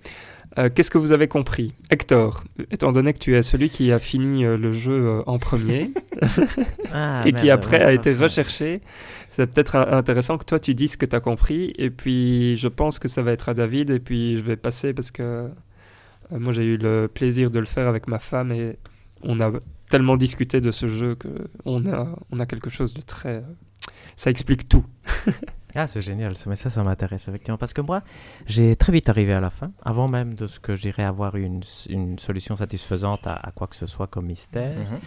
Euh, 0.58 0.68
Qu'est-ce 0.74 0.90
que 0.90 0.98
vous 0.98 1.12
avez 1.12 1.28
compris? 1.28 1.74
Hector, 1.90 2.42
étant 2.70 2.90
donné 2.92 3.12
que 3.12 3.18
tu 3.18 3.36
es 3.36 3.42
celui 3.42 3.70
qui 3.70 3.92
a 3.92 3.98
fini 3.98 4.44
euh, 4.44 4.56
le 4.56 4.72
jeu 4.72 4.92
euh, 4.92 5.22
en 5.26 5.38
premier 5.38 5.92
Ah, 6.92 7.22
et 7.24 7.32
qui 7.32 7.46
merde, 7.46 7.58
après 7.60 7.78
ouais, 7.78 7.84
a 7.84 7.92
été 7.92 8.14
recherché, 8.14 8.80
c'est 9.28 9.46
peut-être 9.46 9.76
intéressant 9.76 10.36
que 10.36 10.44
toi 10.44 10.58
tu 10.58 10.74
dises 10.74 10.92
ce 10.92 10.96
que 10.96 11.06
tu 11.06 11.14
as 11.14 11.20
compris. 11.20 11.72
Et 11.76 11.90
puis 11.90 12.56
je 12.56 12.66
pense 12.66 12.98
que 12.98 13.08
ça 13.08 13.22
va 13.22 13.32
être 13.32 13.48
à 13.48 13.54
David. 13.54 13.90
Et 13.90 14.00
puis 14.00 14.36
je 14.36 14.42
vais 14.42 14.56
passer 14.56 14.94
parce 14.94 15.10
que 15.10 15.22
euh, 15.22 15.48
moi 16.30 16.52
j'ai 16.52 16.64
eu 16.64 16.76
le 16.76 17.08
plaisir 17.08 17.50
de 17.50 17.60
le 17.60 17.66
faire 17.66 17.86
avec 17.86 18.08
ma 18.08 18.18
femme 18.18 18.50
et 18.50 18.78
on 19.22 19.40
a 19.40 19.52
tellement 19.90 20.16
discuté 20.16 20.60
de 20.60 20.72
ce 20.72 20.88
jeu 20.88 21.14
que 21.14 21.28
on 21.64 21.86
a, 21.86 22.08
on 22.32 22.40
a 22.40 22.46
quelque 22.46 22.70
chose 22.70 22.94
de 22.94 23.00
très. 23.00 23.44
Ça 24.16 24.30
explique 24.30 24.68
tout. 24.68 24.84
Ah, 25.74 25.86
c'est 25.86 26.00
génial, 26.00 26.34
ça, 26.34 26.48
mais 26.48 26.56
ça, 26.56 26.70
ça 26.70 26.82
m'intéresse 26.82 27.28
effectivement. 27.28 27.58
Parce 27.58 27.74
que 27.74 27.82
moi, 27.82 28.02
j'ai 28.46 28.74
très 28.74 28.90
vite 28.90 29.08
arrivé 29.10 29.34
à 29.34 29.38
la 29.38 29.50
fin, 29.50 29.70
avant 29.84 30.08
même 30.08 30.34
de 30.34 30.46
ce 30.46 30.58
que 30.58 30.74
j'irais 30.74 31.04
avoir 31.04 31.36
une, 31.36 31.60
une 31.90 32.18
solution 32.18 32.56
satisfaisante 32.56 33.26
à, 33.26 33.34
à 33.34 33.52
quoi 33.52 33.66
que 33.66 33.76
ce 33.76 33.86
soit 33.86 34.06
comme 34.06 34.26
mystère. 34.26 34.76
Mhm. 34.76 34.98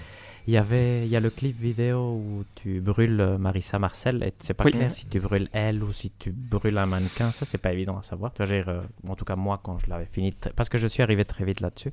Il 0.48 0.54
y 0.54 0.58
avait, 0.58 1.06
il 1.06 1.08
y 1.10 1.16
a 1.16 1.20
le 1.20 1.30
clip 1.30 1.56
vidéo 1.60 2.16
où 2.16 2.44
tu 2.56 2.82
brûles 2.82 3.22
euh, 3.22 3.38
Marissa 3.38 3.78
Marcel 3.78 4.24
et 4.24 4.34
c'est 4.40 4.56
pas 4.56 4.64
Oui. 4.66 4.72
clair 4.72 4.92
si 4.94 5.06
tu 5.06 5.20
brûles 5.20 5.48
elle 5.54 5.84
ou 5.84 5.92
si 5.94 6.12
tu 6.18 6.32
brûles 6.32 6.78
un 6.80 6.88
mannequin. 6.88 7.30
Ça, 7.32 7.46
c'est 7.46 7.60
pas 7.60 7.72
évident 7.74 7.98
à 7.98 8.04
savoir. 8.04 8.34
Tu 8.34 8.44
vois, 8.44 8.52
euh, 8.54 8.82
en 9.08 9.16
tout 9.16 9.24
cas, 9.26 9.36
moi, 9.36 9.60
quand 9.64 9.78
je 9.80 9.88
l'avais 9.90 10.08
fini, 10.12 10.34
parce 10.56 10.68
que 10.70 10.78
je 10.80 10.88
suis 10.88 11.04
arrivé 11.04 11.26
très 11.26 11.46
vite 11.46 11.62
là-dessus, 11.62 11.92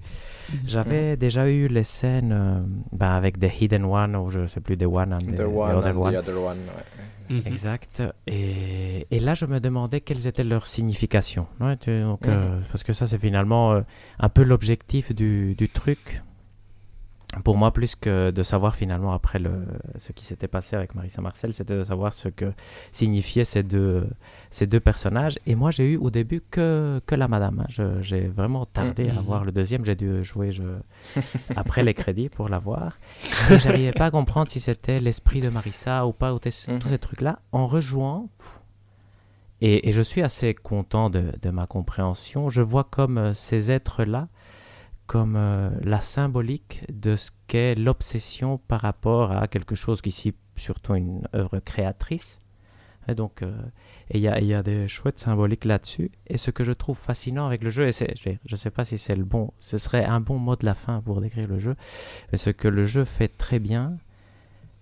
j'avais 0.67 1.17
déjà 1.17 1.51
eu 1.51 1.69
les 1.69 1.85
scènes 1.85 2.33
euh, 2.33 2.61
ben, 2.93 3.11
avec 3.11 3.39
des 3.39 3.53
Hidden 3.61 3.85
One 3.85 4.17
ou 4.17 4.31
je 4.31 4.47
sais 4.47 4.61
plus, 4.61 4.77
des 4.77 4.87
One 4.87 5.13
and 5.13 5.19
The 5.19 5.35
the, 5.37 5.43
the 5.43 5.47
one 5.47 5.77
Other 5.77 5.91
and 5.97 6.01
One. 6.01 6.13
the 6.15 6.17
other 6.17 6.39
one. 6.39 6.59
ouais. 6.59 7.35
Mhm. 7.37 7.43
Exact. 7.45 8.03
Et, 8.27 9.07
et 9.11 9.19
là, 9.21 9.35
je 9.35 9.45
me 9.45 9.61
demandais 9.61 10.01
quelles 10.01 10.27
étaient 10.27 10.43
leurs 10.45 10.67
significations. 10.67 11.47
Ouais, 11.61 11.77
tu- 11.77 12.01
donc, 12.01 12.27
Mhm. 12.27 12.33
euh, 12.33 12.61
parce 12.73 12.83
que 12.83 12.95
ça, 12.95 13.07
c'est 13.07 13.19
finalement 13.19 13.73
euh, 13.73 13.83
un 14.19 14.31
peu 14.31 14.43
l'objectif 14.43 15.15
du, 15.15 15.55
du 15.55 15.69
truc. 15.69 16.23
Pour 17.45 17.59
moi, 17.59 17.73
plus 17.75 17.95
que 17.95 18.31
de 18.31 18.43
savoir 18.43 18.75
finalement 18.75 19.13
après 19.13 19.39
le, 19.39 19.51
ce 19.99 20.13
qui 20.13 20.25
s'était 20.25 20.49
passé 20.49 20.77
avec 20.77 20.95
Marissa 20.95 21.21
Marcel, 21.21 21.53
c'était 21.53 21.77
de 21.77 21.85
savoir 21.85 22.15
ce 22.15 22.31
que 22.31 22.53
signifiaient 22.91 23.45
ces 23.45 23.63
deux, 23.63 24.09
ces 24.51 24.67
deux 24.67 24.81
personnages. 24.81 25.39
Et 25.45 25.55
moi, 25.55 25.71
j'ai 25.71 25.93
eu 25.93 25.97
au 25.99 26.09
début 26.09 26.41
que, 26.51 27.03
que 27.07 27.15
la 27.15 27.29
madame. 27.29 27.61
hein. 27.69 27.97
J'ai 28.01 28.29
vraiment 28.29 28.65
tardé 28.65 29.11
à 29.11 29.15
Mhm. 29.15 29.21
voir 29.21 29.45
le 29.45 29.53
deuxième. 29.53 29.85
J'ai 29.85 29.95
dû 29.95 30.25
jouer 30.25 30.53
je, 30.53 30.63
après 31.57 31.83
les 31.83 31.93
crédits 31.93 32.31
pour 32.31 32.49
l'avoir. 32.49 32.97
Et 33.51 33.59
j'arrivais 33.59 33.93
pas 33.93 34.07
à 34.07 34.11
comprendre 34.11 34.49
si 34.49 34.59
c'était 34.59 34.99
l'esprit 34.99 35.43
de 35.43 35.51
Marissa 35.51 36.07
ou 36.07 36.13
pas, 36.15 36.33
ou 36.33 36.39
tous 36.39 36.51
ces 36.89 36.99
trucs-là. 36.99 37.41
En 37.53 37.67
rejouant, 37.67 38.31
et, 39.61 39.89
et 39.89 39.93
je 39.93 40.03
suis 40.03 40.23
assez 40.23 40.55
content 40.55 41.11
de, 41.11 41.33
de 41.43 41.51
ma 41.51 41.67
compréhension, 41.67 42.49
je 42.49 42.63
vois 42.63 42.85
comme 42.85 43.19
euh, 43.19 43.35
ces 43.35 43.71
êtres-là 43.73 44.29
comme 45.09 45.37
euh, 45.37 45.71
la 45.83 46.03
symbolique 46.03 46.85
de 46.93 47.17
ce 47.17 47.31
qu'est 47.49 47.75
l'obsession 47.75 48.59
par 48.59 48.83
rapport 48.83 49.33
à 49.33 49.49
quelque 49.49 49.75
chose 49.75 50.03
qui 50.03 50.11
ici 50.11 50.35
surtout 50.55 50.95
une 50.95 51.27
œuvre 51.35 51.59
créatrice. 51.61 52.41
Et 53.09 53.15
donc, 53.15 53.41
euh, 53.41 53.57
il 54.11 54.21
y 54.21 54.25
y 54.25 54.55
a 54.55 54.63
des 54.63 54.87
chouettes 54.87 55.19
symboliques 55.19 55.65
là-dessus. 55.65 56.11
Et 56.27 56.37
ce 56.37 56.51
que 56.51 56.63
je 56.63 56.73
trouve 56.73 56.99
fascinant 56.99 57.47
avec 57.47 57.65
le 57.65 57.71
jeu, 57.71 57.89
et 57.89 57.93
je 57.93 58.37
ne 58.51 58.57
sais 58.57 58.71
pas 58.71 58.85
si 58.85 58.99
c'est 58.99 59.17
le 59.17 59.25
bon, 59.25 59.51
ce 59.59 59.79
serait 59.79 60.05
un 60.05 60.21
bon 60.21 60.39
mot 60.39 60.57
de 60.57 60.67
la 60.67 60.75
fin 60.75 61.01
pour 61.01 61.23
décrire 61.23 61.49
le 61.49 61.59
jeu, 61.59 61.75
mais 62.31 62.37
ce 62.37 62.51
que 62.51 62.69
le 62.69 62.85
jeu 62.85 63.05
fait 63.05 63.29
très 63.29 63.59
bien, 63.59 63.97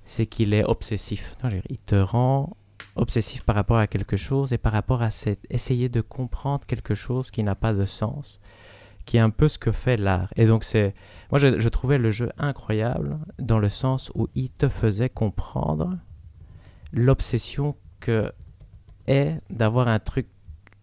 c'est 0.05 0.27
qu'il 0.27 0.55
est 0.55 0.65
obsessif. 0.65 1.37
Il 1.71 1.79
te 1.79 1.95
rend 1.95 2.57
obsessif 2.97 3.45
par 3.45 3.55
rapport 3.55 3.79
à 3.79 3.87
quelque 3.87 4.17
chose 4.17 4.53
et 4.53 4.59
par 4.59 4.73
rapport 4.73 5.03
à 5.03 5.11
essayer 5.51 5.89
de 5.89 6.01
comprendre 6.01 6.67
quelque 6.67 6.95
chose 6.95 7.31
qui 7.31 7.45
n'a 7.45 7.55
pas 7.55 7.75
de 7.75 7.85
sens, 7.85 8.41
qui 9.07 9.17
est 9.17 9.21
un 9.21 9.31
peu 9.31 9.49
ce 9.49 9.59
que 9.59 9.73
fait 9.73 9.97
l'art. 9.97 10.29
Et 10.37 10.47
donc 10.47 10.65
c'est, 10.65 10.95
moi 11.31 11.39
je, 11.39 11.69
trouvais 11.69 11.97
le 11.97 12.11
jeu 12.11 12.31
incroyable 12.39 13.19
dans 13.39 13.59
le 13.59 13.69
sens 13.69 14.13
où 14.15 14.29
il 14.35 14.51
te 14.51 14.69
faisait 14.69 15.09
comprendre 15.09 15.97
l'obsession 16.93 17.77
que 18.01 18.33
est 19.07 19.41
d'avoir 19.49 19.89
un 19.89 20.01
truc 20.01 20.27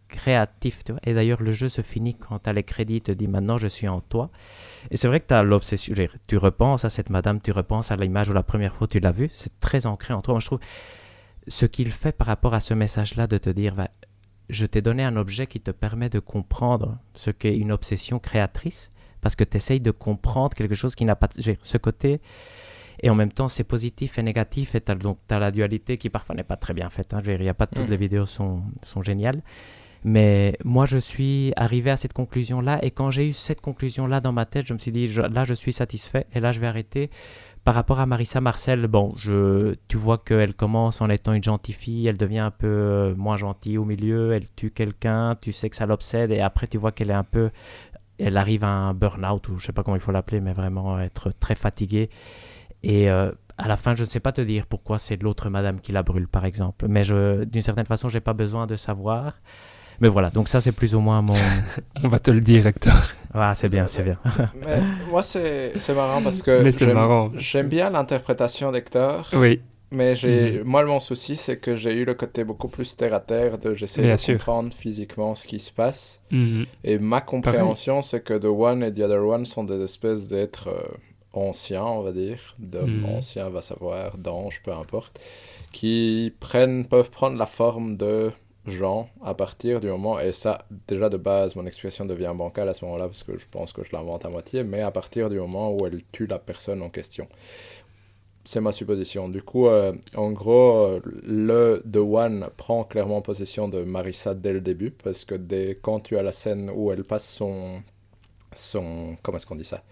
créatif. 0.08 0.84
Tu 0.86 0.94
vois. 0.94 1.02
Et 1.04 1.14
d'ailleurs, 1.14 1.42
le 1.42 1.52
jeu 1.52 1.68
se 1.68 1.82
finit 1.82 2.14
quand 2.14 2.40
tu 2.40 2.50
as 2.50 2.54
les 2.54 2.64
crédits, 2.64 3.02
te 3.02 3.12
dit 3.12 3.28
maintenant 3.28 3.58
je 3.58 3.68
suis 3.68 3.90
en 3.90 4.00
toi. 4.00 4.30
Et 4.90 4.98
c'est 4.98 5.08
vrai 5.08 5.20
que 5.20 5.28
tu 5.28 5.34
as 5.34 5.44
l'obsession. 5.44 5.94
Tu 6.28 6.38
repenses 6.38 6.86
à 6.86 6.90
cette 6.90 7.10
madame, 7.10 7.42
tu 7.42 7.52
repenses 7.52 7.92
à 7.92 7.98
l'image 7.98 8.30
où 8.30 8.34
la 8.34 8.44
première 8.44 8.74
fois 8.74 8.88
tu 8.88 9.00
l'as 9.00 9.12
vue. 9.12 9.30
C'est 9.32 9.60
très 9.60 9.86
ancré 9.86 10.14
en 10.14 10.22
toi. 10.22 10.36
Moi, 10.36 10.40
je 10.40 10.46
trouve 10.46 10.60
ce 11.48 11.66
qu'il 11.66 11.92
fait 11.92 12.14
par 12.14 12.28
rapport 12.28 12.54
à 12.54 12.62
ce 12.62 12.74
message-là 12.74 13.28
de 13.28 13.38
te 13.38 13.50
dire 13.50 13.76
je 14.50 14.66
t'ai 14.66 14.82
donné 14.82 15.04
un 15.04 15.16
objet 15.16 15.48
qui 15.48 15.60
te 15.60 15.72
permet 15.72 16.10
de 16.10 16.20
comprendre 16.20 16.98
ce 17.14 17.32
qu'est 17.32 17.56
une 17.58 17.72
obsession 17.72 18.20
créatrice 18.20 18.90
parce 19.22 19.36
que 19.36 19.44
tu 19.44 19.58
essayes 19.58 19.80
de 19.80 19.92
comprendre 19.92 20.54
quelque 20.56 20.76
chose 20.76 20.96
qui 20.96 21.06
n'a 21.06 21.16
pas. 21.16 21.30
ce 21.62 21.78
côté. 21.78 22.20
Et 23.02 23.10
en 23.10 23.16
même 23.16 23.32
temps, 23.32 23.50
c'est 23.50 23.64
positif 23.64 24.18
et 24.20 24.24
négatif. 24.24 24.76
Et 24.76 24.82
tu 24.82 24.92
as, 24.92 24.96
donc, 24.96 25.18
la 25.30 25.50
dualité 25.52 25.98
qui 25.98 26.10
parfois 26.10 26.36
n'est 26.36 26.44
pas 26.44 26.58
très 26.58 26.74
bien 26.74 26.90
faite. 26.90 27.14
hein. 27.14 27.18
Je 27.24 27.32
veux 27.32 27.38
dire, 27.38 27.42
Il 27.42 27.44
n'y 27.46 27.50
a 27.50 27.54
pas 27.54 27.68
toutes 27.68 27.86
Mhm. 27.86 27.90
les 27.92 27.98
vidéos 27.98 28.26
sont, 28.26 28.62
sont 28.84 29.02
géniales. 29.02 29.42
Mais 30.06 30.58
moi, 30.66 30.86
je 30.86 30.98
suis 30.98 31.54
arrivé 31.56 31.90
à 31.90 31.96
cette 31.98 32.14
conclusion-là. 32.14 32.80
Et 32.84 32.92
quand 32.92 33.10
j'ai 33.10 33.30
eu 33.30 33.34
cette 33.34 33.62
conclusion-là 33.62 34.20
dans 34.20 34.34
ma 34.34 34.46
tête, 34.46 34.68
je 34.68 34.74
me 34.74 34.80
suis 34.80 34.92
dit, 34.92 35.08
je- 35.08 35.22
là, 35.22 35.46
je 35.46 35.54
suis 35.54 35.72
satisfait. 35.74 36.28
Et 36.34 36.40
là, 36.42 36.52
je 36.52 36.60
vais 36.60 36.68
arrêter. 36.68 37.10
Par 37.64 37.76
rapport 37.76 38.02
à 38.02 38.06
Marissa 38.06 38.42
Marcel, 38.42 38.88
bon, 38.88 39.14
je, 39.16 39.76
tu 39.88 39.96
vois 39.96 40.18
qu'elle 40.18 40.54
commence 40.54 41.00
en 41.02 41.10
étant 41.10 41.32
une 41.32 41.44
gentille 41.44 41.74
fille. 41.74 42.08
Elle 42.08 42.18
devient 42.18 42.40
un 42.40 42.52
peu 42.52 42.68
euh, 42.68 43.16
moins 43.16 43.38
gentille 43.38 43.78
au 43.78 43.86
milieu. 43.86 44.34
Elle 44.34 44.50
tue 44.54 44.70
quelqu'un. 44.70 45.36
Tu 45.40 45.54
sais 45.54 45.70
que 45.70 45.78
ça 45.78 45.86
l'obsède. 45.86 46.32
Et 46.32 46.42
après, 46.42 46.68
tu 46.68 46.78
vois 46.78 46.92
qu'elle 46.92 47.10
est 47.10 47.14
un 47.14 47.24
peu. 47.24 47.52
Elle 48.20 48.36
arrive 48.36 48.66
à 48.66 48.68
un 48.68 48.94
burn-out, 48.94 49.48
ou 49.50 49.60
je 49.60 49.66
sais 49.66 49.72
pas 49.72 49.84
comment 49.84 49.96
il 49.96 50.02
faut 50.02 50.12
l'appeler, 50.12 50.42
mais 50.42 50.54
vraiment 50.54 51.00
être 51.00 51.32
très 51.40 51.56
fatiguée. 51.56 52.10
Et 52.84 53.10
euh, 53.10 53.32
à 53.58 53.68
la 53.70 53.78
fin, 53.78 53.96
je 53.96 54.02
ne 54.02 54.08
sais 54.08 54.20
pas 54.20 54.34
te 54.34 54.42
dire 54.42 54.68
pourquoi 54.68 55.00
c'est 55.00 55.22
l'autre 55.22 55.50
madame 55.50 55.80
qui 55.80 55.94
la 55.94 56.04
brûle, 56.04 56.28
par 56.28 56.44
exemple. 56.44 56.88
Mais 56.90 57.04
d'une 57.04 57.62
certaine 57.62 57.86
façon, 57.86 58.10
j'ai 58.10 58.20
pas 58.20 58.34
besoin 58.34 58.68
de 58.68 58.76
savoir. 58.76 59.34
Mais 60.02 60.10
voilà, 60.10 60.30
donc 60.30 60.48
ça, 60.48 60.60
c'est 60.62 60.72
plus 60.72 60.96
ou 60.96 61.00
moins 61.00 61.22
mon. 61.22 61.34
On 62.04 62.08
va 62.08 62.20
te 62.20 62.32
le 62.32 62.42
dire, 62.42 62.66
Hector. 62.68 62.94
Ah, 63.34 63.54
c'est 63.56 63.70
bien, 63.70 63.88
c'est 63.88 64.04
bien. 64.04 64.18
Mais 64.56 64.80
moi, 65.10 65.24
c'est 65.24 65.74
c'est 65.80 65.94
marrant 65.94 66.22
parce 66.22 66.42
que 66.42 66.62
Mais 66.64 66.72
c'est 66.72 66.86
j'aime- 66.86 66.94
marrant. 66.96 67.32
j'aime 67.38 67.68
bien 67.70 67.90
l'interprétation 67.90 68.72
d'Hector, 68.72 69.30
Oui, 69.34 69.62
mais 69.92 70.16
j'ai 70.16 70.60
Mhm. 70.60 70.64
moi, 70.64 70.84
mon 70.86 71.00
souci, 71.00 71.36
c'est 71.36 71.58
que 71.58 71.76
j'ai 71.76 71.94
eu 71.94 72.06
le 72.06 72.14
côté 72.14 72.44
beaucoup 72.44 72.68
plus 72.68 72.96
terre 72.96 73.14
à 73.14 73.20
terre 73.20 73.58
de 73.58 73.74
j'essaie 73.74 74.12
de 74.12 74.18
sûr. 74.18 74.34
comprendre 74.36 74.74
physiquement 74.74 75.36
ce 75.36 75.48
qui 75.48 75.60
se 75.60 75.72
passe. 75.72 76.22
Mhm. 76.32 76.66
Et 76.84 76.98
ma 77.00 77.22
compréhension, 77.22 78.02
c'est 78.02 78.22
que 78.22 78.34
The 78.38 78.46
One 78.46 78.84
et 78.84 78.94
The 78.94 79.00
Other 79.02 79.24
One 79.26 79.46
sont 79.46 79.64
des 79.64 79.82
espèces 79.84 80.28
d'êtres 80.28 80.70
euh, 80.70 80.82
anciens, 81.34 81.84
on 81.86 82.02
va 82.02 82.12
dire, 82.12 82.56
d'hommes 82.60 83.00
Mhm. 83.02 83.06
anciens, 83.18 83.50
va 83.50 83.62
savoir, 83.64 84.18
d'anges, 84.18 84.62
peu 84.64 84.72
importe, 84.74 85.20
qui 85.72 86.34
prennent, 86.40 86.86
peuvent 86.86 87.10
prendre 87.10 87.38
la 87.38 87.48
forme 87.48 87.98
de 87.98 88.32
gens 88.66 89.10
à 89.24 89.34
partir 89.34 89.80
du 89.82 89.88
moment, 89.88 90.20
et 90.20 90.32
ça, 90.32 90.66
déjà 90.88 91.10
de 91.10 91.18
base, 91.18 91.56
mon 91.56 91.66
expression 91.66 92.06
devient 92.06 92.34
bancale 92.36 92.70
à 92.70 92.74
ce 92.74 92.86
moment-là, 92.86 93.06
parce 93.08 93.24
que 93.24 93.38
je 93.38 93.46
pense 93.50 93.74
que 93.74 93.84
je 93.84 93.92
l'invente 93.92 94.26
à 94.26 94.30
moitié, 94.30 94.64
mais 94.64 94.82
à 94.82 94.92
partir 94.92 95.30
du 95.30 95.38
moment 95.40 95.72
où 95.74 95.86
elle 95.86 96.02
tue 96.12 96.28
la 96.28 96.40
personne 96.40 96.82
en 96.82 96.90
question. 96.90 97.28
C'est 98.46 98.60
ma 98.62 98.74
supposition. 98.74 99.30
Du 99.30 99.42
coup, 99.42 99.68
euh, 99.68 99.94
en 100.16 100.32
gros, 100.32 100.76
euh, 100.86 101.00
le 101.26 101.82
The 101.90 101.98
One 101.98 102.50
prend 102.58 102.84
clairement 102.84 103.22
possession 103.22 103.70
de 103.70 103.84
Marissa 103.84 104.34
dès 104.36 104.52
le 104.54 104.60
début, 104.62 104.92
parce 104.92 105.24
que 105.24 105.36
dès 105.36 105.80
quand 105.82 106.02
tu 106.02 106.18
as 106.18 106.24
la 106.24 106.34
scène 106.34 106.70
où 106.74 106.92
elle 106.92 107.04
passe 107.06 107.28
son... 107.30 107.82
son 108.54 109.18
comment 109.24 109.38
est-ce 109.38 109.46
qu'on 109.46 109.56
dit 109.56 109.64
ça? 109.66 109.84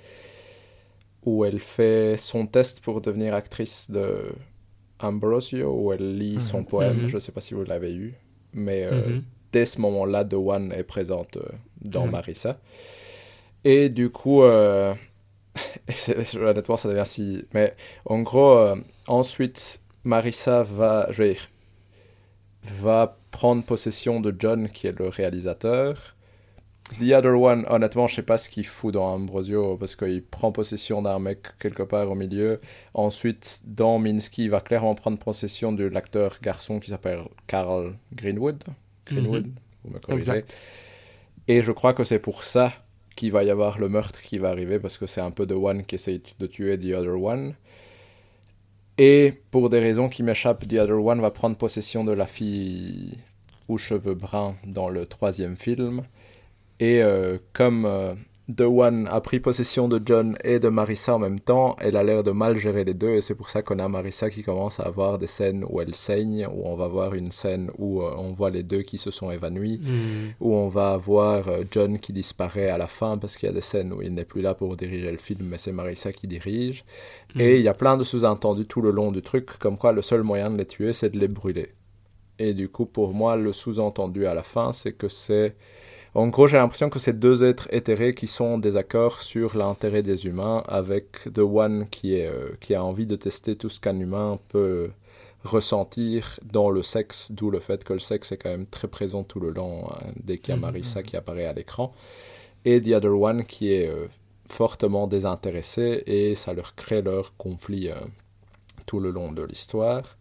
Où 1.26 1.46
elle 1.46 1.60
fait 1.60 2.18
son 2.18 2.48
test 2.48 2.84
pour 2.84 3.00
devenir 3.02 3.34
actrice 3.36 3.90
de 3.92 4.24
Ambrosio, 5.00 5.72
où 5.74 5.94
elle 5.94 6.18
lit 6.18 6.40
son 6.42 6.60
Mhm. 6.60 6.66
poème, 6.66 7.02
Mhm. 7.04 7.08
je 7.08 7.16
ne 7.16 7.20
sais 7.20 7.32
pas 7.32 7.42
si 7.42 7.54
vous 7.54 7.64
l'avez 7.64 7.94
eu, 7.96 8.16
mais 8.54 8.84
euh, 8.86 9.08
Mhm. 9.08 9.24
dès 9.52 9.66
ce 9.66 9.80
moment-là, 9.82 10.26
The 10.26 10.34
One 10.34 10.72
est 10.74 10.84
présente 10.84 11.38
euh, 11.38 11.50
dans. 11.82 12.08
Marissa. 12.08 12.60
Et 13.64 13.90
du 13.90 14.10
coup, 14.10 14.44
euh, 14.44 14.94
honnêtement, 16.36 16.78
ça 16.78 16.90
devient 16.90 17.06
si. 17.06 17.46
Mais 17.54 17.76
en 18.06 18.22
gros, 18.22 18.58
ensuite, 19.08 19.82
Marissa 20.04 20.64
va, 20.64 21.08
je 21.12 21.24
vais 21.24 21.30
dire, 21.34 21.50
va 22.64 23.18
prendre 23.32 23.64
possession 23.64 24.20
de 24.22 24.36
John, 24.38 24.70
qui 24.70 24.88
est 24.88 24.98
le 24.98 25.08
réalisateur. 25.10 26.16
The 27.00 27.14
Other 27.14 27.40
One, 27.40 27.66
honnêtement, 27.70 28.08
je 28.08 28.16
sais 28.16 28.22
pas 28.22 28.38
ce 28.38 28.50
qu'il 28.50 28.66
fout 28.66 28.94
dans 28.94 29.06
Ambrosio, 29.06 29.78
parce 29.78 29.96
qu'il 29.96 30.24
prend 30.24 30.52
possession 30.52 31.02
d'un 31.02 31.20
mec 31.20 31.58
quelque 31.58 31.84
part 31.84 32.12
au 32.12 32.16
milieu. 32.16 32.60
Ensuite, 32.94 33.62
dans 33.66 33.98
Minsky, 33.98 34.44
il 34.44 34.50
va 34.50 34.60
clairement 34.60 34.94
prendre 34.94 35.18
possession 35.18 35.72
de 35.72 35.86
l'acteur 35.86 36.40
garçon 36.42 36.80
qui 36.80 36.90
s'appelle 36.90 37.22
Carl 37.48 37.96
Greenwood. 38.14 38.64
Greenwood, 39.06 39.52
vous 39.84 39.94
me 39.94 40.00
corrigez. 40.00 40.20
Exact. 40.20 40.56
Et 41.48 41.64
je 41.64 41.72
crois 41.72 41.94
que 41.94 42.04
c'est 42.04 42.20
pour 42.20 42.44
ça 42.44 42.74
qu'il 43.16 43.32
va 43.32 43.44
y 43.44 43.50
avoir 43.50 43.80
le 43.80 43.90
meurtre 43.90 44.22
qui 44.22 44.38
va 44.38 44.50
arriver, 44.50 44.80
parce 44.80 44.98
que 44.98 45.08
c'est 45.08 45.22
un 45.22 45.32
peu 45.32 45.48
The 45.48 45.54
One 45.54 45.86
qui 45.86 45.96
essaye 45.96 46.22
de 46.40 46.46
tuer 46.48 46.78
The 46.78 46.94
Other 46.94 47.22
One. 47.22 47.54
Et 48.98 49.42
pour 49.50 49.70
des 49.70 49.80
raisons 49.80 50.10
qui 50.10 50.24
m'échappent, 50.24 50.68
The 50.68 50.74
Other 50.74 51.04
One 51.04 51.22
va 51.22 51.32
prendre 51.32 51.56
possession 51.56 52.04
de 52.04 52.12
la 52.12 52.28
fille 52.28 53.18
aux 53.68 53.78
cheveux 53.78 54.14
bruns 54.14 54.56
dans 54.66 54.90
le 54.90 55.06
troisième 55.06 55.56
film. 55.56 56.04
Et 56.82 57.02
euh, 57.04 57.38
comme 57.54 57.86
euh, 57.86 58.14
The 58.54 58.62
One 58.62 59.08
a 59.10 59.22
pris 59.22 59.40
possession 59.40 59.88
de 59.88 60.02
John 60.04 60.36
et 60.44 60.60
de 60.60 60.68
Marissa 60.68 61.16
en 61.16 61.20
même 61.20 61.40
temps, 61.40 61.76
elle 61.80 61.96
a 61.96 62.04
l'air 62.04 62.24
de 62.24 62.32
mal 62.32 62.58
gérer 62.58 62.84
les 62.84 62.96
deux. 62.96 63.12
Et 63.12 63.22
c'est 63.22 63.36
pour 63.36 63.50
ça 63.52 63.62
qu'on 63.62 63.78
a 63.78 63.88
Marissa 63.88 64.30
qui 64.32 64.42
commence 64.44 64.80
à 64.80 64.84
avoir 64.84 65.20
des 65.20 65.28
scènes 65.28 65.64
où 65.70 65.80
elle 65.80 65.94
saigne, 65.94 66.48
où 66.52 66.64
on 66.68 66.76
va 66.76 66.88
voir 66.88 67.14
une 67.14 67.32
scène 67.32 67.70
où 67.78 68.02
euh, 68.02 68.12
on 68.18 68.34
voit 68.34 68.50
les 68.50 68.64
deux 68.64 68.82
qui 68.82 68.98
se 68.98 69.12
sont 69.12 69.30
évanouis 69.32 69.80
Mhm. 69.80 70.34
où 70.40 70.56
on 70.56 70.70
va 70.70 70.98
voir 70.98 71.48
euh, 71.48 71.64
John 71.70 72.00
qui 72.00 72.14
disparaît 72.14 72.70
à 72.70 72.78
la 72.80 72.88
fin 72.88 73.16
parce 73.16 73.38
qu'il 73.38 73.48
y 73.48 73.52
a 73.52 73.56
des 73.56 73.62
scènes 73.62 73.94
où 73.94 74.02
il 74.02 74.14
n'est 74.16 74.26
plus 74.26 74.42
là 74.42 74.56
pour 74.56 74.76
diriger 74.76 75.12
le 75.12 75.20
film, 75.20 75.46
mais 75.46 75.60
c'est 75.60 75.72
Marissa 75.72 76.12
qui 76.12 76.26
dirige. 76.28 76.84
Et 77.38 77.58
il 77.58 77.62
y 77.62 77.70
a 77.70 77.76
plein 77.76 77.96
de 77.96 78.04
sous-entendus 78.04 78.66
tout 78.66 78.82
le 78.82 78.90
long 78.92 79.12
du 79.12 79.22
truc, 79.22 79.46
comme 79.60 79.78
quoi 79.78 79.92
le 79.92 80.02
seul 80.02 80.24
moyen 80.24 80.50
de 80.50 80.58
les 80.58 80.66
tuer, 80.66 80.94
c'est 80.94 81.12
de 81.12 81.20
les 81.20 81.28
brûler. 81.30 81.70
Et 82.40 82.54
du 82.56 82.70
coup, 82.70 82.88
pour 82.88 83.14
moi, 83.14 83.36
le 83.36 83.54
sous-entendu 83.54 84.26
à 84.26 84.34
la 84.34 84.42
fin, 84.44 84.74
c'est 84.74 84.94
que 84.94 85.08
c'est... 85.08 85.56
En 86.14 86.28
gros, 86.28 86.48
j'ai 86.48 86.58
l'impression 86.58 86.90
que 86.90 87.00
c'est 87.00 87.18
deux 87.20 87.44
êtres 87.44 87.68
éthérés 87.72 88.14
qui 88.14 88.28
sont 88.28 88.44
en 88.46 88.58
désaccord 88.58 89.22
sur 89.22 89.56
l'intérêt 89.58 90.04
des 90.04 90.26
humains, 90.26 90.64
avec 90.68 91.34
The 91.34 91.40
One 91.40 91.88
qui, 91.90 92.16
est, 92.16 92.28
euh, 92.28 92.50
qui 92.60 92.76
a 92.76 92.84
envie 92.84 93.08
de 93.08 93.16
tester 93.16 93.56
tout 93.56 93.70
ce 93.70 93.80
qu'un 93.80 93.98
humain 93.98 94.38
peut 94.50 94.92
ressentir 95.46 96.40
dans 96.44 96.70
le 96.70 96.84
sexe, 96.84 97.32
d'où 97.32 97.50
le 97.50 97.60
fait 97.60 97.84
que 97.84 97.94
le 97.94 98.00
sexe 98.00 98.32
est 98.34 98.38
quand 98.38 98.50
même 98.50 98.68
très 98.68 98.88
présent 98.90 99.24
tout 99.24 99.40
le 99.40 99.52
long, 99.52 99.90
hein, 99.90 100.08
dès 100.22 100.38
qu'il 100.38 100.50
y 100.50 100.54
a 100.54 100.58
Mhm. 100.58 100.62
Marissa 100.64 101.02
qui 101.02 101.16
apparaît 101.16 101.46
à 101.46 101.54
l'écran. 101.54 101.94
Et 102.66 102.82
The 102.82 102.90
Other 102.90 103.20
One 103.20 103.46
qui 103.46 103.74
est 103.74 103.88
euh, 103.90 104.08
fortement 104.50 105.08
désintéressé 105.08 106.04
et 106.08 106.36
ça 106.36 106.54
leur 106.54 106.76
crée 106.76 107.02
leur 107.02 107.36
conflit 107.38 107.90
euh, 107.90 107.96
tout 108.86 109.00
le 109.00 109.12
long 109.12 109.32
de 109.32 109.44
l'histoire. 109.44 110.18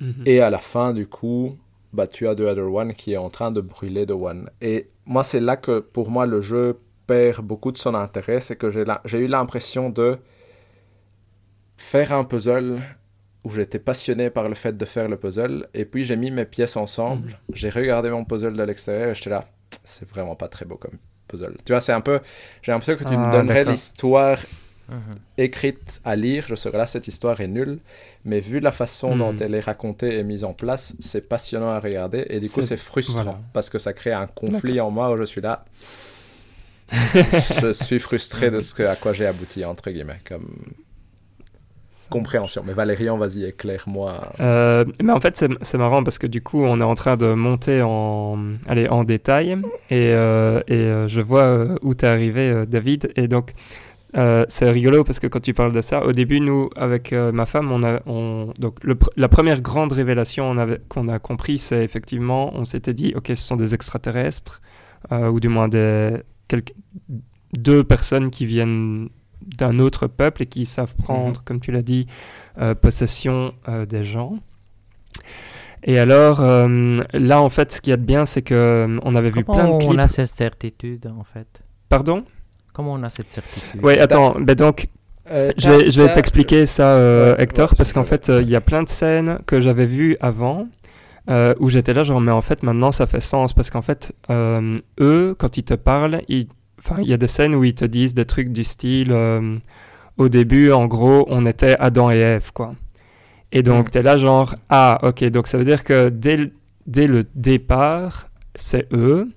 Mhm. 0.00 0.22
Et 0.26 0.40
à 0.40 0.50
la 0.50 0.58
fin, 0.58 0.92
du 0.92 1.06
coup, 1.06 1.56
bah, 1.92 2.06
tu 2.06 2.26
as 2.28 2.34
The 2.34 2.40
Other 2.40 2.72
One 2.72 2.94
qui 2.94 3.12
est 3.12 3.16
en 3.16 3.30
train 3.30 3.50
de 3.52 3.60
brûler 3.60 4.06
The 4.06 4.12
One. 4.12 4.50
Et 4.60 4.88
moi, 5.06 5.24
c'est 5.24 5.40
là 5.40 5.56
que, 5.56 5.80
pour 5.80 6.10
moi, 6.10 6.26
le 6.26 6.40
jeu 6.40 6.78
perd 7.06 7.44
beaucoup 7.44 7.72
de 7.72 7.78
son 7.78 7.94
intérêt. 7.94 8.40
C'est 8.40 8.56
que 8.56 8.70
j'ai 8.70 9.18
eu 9.18 9.26
l'impression 9.26 9.90
de 9.90 10.18
faire 11.76 12.12
un 12.12 12.24
puzzle 12.24 12.80
où 13.44 13.50
j'étais 13.50 13.78
passionné 13.80 14.30
par 14.30 14.48
le 14.48 14.54
fait 14.54 14.76
de 14.76 14.84
faire 14.84 15.08
le 15.08 15.16
puzzle. 15.16 15.66
Et 15.74 15.84
puis, 15.84 16.04
j'ai 16.04 16.16
mis 16.16 16.30
mes 16.30 16.44
pièces 16.44 16.76
ensemble. 16.76 17.38
J'ai 17.52 17.70
regardé 17.70 18.10
mon 18.10 18.24
puzzle 18.24 18.56
de 18.56 18.62
l'extérieur 18.62 19.10
et 19.10 19.14
j'étais 19.14 19.30
là, 19.30 19.44
c'est 19.84 20.08
vraiment 20.08 20.36
pas 20.36 20.48
très 20.48 20.64
beau 20.64 20.76
comme 20.76 20.98
puzzle. 21.28 21.56
Tu 21.64 21.72
vois, 21.72 21.80
c'est 21.80 21.92
un 21.92 22.00
peu... 22.00 22.20
J'ai 22.62 22.72
l'impression 22.72 22.96
que 22.96 23.04
tu 23.04 23.16
me 23.16 23.26
Ah, 23.26 23.30
donnerais 23.30 23.64
d'accord. 23.64 23.78
Mhm. 24.92 25.18
écrite 25.38 26.00
à 26.04 26.14
lire, 26.16 26.44
je 26.48 26.54
serais 26.54 26.76
là, 26.78 26.86
cette 26.86 27.08
histoire 27.08 27.40
est 27.40 27.48
nulle, 27.48 27.78
mais 28.24 28.40
vu 28.40 28.60
la 28.60 28.72
façon 28.72 29.14
Hmm. 29.14 29.18
dont 29.18 29.36
elle 29.40 29.54
est 29.54 29.60
racontée 29.60 30.18
et 30.18 30.22
mise 30.22 30.44
en 30.44 30.52
place, 30.52 30.94
c'est 31.00 31.28
passionnant 31.28 31.70
à 31.70 31.80
regarder, 31.80 32.26
et 32.28 32.38
du 32.40 32.48
coup 32.50 32.62
C'est- 32.62 32.76
frustrant, 32.76 33.22
voilà. 33.22 33.40
parce 33.52 33.70
que 33.70 33.78
ça 33.78 33.92
crée 33.92 34.12
un 34.12 34.26
conflit 34.26 34.80
en 34.80 34.90
moi 34.90 35.10
où 35.10 35.16
je 35.16 35.24
suis 35.24 35.40
là, 35.40 35.64
je 37.62 37.72
suis 37.72 37.98
frustré 37.98 38.50
de 38.50 38.58
ce 38.58 38.74
que- 38.74 38.82
à 38.82 38.96
quoi 38.96 39.12
j'ai 39.12 39.26
abouti, 39.26 39.64
entre 39.64 39.90
guillemets, 39.90 40.20
comme 40.28 40.46
compréhension. 42.10 42.62
Mais 42.66 42.74
Valérian, 42.74 43.16
vas-y, 43.16 43.44
éclaire-moi. 43.44 44.32
Euh, 44.40 44.84
mais 45.02 45.12
en 45.12 45.20
fait, 45.20 45.42
c'est 45.62 45.78
marrant 45.78 46.04
parce 46.04 46.18
que 46.18 46.26
du 46.26 46.42
coup, 46.42 46.62
on 46.62 46.78
est 46.80 46.84
en 46.84 46.94
train 46.94 47.16
de 47.16 47.32
monter 47.32 47.80
en, 47.82 48.38
allez, 48.66 48.86
en 48.88 49.04
détail 49.04 49.52
et, 49.88 50.08
euh, 50.12 50.60
et 50.68 50.74
euh, 50.74 51.08
je 51.08 51.22
vois 51.22 51.68
où 51.80 51.94
tu 51.94 52.04
es 52.04 52.08
arrivé, 52.08 52.64
David. 52.68 53.10
Et 53.16 53.28
donc, 53.28 53.54
euh, 54.16 54.44
c'est 54.48 54.70
rigolo 54.70 55.04
parce 55.04 55.18
que 55.20 55.26
quand 55.26 55.40
tu 55.40 55.54
parles 55.54 55.72
de 55.72 55.80
ça, 55.80 56.04
au 56.04 56.12
début, 56.12 56.40
nous, 56.40 56.68
avec 56.76 57.12
euh, 57.12 57.32
ma 57.32 57.46
femme, 57.46 57.72
on 57.72 57.82
a, 57.82 58.00
on, 58.06 58.52
donc 58.58 58.76
le 58.84 58.98
la 59.16 59.28
première 59.28 59.60
grande 59.62 59.92
révélation 59.92 60.50
on 60.50 60.76
qu'on 60.88 61.08
a 61.08 61.18
compris, 61.18 61.58
c'est 61.58 61.82
effectivement, 61.84 62.54
on 62.54 62.64
s'était 62.64 62.94
dit, 62.94 63.12
ok, 63.16 63.28
ce 63.28 63.34
sont 63.36 63.56
des 63.56 63.74
extraterrestres 63.74 64.60
euh, 65.12 65.28
ou 65.30 65.40
du 65.40 65.48
moins 65.48 65.68
des 65.68 66.16
quelques- 66.48 66.74
deux 67.56 67.84
personnes 67.84 68.30
qui 68.30 68.44
viennent 68.46 69.08
d'un 69.58 69.78
autre 69.78 70.06
peuple 70.06 70.42
et 70.42 70.46
qui 70.46 70.66
savent 70.66 70.94
prendre, 70.96 71.42
comme 71.44 71.60
tu 71.60 71.72
l'as 71.72 71.82
dit, 71.82 72.06
possession 72.80 73.52
des 73.88 74.04
gens. 74.04 74.38
Et 75.84 75.98
alors, 75.98 76.40
là, 77.12 77.42
en 77.42 77.50
fait, 77.50 77.72
ce 77.72 77.80
qu'il 77.80 77.90
y 77.90 77.94
a 77.94 77.96
de 77.96 78.04
bien, 78.04 78.24
c'est 78.24 78.42
que 78.42 78.98
on 79.02 79.14
avait 79.16 79.30
vu 79.30 79.42
Comment 79.44 79.58
plein 79.58 79.68
de 79.68 79.72
on 79.74 79.78
clips. 79.78 79.98
a 80.00 80.08
cette 80.08 80.34
certitude, 80.34 81.06
en 81.08 81.24
fait? 81.24 81.60
Pardon? 81.88 82.24
Comment 82.72 82.92
on 82.94 83.02
a 83.02 83.10
cette 83.10 83.28
certitude 83.28 83.80
Oui, 83.82 83.98
attends. 83.98 84.36
Ben 84.40 84.54
donc, 84.54 84.88
Euh, 85.30 85.52
je 85.56 85.70
vais, 85.70 85.90
je 85.90 86.00
vais 86.02 86.08
t'as- 86.08 86.14
t'expliquer 86.14 86.66
ça, 86.66 86.96
euh, 86.96 87.36
Ouais, 87.36 87.42
Hector, 87.44 87.70
ouais, 87.70 87.74
parce 87.76 87.92
qu'en 87.92 88.02
fait, 88.02 88.28
euh, 88.28 88.42
il 88.42 88.50
y 88.50 88.56
a 88.56 88.60
plein 88.60 88.82
de 88.82 88.88
scènes 88.88 89.38
que 89.46 89.60
j'avais 89.60 89.86
vues 89.86 90.16
avant. 90.20 90.66
euh, 91.30 91.54
où 91.60 91.70
j'étais 91.70 91.94
là, 91.94 92.02
genre, 92.02 92.20
mais 92.20 92.32
en 92.32 92.40
fait, 92.40 92.64
maintenant, 92.64 92.90
ça 92.90 93.06
fait 93.06 93.20
sens. 93.20 93.52
Parce 93.52 93.70
qu'en 93.70 93.80
fait, 93.80 94.12
euh, 94.30 94.80
eux, 95.00 95.36
quand 95.38 95.56
ils 95.56 95.62
te 95.62 95.74
parlent, 95.74 96.20
ils- 96.26 96.48
enfin, 96.80 96.96
il 97.00 97.06
y 97.08 97.12
a 97.12 97.16
des 97.16 97.28
scènes 97.28 97.54
où 97.54 97.62
ils 97.62 97.76
te 97.76 97.84
disent 97.84 98.12
des 98.12 98.24
trucs 98.24 98.50
du 98.52 98.64
style 98.64 99.12
euh, 99.12 99.56
au 100.18 100.28
début, 100.28 100.72
en 100.72 100.86
gros, 100.86 101.24
on 101.28 101.46
était 101.46 101.76
Adam 101.78 102.10
et 102.10 102.16
Ève, 102.18 102.50
quoi. 102.52 102.74
Et 103.52 103.62
donc, 103.62 103.86
Mm. 103.86 103.90
t'es 103.90 104.02
là, 104.02 104.18
genre, 104.18 104.56
ah, 104.68 104.98
ok, 105.04 105.22
donc 105.26 105.46
ça 105.46 105.58
veut 105.58 105.64
dire 105.64 105.84
que 105.84 106.08
dès 106.08 106.36
le, 106.36 106.50
dès 106.88 107.06
le 107.06 107.22
départ, 107.36 108.26
c'est 108.56 108.92
eux. 108.92 109.28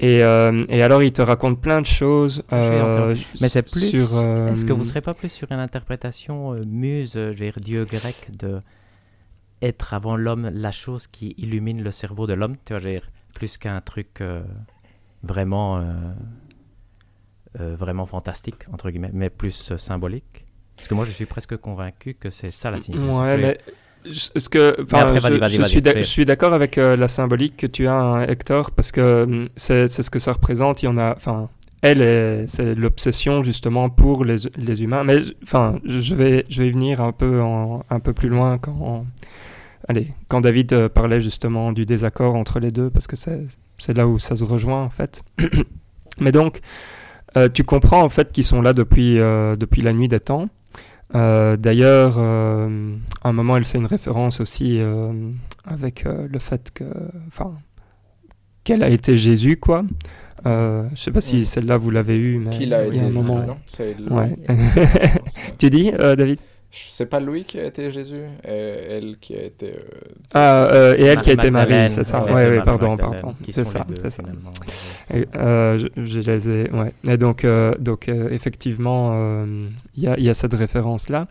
Et, 0.00 0.22
euh, 0.22 0.64
et 0.68 0.82
alors, 0.82 1.02
ils 1.02 1.12
te 1.12 1.22
racontent 1.22 1.60
plein 1.60 1.80
de 1.80 1.86
choses. 1.86 2.44
Euh, 2.52 3.16
Mais 3.40 3.48
c'est 3.48 3.62
plus. 3.62 3.90
sur, 3.90 4.16
euh, 4.16 4.46
Est-ce 4.52 4.64
que 4.64 4.72
vous 4.72 4.84
serez 4.84 5.00
pas 5.00 5.14
plus 5.14 5.28
sur 5.30 5.50
une 5.50 5.58
interprétation 5.58 6.54
euh, 6.54 6.64
muse, 6.64 7.14
je 7.14 7.20
veux 7.30 7.34
dire, 7.34 7.58
dieu 7.60 7.84
grec, 7.84 8.28
de 8.38 8.60
être 9.60 9.94
avant 9.94 10.16
l'homme 10.16 10.50
la 10.54 10.70
chose 10.70 11.08
qui 11.08 11.34
illumine 11.36 11.82
le 11.82 11.90
cerveau 11.90 12.28
de 12.28 12.32
l'homme, 12.34 12.56
tu 12.64 12.72
vois, 12.72 12.78
je 12.80 12.86
veux 12.86 12.92
dire, 12.94 13.10
plus 13.34 13.58
qu'un 13.58 13.80
truc 13.80 14.20
euh, 14.20 14.42
vraiment, 15.24 15.78
euh, 15.78 15.82
euh, 17.58 17.74
vraiment 17.76 18.06
fantastique 18.06 18.66
entre 18.72 18.90
guillemets, 18.90 19.10
mais 19.12 19.30
plus 19.30 19.72
euh, 19.72 19.78
symbolique? 19.78 20.44
Parce 20.76 20.86
que 20.86 20.94
moi, 20.94 21.04
je 21.04 21.10
suis 21.10 21.26
presque 21.26 21.56
convaincu 21.56 22.14
que 22.14 22.30
c'est 22.30 22.48
ça 22.48 22.70
la 22.70 22.78
signification. 22.78 23.20
Ouais, 23.20 23.36
mais 23.36 23.58
ce 24.04 24.48
que, 24.48 24.76
enfin, 24.82 24.98
après, 25.08 25.20
je, 25.48 25.62
suis 26.02 26.22
je 26.22 26.26
d'accord 26.26 26.52
avec 26.54 26.78
euh, 26.78 26.96
la 26.96 27.08
symbolique 27.08 27.56
que 27.56 27.66
tu 27.66 27.86
as, 27.86 27.94
hein, 27.94 28.22
Hector, 28.22 28.70
parce 28.70 28.92
que 28.92 29.24
hum, 29.24 29.42
c'est 29.56 29.88
ce 29.88 30.08
que 30.10 30.18
ça 30.18 30.32
représente. 30.32 30.82
Il 30.82 30.86
y 30.86 30.88
en 30.88 30.98
a, 30.98 31.14
enfin, 31.16 31.48
elle, 31.82 32.00
est- 32.02 32.44
c'est 32.48 32.74
l'obsession 32.74 33.42
justement 33.42 33.88
pour 33.90 34.24
les, 34.24 34.36
les 34.56 34.82
humains. 34.82 35.04
Mais 35.04 35.18
enfin, 35.42 35.78
je 35.84 36.14
vais, 36.14 36.44
je 36.48 36.62
vais 36.62 36.68
y 36.68 36.72
venir 36.72 37.00
un 37.00 37.12
peu, 37.12 37.40
en- 37.40 37.82
un 37.90 38.00
peu 38.00 38.12
plus 38.12 38.28
loin 38.28 38.58
quand, 38.58 39.04
allez, 39.88 40.08
quand 40.28 40.40
David 40.40 40.72
euh, 40.72 40.88
parlait 40.88 41.20
justement 41.20 41.72
du 41.72 41.86
désaccord 41.86 42.34
entre 42.34 42.60
les 42.60 42.70
deux, 42.70 42.90
parce 42.90 43.06
que 43.06 43.16
c'est 43.16 43.46
c'est 43.80 43.96
là 43.96 44.08
où 44.08 44.18
ça 44.18 44.34
se 44.34 44.42
rejoint 44.44 44.82
en 44.82 44.90
fait. 44.90 45.22
Mais 46.20 46.32
donc, 46.32 46.60
Euh, 47.36 47.50
tu 47.52 47.62
comprends 47.62 48.02
en 48.02 48.08
fait 48.08 48.32
qu'ils 48.32 48.42
sont 48.42 48.62
là 48.62 48.72
depuis, 48.72 49.20
euh, 49.20 49.54
depuis 49.54 49.82
la 49.82 49.92
nuit 49.92 50.08
des 50.08 50.18
temps. 50.18 50.48
Euh, 51.14 51.56
D'ailleurs, 51.56 52.16
euh, 52.18 52.94
à 53.22 53.28
un 53.28 53.32
moment, 53.32 53.56
elle 53.56 53.64
fait 53.64 53.78
une 53.78 53.86
référence 53.86 54.40
aussi 54.40 54.78
euh, 54.80 55.12
avec 55.64 56.04
le 56.04 56.38
fait 56.38 56.70
que, 56.72 56.84
enfin, 57.26 57.54
qu'elle 58.64 58.82
a 58.82 58.88
été 58.90 59.16
Jésus, 59.16 59.56
quoi. 59.56 59.84
Euh, 60.46 60.86
je 60.94 61.00
sais 61.00 61.10
pas 61.10 61.20
si 61.20 61.38
Mm. 61.38 61.44
celle-là 61.46 61.76
vous 61.78 61.90
l'avez 61.90 62.16
eu, 62.16 62.38
mais 62.38 62.50
il 62.60 62.68
y 62.68 63.00
a 63.00 63.04
un 63.06 63.10
moment. 63.10 63.40
non? 63.46 63.56
Ouais. 64.16 64.36
Tu 65.58 65.70
dis, 65.70 65.90
euh, 65.98 66.14
David? 66.14 66.38
C'est 66.70 67.06
pas 67.06 67.18
Louis 67.18 67.44
qui 67.44 67.58
a 67.58 67.64
été 67.64 67.90
Jésus, 67.90 68.20
et 68.46 68.50
elle 68.50 69.16
qui 69.20 69.34
a 69.34 69.42
été. 69.42 69.72
euh, 69.72 69.80
Ah, 70.34 70.66
euh, 70.66 70.94
et 70.98 71.04
elle 71.04 71.20
qui 71.22 71.30
a 71.30 71.32
été 71.32 71.50
Marie, 71.50 71.88
c'est 71.88 72.04
ça. 72.04 72.24
Ouais, 72.24 72.32
ouais, 72.32 72.48
Marie 72.48 72.62
pardon, 72.62 72.96
pardon. 72.96 73.34
C'est 73.50 73.64
ça, 73.64 73.86
c'est 74.00 74.10
ça. 74.10 74.22
Et, 75.14 75.26
euh, 75.34 75.78
je, 75.78 75.86
je 76.04 76.20
les 76.20 76.48
ai, 76.48 76.70
ouais. 76.70 76.92
Et 77.08 77.16
donc, 77.16 77.44
euh, 77.44 77.74
donc 77.78 78.08
euh, 78.08 78.28
effectivement, 78.30 79.12
euh, 79.14 79.66
il 79.96 80.02
y, 80.02 80.08
a, 80.08 80.18
il 80.18 80.24
y 80.24 80.28
a 80.30 80.34
cette 80.34 80.52
référence-là. 80.54 81.26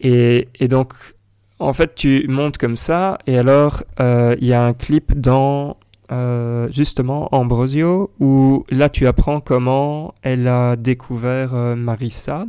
Et, 0.00 0.48
et 0.60 0.68
donc, 0.68 0.92
en 1.58 1.72
fait, 1.72 1.94
tu 1.94 2.26
montes 2.28 2.58
comme 2.58 2.76
ça, 2.76 3.16
et 3.26 3.38
alors, 3.38 3.82
euh, 4.00 4.36
il 4.40 4.46
y 4.46 4.52
a 4.52 4.62
un 4.62 4.74
clip 4.74 5.18
dans, 5.18 5.78
euh, 6.12 6.68
justement, 6.70 7.34
Ambrosio, 7.34 8.10
où 8.20 8.64
là, 8.70 8.90
tu 8.90 9.06
apprends 9.06 9.40
comment 9.40 10.14
elle 10.22 10.46
a 10.48 10.76
découvert 10.76 11.54
euh, 11.54 11.74
Marissa. 11.74 12.44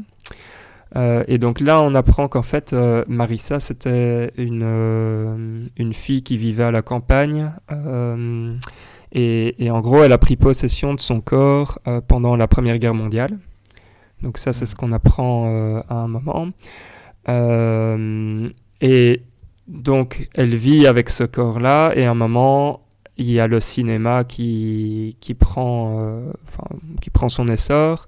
Euh, 0.97 1.23
et 1.27 1.37
donc 1.37 1.59
là, 1.59 1.81
on 1.81 1.93
apprend 1.95 2.27
qu'en 2.27 2.41
fait, 2.41 2.73
euh, 2.73 3.03
Marissa, 3.07 3.59
c'était 3.59 4.31
une, 4.37 4.63
euh, 4.63 5.63
une 5.77 5.93
fille 5.93 6.23
qui 6.23 6.37
vivait 6.37 6.63
à 6.63 6.71
la 6.71 6.81
campagne. 6.81 7.51
et, 9.11 9.63
et 9.63 9.71
en 9.71 9.79
gros, 9.79 10.03
elle 10.03 10.11
a 10.11 10.17
pris 10.17 10.35
possession 10.35 10.93
de 10.93 10.99
son 10.99 11.21
corps 11.21 11.79
pendant 12.07 12.35
la 12.35 12.47
Première 12.47 12.77
Guerre 12.77 12.93
mondiale. 12.93 13.37
Donc 14.21 14.37
ça, 14.37 14.51
c'est 14.53 14.65
ce 14.65 14.75
qu'on 14.75 14.91
apprend 14.91 15.81
à 15.87 15.95
un 15.95 16.07
moment. 16.07 16.49
Et 18.81 19.21
donc, 19.67 20.29
elle 20.33 20.55
vit 20.55 20.87
avec 20.87 21.09
ce 21.09 21.23
corps-là, 21.23 21.93
et 21.95 22.05
à 22.05 22.11
un 22.11 22.15
moment, 22.15 22.81
il 23.17 23.31
y 23.31 23.39
a 23.39 23.47
le 23.47 23.59
cinéma 23.59 24.23
qui, 24.23 25.17
qui, 25.19 25.33
prend, 25.33 26.21
qui 27.01 27.09
prend 27.09 27.29
son 27.29 27.47
essor, 27.47 28.07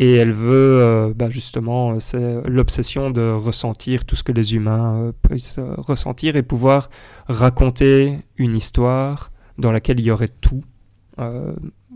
et 0.00 0.14
elle 0.14 0.30
veut, 0.30 0.80
euh, 0.80 1.12
bah, 1.12 1.28
justement, 1.28 1.90
euh, 1.90 1.96
c'est 1.98 2.48
l'obsession 2.48 3.10
de 3.10 3.32
ressentir 3.32 4.04
tout 4.04 4.14
ce 4.14 4.22
que 4.22 4.30
les 4.30 4.54
humains 4.54 4.94
euh, 4.94 5.12
puissent 5.28 5.58
ressentir 5.76 6.36
et 6.36 6.44
pouvoir 6.44 6.88
raconter 7.26 8.20
une 8.36 8.54
histoire 8.56 9.32
dans 9.58 9.72
laquelle 9.72 9.98
il 9.98 10.06
y 10.06 10.12
aurait 10.12 10.30
tout, 10.40 10.62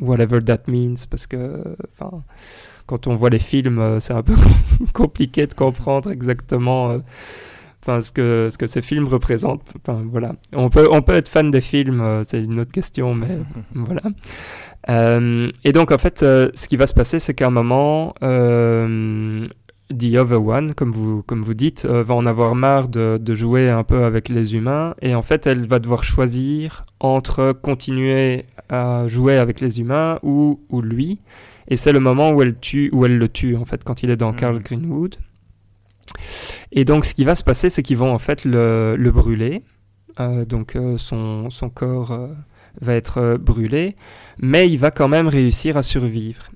whatever 0.01 0.43
that 0.43 0.63
means, 0.67 0.97
parce 1.09 1.29
que, 1.29 1.77
enfin, 1.93 2.25
quand 2.87 3.07
on 3.07 3.15
voit 3.15 3.31
les 3.31 3.39
films, 3.39 4.01
c'est 4.01 4.15
un 4.15 4.25
peu 4.25 4.35
compliqué 4.93 5.47
de 5.47 5.55
comprendre 5.55 6.11
exactement, 6.11 6.97
enfin, 7.83 8.01
ce 8.01 8.11
que 8.11 8.49
ce 8.51 8.59
que 8.59 8.67
ces 8.67 8.83
films 8.83 9.07
représentent. 9.07 9.75
Enfin, 9.77 10.05
voilà, 10.11 10.33
on 10.53 10.71
peut 10.71 10.89
on 10.91 11.03
peut 11.03 11.15
être 11.15 11.29
fan 11.29 11.53
des 11.53 11.61
films, 11.61 12.23
c'est 12.25 12.43
une 12.43 12.59
autre 12.59 12.73
question, 12.73 13.15
mais 13.15 13.39
voilà. 13.77 14.03
Euh, 14.91 15.49
et 15.65 15.73
donc 15.73 15.93
en 15.93 15.99
fait, 15.99 16.23
euh, 16.23 16.51
ce 16.55 16.69
qui 16.69 16.77
va 16.77 16.87
se 16.87 16.95
passer, 16.95 17.21
c'est 17.21 17.35
qu'à 17.35 17.47
un 17.47 17.51
moment, 17.51 18.15
euh, 18.23 19.45
The 19.91 20.17
Other 20.17 20.45
One, 20.45 20.75
comme 20.75 20.91
vous, 20.91 21.23
comme 21.23 21.43
vous 21.43 21.55
dites, 21.55 21.85
euh, 21.85 22.03
va 22.03 22.15
en 22.15 22.27
avoir 22.27 22.55
marre 22.55 22.89
de, 22.89 23.19
de 23.21 23.35
jouer 23.35 23.69
un 23.71 23.85
peu 23.85 24.05
avec 24.05 24.29
les 24.29 24.55
humains. 24.55 24.95
Et 25.03 25.15
en 25.15 25.23
fait, 25.23 25.47
elle 25.47 25.67
va 25.67 25.79
devoir 25.79 26.03
choisir 26.03 26.85
entre 27.01 27.53
continuer 27.53 28.47
à 28.69 29.07
jouer 29.07 29.37
avec 29.37 29.61
les 29.61 29.81
humains 29.81 30.19
ou, 30.23 30.61
ou 30.71 30.81
lui. 30.81 31.21
Et 31.69 31.77
c'est 31.77 31.93
le 31.93 32.01
moment 32.01 32.31
où 32.33 32.43
elle, 32.43 32.59
tue, 32.59 32.91
où 32.93 33.05
elle 33.05 33.19
le 33.19 33.29
tue, 33.29 33.57
en 33.57 33.65
fait, 33.65 33.85
quand 33.85 34.03
il 34.03 34.11
est 34.11 34.17
dans 34.17 34.33
Mhm. 34.33 34.37
Carl 34.37 34.59
Greenwood. 34.63 35.17
Et 36.73 36.85
donc, 36.85 37.05
ce 37.05 37.15
qui 37.15 37.25
va 37.25 37.35
se 37.35 37.45
passer, 37.45 37.71
c'est 37.71 37.83
qu'ils 37.83 37.97
vont 37.97 38.13
en 38.13 38.19
fait 38.19 38.45
le, 38.45 38.97
le 38.99 39.11
brûler. 39.11 39.63
Euh, 40.21 40.45
donc, 40.45 40.75
euh, 40.77 40.99
son, 40.99 41.51
son 41.51 41.71
corps 41.71 42.13
va 42.81 42.95
être 42.95 43.19
euh, 43.19 43.39
brûlé. 43.39 43.97
Mais 44.39 44.69
il 44.69 44.79
va 44.79 44.91
quand 44.91 45.09
même 45.09 45.29
réussir 45.29 45.77
à 45.77 45.83
survivre. 45.83 46.51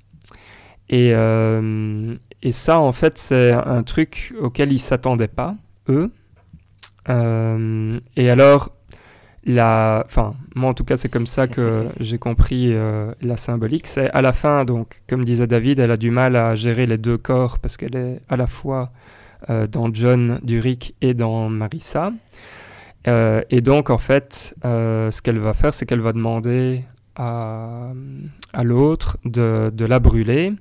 Et, 0.89 1.13
euh, 1.15 2.15
et 2.43 2.53
ça, 2.53 2.79
en 2.79 2.93
fait, 2.93 3.19
c'est 3.19 3.53
un 3.53 3.83
truc 3.83 4.35
auquel 4.41 4.73
ils 4.73 4.79
s'attendaient 4.79 5.29
pas, 5.29 5.57
eux. 5.89 6.13
Euh, 7.09 8.01
et 8.17 8.31
alors, 8.31 8.73
la, 9.45 10.03
enfin, 10.07 10.35
moi 10.55 10.71
en 10.71 10.75
tout 10.75 10.85
cas, 10.85 10.97
c'est 10.97 11.09
comme 11.09 11.27
ça 11.27 11.47
que 11.47 11.85
j'ai 12.01 12.19
compris 12.19 12.73
euh, 12.73 13.13
la 13.23 13.37
symbolique. 13.37 13.87
C'est 13.87 14.11
à 14.11 14.23
la 14.23 14.33
fin, 14.33 14.65
donc, 14.65 15.03
comme 15.09 15.25
disait 15.25 15.47
David, 15.47 15.79
elle 15.79 15.93
a 15.93 15.97
du 15.97 16.11
mal 16.11 16.37
à 16.37 16.55
gérer 16.55 16.87
les 16.87 16.99
deux 16.99 17.19
corps 17.19 17.59
parce 17.59 17.77
qu'elle 17.77 17.97
est 17.97 18.21
à 18.29 18.37
la 18.37 18.47
fois 18.47 18.93
dans 19.71 19.93
John 19.93 20.41
Durick 20.43 20.97
et 21.03 21.15
dans 21.15 21.49
Marissa. 21.49 22.11
Euh, 23.09 23.43
et 23.51 23.61
donc, 23.61 23.91
en 23.91 23.99
fait, 23.99 24.55
euh, 24.65 25.11
ce 25.11 25.23
qu'elle 25.23 25.39
va 25.39 25.55
faire, 25.55 25.75
c'est 25.75 25.87
qu'elle 25.87 26.01
va 26.01 26.13
demander 26.13 26.85
à, 27.15 27.93
à 28.53 28.65
l'autre 28.65 29.17
de, 29.25 29.71
de 29.73 29.85
la 29.85 30.01
brûler. 30.01 30.53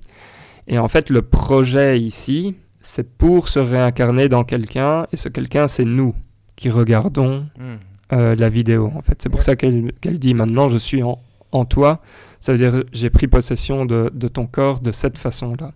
Et 0.67 0.77
en 0.79 0.87
fait, 0.87 1.09
le 1.09 1.21
projet 1.21 1.99
ici, 1.99 2.55
c'est 2.81 3.17
pour 3.17 3.49
se 3.49 3.59
réincarner 3.59 4.29
dans 4.29 4.43
quelqu'un, 4.43 5.07
et 5.11 5.17
ce 5.17 5.29
quelqu'un, 5.29 5.67
c'est 5.67 5.85
nous 5.85 6.13
qui 6.55 6.69
regardons 6.69 7.45
Hmm. 7.57 7.77
euh, 8.13 8.35
la 8.35 8.49
vidéo. 8.49 8.91
En 8.95 9.01
fait, 9.01 9.21
c'est 9.21 9.29
pour 9.29 9.43
ça 9.43 9.55
qu'elle 9.55 9.91
dit 10.19 10.33
maintenant, 10.33 10.69
je 10.69 10.77
suis 10.77 11.01
en, 11.03 11.19
en 11.51 11.65
toi. 11.65 11.99
Ça 12.39 12.51
veut 12.51 12.57
dire, 12.59 12.83
j'ai 12.93 13.09
pris 13.09 13.27
possession 13.27 13.85
de, 13.85 14.11
de 14.13 14.27
ton 14.27 14.45
corps 14.45 14.79
de 14.79 14.91
cette 14.91 15.17
façon-là. 15.17 15.71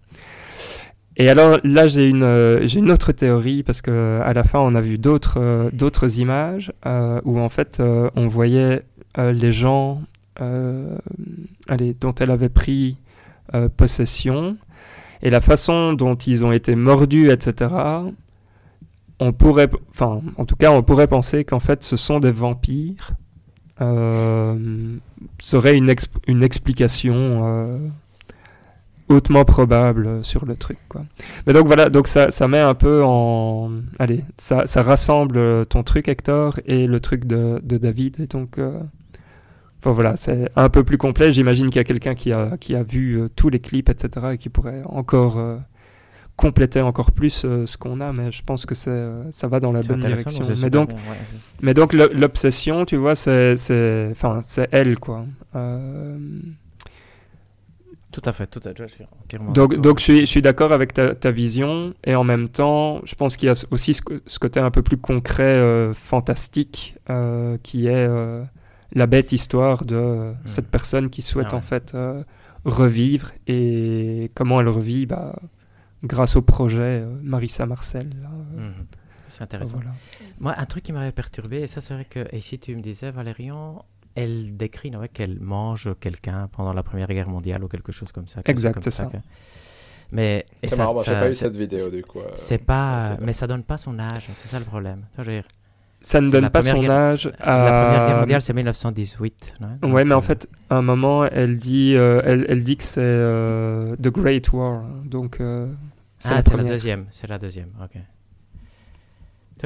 Et 1.19 1.27
alors 1.27 1.59
là, 1.65 1.89
j'ai 1.89 2.07
une, 2.07 2.23
euh, 2.23 2.65
une 2.65 2.89
autre 2.89 3.11
théorie 3.11 3.61
parce 3.61 3.81
que 3.81 4.21
à 4.23 4.33
la 4.33 4.45
fin, 4.45 4.59
on 4.59 4.73
a 4.73 4.79
vu 4.79 4.97
d'autres, 4.97 5.37
euh, 5.37 6.09
images 6.17 6.71
euh, 6.85 7.19
où 7.25 7.39
en 7.39 7.49
fait, 7.49 7.81
on 8.15 8.27
voyait 8.27 8.83
les 9.17 9.51
gens, 9.51 10.01
allez, 11.67 11.93
dont 11.99 12.15
elle 12.15 12.31
avait 12.31 12.47
pris 12.47 12.95
possession 13.75 14.55
et 15.21 15.29
la 15.29 15.41
façon 15.41 15.91
dont 15.91 16.15
ils 16.15 16.45
ont 16.45 16.53
été 16.53 16.75
mordus, 16.75 17.29
etc. 17.29 17.73
On 19.19 19.33
pourrait, 19.33 19.69
enfin, 19.89 20.21
en 20.37 20.45
tout 20.45 20.55
cas, 20.55 20.71
on 20.71 20.83
pourrait 20.83 21.07
penser 21.07 21.43
qu'en 21.43 21.59
fait, 21.59 21.83
ce 21.83 21.97
sont 21.97 22.21
des 22.21 22.31
vampires. 22.31 23.11
Serait 25.41 25.75
une, 25.75 25.93
une 26.27 26.43
explication 26.43 27.91
hautement 29.09 29.43
probable 29.43 30.23
sur 30.23 30.45
le 30.45 30.55
truc, 30.55 30.77
quoi. 30.87 31.03
Mais 31.45 31.53
donc 31.53 31.67
voilà, 31.67 31.89
donc 31.89 32.07
ça, 32.07 32.31
ça 32.31 32.47
met 32.47 32.59
un 32.59 32.75
peu 32.75 33.03
en, 33.03 33.71
allez, 33.99 34.23
ça, 34.37 34.65
ça 34.67 34.81
rassemble 34.83 35.65
ton 35.65 35.83
truc, 35.83 36.07
Hector, 36.07 36.59
et 36.65 36.87
le 36.87 36.99
truc 36.99 37.25
de, 37.25 37.59
de 37.63 37.77
David, 37.77 38.21
et 38.21 38.27
donc. 38.27 38.57
euh, 38.57 38.79
Enfin 39.81 39.91
voilà, 39.93 40.17
c'est 40.17 40.49
un 40.57 40.67
peu 40.67 40.83
plus 40.83 40.97
complet. 40.97 41.31
J'imagine 41.31 41.67
qu'il 41.67 41.77
y 41.77 41.79
a 41.79 41.85
quelqu'un 41.85 42.13
qui 42.13 42.33
a, 42.33 42.57
qui 42.59 42.75
a 42.75 42.83
vu 42.83 43.17
euh, 43.17 43.29
tous 43.33 43.47
les 43.47 43.61
clips, 43.61 43.87
etc., 43.87 44.31
et 44.33 44.37
qui 44.37 44.49
pourrait 44.49 44.81
encore 44.83 45.37
euh, 45.39 45.55
compléter 46.35 46.81
encore 46.81 47.13
plus 47.13 47.43
euh, 47.45 47.65
ce 47.65 47.77
qu'on 47.77 48.01
a, 48.01 48.11
mais 48.11 48.29
je 48.29 48.43
pense 48.43 48.65
que 48.65 48.75
c'est, 48.75 48.89
euh, 48.89 49.23
ça 49.31 49.47
va 49.47 49.61
dans 49.61 49.71
la 49.71 49.81
bonne 49.81 50.01
direction. 50.01 50.43
Mais 50.61 50.69
donc, 50.69 50.89
ouais. 50.89 50.95
mais 51.61 51.73
donc 51.73 51.93
l'obsession, 51.93 52.83
tu 52.83 52.97
vois, 52.97 53.15
c'est, 53.15 53.55
c'est, 53.55 54.09
enfin, 54.11 54.41
c'est 54.43 54.67
elle, 54.73 54.99
quoi. 54.99 55.25
Euh, 55.55 56.17
Tout 58.11 58.21
à 58.25 58.33
fait, 58.33 58.47
tout 58.47 58.59
à 58.65 58.73
fait. 58.73 58.87
Je 58.87 58.93
suis 58.93 59.05
entièrement 59.23 59.51
donc, 59.51 59.75
donc 59.79 59.99
je 59.99 60.03
suis, 60.03 60.19
je 60.21 60.25
suis 60.25 60.41
d'accord 60.41 60.71
avec 60.71 60.93
ta, 60.93 61.13
ta 61.13 61.29
vision, 61.29 61.93
et 62.03 62.15
en 62.15 62.23
même 62.23 62.49
temps, 62.49 63.01
je 63.05 63.13
pense 63.15 63.37
qu'il 63.37 63.47
y 63.47 63.51
a 63.51 63.65
aussi 63.69 63.93
ce, 63.93 64.39
côté 64.39 64.59
un 64.59 64.71
peu 64.71 64.81
plus 64.81 64.97
concret, 64.97 65.43
euh, 65.43 65.93
fantastique, 65.93 66.95
euh, 67.11 67.57
qui 67.61 67.85
est 67.87 68.07
euh, 68.09 68.43
la 68.93 69.05
bête 69.05 69.31
histoire 69.31 69.85
de 69.85 69.95
euh, 69.95 70.33
cette 70.45 70.67
personne 70.69 71.11
qui 71.11 71.21
souhaite 71.21 71.47
Ah 71.51 71.53
ouais. 71.53 71.59
en 71.59 71.61
fait 71.61 71.95
revivre, 72.65 73.31
et 73.47 74.31
comment 74.33 74.59
elle 74.59 74.67
revit, 74.69 75.05
bah, 75.05 75.35
grâce 76.03 76.35
au 76.35 76.41
projet 76.41 77.03
Marissa 77.23 77.65
Marcel. 77.65 78.09
là, 78.21 78.29
Mhm. 78.57 78.73
C'est 79.27 79.43
intéressant. 79.43 79.75
voilà. 79.75 79.91
Moi, 80.39 80.55
un 80.57 80.65
truc 80.65 80.83
qui 80.83 80.91
m'avait 80.91 81.11
perturbé, 81.11 81.57
et 81.61 81.67
ça 81.67 81.81
c'est 81.81 81.93
vrai 81.93 82.05
que, 82.05 82.25
et 82.31 82.41
si 82.41 82.57
tu 82.57 82.75
me 82.75 82.81
disais, 82.81 83.11
Valérian, 83.11 83.85
elle 84.23 84.57
décrit 84.57 84.95
ouais, 84.95 85.07
qu'elle 85.09 85.39
mange 85.39 85.89
quelqu'un 85.99 86.47
pendant 86.51 86.73
la 86.73 86.83
Première 86.83 87.07
Guerre 87.07 87.29
mondiale 87.29 87.63
ou 87.63 87.67
quelque 87.67 87.91
chose 87.91 88.11
comme 88.11 88.27
ça. 88.27 88.41
Exact, 88.45 88.79
c'est 88.83 88.91
ça. 88.91 89.05
que- 89.05 89.17
Mais 90.11 90.43
C'est 90.63 90.71
ça- 90.71 90.77
marrant, 90.77 90.93
moi 90.95 91.03
j'ai 91.05 91.13
pas 91.13 91.29
eu 91.29 91.35
cette 91.35 91.55
vidéo 91.55 91.89
du 91.89 92.03
coup. 92.03 92.19
euh, 92.19 92.31
C'est 92.35 92.63
pas, 92.65 93.17
mais 93.21 93.33
ça 93.33 93.45
donne 93.47 93.63
pas 93.63 93.77
son 93.77 93.99
âge, 93.99 94.27
c'est 94.33 94.47
ça 94.47 94.57
le 94.59 94.65
problème. 94.65 95.05
Ça, 95.15 95.23
je 95.23 95.29
veux 95.31 95.35
dire, 95.37 95.47
Ça 96.01 96.19
ne 96.21 96.31
donne 96.31 96.43
la 96.43 96.49
pas 96.49 96.61
son 96.61 96.79
Guerre- 96.79 96.91
âge 96.91 97.31
à... 97.39 97.65
La 97.65 97.83
Première 97.85 98.07
Guerre 98.07 98.19
mondiale, 98.21 98.41
c'est 98.41 98.53
1918. 98.53 99.53
non 99.59 99.67
Euh, 99.83 99.87
Ouais, 99.91 100.05
mais 100.05 100.15
en 100.15 100.21
fait, 100.21 100.47
à 100.69 100.77
un 100.77 100.81
moment, 100.81 101.25
elle 101.25 101.59
dit, 101.59 101.93
euh, 101.95 102.21
elle, 102.25 102.45
elle 102.49 102.63
dit 102.63 102.77
que 102.77 102.83
c'est 102.85 103.01
euh, 103.03 103.95
The 103.97 104.07
Great 104.07 104.51
War. 104.53 104.75
hein, 104.83 105.03
Donc, 105.05 105.41
euh, 105.41 105.67
c'est 106.17 106.29
Ah, 106.29 106.35
la 106.35 106.41
c'est 106.41 106.49
la 106.51 106.55
première. 106.57 106.71
deuxième, 106.73 107.05
c'est 107.11 107.27
la 107.29 107.37
deuxième, 107.37 107.69
ok. 107.83 108.01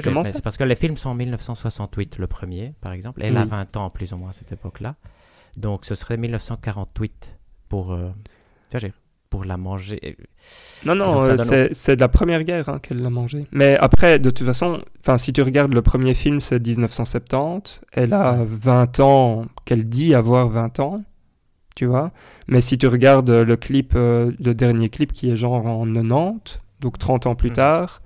Comment 0.01 0.23
ça 0.23 0.41
parce 0.41 0.57
que 0.57 0.63
les 0.63 0.75
films 0.75 0.97
sont 0.97 1.09
en 1.09 1.15
1968, 1.15 2.17
le 2.17 2.27
premier, 2.27 2.73
par 2.81 2.93
exemple. 2.93 3.21
Elle 3.23 3.33
Oui. 3.33 3.39
a 3.39 3.45
20 3.45 3.77
ans 3.77 3.89
plus 3.89 4.13
ou 4.13 4.17
moins 4.17 4.29
à 4.29 4.33
cette 4.33 4.51
époque-là. 4.51 4.95
Donc 5.57 5.85
ce 5.85 5.93
serait 5.95 6.17
1948 6.17 7.37
pour, 7.69 7.93
euh, 7.93 8.09
pour 9.29 9.45
la 9.45 9.57
manger. 9.57 10.17
Non, 10.85 10.95
non, 10.95 11.21
ça 11.21 11.53
euh, 11.53 11.67
c'est 11.71 11.95
de 11.95 12.01
la 12.01 12.07
première 12.07 12.43
guerre 12.43 12.69
hein, 12.69 12.79
qu'elle 12.79 13.01
l'a 13.01 13.09
mangé. 13.09 13.47
Mais 13.51 13.77
après, 13.77 14.19
de 14.19 14.29
toute 14.29 14.45
façon, 14.45 14.83
si 15.17 15.33
tu 15.33 15.41
regardes 15.41 15.73
le 15.73 15.81
premier 15.81 16.13
film, 16.13 16.39
c'est 16.39 16.59
1970. 16.65 17.81
Elle 17.93 18.13
a 18.13 18.37
20 18.43 18.99
ans, 18.99 19.45
qu'elle 19.65 19.89
dit 19.89 20.13
avoir 20.13 20.49
20 20.49 20.79
ans, 20.79 21.03
tu 21.75 21.85
vois. 21.85 22.11
Mais 22.47 22.61
si 22.61 22.77
tu 22.77 22.87
regardes 22.87 23.29
le 23.31 23.55
clip, 23.55 23.93
euh, 23.95 24.31
le 24.39 24.53
dernier 24.53 24.89
clip 24.89 25.13
qui 25.13 25.31
est 25.31 25.35
genre 25.37 25.65
en 25.65 25.85
90, 25.85 26.59
donc 26.79 26.99
30 26.99 27.25
ans 27.27 27.35
plus 27.35 27.49
Mhm. 27.49 27.55
tard, 27.55 28.01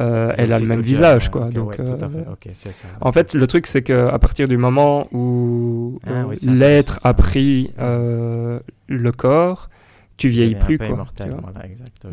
euh, 0.00 0.32
elle 0.38 0.52
a 0.52 0.58
le 0.58 0.66
même 0.66 0.80
visage, 0.80 1.30
quoi. 1.30 1.48
donc, 1.50 1.70
ouais, 1.70 1.76
tout 1.76 1.82
à 1.82 2.04
euh, 2.06 2.34
fait, 2.54 2.72
ça. 2.72 2.86
en 3.00 3.12
fait, 3.12 3.34
le 3.34 3.46
truc, 3.46 3.66
c'est 3.66 3.82
qu'à 3.82 4.18
partir 4.18 4.48
du 4.48 4.56
moment 4.56 5.06
où 5.12 5.98
Ah 6.06 6.24
oui, 6.26 6.36
l'être 6.44 6.98
a 7.04 7.12
pris 7.14 7.72
euh, 7.78 8.58
le 8.88 9.12
corps, 9.12 9.68
tu 10.16 10.28
vieillis 10.28 10.54
plus, 10.54 10.78
peu 10.78 10.86
quoi. 10.86 10.94
immortel, 10.94 11.30
tu 11.30 11.36
voilà, 11.36 11.66
exact. 11.66 12.06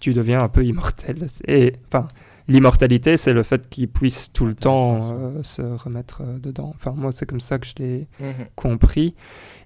tu 0.00 0.14
deviens 0.14 0.40
un 0.40 0.48
peu 0.48 0.64
immortel. 0.64 1.16
Et 1.46 1.74
enfin, 1.88 2.06
l'immortalité, 2.48 3.16
c'est 3.16 3.32
le 3.32 3.42
fait 3.42 3.68
qu'il 3.68 3.88
puisse 3.88 4.32
tout 4.32 4.46
le 4.46 4.54
temps 4.54 5.00
euh, 5.12 5.42
se 5.42 5.62
remettre 5.62 6.22
euh, 6.22 6.38
dedans. 6.38 6.72
Enfin, 6.74 6.94
moi, 6.96 7.12
c'est 7.12 7.26
comme 7.26 7.40
ça 7.40 7.58
que 7.58 7.66
je 7.66 7.74
l'ai 7.78 8.06
Mhm. 8.20 8.46
compris. 8.54 9.14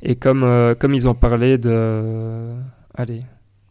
Et 0.03 0.17
comme, 0.17 0.43
euh, 0.45 0.75
comme 0.75 0.95
ils 0.95 1.09
ont 1.09 1.15
parlé 1.15 1.59
de, 1.59 2.53
allez, 2.95 3.21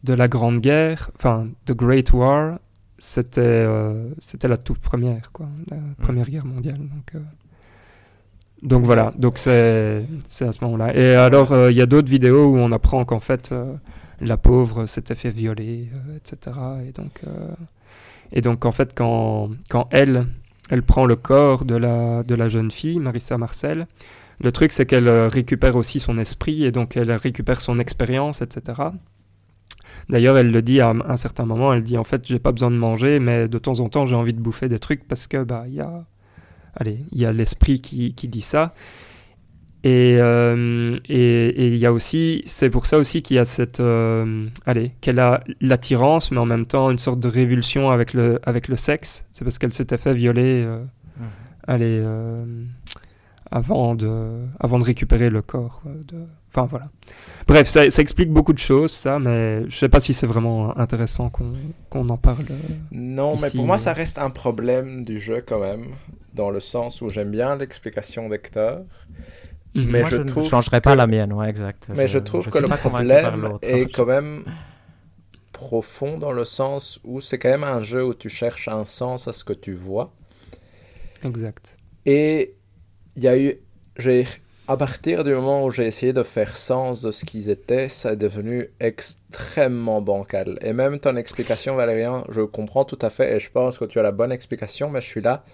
de 0.04 0.14
la 0.14 0.28
Grande 0.28 0.60
Guerre, 0.60 1.10
enfin, 1.16 1.48
The 1.66 1.72
Great 1.72 2.12
War, 2.12 2.58
c'était 3.00 3.40
euh, 3.40 4.10
c'était 4.20 4.46
la 4.46 4.58
toute 4.58 4.78
première, 4.78 5.32
quoi, 5.32 5.46
la 5.70 5.78
Première 6.02 6.28
Guerre 6.28 6.44
mondiale. 6.44 6.76
Donc, 6.76 7.14
euh, 7.14 7.20
donc 8.62 8.84
voilà, 8.84 9.12
donc 9.16 9.38
c'est 9.38 10.04
c'est 10.28 10.46
à 10.46 10.52
ce 10.52 10.62
moment-là. 10.64 10.94
Et 10.94 11.14
alors, 11.14 11.52
euh, 11.52 11.72
il 11.72 11.78
y 11.78 11.80
a 11.80 11.86
d'autres 11.86 12.10
vidéos 12.10 12.44
où 12.44 12.58
on 12.58 12.70
apprend 12.72 13.04
qu'en 13.06 13.18
fait, 13.18 13.54
la 14.20 14.36
pauvre 14.36 14.84
s'était 14.86 15.14
fait 15.14 15.30
violer, 15.30 15.88
etc. 16.16 16.56
Et 16.86 16.92
donc, 16.92 17.22
et 18.32 18.42
donc, 18.42 18.66
en 18.66 18.72
fait, 18.72 18.92
quand, 18.94 19.48
quand 19.70 19.88
elle, 19.90 20.26
elle 20.68 20.82
prend 20.82 21.06
le 21.06 21.16
corps 21.16 21.64
de 21.64 21.74
la, 21.76 22.22
de 22.22 22.34
la 22.34 22.48
jeune 22.48 22.70
fille, 22.70 22.98
Marissa 22.98 23.38
Marcel, 23.38 23.86
le 24.40 24.52
truc, 24.52 24.72
c'est 24.72 24.84
qu'elle 24.84 25.08
récupère 25.08 25.76
aussi 25.76 26.00
son 26.00 26.18
esprit 26.18 26.64
et 26.64 26.70
donc 26.70 26.96
elle 26.96 27.12
récupère 27.12 27.62
son 27.62 27.78
expérience, 27.78 28.42
etc. 28.42 28.82
D'ailleurs, 30.08 30.36
elle 30.38 30.50
le 30.50 30.62
dit 30.62 30.80
à 30.80 30.90
un 30.90 31.16
certain 31.16 31.44
moment, 31.46 31.72
elle 31.72 31.82
dit 31.82 31.96
en 31.98 32.04
fait, 32.04 32.26
j'ai 32.26 32.38
pas 32.38 32.52
besoin 32.52 32.70
de 32.70 32.76
manger, 32.76 33.18
mais 33.20 33.48
de 33.48 33.58
temps 33.58 33.80
en 33.80 33.88
temps, 33.88 34.06
j'ai 34.06 34.16
envie 34.16 34.34
de 34.34 34.40
bouffer 34.40 34.68
des 34.68 34.78
trucs 34.78 35.06
parce 35.06 35.26
que, 35.26 35.42
bah, 35.44 35.64
il 35.68 35.74
y 35.74 35.80
a, 35.80 36.04
allez, 36.74 36.98
il 37.12 37.18
y 37.18 37.26
a 37.26 37.32
l'esprit 37.32 37.80
qui, 37.80 38.14
qui 38.14 38.28
dit 38.28 38.42
ça. 38.42 38.74
Et 39.82 40.16
euh, 40.18 40.92
et- 41.08 41.48
et 41.48 41.68
il 41.68 41.76
y 41.78 41.86
a 41.86 41.92
aussi, 41.92 42.42
c'est 42.44 42.68
pour 42.68 42.84
ça 42.84 42.98
aussi 42.98 43.22
qu'il 43.22 43.36
y 43.36 43.38
a 43.38 43.46
cette, 43.46 43.80
euh, 43.80 44.46
allez, 44.66 44.92
qu'elle 45.00 45.18
a 45.20 45.42
l'attirance, 45.62 46.30
mais 46.32 46.36
en 46.38 46.44
même 46.44 46.66
temps 46.66 46.90
une 46.90 46.98
sorte 46.98 47.18
de 47.18 47.28
révulsion 47.28 47.90
avec 47.90 48.12
le, 48.12 48.38
avec 48.42 48.68
le 48.68 48.76
sexe. 48.76 49.24
C'est 49.32 49.42
parce 49.42 49.58
qu'elle 49.58 49.72
s'était 49.72 49.96
fait 49.96 50.12
violer, 50.12 50.64
euh, 50.66 50.80
Mhm. 51.18 51.26
allez, 51.66 52.00
avant 53.50 53.94
de, 53.94 54.44
avant 54.60 54.78
de 54.78 54.84
récupérer 54.84 55.28
le 55.30 55.42
corps. 55.42 55.80
quoi, 55.82 55.92
de- 56.06 56.24
Enfin 56.48 56.66
voilà. 56.66 56.88
Bref, 57.46 57.68
ça, 57.68 57.88
ça 57.90 58.02
explique 58.02 58.30
beaucoup 58.30 58.52
de 58.52 58.58
choses, 58.58 58.90
ça, 58.92 59.18
mais 59.20 59.68
je 59.68 59.76
sais 59.76 59.88
pas 59.88 60.00
si 60.00 60.12
c'est 60.14 60.26
vraiment 60.26 60.76
intéressant 60.78 61.30
qu'on 61.30 61.52
qu'on 61.88 62.08
en 62.08 62.16
parle. 62.16 62.44
euh. 62.50 62.54
Non, 62.90 63.36
mais 63.40 63.50
pour 63.50 63.66
moi, 63.66 63.76
euh, 63.76 63.78
ça 63.78 63.92
reste 63.92 64.18
un 64.18 64.30
problème 64.30 65.04
du 65.04 65.20
jeu 65.20 65.42
quand 65.46 65.60
même, 65.60 65.86
dans 66.34 66.50
le 66.50 66.58
sens 66.60 67.02
où 67.02 67.08
j'aime 67.08 67.30
bien 67.30 67.54
l'explication 67.56 68.28
d'Hector, 68.28 68.80
mais 69.76 70.00
Moi, 70.00 70.08
je 70.10 70.16
je 70.16 70.22
trouve 70.22 70.42
ne 70.44 70.48
changerai 70.48 70.78
que- 70.78 70.84
pas 70.84 70.96
la 70.96 71.06
mienne, 71.06 71.32
ouais, 71.32 71.48
exact. 71.48 71.86
mais 71.94 72.08
je, 72.08 72.18
trouve 72.18 72.48
que 72.48 72.58
le 72.58 72.66
problème 72.68 73.58
est 73.62 73.86
quand 73.94 74.06
même 74.06 74.42
profond 75.52 76.18
dans 76.18 76.32
le 76.32 76.44
sens 76.44 77.00
où 77.04 77.20
c'est 77.20 77.38
quand 77.38 77.50
même 77.50 77.64
un 77.64 77.82
jeu 77.82 78.04
où 78.04 78.14
tu 78.14 78.28
cherches 78.28 78.66
un 78.68 78.84
sens 78.84 79.28
à 79.28 79.32
ce 79.32 79.44
que 79.44 79.52
tu 79.52 79.74
vois. 79.74 80.12
Exact. 81.22 81.76
Et 82.06 82.54
il 83.20 83.24
y 83.24 83.28
a 83.28 83.36
eu, 83.38 83.56
j'ai, 83.98 84.26
à 84.66 84.78
partir 84.78 85.24
du 85.24 85.34
moment 85.34 85.66
où 85.66 85.70
j'ai 85.70 85.86
essayé 85.86 86.14
de 86.14 86.22
faire 86.22 86.56
sens 86.56 87.02
de 87.02 87.10
ce 87.10 87.26
qu'ils 87.26 87.50
étaient, 87.50 87.90
ça 87.90 88.14
est 88.14 88.16
devenu 88.16 88.68
extrêmement 88.80 90.00
bancal. 90.00 90.58
Et 90.62 90.72
même 90.72 90.98
ton 90.98 91.16
explication, 91.16 91.76
Valérien, 91.76 92.24
je 92.30 92.40
comprends 92.40 92.84
tout 92.86 92.98
à 93.02 93.10
fait 93.10 93.36
et 93.36 93.38
je 93.38 93.50
pense 93.50 93.76
que 93.76 93.84
tu 93.84 93.98
as 93.98 94.02
la 94.02 94.12
bonne 94.12 94.32
explication, 94.32 94.88
mais 94.88 95.02
je 95.02 95.06
suis 95.06 95.20
là. 95.20 95.44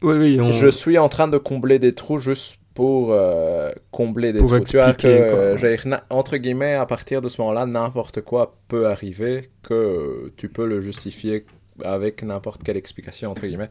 Oui, 0.00 0.16
oui, 0.16 0.40
on... 0.40 0.50
Je 0.50 0.68
suis 0.68 0.96
en 0.96 1.10
train 1.10 1.28
de 1.28 1.36
combler 1.36 1.78
des 1.78 1.94
trous 1.94 2.20
juste 2.20 2.58
pour 2.72 3.12
euh, 3.12 3.70
combler 3.90 4.32
des 4.32 4.38
Pour 4.38 4.48
trous. 4.48 4.60
Tu 4.60 4.78
vois 4.78 4.94
que, 4.94 5.58
quoi. 5.58 6.00
entre 6.08 6.38
guillemets, 6.38 6.72
à 6.72 6.86
partir 6.86 7.20
de 7.20 7.28
ce 7.28 7.38
moment-là, 7.42 7.66
n'importe 7.66 8.22
quoi 8.22 8.56
peut 8.68 8.86
arriver, 8.86 9.50
que 9.62 10.32
tu 10.38 10.48
peux 10.48 10.64
le 10.64 10.80
justifier 10.80 11.44
avec 11.84 12.22
n'importe 12.22 12.62
quelle 12.62 12.78
explication, 12.78 13.30
entre 13.30 13.42
guillemets. 13.42 13.70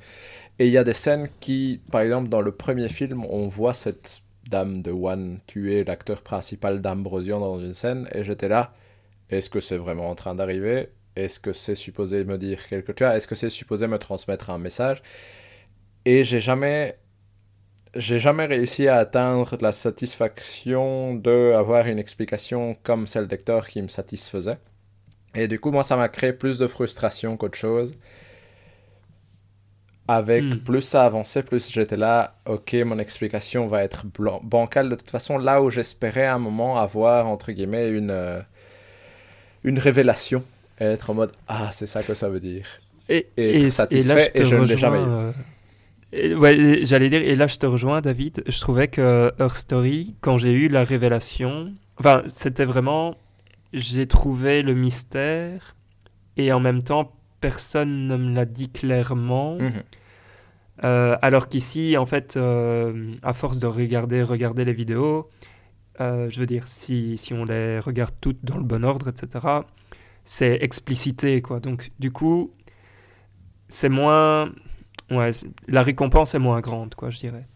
Et 0.60 0.68
il 0.68 0.72
y 0.74 0.78
a 0.78 0.84
des 0.84 0.94
scènes 0.94 1.30
qui, 1.40 1.82
par 1.92 2.02
exemple, 2.02 2.30
dans 2.30 2.42
le 2.42 2.52
premier 2.52 2.90
film, 2.90 3.26
on 3.26 3.48
voit 3.48 3.74
cette 3.74 4.22
dame 4.50 4.82
de 4.82 4.92
One 4.92 5.40
tuer 5.48 5.84
l'acteur 5.84 6.22
principal 6.22 6.82
d'Ambrosian 6.82 7.40
dans 7.40 7.60
une 7.60 7.74
scène, 7.74 8.10
et 8.14 8.24
j'étais 8.24 8.50
là, 8.50 8.74
est-ce 9.30 9.50
que 9.50 9.60
c'est 9.60 9.78
vraiment 9.78 10.10
en 10.10 10.16
train 10.16 10.36
d'arriver? 10.36 10.90
Est-ce 11.16 11.40
que 11.40 11.54
c'est 11.54 11.76
supposé 11.76 12.26
me 12.26 12.38
dire 12.38 12.68
quelque 12.68 12.94
chose? 12.98 13.14
Est-ce 13.16 13.28
que 13.28 13.36
c'est 13.36 13.50
supposé 13.50 13.88
me 13.88 13.98
transmettre 13.98 14.50
un 14.50 14.58
message? 14.58 15.02
Et 16.06 16.24
j'ai 16.24 16.40
jamais 16.40 16.98
j'ai 17.96 18.20
jamais 18.20 18.46
réussi 18.46 18.88
à 18.88 18.98
atteindre 18.98 19.58
la 19.62 19.72
satisfaction 19.72 21.16
de 21.16 21.54
avoir 21.58 21.88
une 21.88 22.00
explication 22.00 22.76
comme 22.84 23.08
celle 23.08 23.28
d'Hector 23.28 23.68
qui 23.68 23.82
me 23.82 23.88
satisfaisait. 23.88 24.58
Et 25.36 25.48
du 25.48 25.60
coup, 25.60 25.72
moi, 25.72 25.84
ça 25.84 25.96
m'a 25.98 26.10
créé 26.10 26.34
plus 26.34 26.60
de 26.60 26.68
frustration 26.68 27.38
qu'autre 27.38 27.58
chose. 27.58 27.96
Avec 30.12 30.44
Hmm. 30.44 30.58
plus 30.58 30.82
ça 30.82 31.06
avançait, 31.06 31.44
plus 31.44 31.72
j'étais 31.72 31.96
là, 31.96 32.34
ok, 32.48 32.74
mon 32.84 32.98
explication 32.98 33.68
va 33.68 33.84
être 33.84 34.06
bancale. 34.44 34.90
De 34.90 34.96
toute 34.96 35.12
façon, 35.12 35.38
là 35.38 35.62
où 35.62 35.70
j'espérais 35.70 36.26
à 36.26 36.34
un 36.34 36.40
moment 36.40 36.78
avoir, 36.80 37.28
entre 37.28 37.52
guillemets, 37.52 37.90
une, 37.90 38.10
euh, 38.10 38.40
une 39.64 39.78
révélation, 39.78 40.44
et 40.80 40.86
être 40.86 41.12
en 41.12 41.14
mode, 41.14 41.32
ah, 41.48 41.70
c'est 41.72 41.86
ça 41.86 42.02
que 42.02 42.16
ça 42.16 42.28
veut 42.28 42.40
dire. 42.40 42.66
Et, 43.08 43.28
et 43.38 43.70
satisfait, 43.72 44.32
et 44.34 44.46
je 44.46 44.56
ne 44.56 44.66
l'ai 44.66 44.78
jamais 44.78 44.98
eu. 44.98 45.02
euh, 45.08 45.32
et 46.12 46.34
ouais, 46.34 46.58
et 46.58 46.86
j'allais 46.86 47.10
dire, 47.10 47.22
et 47.22 47.36
là 47.36 47.46
je 47.46 47.58
te 47.58 47.68
rejoins, 47.68 48.02
David. 48.02 48.44
Je 48.48 48.60
trouvais 48.60 48.88
que 48.88 49.32
Her 49.40 49.56
Story, 49.56 50.16
quand 50.22 50.40
j'ai 50.40 50.54
eu 50.54 50.70
la 50.70 50.84
révélation, 50.84 51.72
enfin, 52.00 52.24
c'était 52.26 52.66
vraiment, 52.66 53.16
j'ai 53.74 54.08
trouvé 54.08 54.64
le 54.64 54.74
mystère, 54.74 55.76
et 56.36 56.52
en 56.52 56.60
même 56.60 56.82
temps, 56.82 57.12
personne 57.42 58.08
ne 58.08 58.16
me 58.18 58.34
l'a 58.34 58.46
dit 58.46 58.70
clairement. 58.70 59.58
Mhm. 59.60 59.84
Euh, 60.84 61.18
alors 61.22 61.50
qu'ici, 61.50 61.98
en 61.98 62.06
fait, 62.06 62.38
euh, 62.38 63.14
à 63.24 63.34
force 63.34 63.60
de 63.60 63.68
regarder, 63.68 64.24
regarder 64.24 64.66
les 64.66 64.74
vidéos, 64.74 65.30
euh, 66.02 66.30
je 66.30 66.40
veux 66.40 66.46
dire, 66.46 66.68
si, 66.68 67.18
si 67.18 67.34
on 67.34 67.46
les 67.46 67.80
regarde 67.80 68.14
toutes 68.22 68.44
dans 68.46 68.58
le 68.58 68.64
bon 68.64 68.86
ordre, 68.86 69.10
etc., 69.10 69.46
c'est 70.26 70.60
explicité, 70.64 71.42
quoi. 71.42 71.60
Donc, 71.60 71.92
du 72.00 72.12
coup, 72.12 72.54
c'est 73.70 73.90
moins... 73.90 74.52
Ouais, 75.12 75.32
la 75.68 75.84
récompense 75.84 76.36
est 76.36 76.40
moins 76.40 76.62
grande, 76.62 76.96
quoi, 76.96 77.10
je 77.10 77.20
dirais. 77.20 77.48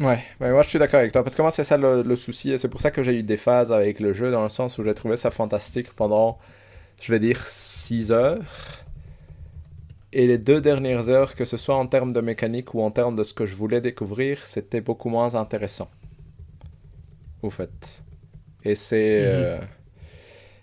Ouais, 0.00 0.20
ouais, 0.40 0.50
moi 0.50 0.62
je 0.62 0.68
suis 0.70 0.78
d'accord 0.80 0.98
avec 0.98 1.12
toi, 1.12 1.22
parce 1.22 1.36
que 1.36 1.42
moi 1.42 1.52
c'est 1.52 1.62
ça 1.62 1.76
le, 1.76 2.02
le 2.02 2.16
souci, 2.16 2.50
et 2.50 2.58
c'est 2.58 2.68
pour 2.68 2.80
ça 2.80 2.90
que 2.90 3.04
j'ai 3.04 3.14
eu 3.16 3.22
des 3.22 3.36
phases 3.36 3.70
avec 3.70 4.00
le 4.00 4.12
jeu, 4.12 4.32
dans 4.32 4.42
le 4.42 4.48
sens 4.48 4.76
où 4.78 4.82
j'ai 4.82 4.92
trouvé 4.94 5.16
ça 5.16 5.30
fantastique 5.30 5.92
pendant, 5.92 6.38
je 7.00 7.12
vais 7.12 7.20
dire, 7.20 7.38
6 7.46 8.12
heures. 8.12 8.40
Et 10.14 10.26
les 10.26 10.38
deux 10.38 10.62
dernières 10.62 11.10
heures, 11.10 11.34
que 11.34 11.44
ce 11.44 11.58
soit 11.58 11.76
en 11.76 11.86
termes 11.86 12.14
de 12.14 12.22
mécanique 12.22 12.72
ou 12.72 12.80
en 12.80 12.90
termes 12.90 13.16
de 13.16 13.22
ce 13.22 13.34
que 13.34 13.44
je 13.44 13.54
voulais 13.54 13.82
découvrir, 13.82 14.42
c'était 14.46 14.80
beaucoup 14.80 15.10
moins 15.10 15.34
intéressant. 15.34 15.90
Au 17.42 17.50
fait. 17.50 18.02
Et 18.64 18.74
c'est... 18.74 19.22
Mhm. 19.22 19.26
euh, 19.26 19.60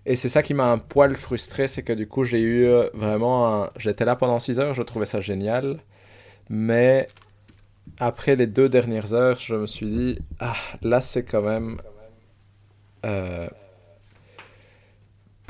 Et 0.05 0.15
c'est 0.15 0.29
ça 0.29 0.41
qui 0.41 0.53
m'a 0.53 0.71
un 0.71 0.77
poil 0.79 1.15
frustré, 1.15 1.67
c'est 1.67 1.83
que 1.83 1.93
du 1.93 2.07
coup 2.07 2.23
j'ai 2.23 2.39
eu 2.41 2.65
euh, 2.65 2.89
vraiment... 2.93 3.63
un- 3.65 3.69
J'étais 3.77 4.05
là 4.05 4.15
pendant 4.15 4.39
6 4.39 4.59
heures, 4.59 4.73
je 4.73 4.81
trouvais 4.83 5.05
ça 5.05 5.21
génial, 5.21 5.79
mais 6.49 7.07
après 7.99 8.35
les 8.35 8.47
deux 8.47 8.69
dernières 8.69 9.13
heures, 9.13 9.39
je 9.39 9.55
me 9.55 9.67
suis 9.67 9.87
dit, 9.89 10.19
ah, 10.39 10.55
là 10.83 11.01
c'est 11.01 11.23
quand 11.25 11.41
même 11.43 11.77
euh, 13.05 13.47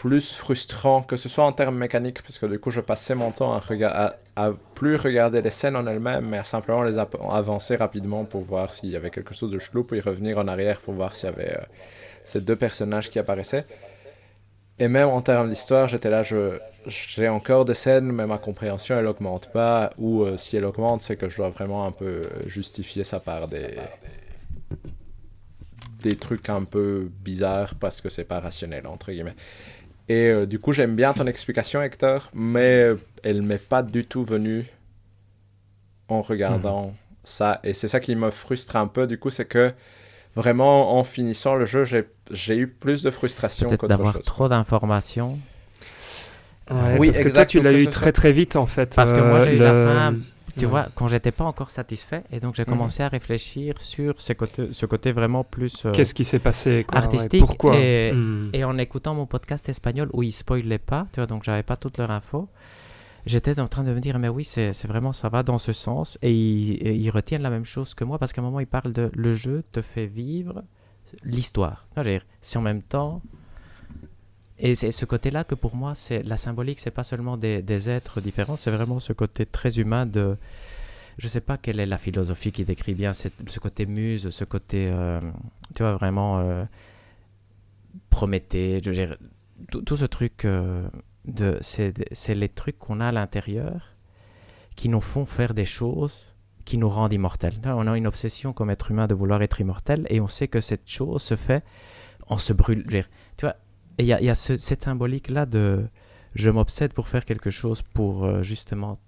plus 0.02 0.34
frustrant, 0.34 1.04
que 1.04 1.16
ce 1.16 1.30
soit 1.30 1.46
en 1.46 1.52
termes 1.52 1.78
mécaniques, 1.78 2.24
parce 2.24 2.40
que 2.40 2.48
du 2.48 2.58
coup 2.58 2.72
je 2.72 2.82
passais 2.82 3.14
mon 3.14 3.30
temps 3.30 3.54
à, 3.56 4.52
plus 4.74 4.96
regarder 4.96 5.44
les 5.44 5.52
scènes 5.52 5.76
en 5.76 5.86
elles-mêmes, 5.86 6.26
mais 6.28 6.40
à 6.40 6.44
simplement 6.44 6.82
les 6.82 6.98
avancer 6.98 7.76
rapidement 7.76 8.26
pour 8.26 8.42
voir 8.42 8.74
s'il 8.74 8.90
y 8.90 8.96
avait 8.96 9.12
quelque 9.12 9.36
chose 9.36 9.52
de 9.52 9.60
chelou, 9.60 9.84
puis 9.84 10.02
revenir 10.02 10.40
en 10.40 10.48
arrière 10.48 10.82
pour 10.82 10.96
voir 10.96 11.16
s'il 11.16 11.30
y 11.30 11.34
avait 11.34 11.52
euh, 11.52 11.64
ces 12.24 12.42
deux 12.42 12.56
personnages 12.56 13.12
qui 13.12 13.20
apparaissaient. 13.20 13.68
Et 14.80 14.88
même 14.88 15.10
en 15.10 15.22
termes 15.22 15.52
d'histoire, 15.52 15.88
j'étais 15.88 16.10
là, 16.10 16.24
j'ai 16.88 17.30
encore 17.30 17.66
des 17.66 17.76
scènes, 17.76 18.12
mais 18.12 18.26
ma 18.26 18.40
compréhension, 18.40 18.98
elle 18.98 19.06
augmente 19.06 19.52
pas. 19.52 19.92
Ou 20.00 20.24
euh, 20.24 20.36
si 20.36 20.58
elle 20.58 20.66
augmente, 20.66 21.04
c'est 21.04 21.16
que 21.16 21.30
je 21.30 21.38
dois 21.38 21.50
vraiment 21.50 21.86
un 21.86 21.92
peu 21.92 22.24
justifier 22.48 23.04
ça 23.04 23.20
par 23.20 23.48
des, 23.48 23.78
des 26.02 26.16
trucs 26.16 26.50
un 26.50 26.64
peu 26.64 27.08
bizarres 27.24 27.76
parce 27.76 28.02
que 28.02 28.10
c'est 28.10 28.24
pas 28.24 28.40
rationnel, 28.40 28.88
entre 28.88 29.12
guillemets. 29.12 29.36
Et 30.10 30.28
euh, 30.28 30.46
du 30.46 30.60
coup, 30.60 30.74
j'aime 30.74 30.96
bien 30.96 31.14
ton 31.14 31.26
explication, 31.28 31.82
Hector, 31.82 32.30
mais 32.34 32.88
elle 33.24 33.42
m'est 33.42 33.58
pas 33.64 33.82
du 33.84 34.06
tout 34.06 34.24
venue 34.24 34.66
en 36.10 36.22
regardant 36.22 36.88
Mhm. 36.88 36.94
ça. 37.24 37.60
Et 37.64 37.74
c'est 37.74 37.88
ça 37.88 38.00
qui 38.00 38.16
me 38.16 38.30
frustre 38.32 38.76
un 38.76 38.88
peu, 38.88 39.08
du 39.08 39.18
coup, 39.18 39.30
c'est 39.30 39.46
que 39.46 39.72
vraiment, 40.36 40.98
en 40.98 41.04
finissant 41.04 41.56
le 41.56 41.66
jeu, 41.66 41.84
j'ai- 41.86 42.08
j'ai 42.32 42.58
eu 42.58 42.68
plus 42.68 43.04
de 43.04 43.12
frustration 43.12 43.68
Peut-être 43.68 43.80
qu'autre 43.82 43.90
d'avoir 43.90 44.14
chose. 44.16 44.26
trop 44.26 44.50
d'informations. 44.50 45.40
Ouais, 46.70 46.78
Oui, 47.00 47.08
parce 47.08 47.18
que 47.18 47.24
toi, 47.24 47.30
exact, 47.30 47.50
tu 47.50 47.58
donc 47.58 47.66
l'as 47.66 47.74
eu 47.74 47.86
très 47.88 48.04
soit- 48.04 48.12
très 48.14 48.32
vite 48.32 48.56
en 48.56 48.66
fait. 48.66 48.96
Parce 48.96 49.12
que 49.12 49.20
moi, 49.20 49.40
euh, 49.40 49.44
j'ai 49.46 49.56
eu 49.56 49.60
la 49.60 49.74
le- 49.74 49.86
fin, 49.86 50.16
Tu 50.58 50.66
Ouais. 50.66 50.70
vois, 50.72 50.88
quand 50.96 51.08
j'étais 51.08 51.32
pas 51.32 51.44
encore 51.46 51.70
satisfait, 51.72 52.24
et 52.32 52.40
donc 52.40 52.56
j'ai 52.56 52.64
Mhm. 52.64 52.70
commencé 52.70 53.04
à 53.04 53.08
réfléchir 53.08 53.80
sur 53.80 54.20
ce 54.20 54.34
côté, 54.34 54.70
ce 54.72 54.86
côté 54.86 55.12
vraiment 55.12 55.44
plus 55.44 55.86
euh, 55.86 55.92
Qu'est-ce 55.92 56.14
qui 56.14 56.26
s'est 56.26 56.40
passé 56.40 56.86
quoi, 56.88 56.98
ouais, 57.00 57.06
artistique 57.06 57.40
Pourquoi 57.46 57.78
et- 57.78 58.12
Hmm. 58.14 58.50
Et 58.54 58.64
en 58.64 58.78
écoutant 58.78 59.14
mon 59.16 59.26
podcast 59.26 59.68
espagnol 59.70 60.10
où 60.14 60.24
ils 60.24 60.32
spoilaient 60.34 60.78
pas, 60.78 61.08
tu 61.14 61.20
vois, 61.20 61.28
donc 61.28 61.44
j'avais 61.44 61.64
pas 61.64 61.78
toute 61.78 61.98
leur 61.98 62.12
info, 62.12 62.50
j'étais 63.26 63.60
en 63.60 63.68
train 63.68 63.84
de 63.84 63.94
me 63.94 64.00
dire, 64.00 64.18
mais 64.20 64.30
oui, 64.30 64.44
c'est 64.44 64.74
c'est 64.74 64.88
vraiment, 64.88 65.14
ça 65.14 65.30
va 65.30 65.44
dans 65.44 65.58
ce 65.58 65.72
sens. 65.74 66.18
Et 66.22 66.34
ils, 66.34 66.74
et 66.88 66.94
ils 66.96 67.10
retiennent 67.10 67.44
la 67.44 67.50
même 67.50 67.66
chose 67.66 67.94
que 67.94 68.04
moi 68.04 68.18
parce 68.18 68.34
qu'à 68.34 68.42
un 68.42 68.46
moment, 68.46 68.60
ils 68.60 68.68
parlent 68.68 68.94
de 68.94 69.12
le 69.14 69.34
jeu 69.34 69.64
te 69.72 69.82
fait 69.82 70.06
vivre 70.08 70.64
l'histoire. 71.24 71.88
C'est 72.42 72.58
en 72.58 72.62
même 72.62 72.82
temps. 72.82 73.22
Et 74.64 74.76
c'est 74.76 74.92
ce 74.92 75.06
côté-là 75.06 75.44
que 75.44 75.56
pour 75.56 75.76
moi, 75.76 75.96
c'est 75.96 76.22
la 76.22 76.38
symbolique, 76.38 76.80
c'est 76.80 76.92
pas 76.92 77.04
seulement 77.04 77.36
des, 77.36 77.90
êtres 77.90 78.22
différents, 78.22 78.56
c'est 78.58 78.70
vraiment 78.70 79.00
ce 79.00 79.12
côté 79.12 79.46
très 79.48 79.80
humain 79.80 80.06
de. 80.06 80.38
Je 81.18 81.28
sais 81.28 81.42
pas 81.42 81.58
quelle 81.58 81.80
est 81.80 81.88
la 81.88 81.98
philosophie 81.98 82.52
qui 82.52 82.64
décrit 82.64 82.94
bien 82.94 83.14
cette- 83.14 83.50
ce 83.50 83.60
côté 83.60 83.86
muse, 83.88 84.30
ce 84.30 84.46
côté, 84.46 84.88
euh, 84.88 85.20
tu 85.76 85.84
vois, 85.84 85.94
vraiment 85.96 86.40
euh, 86.40 86.64
Prométhée, 88.10 88.80
je 88.84 88.90
veux 88.90 88.96
dire, 88.96 89.18
tout, 89.72 89.82
tout 89.82 89.98
ce 89.98 90.06
truc, 90.06 90.46
euh, 90.46 90.88
de, 91.26 91.58
c'est, 91.62 91.94
les 92.30 92.50
trucs 92.50 92.78
qu'on 92.78 93.00
a 93.00 93.08
à 93.08 93.12
l'intérieur 93.12 93.96
qui 94.76 94.90
nous 94.90 95.02
font 95.02 95.26
faire 95.26 95.54
des 95.54 95.66
choses 95.66 96.30
qui 96.66 96.78
nous 96.78 96.90
rendent 96.90 97.14
immortels. 97.14 97.56
On 97.66 97.88
a 97.88 97.98
une 97.98 98.08
obsession 98.08 98.54
comme 98.54 98.70
être 98.70 98.92
humain 98.92 99.08
de 99.08 99.16
vouloir 99.16 99.42
être 99.42 99.60
immortel 99.60 100.06
et 100.10 100.22
on 100.22 100.28
sait 100.28 100.48
que 100.48 100.62
cette 100.62 100.88
chose 100.88 101.22
se 101.22 101.36
fait 101.36 101.64
en 102.28 102.38
se 102.38 102.54
dire, 102.54 103.10
Tu 103.38 103.46
vois, 103.46 103.56
et 103.98 104.04
il 104.04 104.08
y 104.08 104.14
a, 104.14 104.22
y 104.22 104.30
a 104.30 104.36
ce- 104.36 104.58
cette 104.58 104.84
symbolique-là 104.84 105.46
de 105.46 105.88
je 106.36 106.50
m'obsède 106.50 106.94
pour 106.94 107.08
faire 107.08 107.26
quelque 107.26 107.50
chose 107.50 107.82
pour 107.82 108.26
euh, 108.26 108.42
justement 108.42 109.00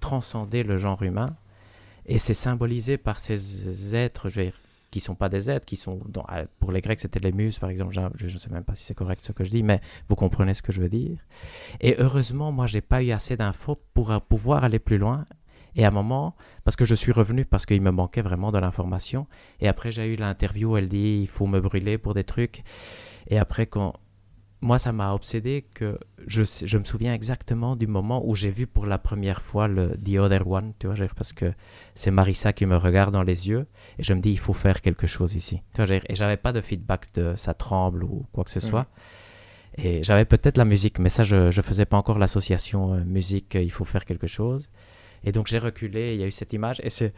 transcender 0.00 0.62
le 0.62 0.78
genre 0.78 1.02
humain. 1.02 1.36
Et 2.06 2.18
c'est 2.18 2.34
symbolisé 2.34 2.96
par 2.96 3.20
ces 3.20 3.94
êtres, 3.94 4.28
je 4.28 4.40
veux 4.40 4.46
dire, 4.46 4.60
qui 4.90 5.00
sont 5.00 5.14
pas 5.14 5.28
des 5.28 5.50
êtres, 5.50 5.66
qui 5.66 5.76
sont, 5.76 6.00
pour 6.58 6.72
les 6.72 6.80
Grecs, 6.80 7.00
c'était 7.00 7.20
les 7.20 7.32
muses, 7.32 7.58
par 7.58 7.68
exemple. 7.68 7.94
Je 8.16 8.26
ne 8.26 8.38
sais 8.38 8.48
même 8.50 8.64
pas 8.64 8.74
si 8.74 8.84
c'est 8.84 8.94
correct 8.94 9.22
ce 9.24 9.32
que 9.32 9.44
je 9.44 9.50
dis, 9.50 9.62
mais 9.62 9.80
vous 10.08 10.14
comprenez 10.14 10.54
ce 10.54 10.62
que 10.62 10.72
je 10.72 10.80
veux 10.80 10.88
dire. 10.88 11.18
Et 11.80 11.96
heureusement, 11.98 12.50
moi, 12.50 12.66
j'ai 12.66 12.80
pas 12.80 13.02
eu 13.02 13.10
assez 13.10 13.36
d'infos 13.36 13.78
pour 13.92 14.10
euh, 14.10 14.18
pouvoir 14.20 14.64
aller 14.64 14.78
plus 14.78 14.96
loin. 14.96 15.26
Et 15.76 15.84
à 15.84 15.88
un 15.88 15.90
moment, 15.90 16.34
parce 16.64 16.76
que 16.76 16.86
je 16.86 16.94
suis 16.94 17.12
revenu 17.12 17.44
parce 17.44 17.66
qu'il 17.66 17.82
me 17.82 17.90
manquait 17.90 18.22
vraiment 18.22 18.50
de 18.50 18.58
l'information. 18.58 19.26
Et 19.60 19.68
après, 19.68 19.92
j'ai 19.92 20.06
eu 20.06 20.16
l'interview, 20.16 20.76
elle 20.78 20.88
dit, 20.88 21.20
il 21.20 21.28
faut 21.28 21.46
me 21.46 21.60
brûler 21.60 21.98
pour 21.98 22.14
des 22.14 22.24
trucs. 22.24 22.62
Et 23.28 23.38
après, 23.38 23.66
quand 23.66 23.92
moi, 24.60 24.78
ça 24.78 24.92
m'a 24.92 25.12
obsédé 25.14 25.64
que 25.74 25.98
je, 26.26 26.42
je 26.42 26.78
me 26.78 26.84
souviens 26.84 27.14
exactement 27.14 27.76
du 27.76 27.86
moment 27.86 28.26
où 28.26 28.34
j'ai 28.34 28.50
vu 28.50 28.66
pour 28.66 28.86
la 28.86 28.98
première 28.98 29.40
fois 29.40 29.68
le 29.68 29.96
The 30.04 30.18
Other 30.18 30.48
One, 30.48 30.72
tu 30.78 30.88
vois, 30.88 30.96
je 30.96 31.04
parce 31.04 31.32
que 31.32 31.52
c'est 31.94 32.10
Marissa 32.10 32.52
qui 32.52 32.66
me 32.66 32.76
regarde 32.76 33.12
dans 33.12 33.22
les 33.22 33.48
yeux 33.48 33.66
et 33.98 34.02
je 34.02 34.12
me 34.14 34.20
dis, 34.20 34.32
il 34.32 34.38
faut 34.38 34.52
faire 34.52 34.80
quelque 34.80 35.06
chose 35.06 35.34
ici. 35.34 35.62
Tu 35.74 35.76
vois, 35.76 35.84
je 35.84 35.94
et 35.94 36.14
j'avais 36.14 36.36
pas 36.36 36.52
de 36.52 36.60
feedback 36.60 37.06
de 37.14 37.34
ça 37.36 37.54
tremble 37.54 38.02
ou 38.02 38.26
quoi 38.32 38.42
que 38.42 38.50
ce 38.50 38.60
soit. 38.60 38.88
Et 39.76 40.02
j'avais 40.02 40.24
peut-être 40.24 40.56
la 40.56 40.64
musique, 40.64 40.98
mais 40.98 41.08
ça, 41.08 41.22
je 41.22 41.56
ne 41.56 41.62
faisais 41.62 41.86
pas 41.86 41.96
encore 41.96 42.18
l'association 42.18 42.94
euh, 42.94 43.04
musique, 43.04 43.54
euh, 43.54 43.62
il 43.62 43.70
faut 43.70 43.84
faire 43.84 44.04
quelque 44.04 44.26
chose. 44.26 44.68
Et 45.22 45.30
donc 45.30 45.46
j'ai 45.46 45.58
reculé, 45.58 46.14
il 46.14 46.20
y 46.20 46.24
a 46.24 46.26
eu 46.26 46.32
cette 46.32 46.52
image, 46.52 46.80
et 46.82 46.90
c'est. 46.90 47.12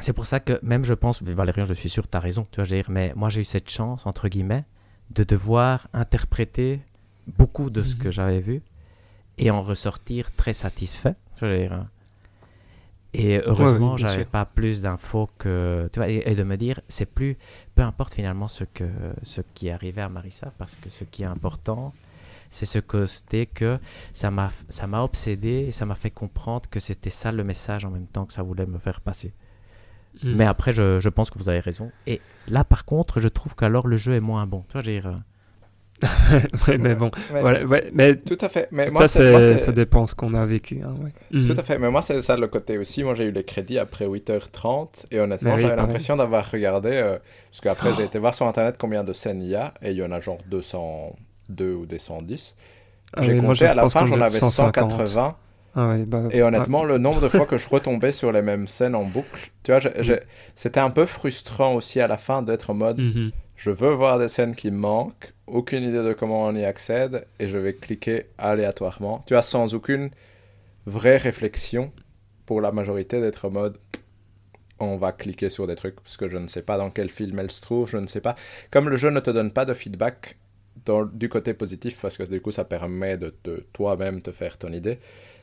C'est 0.00 0.12
pour 0.12 0.26
ça 0.26 0.40
que 0.40 0.58
même 0.62 0.84
je 0.84 0.92
pense, 0.92 1.22
Valérian, 1.22 1.64
je 1.64 1.74
suis 1.74 1.88
sûr, 1.88 2.08
tu 2.08 2.16
as 2.16 2.20
raison, 2.20 2.48
tu 2.50 2.60
vois, 2.60 2.64
je 2.64 2.90
mais 2.90 3.12
moi 3.14 3.28
j'ai 3.28 3.42
eu 3.42 3.44
cette 3.44 3.70
chance, 3.70 4.06
entre 4.06 4.26
guillemets, 4.26 4.64
de 5.14 5.24
devoir 5.24 5.88
interpréter 5.92 6.80
beaucoup 7.38 7.70
de 7.70 7.82
ce 7.82 7.94
Mhm. 7.94 8.00
que 8.02 8.10
j'avais 8.10 8.40
vu 8.40 8.62
et 9.38 9.50
en 9.50 9.62
ressortir 9.62 10.32
très 10.36 10.52
satisfait. 10.52 11.14
Je 11.40 11.46
veux 11.46 11.58
dire. 11.58 11.86
Et 13.16 13.40
heureusement, 13.46 13.94
bien 13.94 14.08
j'avais 14.08 14.22
sûr. 14.24 14.30
pas 14.30 14.44
plus 14.44 14.82
d'infos 14.82 15.28
que. 15.38 15.88
Tu 15.92 16.00
vois, 16.00 16.08
et, 16.08 16.22
et 16.26 16.34
de 16.34 16.42
me 16.42 16.56
dire, 16.56 16.80
c'est 16.88 17.06
plus. 17.06 17.36
Peu 17.76 17.82
importe 17.82 18.14
finalement 18.14 18.48
ce, 18.48 18.64
que, 18.64 18.84
ce 19.22 19.40
qui 19.54 19.68
est 19.68 19.70
arrivé 19.70 20.02
à 20.02 20.08
Marissa, 20.08 20.52
parce 20.58 20.74
que 20.74 20.90
ce 20.90 21.04
qui 21.04 21.22
est 21.22 21.26
important, 21.26 21.94
c'est 22.50 22.66
ce 22.66 22.80
que 22.80 23.06
c'était 23.06 23.46
que 23.46 23.78
ça 24.12 24.30
m'a 24.32 24.50
ça 24.68 24.86
m'a 24.88 25.02
obsédé 25.02 25.66
et 25.68 25.72
ça 25.72 25.86
m'a 25.86 25.94
fait 25.94 26.10
comprendre 26.10 26.68
que 26.68 26.80
c'était 26.80 27.10
ça 27.10 27.30
le 27.30 27.44
message 27.44 27.84
en 27.84 27.90
même 27.90 28.06
temps 28.08 28.26
que 28.26 28.32
ça 28.32 28.42
voulait 28.42 28.66
me 28.66 28.78
faire 28.78 29.00
passer. 29.00 29.32
Hmm. 30.22 30.34
Mais 30.36 30.44
après, 30.46 30.72
je, 30.72 31.00
je 31.00 31.08
pense 31.08 31.30
que 31.30 31.38
vous 31.38 31.48
avez 31.48 31.60
raison. 31.60 31.90
Et 32.06 32.20
là, 32.48 32.64
par 32.64 32.84
contre, 32.84 33.20
je 33.20 33.28
trouve 33.28 33.54
qu'alors 33.56 33.86
le 33.88 33.96
jeu 33.96 34.14
est 34.14 34.20
moins 34.20 34.46
bon. 34.46 34.64
Tu 34.68 34.72
vois, 34.74 34.82
je 34.82 34.90
veux 34.90 35.00
dire, 35.00 35.06
euh, 35.08 35.18
Ouais, 36.68 36.76
mais 36.78 36.94
bon, 36.94 37.10
Mais- 37.32 37.40
voilà, 37.40 37.64
ouais, 37.64 37.90
mais 37.94 38.16
Tout 38.16 38.36
à 38.40 38.48
fait. 38.48 38.68
Mais 38.72 38.88
ça, 38.88 38.94
moi, 38.94 39.08
c'est- 39.08 39.30
moi, 39.30 39.58
ça 39.58 39.72
dépend 39.72 40.06
ce 40.06 40.14
qu'on 40.14 40.34
a 40.34 40.44
vécu. 40.44 40.82
hein, 40.82 40.94
ouais. 41.02 41.44
Tout 41.46 41.54
à 41.56 41.62
fait, 41.62 41.78
mais 41.78 41.88
moi 41.90 42.02
c'est 42.02 42.20
ça 42.22 42.36
le 42.36 42.48
côté 42.48 42.78
aussi. 42.78 43.04
Moi 43.04 43.14
j'ai 43.14 43.24
eu 43.26 43.30
les 43.32 43.44
crédits 43.44 43.78
après 43.78 44.06
8h30 44.06 45.06
et 45.12 45.20
honnêtement 45.20 45.54
oui, 45.54 45.62
j'avais 45.62 45.76
l'impression 45.76 46.16
d'avoir 46.16 46.50
regardé, 46.50 46.90
euh, 46.92 47.16
parce 47.50 47.60
qu'après 47.60 47.90
Oh. 47.92 47.94
j'ai 47.96 48.04
été 48.04 48.18
voir 48.18 48.34
sur 48.34 48.46
internet 48.46 48.76
combien 48.78 49.04
de 49.04 49.12
scènes 49.12 49.42
il 49.42 49.48
y 49.50 49.54
a 49.54 49.72
et 49.82 49.92
il 49.92 49.96
y 49.96 50.02
en 50.02 50.10
a 50.12 50.20
genre 50.20 50.38
202 50.48 51.74
ou 51.74 51.86
des 51.86 51.98
110. 51.98 52.56
Ah 53.16 53.22
j'ai 53.22 53.38
compté 53.38 53.66
à 53.66 53.74
la 53.74 53.88
fin 53.88 54.00
qu'on 54.00 54.06
j'en 54.06 54.20
avais 54.20 54.30
150. 54.30 54.90
180 54.90 55.36
Ah 55.76 55.88
ouais, 55.88 56.04
bah, 56.04 56.22
et 56.30 56.42
honnêtement 56.42 56.84
le 56.84 56.98
nombre 56.98 57.20
de 57.20 57.28
fois 57.28 57.46
que 57.46 57.58
je 57.58 57.68
retombais 57.68 58.12
sur 58.12 58.30
les 58.32 58.42
mêmes 58.42 58.66
scènes 58.68 58.94
en 58.94 59.04
boucle, 59.04 59.50
tu 59.64 59.72
vois, 59.72 59.80
j'ai- 59.80 60.20
c'était 60.54 60.80
un 60.80 60.90
peu 60.90 61.04
frustrant 61.04 61.74
aussi 61.74 62.00
à 62.00 62.06
la 62.06 62.16
fin 62.16 62.42
d'être 62.42 62.70
en 62.70 62.74
mode 62.74 62.98
mhm. 62.98 63.32
je 63.56 63.70
veux 63.70 63.90
voir 63.92 64.18
des 64.18 64.28
scènes 64.28 64.54
qui 64.54 64.70
me 64.70 64.78
manquent, 64.78 65.32
aucune 65.46 65.82
idée 65.82 66.02
de 66.02 66.12
comment 66.12 66.44
on 66.44 66.54
y 66.54 66.64
accède, 66.64 67.26
et 67.40 67.48
je 67.48 67.58
vais 67.58 67.74
cliquer 67.74 68.24
aléatoirement. 68.38 69.24
Tu 69.26 69.34
as 69.36 69.42
sans 69.42 69.74
aucune 69.74 70.10
vraie 70.86 71.16
réflexion 71.16 71.92
pour 72.46 72.60
la 72.60 72.72
majorité 72.72 73.20
d'être 73.20 73.46
en 73.46 73.50
mode 73.50 73.78
on 74.80 74.96
va 74.96 75.12
cliquer 75.12 75.50
sur 75.50 75.66
des 75.66 75.76
trucs 75.76 76.00
parce 76.00 76.16
que 76.16 76.28
je 76.28 76.36
ne 76.36 76.46
sais 76.48 76.62
pas 76.62 76.76
dans 76.78 76.90
quel 76.90 77.08
film 77.10 77.38
elle 77.38 77.50
se 77.50 77.60
trouve, 77.60 77.88
je 77.88 77.96
ne 77.96 78.06
sais 78.06 78.20
pas. 78.20 78.34
Comme 78.70 78.88
le 78.88 78.96
jeu 78.96 79.10
ne 79.10 79.20
te 79.20 79.30
donne 79.30 79.52
pas 79.52 79.64
de 79.64 79.72
feedback 79.72 80.36
dans- 80.84 81.04
du 81.04 81.28
côté 81.28 81.54
positif 81.54 81.98
parce 82.00 82.16
que 82.18 82.24
du 82.24 82.40
coup 82.40 82.50
ça 82.50 82.64
permet 82.64 83.16
de 83.16 83.34
toi-même 83.72 84.20
te 84.20 84.32
faire 84.32 84.58
ton 84.58 84.72
idée. 84.72 84.98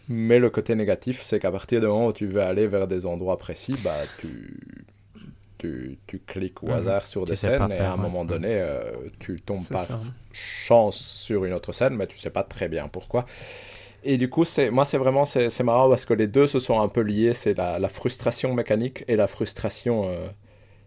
Mais 0.09 0.39
le 0.39 0.49
côté 0.49 0.75
négatif, 0.75 1.21
c'est 1.21 1.39
qu'à 1.39 1.51
partir 1.51 1.79
du 1.79 1.87
moment 1.87 2.07
où 2.07 2.13
tu 2.13 2.27
veux 2.27 2.41
aller 2.41 2.67
vers 2.67 2.87
des 2.87 3.05
endroits 3.05 3.37
précis, 3.37 3.77
bah 3.77 4.07
tu, 4.17 4.85
tu, 5.57 5.97
tu 6.07 6.19
cliques 6.19 6.63
au 6.63 6.67
Mhm. 6.67 6.73
hasard 6.73 7.07
sur 7.07 7.25
Tu 7.25 7.31
des 7.31 7.35
scènes 7.35 7.71
et 7.71 7.79
à 7.79 7.93
un 7.93 7.97
ouais. 7.97 8.01
moment 8.03 8.23
Mhm. 8.23 8.29
donné, 8.29 8.49
euh, 8.51 8.91
tu 9.19 9.35
tombes 9.37 9.67
par 9.69 9.85
ça. 9.85 9.99
chance 10.31 10.97
sur 10.97 11.45
une 11.45 11.53
autre 11.53 11.71
scène, 11.71 11.95
mais 11.95 12.07
tu 12.07 12.17
sais 12.17 12.29
pas 12.31 12.43
très 12.43 12.67
bien 12.67 12.87
pourquoi. 12.87 13.25
Et 14.03 14.17
du 14.17 14.29
coup, 14.29 14.45
c'est 14.45 14.71
moi, 14.71 14.85
c'est 14.85 14.97
vraiment 14.97 15.25
c'est 15.25 15.49
c'est 15.49 15.63
marrant 15.63 15.89
parce 15.89 16.05
que 16.05 16.13
les 16.15 16.27
deux 16.27 16.47
se 16.47 16.59
sont 16.59 16.79
un 16.81 16.87
peu 16.87 17.01
liés. 17.01 17.33
C'est 17.33 17.53
la, 17.57 17.79
la 17.79 17.89
frustration 17.89 18.53
mécanique 18.53 19.03
et 19.07 19.15
la 19.15 19.27
frustration 19.27 20.05
euh, 20.09 20.27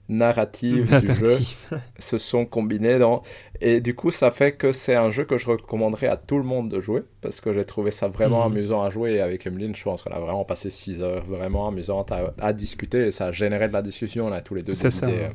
narrative 0.09 0.98
du 1.01 1.14
jeu 1.14 1.39
se 1.98 2.18
sont 2.18 2.44
combinés 2.44 2.98
dans 2.98 3.22
et 3.62 3.81
du 3.81 3.94
coup 3.94 4.10
ça 4.10 4.31
fait 4.31 4.52
que 4.52 4.70
c'est 4.70 4.94
un 4.94 5.10
jeu 5.10 5.24
que 5.24 5.39
je 5.39 5.47
recommanderais 5.47 6.09
à 6.09 6.18
tout 6.18 6.36
le 6.36 6.44
monde 6.44 6.68
de 6.70 6.78
jouer 6.81 7.05
parce 7.22 7.40
que 7.40 7.55
j'ai 7.55 7.64
trouvé 7.64 7.90
ça 7.90 8.09
vraiment 8.09 8.47
Mhm. 8.48 8.56
amusant 8.56 8.82
à 8.82 8.90
jouer 8.90 9.14
et 9.14 9.20
avec 9.20 9.47
Emeline 9.47 9.74
je 9.74 9.82
pense 9.82 10.02
qu'on 10.02 10.10
a 10.12 10.18
vraiment 10.20 10.44
passé 10.44 10.68
6 10.68 11.01
heures 11.02 11.24
vraiment 11.24 11.66
amusantes 11.68 12.12
à, 12.12 12.35
à 12.39 12.52
discuter 12.52 13.06
et 13.06 13.10
ça 13.10 13.26
a 13.28 13.32
généré 13.32 13.68
de 13.68 13.72
la 13.72 13.81
discussion 13.82 14.26
on 14.26 14.32
a 14.32 14.43
tous 14.43 14.55
les 14.55 14.62
deux 14.62 14.74
C'est 14.74 14.90
ça, 14.90 15.09
idées 15.09 15.18
ouais. 15.18 15.32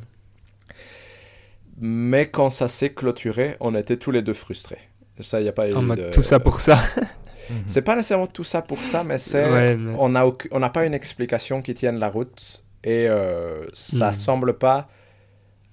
mais 1.80 2.28
quand 2.28 2.50
ça 2.50 2.68
s'est 2.68 2.90
clôturé 2.92 3.56
on 3.60 3.74
était 3.74 3.96
tous 3.96 4.10
les 4.10 4.22
deux 4.22 4.34
frustrés 4.34 4.78
ça 5.20 5.40
y 5.40 5.48
a 5.48 5.52
pas 5.52 5.68
eu 5.68 5.74
de- 5.74 6.10
tout 6.12 6.22
ça 6.22 6.40
pour 6.40 6.60
ça. 6.60 6.78
c'est 7.66 7.82
pas 7.82 7.94
nécessairement 7.96 8.26
tout 8.28 8.44
ça 8.44 8.62
pour 8.62 8.84
ça 8.84 9.02
mais 9.04 9.18
c'est 9.18 9.50
Ouais, 9.50 9.76
mais- 9.76 9.94
on 9.98 10.10
n'a 10.10 10.26
aucun- 10.26 10.48
on 10.52 10.60
n'a 10.60 10.70
pas 10.70 10.86
une 10.86 10.94
explication 10.94 11.60
qui 11.60 11.74
tienne 11.74 11.98
la 11.98 12.08
route 12.08 12.64
et 12.84 13.08
euh, 13.08 13.66
ça 13.72 14.12
Hmm. 14.12 14.14
semble 14.14 14.58
pas. 14.58 14.88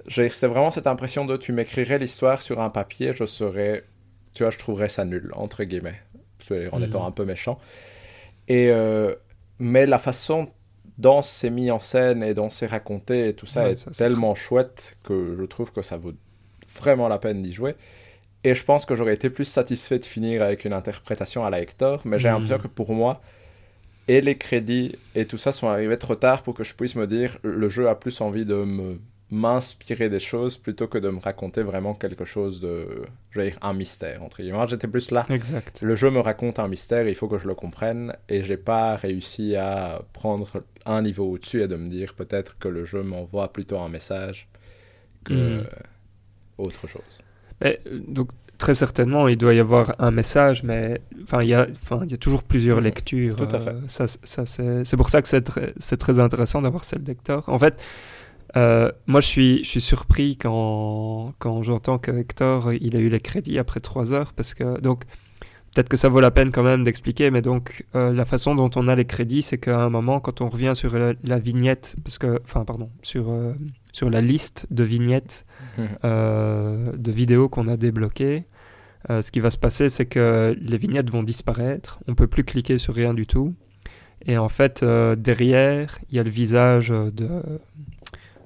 j'ai- 0.08 0.30
C'était 0.30 0.48
vraiment 0.48 0.72
cette 0.72 0.88
impression 0.88 1.26
de 1.26 1.38
tu 1.38 1.54
m'écrirais 1.54 2.00
l'histoire 2.00 2.42
sur 2.42 2.62
un 2.62 2.70
papier, 2.70 3.14
je 3.14 3.26
serais, 3.26 3.86
tu 4.34 4.44
vois, 4.44 4.52
je 4.52 4.58
trouverais 4.60 4.90
ça 4.90 5.06
nul 5.06 5.32
entre 5.36 5.64
guillemets, 5.66 6.02
en 6.72 6.82
Hmm. 6.82 6.84
étant 6.84 7.06
un 7.06 7.12
peu 7.12 7.26
méchant. 7.26 7.60
Et 8.48 8.70
euh, 8.72 9.14
mais 9.60 9.86
la 9.86 10.00
façon 10.00 10.50
dont 10.98 11.22
c'est 11.22 11.50
mis 11.50 11.72
en 11.72 11.80
scène 11.80 12.24
et 12.24 12.34
dont 12.34 12.50
c'est 12.50 12.68
raconté 12.68 13.30
et 13.30 13.34
tout 13.34 13.46
ça 13.46 13.70
Ouais, 13.70 13.72
est 13.72 13.76
ça, 13.76 13.92
tellement 13.96 14.36
chouette 14.36 14.98
que 15.04 15.36
je 15.40 15.44
trouve 15.46 15.72
que 15.72 15.82
ça 15.82 15.98
vaut 15.98 16.14
vraiment 16.80 17.08
la 17.10 17.20
peine 17.20 17.42
d'y 17.42 17.54
jouer. 17.54 17.76
Et 18.44 18.56
je 18.56 18.64
pense 18.64 18.86
que 18.86 18.96
j'aurais 18.96 19.16
été 19.16 19.30
plus 19.30 19.46
satisfait 19.46 20.00
de 20.00 20.06
finir 20.06 20.42
avec 20.44 20.66
une 20.66 20.74
interprétation 20.74 21.46
à 21.46 21.50
la 21.50 21.62
Hector, 21.62 22.02
mais 22.06 22.20
j'ai 22.20 22.30
Mhm. 22.30 22.30
l'impression 22.30 22.60
que 22.60 22.68
pour 22.68 22.94
moi, 22.94 23.22
et 24.08 24.22
les 24.22 24.38
crédits 24.38 24.96
et 25.16 25.26
tout 25.26 25.38
ça 25.38 25.52
sont 25.52 25.68
arrivés 25.68 25.98
trop 25.98 26.16
tard 26.16 26.44
pour 26.44 26.54
que 26.54 26.64
je 26.64 26.74
puisse 26.76 26.96
me 26.96 27.08
dire 27.08 27.38
le 27.44 27.70
jeu 27.70 27.88
a 27.90 27.96
plus 27.96 28.22
envie 28.22 28.46
de 28.46 28.56
me 28.56 29.00
m'inspirer 29.30 30.10
des 30.10 30.22
choses 30.22 30.58
plutôt 30.58 30.88
que 30.88 30.98
de 30.98 31.10
me 31.10 31.20
raconter 31.20 31.62
vraiment 31.62 31.94
quelque 31.94 32.24
chose 32.24 32.62
de, 32.62 32.88
je 33.32 33.40
vais 33.42 33.50
dire, 33.50 33.60
un 33.62 33.74
mystère, 33.74 34.24
entre 34.24 34.42
guillemets. 34.42 34.66
J'étais 34.70 34.88
plus 34.88 35.12
là. 35.12 35.26
Exact. 35.30 35.82
Le 35.82 35.98
jeu 35.98 36.10
me 36.10 36.22
raconte 36.22 36.60
un 36.60 36.70
mystère, 36.70 37.06
il 37.10 37.14
faut 37.16 37.28
que 37.28 37.38
je 37.38 37.46
le 37.46 37.54
comprenne, 37.54 38.16
et 38.30 38.42
j'ai 38.46 38.56
pas 38.56 38.96
réussi 38.96 39.58
à 39.58 40.02
prendre 40.14 40.64
un 40.86 41.02
niveau 41.02 41.30
au-dessus 41.30 41.62
et 41.62 41.68
de 41.68 41.76
me 41.76 41.90
dire 41.90 42.14
peut-être 42.14 42.58
que 42.58 42.70
le 42.70 42.86
jeu 42.86 43.04
m'envoie 43.04 43.52
plutôt 43.52 43.80
un 43.80 43.90
message 43.90 44.48
que 45.26 45.34
Mhm. 45.34 45.68
autre 46.58 46.88
chose. 46.88 47.20
Mais, 47.62 47.80
euh, 47.88 48.00
donc, 48.08 48.30
très 48.58 48.74
certainement, 48.74 49.28
il 49.28 49.38
doit 49.38 49.54
y 49.54 49.60
avoir 49.60 49.96
un 50.00 50.12
message, 50.12 50.64
mais 50.64 51.00
enfin, 51.24 51.42
il 51.44 51.50
y 51.50 51.54
a, 51.54 51.68
enfin, 51.70 52.02
il 52.06 52.12
y 52.12 52.14
a 52.14 52.18
toujours 52.18 52.44
plusieurs 52.44 52.78
Mhm. 52.78 52.84
lectures. 52.84 53.36
Tout 53.36 53.56
à 53.56 53.60
fait. 53.60 53.70
euh, 53.72 53.82
ça, 53.88 54.08
ça, 54.08 54.46
c'est, 54.46 54.84
c'est 54.86 54.98
pour 54.98 55.10
ça 55.10 55.22
que 55.22 55.28
c'est 55.28 55.42
très, 55.42 55.74
c'est 55.80 55.98
très 55.98 56.20
intéressant 56.20 56.62
d'avoir 56.62 56.84
celle 56.84 57.04
d'Hector. 57.04 57.44
En 57.48 57.60
fait, 57.60 57.82
euh, 58.56 58.92
moi, 59.08 59.22
je 59.22 59.28
suis, 59.28 59.64
je 59.64 59.70
suis 59.70 59.82
surpris 59.82 60.38
quand, 60.38 61.34
quand 61.40 61.64
j'entends 61.64 61.98
que 62.00 62.12
Hector, 62.12 62.74
il 62.74 62.96
a 62.96 63.00
eu 63.00 63.10
les 63.10 63.20
crédits 63.20 63.60
après 63.60 63.80
trois 63.80 64.12
heures, 64.14 64.34
parce 64.34 64.54
que 64.54 64.80
donc. 64.82 65.04
Peut-être 65.76 65.90
que 65.90 65.98
ça 65.98 66.10
vaut 66.10 66.22
la 66.22 66.32
peine 66.32 66.50
quand 66.52 66.64
même 66.64 66.84
d'expliquer, 66.84 67.30
mais 67.30 67.44
donc 67.44 67.86
euh, 67.94 68.12
la 68.12 68.26
façon 68.26 68.56
dont 68.56 68.72
on 68.76 68.88
a 68.88 68.96
les 68.96 69.06
crédits, 69.06 69.44
c'est 69.44 69.60
qu'à 69.60 69.80
un 69.80 69.92
moment, 69.92 70.20
quand 70.20 70.42
on 70.42 70.48
revient 70.50 70.72
sur 70.74 70.98
la, 70.98 71.14
la 71.24 71.38
vignette, 71.38 71.96
parce 72.04 72.18
que, 72.18 72.42
enfin, 72.44 72.66
pardon, 72.66 72.90
sur, 73.04 73.26
sur 73.94 74.10
la 74.10 74.22
liste 74.22 74.66
de 74.72 74.84
vignettes 74.84 75.46
euh, 76.04 76.92
de 76.96 77.12
vidéos 77.12 77.50
qu'on 77.50 77.68
a 77.68 77.78
débloquées, 77.78 78.46
euh, 79.10 79.22
ce 79.22 79.32
qui 79.32 79.40
va 79.40 79.52
se 79.52 79.58
passer, 79.58 79.90
c'est 79.90 80.06
que 80.06 80.56
les 80.60 80.78
vignettes 80.78 81.10
vont 81.10 81.24
disparaître. 81.24 82.00
On 82.08 82.16
peut 82.16 82.28
plus 82.28 82.44
cliquer 82.44 82.78
sur 82.78 82.94
rien 82.94 83.14
du 83.14 83.26
tout. 83.26 83.54
Et 84.26 84.38
en 84.38 84.50
fait, 84.50 84.84
euh, 84.84 85.16
derrière, 85.16 86.00
il 86.10 86.16
y 86.16 86.20
a 86.20 86.24
le 86.24 86.30
visage 86.30 86.90
de, 86.90 87.28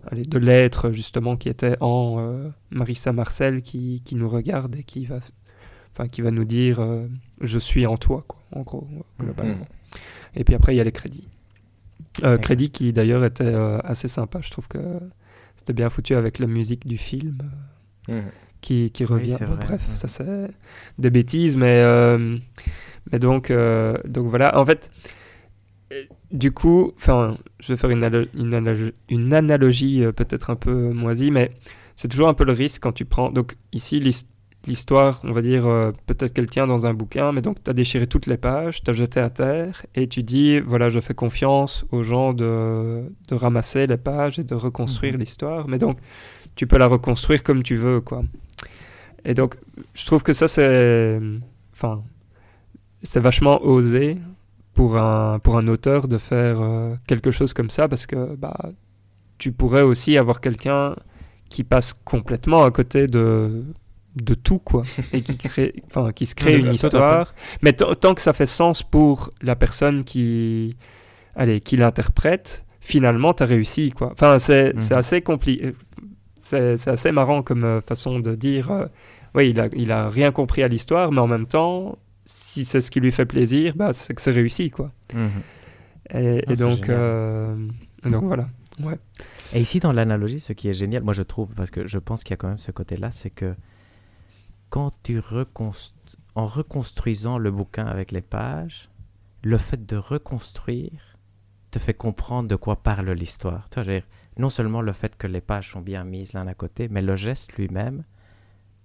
allez, 0.07 0.23
de 0.23 0.37
l'être 0.37 0.91
justement 0.91 1.37
qui 1.37 1.49
était 1.49 1.77
en 1.79 2.51
Marissa 2.69 3.13
Marcel 3.13 3.61
qui, 3.61 4.01
qui 4.03 4.15
nous 4.15 4.29
regarde 4.29 4.75
et 4.75 4.83
qui 4.83 5.05
va, 5.05 5.19
enfin, 5.93 6.07
qui 6.07 6.21
va 6.21 6.31
nous 6.31 6.45
dire 6.45 6.85
je 7.39 7.59
suis 7.59 7.87
en 7.87 7.97
toi, 7.97 8.25
quoi, 8.27 8.39
en 8.51 8.61
gros, 8.61 8.87
globalement. 9.19 9.55
Mhm. 9.55 9.65
Et 10.35 10.43
puis 10.43 10.55
après, 10.55 10.73
il 10.73 10.77
y 10.77 10.81
a 10.81 10.83
les 10.83 10.91
crédits. 10.91 11.27
Euh, 12.23 12.35
Ok. 12.35 12.41
Crédits 12.41 12.71
qui 12.71 12.93
d'ailleurs 12.93 13.23
étaient 13.23 13.43
euh, 13.43 13.79
assez 13.83 14.07
sympas. 14.07 14.41
Je 14.41 14.51
trouve 14.51 14.67
que 14.67 14.99
c'était 15.61 15.73
bien 15.73 15.89
foutu 15.91 16.15
avec 16.15 16.39
la 16.39 16.47
musique 16.47 16.87
du 16.87 16.97
film 16.97 17.37
euh, 18.09 18.15
Mhm. 18.19 18.31
qui, 18.61 18.89
qui 18.89 19.05
revient. 19.05 19.35
c'est 19.37 19.45
Bon, 19.45 19.53
vrai, 19.53 19.65
bref, 19.67 19.87
ouais. 19.89 19.95
ça 19.95 20.07
c'est 20.07 20.49
des 20.97 21.09
bêtises, 21.11 21.55
mais, 21.55 21.81
euh, 21.83 22.37
mais 23.11 23.19
donc, 23.19 23.51
euh, 23.51 23.95
donc 24.07 24.25
voilà. 24.27 24.57
En 24.59 24.65
fait, 24.65 24.89
du 26.31 26.51
coup, 26.51 26.93
enfin, 26.97 27.37
je 27.59 27.73
vais 27.73 27.77
faire 27.77 27.91
une, 27.91 28.03
analo- 28.03 28.27
une, 28.33 28.53
analo- 28.55 28.93
une 29.09 29.33
analogie 29.33 30.03
peut-être 30.15 30.49
un 30.49 30.55
peu 30.55 30.91
moisie, 30.93 31.29
mais 31.29 31.51
c'est 31.95 32.07
toujours 32.07 32.27
un 32.29 32.33
peu 32.33 32.43
le 32.45 32.53
risque 32.53 32.81
quand 32.81 32.93
tu 32.93 33.05
prends. 33.05 33.29
Donc 33.29 33.55
ici, 33.71 33.99
l'histoire, 34.67 35.19
on 35.23 35.31
va 35.31 35.41
dire, 35.41 35.65
euh, 35.67 35.91
peut-être 36.05 36.33
qu'elle 36.33 36.49
tient 36.49 36.67
dans 36.67 36.85
un 36.85 36.93
bouquin, 36.93 37.31
mais 37.31 37.41
donc 37.41 37.63
tu 37.63 37.69
as 37.69 37.73
déchiré 37.73 38.05
toutes 38.07 38.27
les 38.27 38.37
pages, 38.37 38.83
tu 38.83 38.89
as 38.89 38.93
jeté 38.93 39.19
à 39.19 39.29
terre, 39.29 39.85
et 39.95 40.07
tu 40.07 40.23
dis, 40.23 40.59
voilà, 40.59 40.89
je 40.89 40.99
fais 40.99 41.13
confiance 41.15 41.85
aux 41.91 42.03
gens 42.03 42.33
de, 42.33 43.03
de 43.27 43.35
ramasser 43.35 43.87
les 43.87 43.97
pages 43.97 44.37
et 44.39 44.43
de 44.43 44.53
reconstruire 44.55 45.13
Mhm. 45.13 45.19
l'histoire. 45.19 45.67
Mais 45.67 45.77
donc, 45.79 45.97
tu 46.55 46.67
peux 46.67 46.77
la 46.77 46.87
reconstruire 46.87 47.43
comme 47.43 47.63
tu 47.63 47.75
veux, 47.75 48.01
quoi. 48.01 48.23
Et 49.25 49.33
donc, 49.33 49.55
je 49.93 50.05
trouve 50.05 50.23
que 50.23 50.33
ça, 50.33 50.47
c'est. 50.47 51.19
Enfin, 51.73 52.03
c'est 53.03 53.19
vachement 53.19 53.61
osé 53.63 54.17
pour 54.73 54.97
un, 54.97 55.39
pour 55.39 55.57
un 55.57 55.67
auteur 55.67 56.07
de 56.07 56.17
faire 56.17 56.61
euh, 56.61 56.95
quelque 57.07 57.31
chose 57.31 57.53
comme 57.53 57.69
ça 57.69 57.87
parce 57.87 58.05
que 58.05 58.35
bah, 58.35 58.55
tu 59.37 59.51
pourrais 59.51 59.81
aussi 59.81 60.17
avoir 60.17 60.39
quelqu'un 60.39 60.95
qui 61.49 61.63
passe 61.63 61.93
complètement 61.93 62.63
à 62.63 62.71
côté 62.71 63.07
de, 63.07 63.63
de 64.15 64.33
tout, 64.33 64.59
quoi. 64.59 64.83
Et 65.13 65.21
qui, 65.21 65.37
crée, 65.37 65.73
enfin, 65.87 66.11
qui 66.11 66.25
se 66.25 66.35
crée 66.35 66.55
Oui, 66.57 66.63
une 66.67 66.73
histoire. 66.73 67.33
Mais 67.61 67.73
tant 67.73 68.13
que 68.13 68.21
ça 68.21 68.33
fait 68.33 68.45
sens 68.45 68.83
pour 68.83 69.31
la 69.41 69.55
personne 69.55 70.03
qui, 70.03 70.75
allez, 71.35 71.61
qui 71.61 71.77
l'interprète, 71.77 72.65
finalement, 72.79 73.33
tu 73.33 73.43
as 73.43 73.45
réussi, 73.45 73.91
quoi. 73.91 74.11
Enfin, 74.11 74.39
c'est 74.39 74.73
c'est 74.79 74.93
Mhm. 74.93 74.99
assez 74.99 75.21
compliqué. 75.21 75.73
C'est 76.41 76.75
c'est 76.77 76.89
assez 76.89 77.11
marrant 77.11 77.43
comme 77.43 77.63
euh, 77.63 77.81
façon 77.81 78.19
de 78.19 78.35
dire. 78.35 78.71
euh, 78.71 78.85
oui, 79.35 79.51
il 79.51 79.59
a, 79.61 79.67
il 79.75 79.91
a 79.93 80.09
rien 80.09 80.31
compris 80.33 80.61
à 80.63 80.67
l'histoire, 80.67 81.11
mais 81.13 81.19
en 81.21 81.27
même 81.27 81.45
temps, 81.45 81.97
si 82.25 82.65
c'est 82.65 82.81
ce 82.81 82.91
qui 82.91 82.99
lui 82.99 83.11
fait 83.13 83.25
plaisir, 83.25 83.73
bah, 83.77 83.93
c'est 83.93 84.13
que 84.13 84.21
c'est 84.21 84.31
réussi, 84.31 84.69
quoi. 84.71 84.91
Mhm. 85.13 85.29
Et, 86.13 86.43
Ah, 86.47 86.51
et 86.51 86.55
donc, 86.57 86.89
euh, 86.89 87.55
donc 88.03 88.23
voilà. 88.25 88.49
Ouais. 88.83 88.97
Et 89.53 89.61
ici, 89.61 89.79
dans 89.79 89.93
l'analogie, 89.93 90.39
ce 90.41 90.51
qui 90.53 90.67
est 90.69 90.73
génial, 90.73 91.03
moi 91.03 91.13
je 91.13 91.21
trouve, 91.23 91.49
parce 91.55 91.71
que 91.71 91.87
je 91.87 91.97
pense 91.99 92.23
qu'il 92.23 92.31
y 92.31 92.33
a 92.33 92.37
quand 92.37 92.47
même 92.49 92.57
ce 92.57 92.71
côté-là, 92.71 93.11
c'est 93.11 93.29
que 93.29 93.53
quand 94.71 94.91
tu 95.03 95.21
en 96.33 96.47
reconstruisant 96.47 97.37
le 97.37 97.51
bouquin 97.51 97.85
avec 97.85 98.11
les 98.11 98.21
pages, 98.21 98.89
le 99.43 99.57
fait 99.57 99.85
de 99.85 99.97
reconstruire 99.97 101.17
te 101.71 101.77
fait 101.77 101.93
comprendre 101.93 102.47
de 102.47 102.55
quoi 102.55 102.81
parle 102.81 103.09
l'histoire. 103.11 103.67
Non 104.37 104.49
seulement 104.49 104.81
le 104.81 104.93
fait 104.93 105.15
que 105.17 105.27
les 105.27 105.41
pages 105.41 105.69
sont 105.71 105.81
bien 105.81 106.03
mises 106.05 106.31
l'un 106.33 106.47
à 106.47 106.53
côté, 106.53 106.87
mais 106.89 107.01
le 107.01 107.17
geste 107.17 107.53
lui-même 107.53 108.05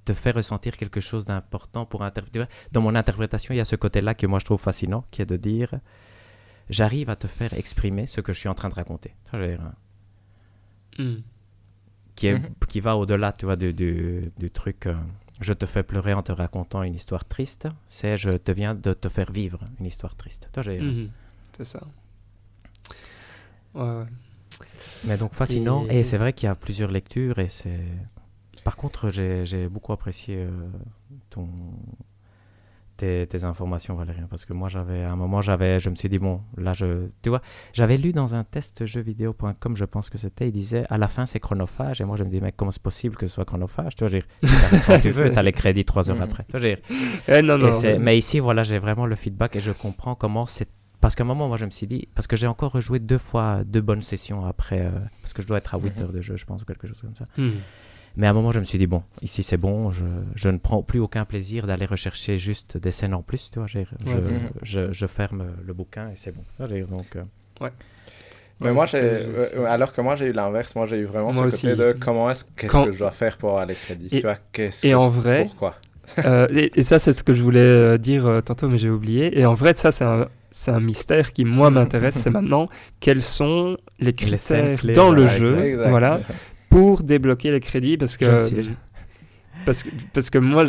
te 0.05 0.13
fait 0.13 0.33
ressentir 0.33 0.77
quelque 0.77 1.01
chose 1.01 1.25
d'important 1.25 1.87
pour 1.87 2.03
interpréter. 2.03 2.45
Dans 2.73 2.81
mon 2.81 2.95
interprétation, 2.97 3.55
il 3.55 3.59
y 3.59 3.61
a 3.61 3.65
ce 3.65 3.77
côté-là 3.77 4.15
que 4.15 4.27
moi 4.27 4.41
je 4.41 4.45
trouve 4.45 4.61
fascinant, 4.61 5.05
qui 5.13 5.23
est 5.23 5.27
de 5.27 5.37
dire 5.37 5.71
j'arrive 6.69 7.11
à 7.11 7.17
te 7.17 7.29
faire 7.29 7.55
exprimer 7.55 8.09
ce 8.09 8.21
que 8.21 8.33
je 8.33 8.41
suis 8.41 8.49
en 8.49 8.55
train 8.55 8.69
de 8.69 8.75
raconter. 8.75 9.15
Mm. 10.99 11.17
qui, 12.17 12.27
est, 12.29 12.39
Mhm. 12.39 12.55
qui 12.69 12.81
va 12.81 12.97
au-delà, 12.97 13.33
tu 13.33 13.45
vois, 13.45 13.57
du, 13.57 13.73
du, 13.75 14.33
du 14.39 14.51
truc 14.51 14.87
euh, 14.87 14.95
je 15.41 15.53
te 15.53 15.67
fais 15.67 15.83
pleurer 15.83 16.13
en 16.15 16.23
te 16.23 16.33
racontant 16.33 16.83
une 16.83 16.95
histoire 16.95 17.25
triste, 17.25 17.69
c'est 17.87 18.17
je 18.17 18.31
te 18.31 18.53
viens 18.53 18.75
de 18.75 18.93
te 18.95 19.09
faire 19.09 19.31
vivre 19.31 19.61
une 19.81 19.87
histoire 19.87 20.17
triste. 20.17 20.49
Toi, 20.53 20.63
j'ai- 20.63 20.81
Mhm. 20.81 21.11
C'est 21.57 21.65
ça. 21.65 21.83
Ouais. 23.75 24.05
Mais 25.05 25.17
donc 25.19 25.33
fascinant, 25.33 25.87
Et- 25.89 26.01
et, 26.01 26.05
c'est 26.05 26.19
vrai 26.19 26.33
qu'il 26.33 26.47
y 26.47 26.51
a 26.51 26.55
plusieurs 26.55 26.91
lectures, 26.91 27.39
et 27.39 27.49
c'est... 27.49 27.81
Par 28.65 28.77
contre, 28.77 29.11
j'ai 29.11 29.47
j'ai 29.47 29.69
beaucoup 29.69 29.93
apprécié 29.93 30.37
euh, 30.39 30.51
ton... 31.31 31.49
Tes, 32.97 33.27
tes 33.27 33.45
informations, 33.45 33.95
Valérien, 33.95 34.27
parce 34.31 34.47
que 34.47 34.55
moi, 34.55 34.71
j'avais, 34.71 35.03
à 35.03 35.13
un 35.13 35.17
moment, 35.17 35.43
j'avais, 35.43 35.81
je 35.81 35.91
me 35.91 35.95
suis 35.95 36.09
dit, 36.09 36.19
bon, 36.19 36.41
là, 36.57 36.73
je, 36.73 37.09
tu 37.21 37.29
vois, 37.29 37.43
j'avais 37.75 37.99
lu 37.99 38.13
dans 38.13 38.35
un 38.35 38.43
test 38.43 38.87
jeuxvideo.com, 38.87 39.77
je 39.77 39.85
pense 39.85 40.09
que 40.09 40.17
c'était, 40.17 40.49
il 40.49 40.53
disait, 40.53 40.85
à 40.89 40.97
la 40.97 41.07
fin, 41.07 41.27
c'est 41.27 41.39
chronophage, 41.39 42.01
et 42.01 42.05
moi, 42.05 42.17
je 42.17 42.25
me 42.25 42.31
dis, 42.31 42.41
mais 42.41 42.53
comment 42.53 42.71
c'est 42.71 42.83
possible 42.83 43.17
que 43.17 43.27
ce 43.27 43.35
soit 43.35 43.45
chronophage, 43.45 43.97
tu 43.97 44.05
vois, 44.05 44.09
j'ai, 44.11 44.25
tu 45.03 45.11
veux, 45.11 45.13
C'est- 45.13 45.33
t'as 45.33 45.43
les 45.43 45.53
crédits 45.53 45.85
trois 45.85 46.09
heures 46.09 46.17
Mhm. 46.17 46.23
après, 46.23 46.45
tu 46.49 46.59
vois, 46.59 46.69
Eh, 47.29 47.43
non, 47.43 47.59
non. 47.59 47.71
mais 48.01 48.17
ici, 48.17 48.39
voilà, 48.41 48.63
j'ai 48.63 48.79
vraiment 48.79 49.05
le 49.05 49.15
feedback, 49.15 49.57
et 49.57 49.61
je 49.61 49.73
comprends 49.73 50.15
comment 50.15 50.47
c'est, 50.47 50.69
parce 51.03 51.15
qu'à 51.15 51.25
un 51.25 51.27
moment, 51.27 51.49
moi, 51.49 51.59
je 51.59 51.67
me 51.67 51.71
suis 51.71 51.87
dit, 51.87 52.09
parce 52.15 52.27
que 52.27 52.37
j'ai 52.37 52.47
encore 52.47 52.73
rejoué 52.73 52.99
deux 52.99 53.19
fois 53.19 53.63
deux 53.65 53.83
bonnes 53.83 54.01
sessions 54.01 54.47
après, 54.47 54.81
euh, 54.87 54.91
parce 55.21 55.35
que 55.35 55.43
je 55.43 55.47
dois 55.47 55.59
être 55.59 55.75
à 55.75 55.79
8 55.79 55.99
Mhm. 55.99 56.03
heures 56.07 56.13
de 56.13 56.23
jeu, 56.23 56.37
je 56.39 56.47
pense, 56.47 56.63
ou 56.63 56.65
quelque 56.65 56.87
chose 56.87 57.03
comme 57.03 57.15
ça. 57.15 57.27
Mm. 57.37 57.51
Mais 58.17 58.27
à 58.27 58.31
un 58.31 58.33
moment, 58.33 58.51
je 58.53 58.59
me 58.61 58.65
suis 58.65 58.79
dit, 58.79 58.87
bon, 58.87 59.03
ici 59.23 59.43
c'est 59.43 59.57
bon, 59.59 59.91
je, 59.91 60.05
je 60.35 60.49
ne 60.49 60.59
prends 60.59 60.83
plus 60.83 61.01
aucun 61.01 61.25
plaisir 61.25 61.67
d'aller 61.67 61.85
rechercher 61.87 62.39
juste 62.39 62.79
des 62.79 62.91
scènes 62.91 63.15
en 63.15 63.23
plus, 63.23 63.51
tu 63.51 63.59
vois. 63.59 63.69
je, 63.69 63.79
Ouais, 63.79 63.85
c'est 64.05 64.35
je, 64.35 64.35
ça. 64.35 64.47
je, 64.63 64.93
je 64.93 65.07
ferme 65.07 65.45
le 65.65 65.73
bouquin 65.75 66.09
et 66.09 66.17
c'est 66.17 66.33
bon. 66.33 66.43
Donc, 66.59 67.17
euh, 67.17 67.23
Mais 67.61 68.69
Ouais, 68.69 68.73
moi, 68.73 68.87
j'ai, 68.87 68.99
aussi. 69.01 69.55
euh, 69.55 69.65
alors 69.67 69.93
que 69.93 70.01
moi, 70.01 70.17
j'ai 70.17 70.27
eu 70.29 70.33
l'inverse. 70.33 70.75
Moi, 70.75 70.87
j'ai 70.87 70.97
eu 70.97 71.05
vraiment 71.05 71.27
Moi 71.27 71.35
ce 71.35 71.55
aussi. 71.57 71.67
côté 71.67 71.77
de 71.77 71.93
comment 72.01 72.31
est-ce, 72.31 72.47
qu'est-ce 72.57 72.73
Quand- 72.73 72.85
que 72.87 72.93
je 72.93 72.99
dois 72.99 73.11
faire 73.11 73.37
pour 73.37 73.51
avoir 73.51 73.67
les 73.67 73.75
crédits. 73.75 74.07
Et- 74.11 74.21
tu 74.21 74.23
vois, 74.23 74.37
qu'est-ce 74.53 74.87
et 74.87 74.91
que 74.93 74.97
en 74.97 75.11
je- 75.11 75.21
vrai- 75.21 75.43
Pourquoi? 75.45 75.75
Euh, 76.25 76.47
et, 76.51 76.81
et 76.81 76.83
ça, 76.83 76.99
c'est 76.99 77.13
ce 77.13 77.23
que 77.23 77.35
je 77.35 77.43
voulais 77.43 77.59
euh, 77.61 77.99
dire 77.99 78.25
euh, 78.27 78.41
tantôt, 78.41 78.69
mais 78.69 78.79
j'ai 78.79 78.89
oublié. 78.89 79.39
Et 79.39 79.45
en 79.45 79.53
vrai, 79.53 79.75
ça, 79.75 79.93
c'est 79.93 80.05
un, 80.05 80.29
c'est 80.51 80.71
un 80.71 80.81
mystère 80.81 81.35
qui, 81.35 81.45
moi, 81.45 81.71
m'intéresse. 81.71 82.15
c'est 82.15 82.31
maintenant 82.31 82.69
quels 82.99 83.21
sont 83.23 83.77
les 83.99 84.15
critères 84.15 84.79
dans 84.95 85.11
le 85.11 85.27
jeu? 85.27 85.59
Exact. 85.63 85.91
voilà, 85.91 86.19
pour 86.69 87.03
débloquer 87.03 87.51
les 87.53 87.61
crédits. 87.61 87.97
Parce 87.97 88.17
que, 88.17 88.27
parce 89.65 89.83
que, 89.83 89.89
parce 90.13 90.31
que 90.31 90.39
moi, 90.39 90.65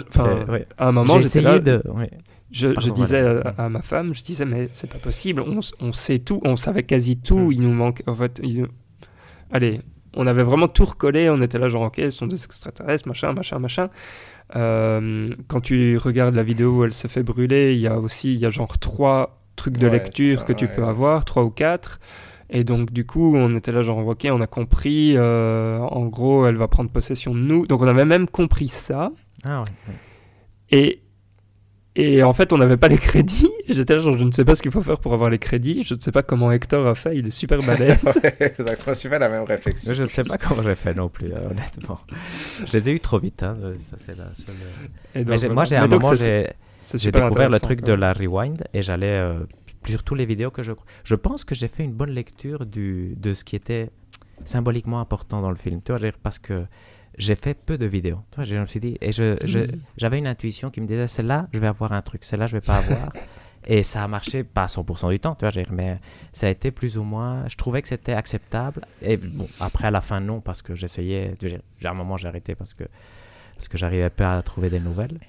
ouais. 0.49 0.65
à 0.77 0.87
un 0.87 0.91
moment, 0.91 1.19
j'étais 1.19 1.41
là. 1.41 1.59
de. 1.59 1.81
ouais. 1.93 2.11
Je, 2.49 2.69
disais 2.91 3.21
voilà. 3.21 3.49
à, 3.57 3.65
à 3.65 3.69
ma 3.69 3.81
femme, 3.81 4.15
je 4.15 4.23
disais, 4.23 4.45
mais 4.45 4.67
c'est 4.69 4.89
pas 4.89 4.99
possible, 4.99 5.41
on, 5.41 5.59
on 5.81 5.91
sait 5.91 6.19
tout, 6.19 6.39
on 6.45 6.55
savait 6.55 6.83
quasi 6.83 7.17
tout, 7.17 7.49
Mm. 7.49 7.51
il 7.51 7.61
nous 7.61 7.73
manque, 7.73 8.03
en 8.07 8.15
fait, 8.15 8.39
il 8.41 8.67
allez, 9.51 9.81
on 10.15 10.25
avait 10.27 10.43
vraiment 10.43 10.69
tout 10.69 10.85
recollé, 10.85 11.29
on 11.29 11.41
était 11.41 11.59
là 11.59 11.67
genre, 11.67 11.83
ok, 11.83 11.95
ce 11.97 12.11
sont 12.11 12.25
des 12.25 12.41
extraterrestres, 12.41 13.05
machin, 13.05 13.33
machin, 13.33 13.59
machin. 13.59 13.89
Euh, 14.55 15.27
quand 15.49 15.59
tu 15.59 15.97
regardes 15.97 16.35
la 16.35 16.43
vidéo 16.43 16.77
où 16.77 16.83
elle 16.85 16.93
se 16.93 17.07
fait 17.09 17.21
brûler, 17.21 17.73
il 17.73 17.81
y 17.81 17.87
a 17.87 17.99
aussi, 17.99 18.33
il 18.33 18.39
y 18.39 18.45
a 18.45 18.49
genre 18.49 18.77
trois 18.79 19.41
trucs 19.57 19.77
de 19.77 19.87
Ouais, 19.87 19.93
lecture 19.93 20.45
que 20.45 20.53
tu 20.53 20.69
peux 20.69 20.85
avoir, 20.85 21.25
trois 21.25 21.43
ou 21.43 21.49
quatre. 21.49 21.99
Et 22.49 22.63
donc, 22.63 22.91
du 22.93 23.05
coup, 23.05 23.35
on 23.35 23.55
était 23.57 23.71
là, 23.73 23.81
genre, 23.81 24.05
ok, 24.07 24.27
on 24.31 24.39
a 24.41 24.47
compris, 24.47 25.13
euh, 25.17 25.79
en 25.79 26.05
gros, 26.05 26.47
elle 26.47 26.55
va 26.55 26.67
prendre 26.67 26.89
possession 26.89 27.33
de 27.35 27.39
nous. 27.39 27.67
Donc, 27.67 27.81
on 27.81 27.87
avait 27.87 28.05
même 28.05 28.27
compris 28.27 28.69
ça. 28.69 29.11
Ah 29.45 29.61
ouais, 29.63 29.67
ouais. 29.89 29.95
Et, 30.71 31.01
Et 31.99 32.23
en 32.23 32.31
fait, 32.33 32.53
on 32.53 32.57
n'avait 32.57 32.77
pas 32.77 32.87
les 32.87 32.97
crédits. 32.97 33.49
J'étais 33.67 33.95
là, 33.95 33.99
genre, 33.99 34.17
je 34.17 34.23
ne 34.23 34.31
sais 34.31 34.45
pas 34.45 34.55
ce 34.55 34.61
qu'il 34.61 34.71
faut 34.71 34.81
faire 34.83 34.97
pour 34.99 35.13
avoir 35.13 35.29
les 35.29 35.39
crédits. 35.39 35.83
Je 35.83 35.95
ne 35.95 35.99
sais 35.99 36.11
pas 36.13 36.21
comment 36.23 36.51
Hector 36.51 36.85
a 36.87 36.95
fait. 36.95 37.17
Il 37.17 37.27
est 37.27 37.31
super 37.31 37.59
balèze. 37.63 38.01
ouais, 38.23 38.53
je 38.57 38.89
me 38.89 38.93
suis 38.93 39.09
fait 39.09 39.19
la 39.19 39.27
même 39.29 39.43
réflexion. 39.43 39.93
Je 39.93 40.03
ne 40.03 40.07
sais 40.07 40.23
pas 40.23 40.37
comment 40.37 40.61
j'ai 40.63 40.75
fait 40.75 40.93
non 40.93 41.09
plus, 41.09 41.33
euh, 41.33 41.49
honnêtement. 41.49 41.99
Je 42.65 42.77
les 42.77 42.89
ai 42.89 42.93
eu 42.93 42.99
trop 43.01 43.19
vite. 43.19 43.43
Hein. 43.43 43.57
Ça, 43.89 43.97
c'est 44.05 44.15
la 44.17 44.25
seule... 44.35 44.55
Et 45.15 45.19
donc, 45.19 45.29
Mais 45.29 45.37
j'ai- 45.37 45.47
voilà. 45.47 45.53
moi, 45.53 45.65
j'ai 45.65 45.75
un 45.75 45.87
moment, 45.87 46.13
j'ai 46.15 47.11
découvert 47.11 47.49
le 47.49 47.59
truc 47.59 47.81
quoi. 47.81 47.87
de 47.89 47.93
la 47.93 48.13
rewind 48.13 48.63
et 48.73 48.81
j'allais 48.81 49.07
euh, 49.07 49.39
sur 49.87 50.03
toutes 50.03 50.17
les 50.17 50.25
vidéos 50.25 50.51
que 50.51 50.63
je. 50.63 50.73
Je 51.03 51.15
pense 51.15 51.43
que 51.43 51.55
j'ai 51.55 51.67
fait 51.67 51.83
une 51.83 51.93
bonne 51.93 52.11
lecture 52.11 52.65
du, 52.65 53.15
de 53.17 53.33
ce 53.33 53.43
qui 53.43 53.55
était 53.55 53.89
symboliquement 54.45 54.99
important 54.99 55.41
dans 55.41 55.49
le 55.49 55.55
film. 55.55 55.81
Tu 55.83 55.91
vois, 55.93 56.11
parce 56.23 56.39
que 56.39 56.65
j'ai 57.17 57.35
fait 57.35 57.53
peu 57.55 57.77
de 57.77 57.85
vidéos. 57.85 58.19
Tu 58.31 58.35
vois, 58.37 58.45
je 58.45 58.55
me 58.55 58.65
suis 58.65 58.79
dit, 58.79 58.97
et 59.01 59.11
je, 59.11 59.37
je- 59.43 59.59
j'avais 59.97 60.19
une 60.19 60.27
intuition 60.27 60.69
qui 60.69 60.81
me 60.81 60.87
disait, 60.87 61.07
celle-là, 61.07 61.47
je 61.51 61.59
vais 61.59 61.67
avoir 61.67 61.91
un 61.93 62.01
truc, 62.01 62.23
celle-là, 62.23 62.47
je 62.47 62.53
vais 62.55 62.61
pas 62.61 62.77
avoir. 62.77 63.11
et 63.65 63.81
ça 63.83 64.03
a 64.03 64.07
marché, 64.07 64.43
pas 64.43 64.63
à 64.63 64.67
100% 64.67 65.09
du 65.09 65.19
temps, 65.19 65.35
tu 65.35 65.45
vois, 65.45 65.63
mais 65.71 65.99
ça 66.31 66.47
a 66.47 66.49
été 66.49 66.69
plus 66.71 66.97
ou 66.97 67.03
moins. 67.03 67.47
Je 67.47 67.55
trouvais 67.55 67.81
que 67.81 67.87
c'était 67.87 68.13
acceptable. 68.13 68.81
Et 69.01 69.17
bon, 69.17 69.47
après, 69.59 69.87
à 69.87 69.91
la 69.91 70.01
fin, 70.01 70.19
non, 70.19 70.39
parce 70.41 70.61
que 70.61 70.75
j'essayais. 70.75 71.35
tu 71.39 71.47
vois, 71.49 71.57
j'ai- 71.79 71.87
À 71.87 71.91
un 71.91 71.95
moment, 71.95 72.17
j'ai 72.17 72.27
arrêté 72.27 72.53
parce 72.55 72.73
que, 72.75 72.83
parce 73.55 73.67
que 73.67 73.77
j'arrivais 73.77 74.11
pas 74.11 74.37
à 74.37 74.41
trouver 74.43 74.69
des 74.69 74.79
nouvelles. 74.79 75.19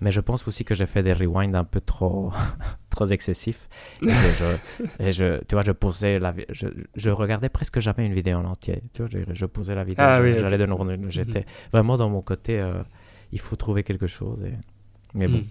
Mais 0.00 0.12
je 0.12 0.20
pense 0.20 0.46
aussi 0.46 0.64
que 0.64 0.74
j'ai 0.74 0.86
fait 0.86 1.02
des 1.02 1.12
rewinds 1.14 1.54
un 1.54 1.64
peu 1.64 1.80
trop, 1.80 2.30
trop 2.90 3.06
excessifs. 3.06 3.68
Et 4.02 4.08
je, 4.10 4.34
je- 4.34 5.04
et 5.04 5.12
je- 5.12 5.38
tu 5.44 5.54
vois, 5.54 5.62
je 5.62 5.72
posais 5.72 6.18
la, 6.18 6.34
je, 6.50 6.66
je 6.94 7.10
regardais 7.10 7.48
presque 7.48 7.80
jamais 7.80 8.04
une 8.06 8.12
vidéo 8.12 8.38
en 8.38 8.44
entier. 8.44 8.82
Tu 8.92 9.02
vois, 9.02 9.10
je, 9.10 9.18
je 9.32 9.46
posais 9.46 9.74
la 9.74 9.84
vidéo, 9.84 10.04
Ah 10.06 10.18
je- 10.18 10.22
oui, 10.24 10.34
j'allais 10.38 10.56
ok. 10.56 10.60
de 10.62 10.66
nouveau, 10.66 11.10
j'étais 11.10 11.46
vraiment 11.72 11.96
dans 11.96 12.08
mon 12.10 12.20
côté. 12.22 12.60
euh, 12.60 12.74
il 13.32 13.40
faut 13.40 13.56
trouver 13.56 13.82
quelque 13.84 14.06
chose. 14.06 14.38
Et... 14.44 14.52
Mais 15.14 15.28
bon, 15.28 15.38
Mm. 15.38 15.46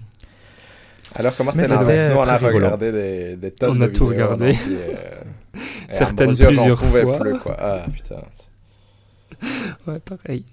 Alors, 1.18 1.36
comment 1.36 1.52
c'était 1.52 1.68
l'inverse 1.68 2.10
Nous, 2.10 2.16
on 2.16 2.22
a 2.24 2.38
regardé 2.38 2.92
des, 2.92 3.36
des 3.38 3.52
tonnes 3.52 3.72
On 3.72 3.76
de 3.76 3.84
a 3.86 3.90
tout 3.90 4.08
vidéos 4.08 4.26
en 4.26 4.30
regardé. 4.30 4.52
entier, 4.54 4.78
euh, 4.90 5.60
Certaines 5.90 6.36
plusieurs 6.36 6.80
fois. 6.80 7.20
plus, 7.20 7.38
quoi. 7.40 7.56
Ah, 7.60 7.86
putain. 7.94 8.22
Ouais, 9.88 10.00
pareil. 10.00 10.46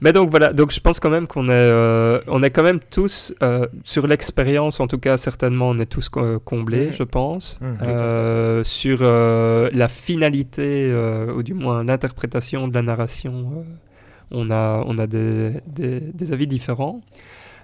Mais 0.00 0.12
donc 0.12 0.30
voilà, 0.30 0.52
donc 0.52 0.70
je 0.72 0.80
pense 0.80 1.00
quand 1.00 1.10
même 1.10 1.26
qu'on 1.26 1.46
est, 1.46 1.50
euh, 1.50 2.20
on 2.28 2.42
est 2.42 2.50
quand 2.50 2.62
même 2.62 2.78
tous 2.90 3.34
euh, 3.42 3.66
sur 3.84 4.06
l'expérience, 4.06 4.78
en 4.80 4.86
tout 4.86 4.98
cas 4.98 5.16
certainement, 5.16 5.70
on 5.70 5.78
est 5.78 5.86
tous 5.86 6.08
co- 6.08 6.38
comblés, 6.40 6.90
je 6.92 7.02
pense. 7.02 7.58
Mhm. 7.60 7.72
Euh, 7.82 8.64
sur 8.64 9.02
la 9.02 9.88
finalité, 9.88 10.92
ou 11.36 11.42
du 11.42 11.54
moins 11.54 11.82
l'interprétation 11.84 12.68
de 12.68 12.74
la 12.74 12.82
narration, 12.82 13.64
on 14.30 14.50
a, 14.50 14.82
on 14.86 14.96
a 14.98 15.06
des, 15.06 15.52
des, 15.66 16.00
des 16.00 16.32
avis 16.32 16.46
différents. 16.46 17.00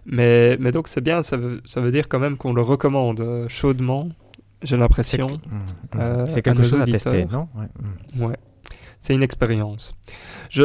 Mais, 0.07 0.57
mais 0.59 0.73
donc 0.73 0.89
c'est 0.89 1.03
bien, 1.03 1.23
ça 1.23 1.37
veut, 1.37 1.61
ça 1.65 1.81
veut 1.81 1.91
dire 1.91 2.09
quand 2.09 2.19
même 2.19 2.37
qu'on 2.39 2.55
le 2.55 2.63
recommande 2.63 3.47
chaudement, 3.49 4.09
j'ai 4.63 4.77
l'impression. 4.77 5.27
C'est 6.27 6.39
à 6.39 6.43
quelque 6.43 6.57
nos 6.59 6.63
chose 6.63 6.81
à 6.81 6.85
tester, 6.93 7.11
non? 7.31 7.49
Ouais. 7.55 8.27
Ouais, 8.27 8.37
c'est 9.01 9.15
une 9.15 9.23
expérience. 9.23 9.95
Je, 10.51 10.63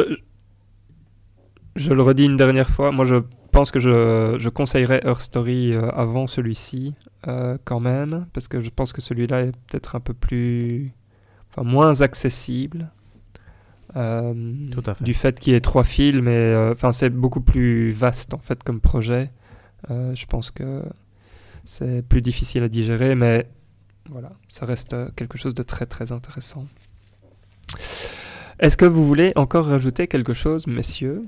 je 1.76 1.92
le 1.92 2.02
redis 2.02 2.24
une 2.24 2.36
dernière 2.36 2.70
fois, 2.70 2.92
moi 2.92 3.04
je 3.04 3.16
pense 3.52 3.70
que 3.70 3.78
je, 3.78 4.36
je 4.38 4.48
conseillerais 4.48 5.00
Her 5.04 5.20
Story 5.20 5.72
euh, 5.72 5.88
avant 5.90 6.26
celui-ci, 6.26 6.94
euh, 7.28 7.56
quand 7.64 7.80
même, 7.80 8.26
parce 8.32 8.48
que 8.48 8.60
je 8.60 8.70
pense 8.70 8.92
que 8.92 9.00
celui-là 9.00 9.42
est 9.42 9.52
peut-être 9.68 9.94
un 9.96 10.00
peu 10.00 10.14
plus. 10.14 10.92
Enfin, 11.50 11.62
moins 11.62 12.00
accessible. 12.00 12.90
euh, 13.94 14.34
Tout 14.72 14.82
à 14.86 14.94
fait. 14.94 15.04
Du 15.04 15.14
fait 15.14 15.38
qu'il 15.38 15.52
y 15.52 15.56
ait 15.56 15.60
trois 15.60 15.84
films, 15.84 16.26
et 16.26 16.32
euh, 16.32 16.74
c'est 16.92 17.10
beaucoup 17.10 17.40
plus 17.40 17.90
vaste 17.92 18.34
en 18.34 18.38
fait 18.40 18.62
comme 18.64 18.80
projet. 18.80 19.30
Je 19.88 20.26
pense 20.26 20.50
que 20.50 20.82
c'est 21.64 22.02
plus 22.08 22.22
difficile 22.22 22.62
à 22.62 22.68
digérer, 22.68 23.14
mais 23.14 23.46
voilà, 24.10 24.32
ça 24.48 24.66
reste 24.66 24.96
quelque 25.14 25.38
chose 25.38 25.54
de 25.54 25.62
très 25.62 25.86
très 25.86 26.10
intéressant. 26.10 26.64
Est-ce 28.58 28.76
que 28.76 28.84
vous 28.84 29.06
voulez 29.06 29.32
encore 29.36 29.66
rajouter 29.66 30.08
quelque 30.08 30.32
chose, 30.32 30.66
messieurs? 30.66 31.22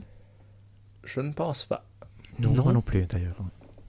Je 1.06 1.20
ne 1.20 1.32
pense 1.32 1.64
pas. 1.64 1.84
Non, 2.38 2.50
Non. 2.52 2.64
moi 2.64 2.72
non 2.74 2.82
plus 2.82 3.06
d'ailleurs. 3.06 3.36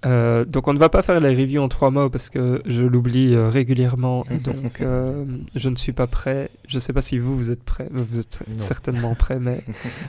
Euh, 0.06 0.46
donc 0.46 0.68
on 0.68 0.74
ne 0.74 0.78
va 0.80 0.90
pas 0.90 1.02
faire 1.02 1.20
les 1.20 1.32
reviews 1.36 1.60
en 1.60 1.68
trois 1.70 1.90
mots 1.90 2.10
parce 2.12 2.30
que 2.30 2.62
je 2.68 2.84
l'oublie 2.84 3.34
euh, 3.34 3.50
régulièrement 3.50 4.26
et 4.30 4.38
donc 4.38 4.80
euh, 4.82 5.26
je 5.56 5.70
ne 5.70 5.76
suis 5.76 5.92
pas 5.92 6.06
prêt. 6.08 6.50
Je 6.68 6.76
ne 6.76 6.80
sais 6.80 6.94
pas 6.94 7.02
si 7.02 7.18
vous 7.18 7.36
vous 7.36 7.50
êtes 7.50 7.64
prêt, 7.64 7.90
vous 7.92 8.20
êtes 8.20 8.44
Non. 8.48 8.60
certainement 8.60 9.16
prêt, 9.24 9.40
mais 9.40 9.64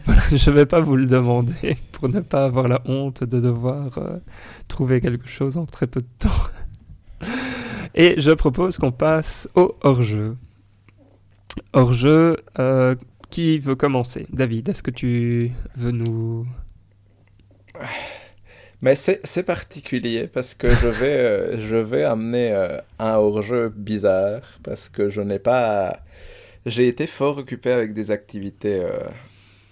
voilà, 0.05 0.21
je 0.31 0.51
ne 0.51 0.55
vais 0.57 0.67
pas 0.67 0.81
vous 0.81 0.95
le 0.95 1.07
demander 1.07 1.77
pour 1.93 2.09
ne 2.11 2.21
pas 2.21 2.45
avoir 2.45 2.69
la 2.69 2.83
honte 2.85 3.25
de 3.25 3.41
devoir 3.41 3.97
euh, 3.99 4.19
trouver 4.69 5.01
quelque 5.01 5.27
chose 5.27 5.57
en 5.57 5.65
très 5.65 5.87
peu 5.87 6.01
de 6.01 6.07
temps. 6.19 7.29
Et 7.95 8.21
je 8.21 8.31
propose 8.31 8.77
qu'on 8.77 8.93
passe 8.93 9.49
au 9.55 9.75
hors-jeu. 9.83 10.37
Hors-jeu, 11.73 12.37
euh, 12.59 12.95
qui 13.31 13.59
veut 13.59 13.75
commencer? 13.75 14.27
David, 14.33 14.69
est-ce 14.69 14.83
que 14.83 14.91
tu 14.91 15.51
veux 15.77 15.91
nous... 15.91 16.47
Mais 18.81 18.95
c'est 18.95 19.43
particulier 19.43 20.29
parce 20.29 20.55
que 20.55 20.71
je 20.71 20.87
vais, 20.89 21.07
euh, 21.19 21.67
je 21.67 21.77
vais 21.77 22.05
amener 22.05 22.53
euh, 22.53 22.79
un 23.01 23.15
hors-jeu 23.15 23.71
bizarre 23.71 24.43
parce 24.63 24.89
que 24.89 25.09
je 25.11 25.21
n'ai 25.21 25.41
pas. 25.41 26.01
J'ai 26.67 26.89
été 26.89 27.07
fort 27.09 27.39
occupé 27.39 27.73
avec 27.73 27.95
des 27.95 28.11
activités 28.13 28.81
euh, 28.81 28.91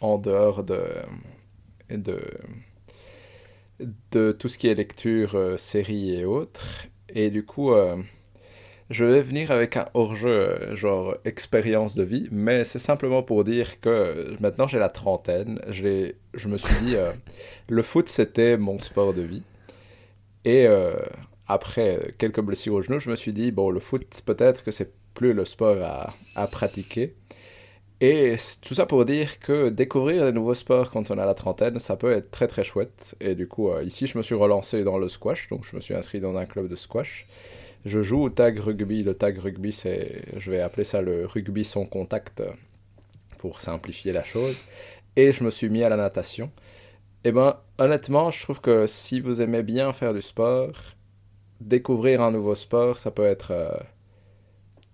en 0.00 0.18
dehors 0.18 0.64
de, 0.64 0.80
de, 1.90 2.20
de 4.12 4.32
tout 4.32 4.48
ce 4.48 4.58
qui 4.58 4.68
est 4.68 4.74
lecture, 4.74 5.58
séries 5.58 6.14
et 6.14 6.24
autres. 6.24 6.86
Et 7.08 7.30
du 7.30 7.44
coup, 7.44 7.72
je 8.90 9.04
vais 9.04 9.20
venir 9.22 9.50
avec 9.50 9.76
un 9.76 9.86
hors-jeu, 9.94 10.28
euh, 10.30 10.76
genre 10.76 11.16
expérience 11.24 11.96
de 11.96 12.04
vie, 12.04 12.28
mais 12.30 12.64
c'est 12.64 12.78
simplement 12.78 13.22
pour 13.22 13.42
dire 13.44 13.80
que 13.80 13.88
euh, 13.88 14.36
maintenant 14.40 14.66
j'ai 14.68 14.78
la 14.78 14.88
trentaine, 14.88 15.60
je 15.68 16.48
me 16.48 16.56
suis 16.56 16.74
dit, 16.82 16.96
euh, 16.96 17.12
le 17.68 17.82
foot 17.82 18.08
c'était 18.08 18.56
mon 18.56 18.78
sport 18.78 19.12
de 19.12 19.22
vie. 19.22 19.42
Et 20.44 20.66
euh, 20.66 20.94
après 21.48 22.14
quelques 22.18 22.40
blessures 22.40 22.74
au 22.74 22.82
genou, 22.82 22.98
je 23.00 23.10
me 23.10 23.16
suis 23.16 23.32
dit, 23.32 23.50
bon, 23.50 23.70
le 23.70 23.80
foot 23.80 24.22
peut-être 24.24 24.62
que 24.62 24.70
c'est 24.70 24.92
plus 25.14 25.32
le 25.32 25.44
sport 25.44 25.78
à, 25.82 26.14
à 26.36 26.46
pratiquer. 26.46 27.14
Et 28.00 28.36
tout 28.62 28.74
ça 28.74 28.84
pour 28.86 29.06
dire 29.06 29.40
que 29.40 29.70
découvrir 29.70 30.26
des 30.26 30.32
nouveaux 30.32 30.54
sports 30.54 30.90
quand 30.90 31.10
on 31.10 31.18
a 31.18 31.24
la 31.24 31.34
trentaine, 31.34 31.78
ça 31.78 31.96
peut 31.96 32.12
être 32.12 32.30
très 32.30 32.46
très 32.46 32.62
chouette. 32.62 33.16
Et 33.20 33.34
du 33.34 33.48
coup, 33.48 33.70
ici, 33.80 34.06
je 34.06 34.18
me 34.18 34.22
suis 34.22 34.34
relancé 34.34 34.84
dans 34.84 34.98
le 34.98 35.08
squash, 35.08 35.48
donc 35.48 35.64
je 35.68 35.74
me 35.74 35.80
suis 35.80 35.94
inscrit 35.94 36.20
dans 36.20 36.36
un 36.36 36.44
club 36.44 36.68
de 36.68 36.76
squash. 36.76 37.26
Je 37.86 38.02
joue 38.02 38.24
au 38.24 38.30
tag 38.30 38.58
rugby. 38.58 39.04
Le 39.04 39.14
tag 39.14 39.38
rugby, 39.38 39.70
c'est, 39.70 40.22
je 40.36 40.50
vais 40.50 40.60
appeler 40.60 40.82
ça 40.82 41.00
le 41.02 41.24
rugby 41.24 41.64
sans 41.64 41.86
contact 41.86 42.42
pour 43.38 43.60
simplifier 43.60 44.12
la 44.12 44.24
chose. 44.24 44.56
Et 45.14 45.30
je 45.30 45.44
me 45.44 45.50
suis 45.50 45.68
mis 45.68 45.84
à 45.84 45.88
la 45.88 45.96
natation. 45.96 46.50
Et 47.22 47.30
ben, 47.30 47.56
honnêtement, 47.78 48.32
je 48.32 48.42
trouve 48.42 48.60
que 48.60 48.88
si 48.88 49.20
vous 49.20 49.40
aimez 49.40 49.62
bien 49.62 49.92
faire 49.92 50.14
du 50.14 50.20
sport, 50.20 50.72
découvrir 51.60 52.22
un 52.22 52.32
nouveau 52.32 52.56
sport, 52.56 52.98
ça 52.98 53.12
peut 53.12 53.24
être 53.24 53.52
euh, 53.52 53.70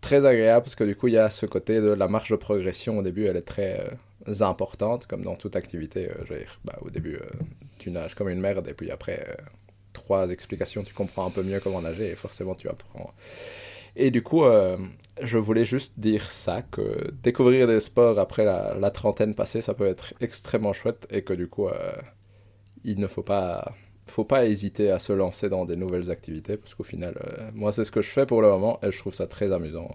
très 0.03 0.27
agréable 0.27 0.65
parce 0.65 0.75
que 0.75 0.85
du 0.85 0.95
coup, 0.95 1.09
il 1.09 1.15
y 1.15 1.19
a 1.19 1.31
ce 1.31 1.47
côté 1.47 1.81
de 1.81 1.93
la 1.93 2.09
marge 2.09 2.29
de 2.29 2.37
progression. 2.37 2.99
Au 2.99 3.03
début, 3.03 3.25
elle 3.25 3.39
est 3.39 3.41
très 3.41 3.81
euh, 4.29 4.45
importante, 4.45 5.07
comme 5.07 5.23
dans 5.23 5.37
toute 5.37 5.57
activité. 5.57 6.11
euh, 6.11 6.25
je 6.27 6.35
veux 6.35 6.41
dire, 6.41 6.61
bah, 6.63 6.79
au 6.83 6.91
début, 6.91 7.19
tu 7.79 7.91
nages 7.91 8.15
comme 8.15 8.29
une 8.29 8.41
merde 8.41 8.69
et 8.69 8.75
puis 8.75 8.91
après 8.91 9.35
trois 9.93 10.31
explications, 10.31 10.83
tu 10.83 10.95
comprends 10.95 11.27
un 11.27 11.31
peu 11.31 11.43
mieux 11.43 11.61
comment 11.61 11.83
nager 11.83 12.11
et 12.11 12.17
forcément, 12.17 12.55
tu 12.55 12.69
apprends. 12.69 13.13
Et 13.95 14.11
du 14.11 14.23
coup, 14.23 14.45
euh, 14.45 14.79
je 15.23 15.39
voulais 15.39 15.65
juste 15.65 16.01
dire 16.01 16.31
ça, 16.31 16.63
que 16.63 17.11
découvrir 17.23 17.67
des 17.67 17.81
sports 17.81 18.19
après 18.19 18.45
la, 18.45 18.91
trentaine 18.91 19.35
passée, 19.35 19.61
ça 19.61 19.75
peut 19.75 19.87
être 19.87 20.15
extrêmement 20.21 20.73
chouette 20.73 21.07
et 21.11 21.23
que 21.23 21.35
du 21.35 21.47
coup, 21.47 21.69
euh, 21.69 21.93
il 22.85 22.99
ne 22.99 23.07
faut 23.07 23.23
pas, 23.23 23.75
faut 24.07 24.25
pas 24.25 24.47
hésiter 24.47 24.91
à 24.91 24.99
se 24.99 25.13
lancer 25.13 25.51
dans 25.51 25.67
des 25.67 25.77
nouvelles 25.77 26.11
activités 26.11 26.57
parce 26.57 26.75
qu'au 26.75 26.85
final, 26.85 27.19
euh, 27.19 27.51
moi, 27.55 27.71
c'est 27.71 27.85
ce 27.85 27.93
que 27.93 28.01
je 28.01 28.09
fais 28.09 28.25
pour 28.25 28.41
le 28.41 28.49
moment 28.49 28.79
et 28.83 28.91
je 28.91 28.99
trouve 28.99 29.15
ça 29.15 29.27
très 29.27 29.53
amusant 29.53 29.91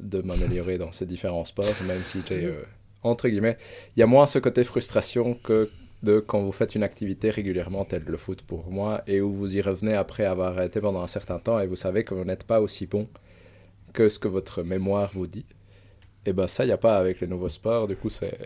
de 0.00 0.20
m'améliorer 0.20 0.78
dans 0.78 0.92
ces 0.92 1.06
différents 1.06 1.44
sports, 1.44 1.74
même 1.86 2.04
si 2.04 2.20
j'ai, 2.28 2.54
entre 3.02 3.28
guillemets, 3.28 3.56
il 3.96 4.00
y 4.00 4.02
a 4.02 4.06
moins 4.06 4.26
ce 4.26 4.38
côté 4.38 4.62
frustration 4.62 5.34
que 5.34 5.70
de 6.02 6.20
quand 6.20 6.40
vous 6.42 6.52
faites 6.52 6.74
une 6.74 6.82
activité 6.82 7.30
régulièrement 7.30 7.84
telle 7.84 8.04
le 8.06 8.16
foot 8.16 8.42
pour 8.42 8.70
moi 8.70 9.02
et 9.06 9.20
où 9.20 9.32
vous 9.32 9.56
y 9.56 9.60
revenez 9.60 9.94
après 9.94 10.24
avoir 10.24 10.52
arrêté 10.52 10.80
pendant 10.80 11.02
un 11.02 11.08
certain 11.08 11.38
temps 11.38 11.58
et 11.60 11.66
vous 11.66 11.76
savez 11.76 12.04
que 12.04 12.14
vous 12.14 12.24
n'êtes 12.24 12.44
pas 12.44 12.60
aussi 12.60 12.86
bon 12.86 13.08
que 13.92 14.08
ce 14.08 14.18
que 14.18 14.28
votre 14.28 14.62
mémoire 14.62 15.10
vous 15.12 15.26
dit. 15.26 15.46
Et 16.26 16.32
ben 16.32 16.46
ça, 16.46 16.64
il 16.64 16.68
n'y 16.68 16.72
a 16.72 16.78
pas 16.78 16.98
avec 16.98 17.20
les 17.20 17.26
nouveaux 17.26 17.48
sports. 17.48 17.86
Du 17.88 17.96
coup, 17.96 18.10
c'est 18.10 18.38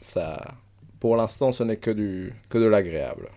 ça. 0.00 0.40
Pour 0.98 1.16
l'instant, 1.16 1.52
ce 1.52 1.62
n'est 1.62 1.76
que 1.76 1.90
du 1.90 2.32
que 2.48 2.58
de 2.58 2.64
l'agréable. 2.64 3.28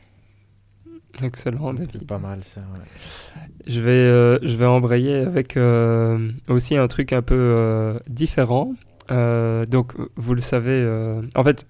Excellent, 1.21 1.73
David. 1.73 1.91
C'est 1.99 2.07
pas 2.07 2.19
mal 2.19 2.43
ça. 2.43 2.61
ouais. 2.61 3.41
Je 3.67 3.81
vais, 3.81 3.91
euh, 3.91 4.39
je 4.43 4.55
vais 4.55 4.65
embrayer 4.65 5.15
avec 5.15 5.57
euh, 5.57 6.31
aussi 6.47 6.77
un 6.77 6.87
truc 6.87 7.11
un 7.11 7.21
peu 7.21 7.35
euh, 7.35 7.93
différent. 8.07 8.73
Euh, 9.11 9.65
donc, 9.65 9.93
vous 10.15 10.33
le 10.33 10.41
savez, 10.41 10.71
euh, 10.71 11.21
en 11.35 11.43
fait, 11.43 11.67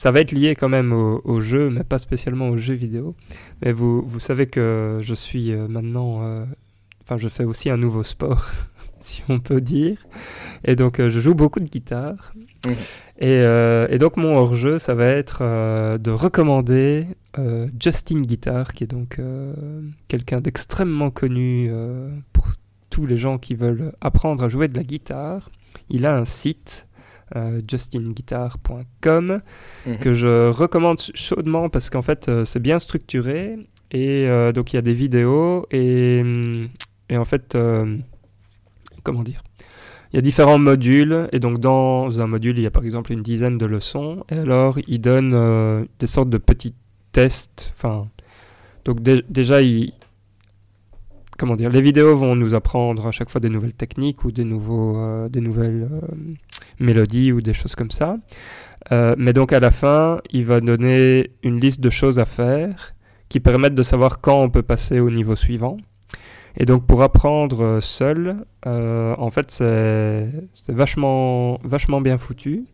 ça 0.00 0.12
va 0.12 0.20
être 0.20 0.32
lié 0.32 0.54
quand 0.54 0.70
même 0.70 0.94
au, 0.94 1.20
au, 1.24 1.42
jeu, 1.42 1.68
mais 1.68 1.84
pas 1.84 1.98
spécialement 1.98 2.48
aux 2.48 2.56
jeux 2.56 2.72
vidéo. 2.72 3.14
Mais 3.60 3.70
vous, 3.70 4.00
vous 4.00 4.18
savez 4.18 4.46
que 4.46 4.98
je 5.02 5.12
suis 5.12 5.52
euh, 5.52 5.68
maintenant, 5.68 6.22
euh, 6.22 6.46
enfin 7.02 7.18
je 7.18 7.28
fais 7.28 7.44
aussi 7.44 7.68
un 7.68 7.76
nouveau 7.76 8.02
sport, 8.02 8.46
si 9.02 9.22
on 9.28 9.40
peut 9.40 9.60
dire. 9.60 9.98
Et 10.64 10.74
donc 10.74 11.00
euh, 11.00 11.10
je 11.10 11.20
joue 11.20 11.34
beaucoup 11.34 11.60
de 11.60 11.68
guitare. 11.68 12.32
Et, 13.18 13.42
euh, 13.42 13.88
et 13.90 13.98
donc 13.98 14.16
mon 14.16 14.38
hors-jeu, 14.38 14.78
ça 14.78 14.94
va 14.94 15.04
être 15.04 15.42
de 15.98 16.10
recommander 16.10 17.06
Justin 17.78 18.22
Guitar, 18.22 18.72
qui 18.72 18.84
est 18.84 18.86
donc 18.86 19.20
quelqu'un 20.08 20.40
d'extrêmement 20.40 21.10
connu 21.10 21.70
pour 22.32 22.48
tous 22.88 23.04
les 23.04 23.18
gens 23.18 23.36
qui 23.36 23.54
veulent 23.54 23.92
apprendre 24.00 24.44
à 24.44 24.48
jouer 24.48 24.66
de 24.66 24.78
la 24.78 24.82
guitare. 24.82 25.50
Il 25.90 26.06
a 26.06 26.16
un 26.16 26.24
site, 26.24 26.86
euh, 27.36 27.60
justinguitar.com, 27.70 29.40
Mhm. 29.86 29.98
que 29.98 30.14
je 30.14 30.50
recommande 30.50 31.00
chaudement 31.14 31.68
parce 31.68 31.90
qu'en 31.90 32.02
fait 32.02 32.28
euh, 32.28 32.44
c'est 32.44 32.60
bien 32.60 32.78
structuré 32.78 33.56
et 33.90 34.28
euh, 34.28 34.52
donc 34.52 34.72
il 34.72 34.76
y 34.76 34.78
a 34.78 34.82
des 34.82 34.94
vidéos 34.94 35.66
et, 35.70 36.20
hum, 36.22 36.68
et 37.08 37.16
en 37.16 37.24
fait 37.24 37.54
euh, 37.54 37.96
comment 39.02 39.22
dire 39.22 39.42
il 40.12 40.16
y 40.16 40.18
a 40.18 40.22
différents 40.22 40.58
modules 40.58 41.28
et 41.32 41.38
donc 41.38 41.58
dans 41.58 42.20
un 42.20 42.26
module 42.26 42.58
il 42.58 42.62
y 42.62 42.66
a 42.66 42.70
par 42.70 42.84
exemple 42.84 43.12
une 43.12 43.22
dizaine 43.22 43.58
de 43.58 43.66
leçons 43.66 44.24
et 44.28 44.34
alors 44.38 44.78
il 44.88 45.00
donne 45.00 45.32
euh, 45.34 45.84
des 45.98 46.06
sortes 46.08 46.30
de 46.30 46.38
petits 46.38 46.74
tests 47.12 47.70
enfin 47.74 48.08
donc 48.84 49.00
dé- 49.02 49.24
déjà 49.28 49.62
il 49.62 49.92
comment 51.38 51.54
dire 51.56 51.70
les 51.70 51.80
vidéos 51.80 52.14
vont 52.16 52.34
nous 52.36 52.54
apprendre 52.54 53.06
à 53.06 53.12
chaque 53.12 53.30
fois 53.30 53.40
des 53.40 53.48
nouvelles 53.48 53.72
techniques 53.74 54.24
ou 54.24 54.32
des 54.32 54.44
nouveaux 54.44 54.96
euh, 54.98 55.28
des 55.28 55.40
nouvelles 55.40 55.88
euh, 55.90 56.34
mélodies 56.80 57.32
ou 57.32 57.40
des 57.40 57.52
choses 57.54 57.74
comme 57.74 57.90
ça 57.90 58.16
euh, 58.92 59.14
mais 59.18 59.32
donc 59.32 59.52
à 59.52 59.60
la 59.60 59.70
fin, 59.70 60.20
il 60.30 60.44
va 60.44 60.60
donner 60.60 61.30
une 61.42 61.60
liste 61.60 61.80
de 61.80 61.90
choses 61.90 62.18
à 62.18 62.24
faire 62.24 62.94
qui 63.28 63.38
permettent 63.40 63.74
de 63.74 63.82
savoir 63.82 64.20
quand 64.20 64.42
on 64.42 64.50
peut 64.50 64.62
passer 64.62 64.98
au 65.00 65.10
niveau 65.10 65.36
suivant. 65.36 65.76
Et 66.56 66.64
donc 66.64 66.86
pour 66.86 67.02
apprendre 67.02 67.78
seul, 67.80 68.44
euh, 68.66 69.14
en 69.18 69.30
fait 69.30 69.50
c'est 69.50 70.28
vachement, 70.68 71.60
vachement 71.62 72.00
bien 72.00 72.18
foutu. 72.18 72.64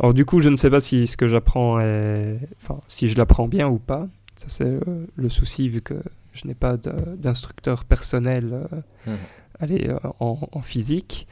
Alors 0.00 0.12
du 0.14 0.24
coup, 0.24 0.40
je 0.40 0.48
ne 0.48 0.56
sais 0.56 0.70
pas 0.70 0.80
si 0.80 1.06
ce 1.06 1.16
que 1.16 1.28
j'apprends 1.28 1.78
est... 1.78 2.36
Enfin, 2.60 2.80
si 2.88 3.08
je 3.08 3.16
l'apprends 3.16 3.46
bien 3.46 3.68
ou 3.68 3.78
pas. 3.78 4.08
Ça 4.34 4.46
c'est 4.48 4.64
euh, 4.64 5.06
le 5.14 5.28
souci 5.28 5.68
vu 5.68 5.80
que 5.80 5.94
je 6.32 6.48
n'ai 6.48 6.54
pas 6.54 6.76
d'instructeur 6.76 7.84
personnel 7.84 8.66
Mhm. 9.06 9.16
allez, 9.60 9.92
en, 10.18 10.48
en 10.50 10.62
physique. 10.62 11.28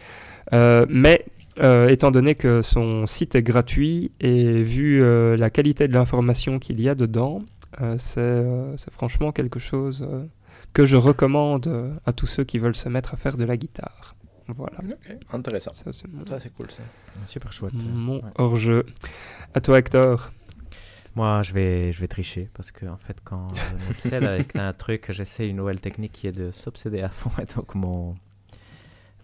Mais 0.52 1.24
euh, 1.60 1.88
étant 1.88 2.10
donné 2.10 2.34
que 2.34 2.62
son 2.62 3.06
site 3.06 3.34
est 3.34 3.42
gratuit 3.42 4.12
et 4.20 4.62
vu 4.62 5.02
euh, 5.02 5.36
la 5.36 5.50
qualité 5.50 5.88
de 5.88 5.92
l'information 5.92 6.58
qu'il 6.58 6.80
y 6.80 6.88
a 6.88 6.94
dedans, 6.94 7.42
euh, 7.80 7.96
c'est 7.98 8.20
euh, 8.20 8.76
franchement 8.90 9.32
quelque 9.32 9.58
chose 9.58 10.06
euh, 10.08 10.24
que 10.72 10.86
je 10.86 10.96
recommande 10.96 11.98
à 12.06 12.12
tous 12.12 12.26
ceux 12.26 12.44
qui 12.44 12.58
veulent 12.58 12.76
se 12.76 12.88
mettre 12.88 13.14
à 13.14 13.16
faire 13.16 13.36
de 13.36 13.44
la 13.44 13.56
guitare. 13.56 14.14
Voilà, 14.48 14.78
Ok, 14.78 15.16
intéressant. 15.32 15.72
ça 15.72 15.92
c'est 15.92 16.08
mon, 16.12 16.24
cool, 16.56 16.70
ça. 16.70 16.82
Super 17.26 17.52
chouette. 17.52 17.74
mon 17.94 18.16
Ouais. 18.16 18.30
hors-jeu. 18.36 18.84
À 19.54 19.60
toi 19.60 19.78
Hector. 19.78 20.32
Moi, 21.14 21.42
je 21.42 21.52
vais, 21.52 21.92
je 21.92 22.00
vais 22.00 22.08
tricher 22.08 22.48
parce 22.54 22.72
que 22.72 22.86
en 22.86 22.96
fait, 22.96 23.18
quand 23.22 23.46
je 23.54 23.86
m'obsède 23.86 24.24
avec 24.28 24.56
un 24.56 24.72
truc, 24.72 25.12
j'essaie 25.12 25.46
une 25.46 25.56
nouvelle 25.56 25.80
technique 25.80 26.12
qui 26.12 26.26
est 26.26 26.32
de 26.32 26.50
s'obséder 26.50 27.02
à 27.02 27.10
fond. 27.10 27.30
Et 27.40 27.44
donc, 27.54 27.74
mon, 27.74 28.14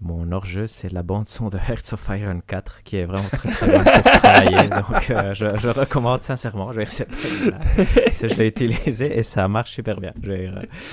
mon 0.00 0.30
hors-jeu, 0.30 0.66
c'est 0.68 0.92
la 0.92 1.02
bande-son 1.02 1.48
de 1.48 1.56
Hearts 1.56 1.92
of 1.92 2.08
Iron 2.10 2.40
4 2.46 2.82
qui 2.84 2.96
est 2.98 3.04
vraiment 3.04 3.28
très 3.28 3.50
très 3.50 3.66
bien 3.68 3.82
pour 3.82 4.02
travailler. 4.12 4.68
Donc, 4.70 5.10
euh, 5.10 5.34
je, 5.34 5.56
je 5.56 5.68
recommande 5.68 6.22
sincèrement. 6.22 6.70
Je, 6.72 6.80
vais- 6.80 6.86
je 6.86 8.34
l'ai 8.36 8.46
utilisé 8.48 9.18
et 9.18 9.22
ça 9.22 9.48
marche 9.48 9.72
super 9.72 10.00
bien. 10.00 10.12
Euh, 10.24 10.50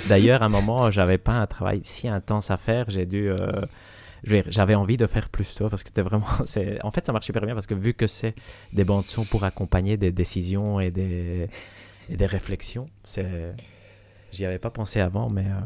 D'ailleurs, 0.10 0.42
à 0.42 0.46
un 0.46 0.50
moment, 0.50 0.90
j'avais 0.92 1.18
pas 1.18 1.34
un 1.34 1.46
travail 1.48 1.82
si 1.84 2.08
intense 2.08 2.50
à 2.52 2.58
faire. 2.58 2.86
J'ai 2.90 3.06
dû. 3.06 3.30
euh, 3.30 3.38
je 4.24 4.32
vais- 4.32 4.44
j'avais 4.48 4.74
envie 4.76 4.98
de 4.98 5.06
faire 5.06 5.30
plus, 5.30 5.54
toi, 5.54 5.70
parce 5.70 5.84
que 5.84 5.90
c'était 5.90 6.02
vraiment. 6.02 6.26
c'est- 6.46 6.84
En 6.84 6.90
fait, 6.92 7.06
ça 7.06 7.12
marche 7.14 7.26
super 7.28 7.44
bien 7.46 7.54
parce 7.54 7.68
que 7.68 7.76
vu 7.76 7.94
que 7.94 8.08
c'est 8.08 8.34
des 8.74 8.84
bandes 8.84 9.06
son 9.06 9.24
pour 9.24 9.44
accompagner 9.44 9.98
des 9.98 10.12
décisions 10.12 10.80
et 10.80 10.90
des, 10.90 11.48
et 12.10 12.18
des 12.18 12.26
réflexions, 12.26 12.88
c'est. 13.04 13.54
J'y 14.32 14.46
avais 14.46 14.60
pas 14.60 14.72
pensé 14.72 15.00
avant, 15.00 15.30
mais. 15.30 15.46
euh, 15.46 15.60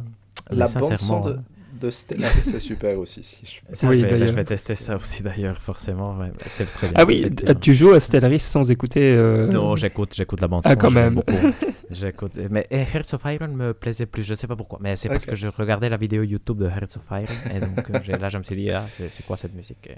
La 0.55 0.67
mais 0.67 0.73
bande 0.81 0.97
son 0.97 1.21
de, 1.21 1.39
de 1.79 1.89
Stellaris, 1.89 2.33
c'est 2.41 2.59
super 2.59 2.97
aussi. 2.99 3.23
Si 3.23 3.45
je... 3.45 3.75
ça, 3.75 3.87
Oui, 3.87 3.99
je, 3.99 4.05
vais, 4.05 4.11
d'ailleurs. 4.11 4.27
je 4.29 4.33
vais 4.33 4.43
tester 4.45 4.75
ça 4.75 4.95
aussi 4.95 5.23
d'ailleurs, 5.23 5.57
forcément. 5.59 6.17
ouais, 6.17 6.31
c'est 6.49 6.65
très 6.65 6.87
bien. 6.89 6.95
Ah 6.99 7.05
oui, 7.05 7.29
tu 7.61 7.73
joues 7.73 7.91
à 7.91 7.99
Stellaris 7.99 8.39
sans 8.39 8.69
écouter. 8.71 9.13
euh, 9.15 9.47
Non, 9.47 9.75
j'écoute, 9.75 10.13
j'écoute 10.15 10.41
la 10.41 10.47
bande 10.47 10.61
Ah, 10.65 10.75
quand 10.75 10.91
même. 10.91 11.21
J'écoute, 11.91 12.33
mais 12.51 12.67
eh, 12.69 12.81
Hearts 12.81 13.15
of 13.15 13.23
Iron 13.25 13.47
me 13.47 13.73
plaisait 13.73 14.05
plus, 14.05 14.21
je 14.21 14.35
sais 14.35 14.45
pas 14.45 14.55
pourquoi, 14.55 14.77
mais 14.79 14.95
c'est 14.95 15.09
parce 15.09 15.25
que 15.25 15.35
je 15.35 15.47
regardais 15.47 15.89
la 15.89 15.97
vidéo 15.97 16.21
YouTube 16.21 16.59
de 16.59 16.67
Hearts 16.67 16.97
of 16.97 17.03
Iron 17.09 17.25
et 17.51 17.59
donc 17.59 17.89
euh, 17.89 18.17
là 18.19 18.29
je 18.29 18.37
me 18.37 18.43
suis 18.43 18.55
dit 18.55 18.69
ah 18.69 18.85
c'est 18.87 19.25
quoi 19.25 19.37
cette 19.37 19.55
musique. 19.55 19.89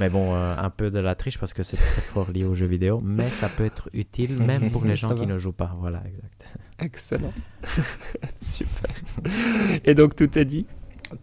Mais 0.00 0.10
bon, 0.10 0.34
euh, 0.34 0.54
un 0.54 0.68
peu 0.68 0.90
de 0.90 0.98
la 0.98 1.14
triche 1.14 1.38
parce 1.38 1.54
que 1.54 1.62
c'est 1.62 1.78
très 1.78 2.02
fort 2.02 2.30
lié 2.30 2.44
aux 2.44 2.52
jeux 2.52 2.66
vidéo, 2.66 3.00
mais 3.02 3.30
ça 3.30 3.48
peut 3.48 3.64
être 3.64 3.88
utile 3.94 4.36
même 4.46 4.70
pour 4.70 4.84
les 4.84 4.96
gens 4.96 5.14
qui 5.14 5.26
ne 5.26 5.38
jouent 5.38 5.52
pas. 5.52 5.74
Voilà, 5.80 6.02
exact. 6.06 6.58
Excellent. 6.78 7.32
Super. 8.36 8.90
Et 9.84 9.94
donc 9.94 10.14
tout 10.14 10.38
est 10.38 10.44
dit? 10.44 10.66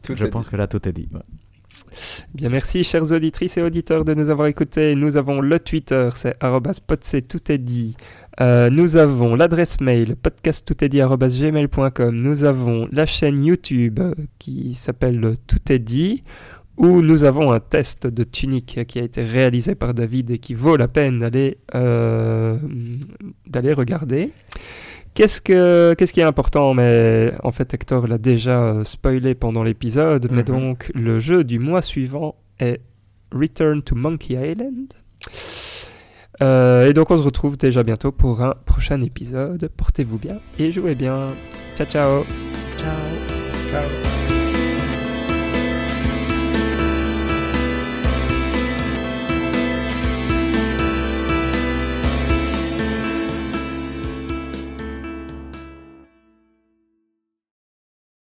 Tout 0.01 0.13
je 0.17 0.25
pense 0.25 0.49
que 0.49 0.55
là 0.55 0.67
tout 0.67 0.87
est 0.87 0.93
dit. 0.93 1.07
ouais. 1.13 1.19
Bien, 2.33 2.49
merci, 2.49 2.83
chers 2.83 3.11
auditrices 3.11 3.57
et 3.57 3.61
auditeurs, 3.61 4.05
de 4.05 4.13
nous 4.13 4.29
avoir 4.29 4.47
écoutés. 4.47 4.95
Nous 4.95 5.17
avons 5.17 5.41
le 5.41 5.59
Twitter, 5.59 6.09
c'est 6.15 6.37
podc, 6.39 7.27
tout 7.27 7.51
est 7.51 7.57
dit. 7.57 7.95
Euh, 8.41 8.69
nous 8.69 8.97
avons 8.97 9.35
l'adresse 9.35 9.79
mail 9.79 10.15
podcasttoutestdit@gmail.com. 10.15 12.15
Nous 12.15 12.43
avons 12.43 12.87
la 12.91 13.05
chaîne 13.05 13.43
YouTube 13.43 13.99
qui 14.39 14.73
s'appelle 14.73 15.37
Tout 15.47 15.71
est 15.71 15.79
dit, 15.79 16.23
où 16.77 17.01
nous 17.01 17.23
avons 17.23 17.53
un 17.53 17.61
test 17.61 18.07
de 18.07 18.23
tunique 18.23 18.85
qui 18.87 18.99
a 18.99 19.03
été 19.03 19.23
réalisé 19.23 19.75
par 19.75 19.93
David 19.93 20.31
et 20.31 20.39
qui 20.39 20.53
vaut 20.53 20.75
la 20.75 20.89
peine 20.89 21.19
d'aller 21.19 21.57
euh, 21.75 22.57
d'aller 23.47 23.71
regarder. 23.73 24.31
Qu'est-ce, 25.15 25.41
que, 25.41 25.95
qu'est-ce 25.97 26.13
qui 26.13 26.19
est 26.19 26.23
important? 26.23 26.73
Mais 26.75 27.33
en 27.43 27.51
fait, 27.51 27.73
Hector 27.73 28.05
l'a 28.07 28.17
déjà 28.17 28.61
euh, 28.63 28.83
spoilé 28.83 29.33
pendant 29.33 29.63
l'épisode. 29.63 30.27
Mais 30.29 30.39
Mhm. 30.39 30.43
donc, 30.43 30.91
le 30.93 31.19
jeu 31.19 31.43
du 31.43 31.57
mois 31.57 31.81
suivant 31.81 32.35
est 32.59 32.81
Return 33.33 33.81
to 33.81 33.95
Monkey 33.95 34.33
Island. 34.35 34.93
Euh, 36.41 36.89
et 36.89 36.93
donc, 36.93 37.11
on 37.11 37.17
se 37.17 37.23
retrouve 37.23 37.57
déjà 37.57 37.81
bientôt 37.83 38.11
pour 38.11 38.41
un 38.41 38.55
prochain 38.65 39.01
épisode. 39.01 39.69
Portez-vous 39.77 40.17
bien 40.17 40.39
et 40.59 40.71
jouez 40.71 40.95
bien. 40.95 41.29
Ciao, 41.75 41.87
ciao. 41.87 42.23
Ciao. 42.77 42.91
Ciao. 43.71 44.14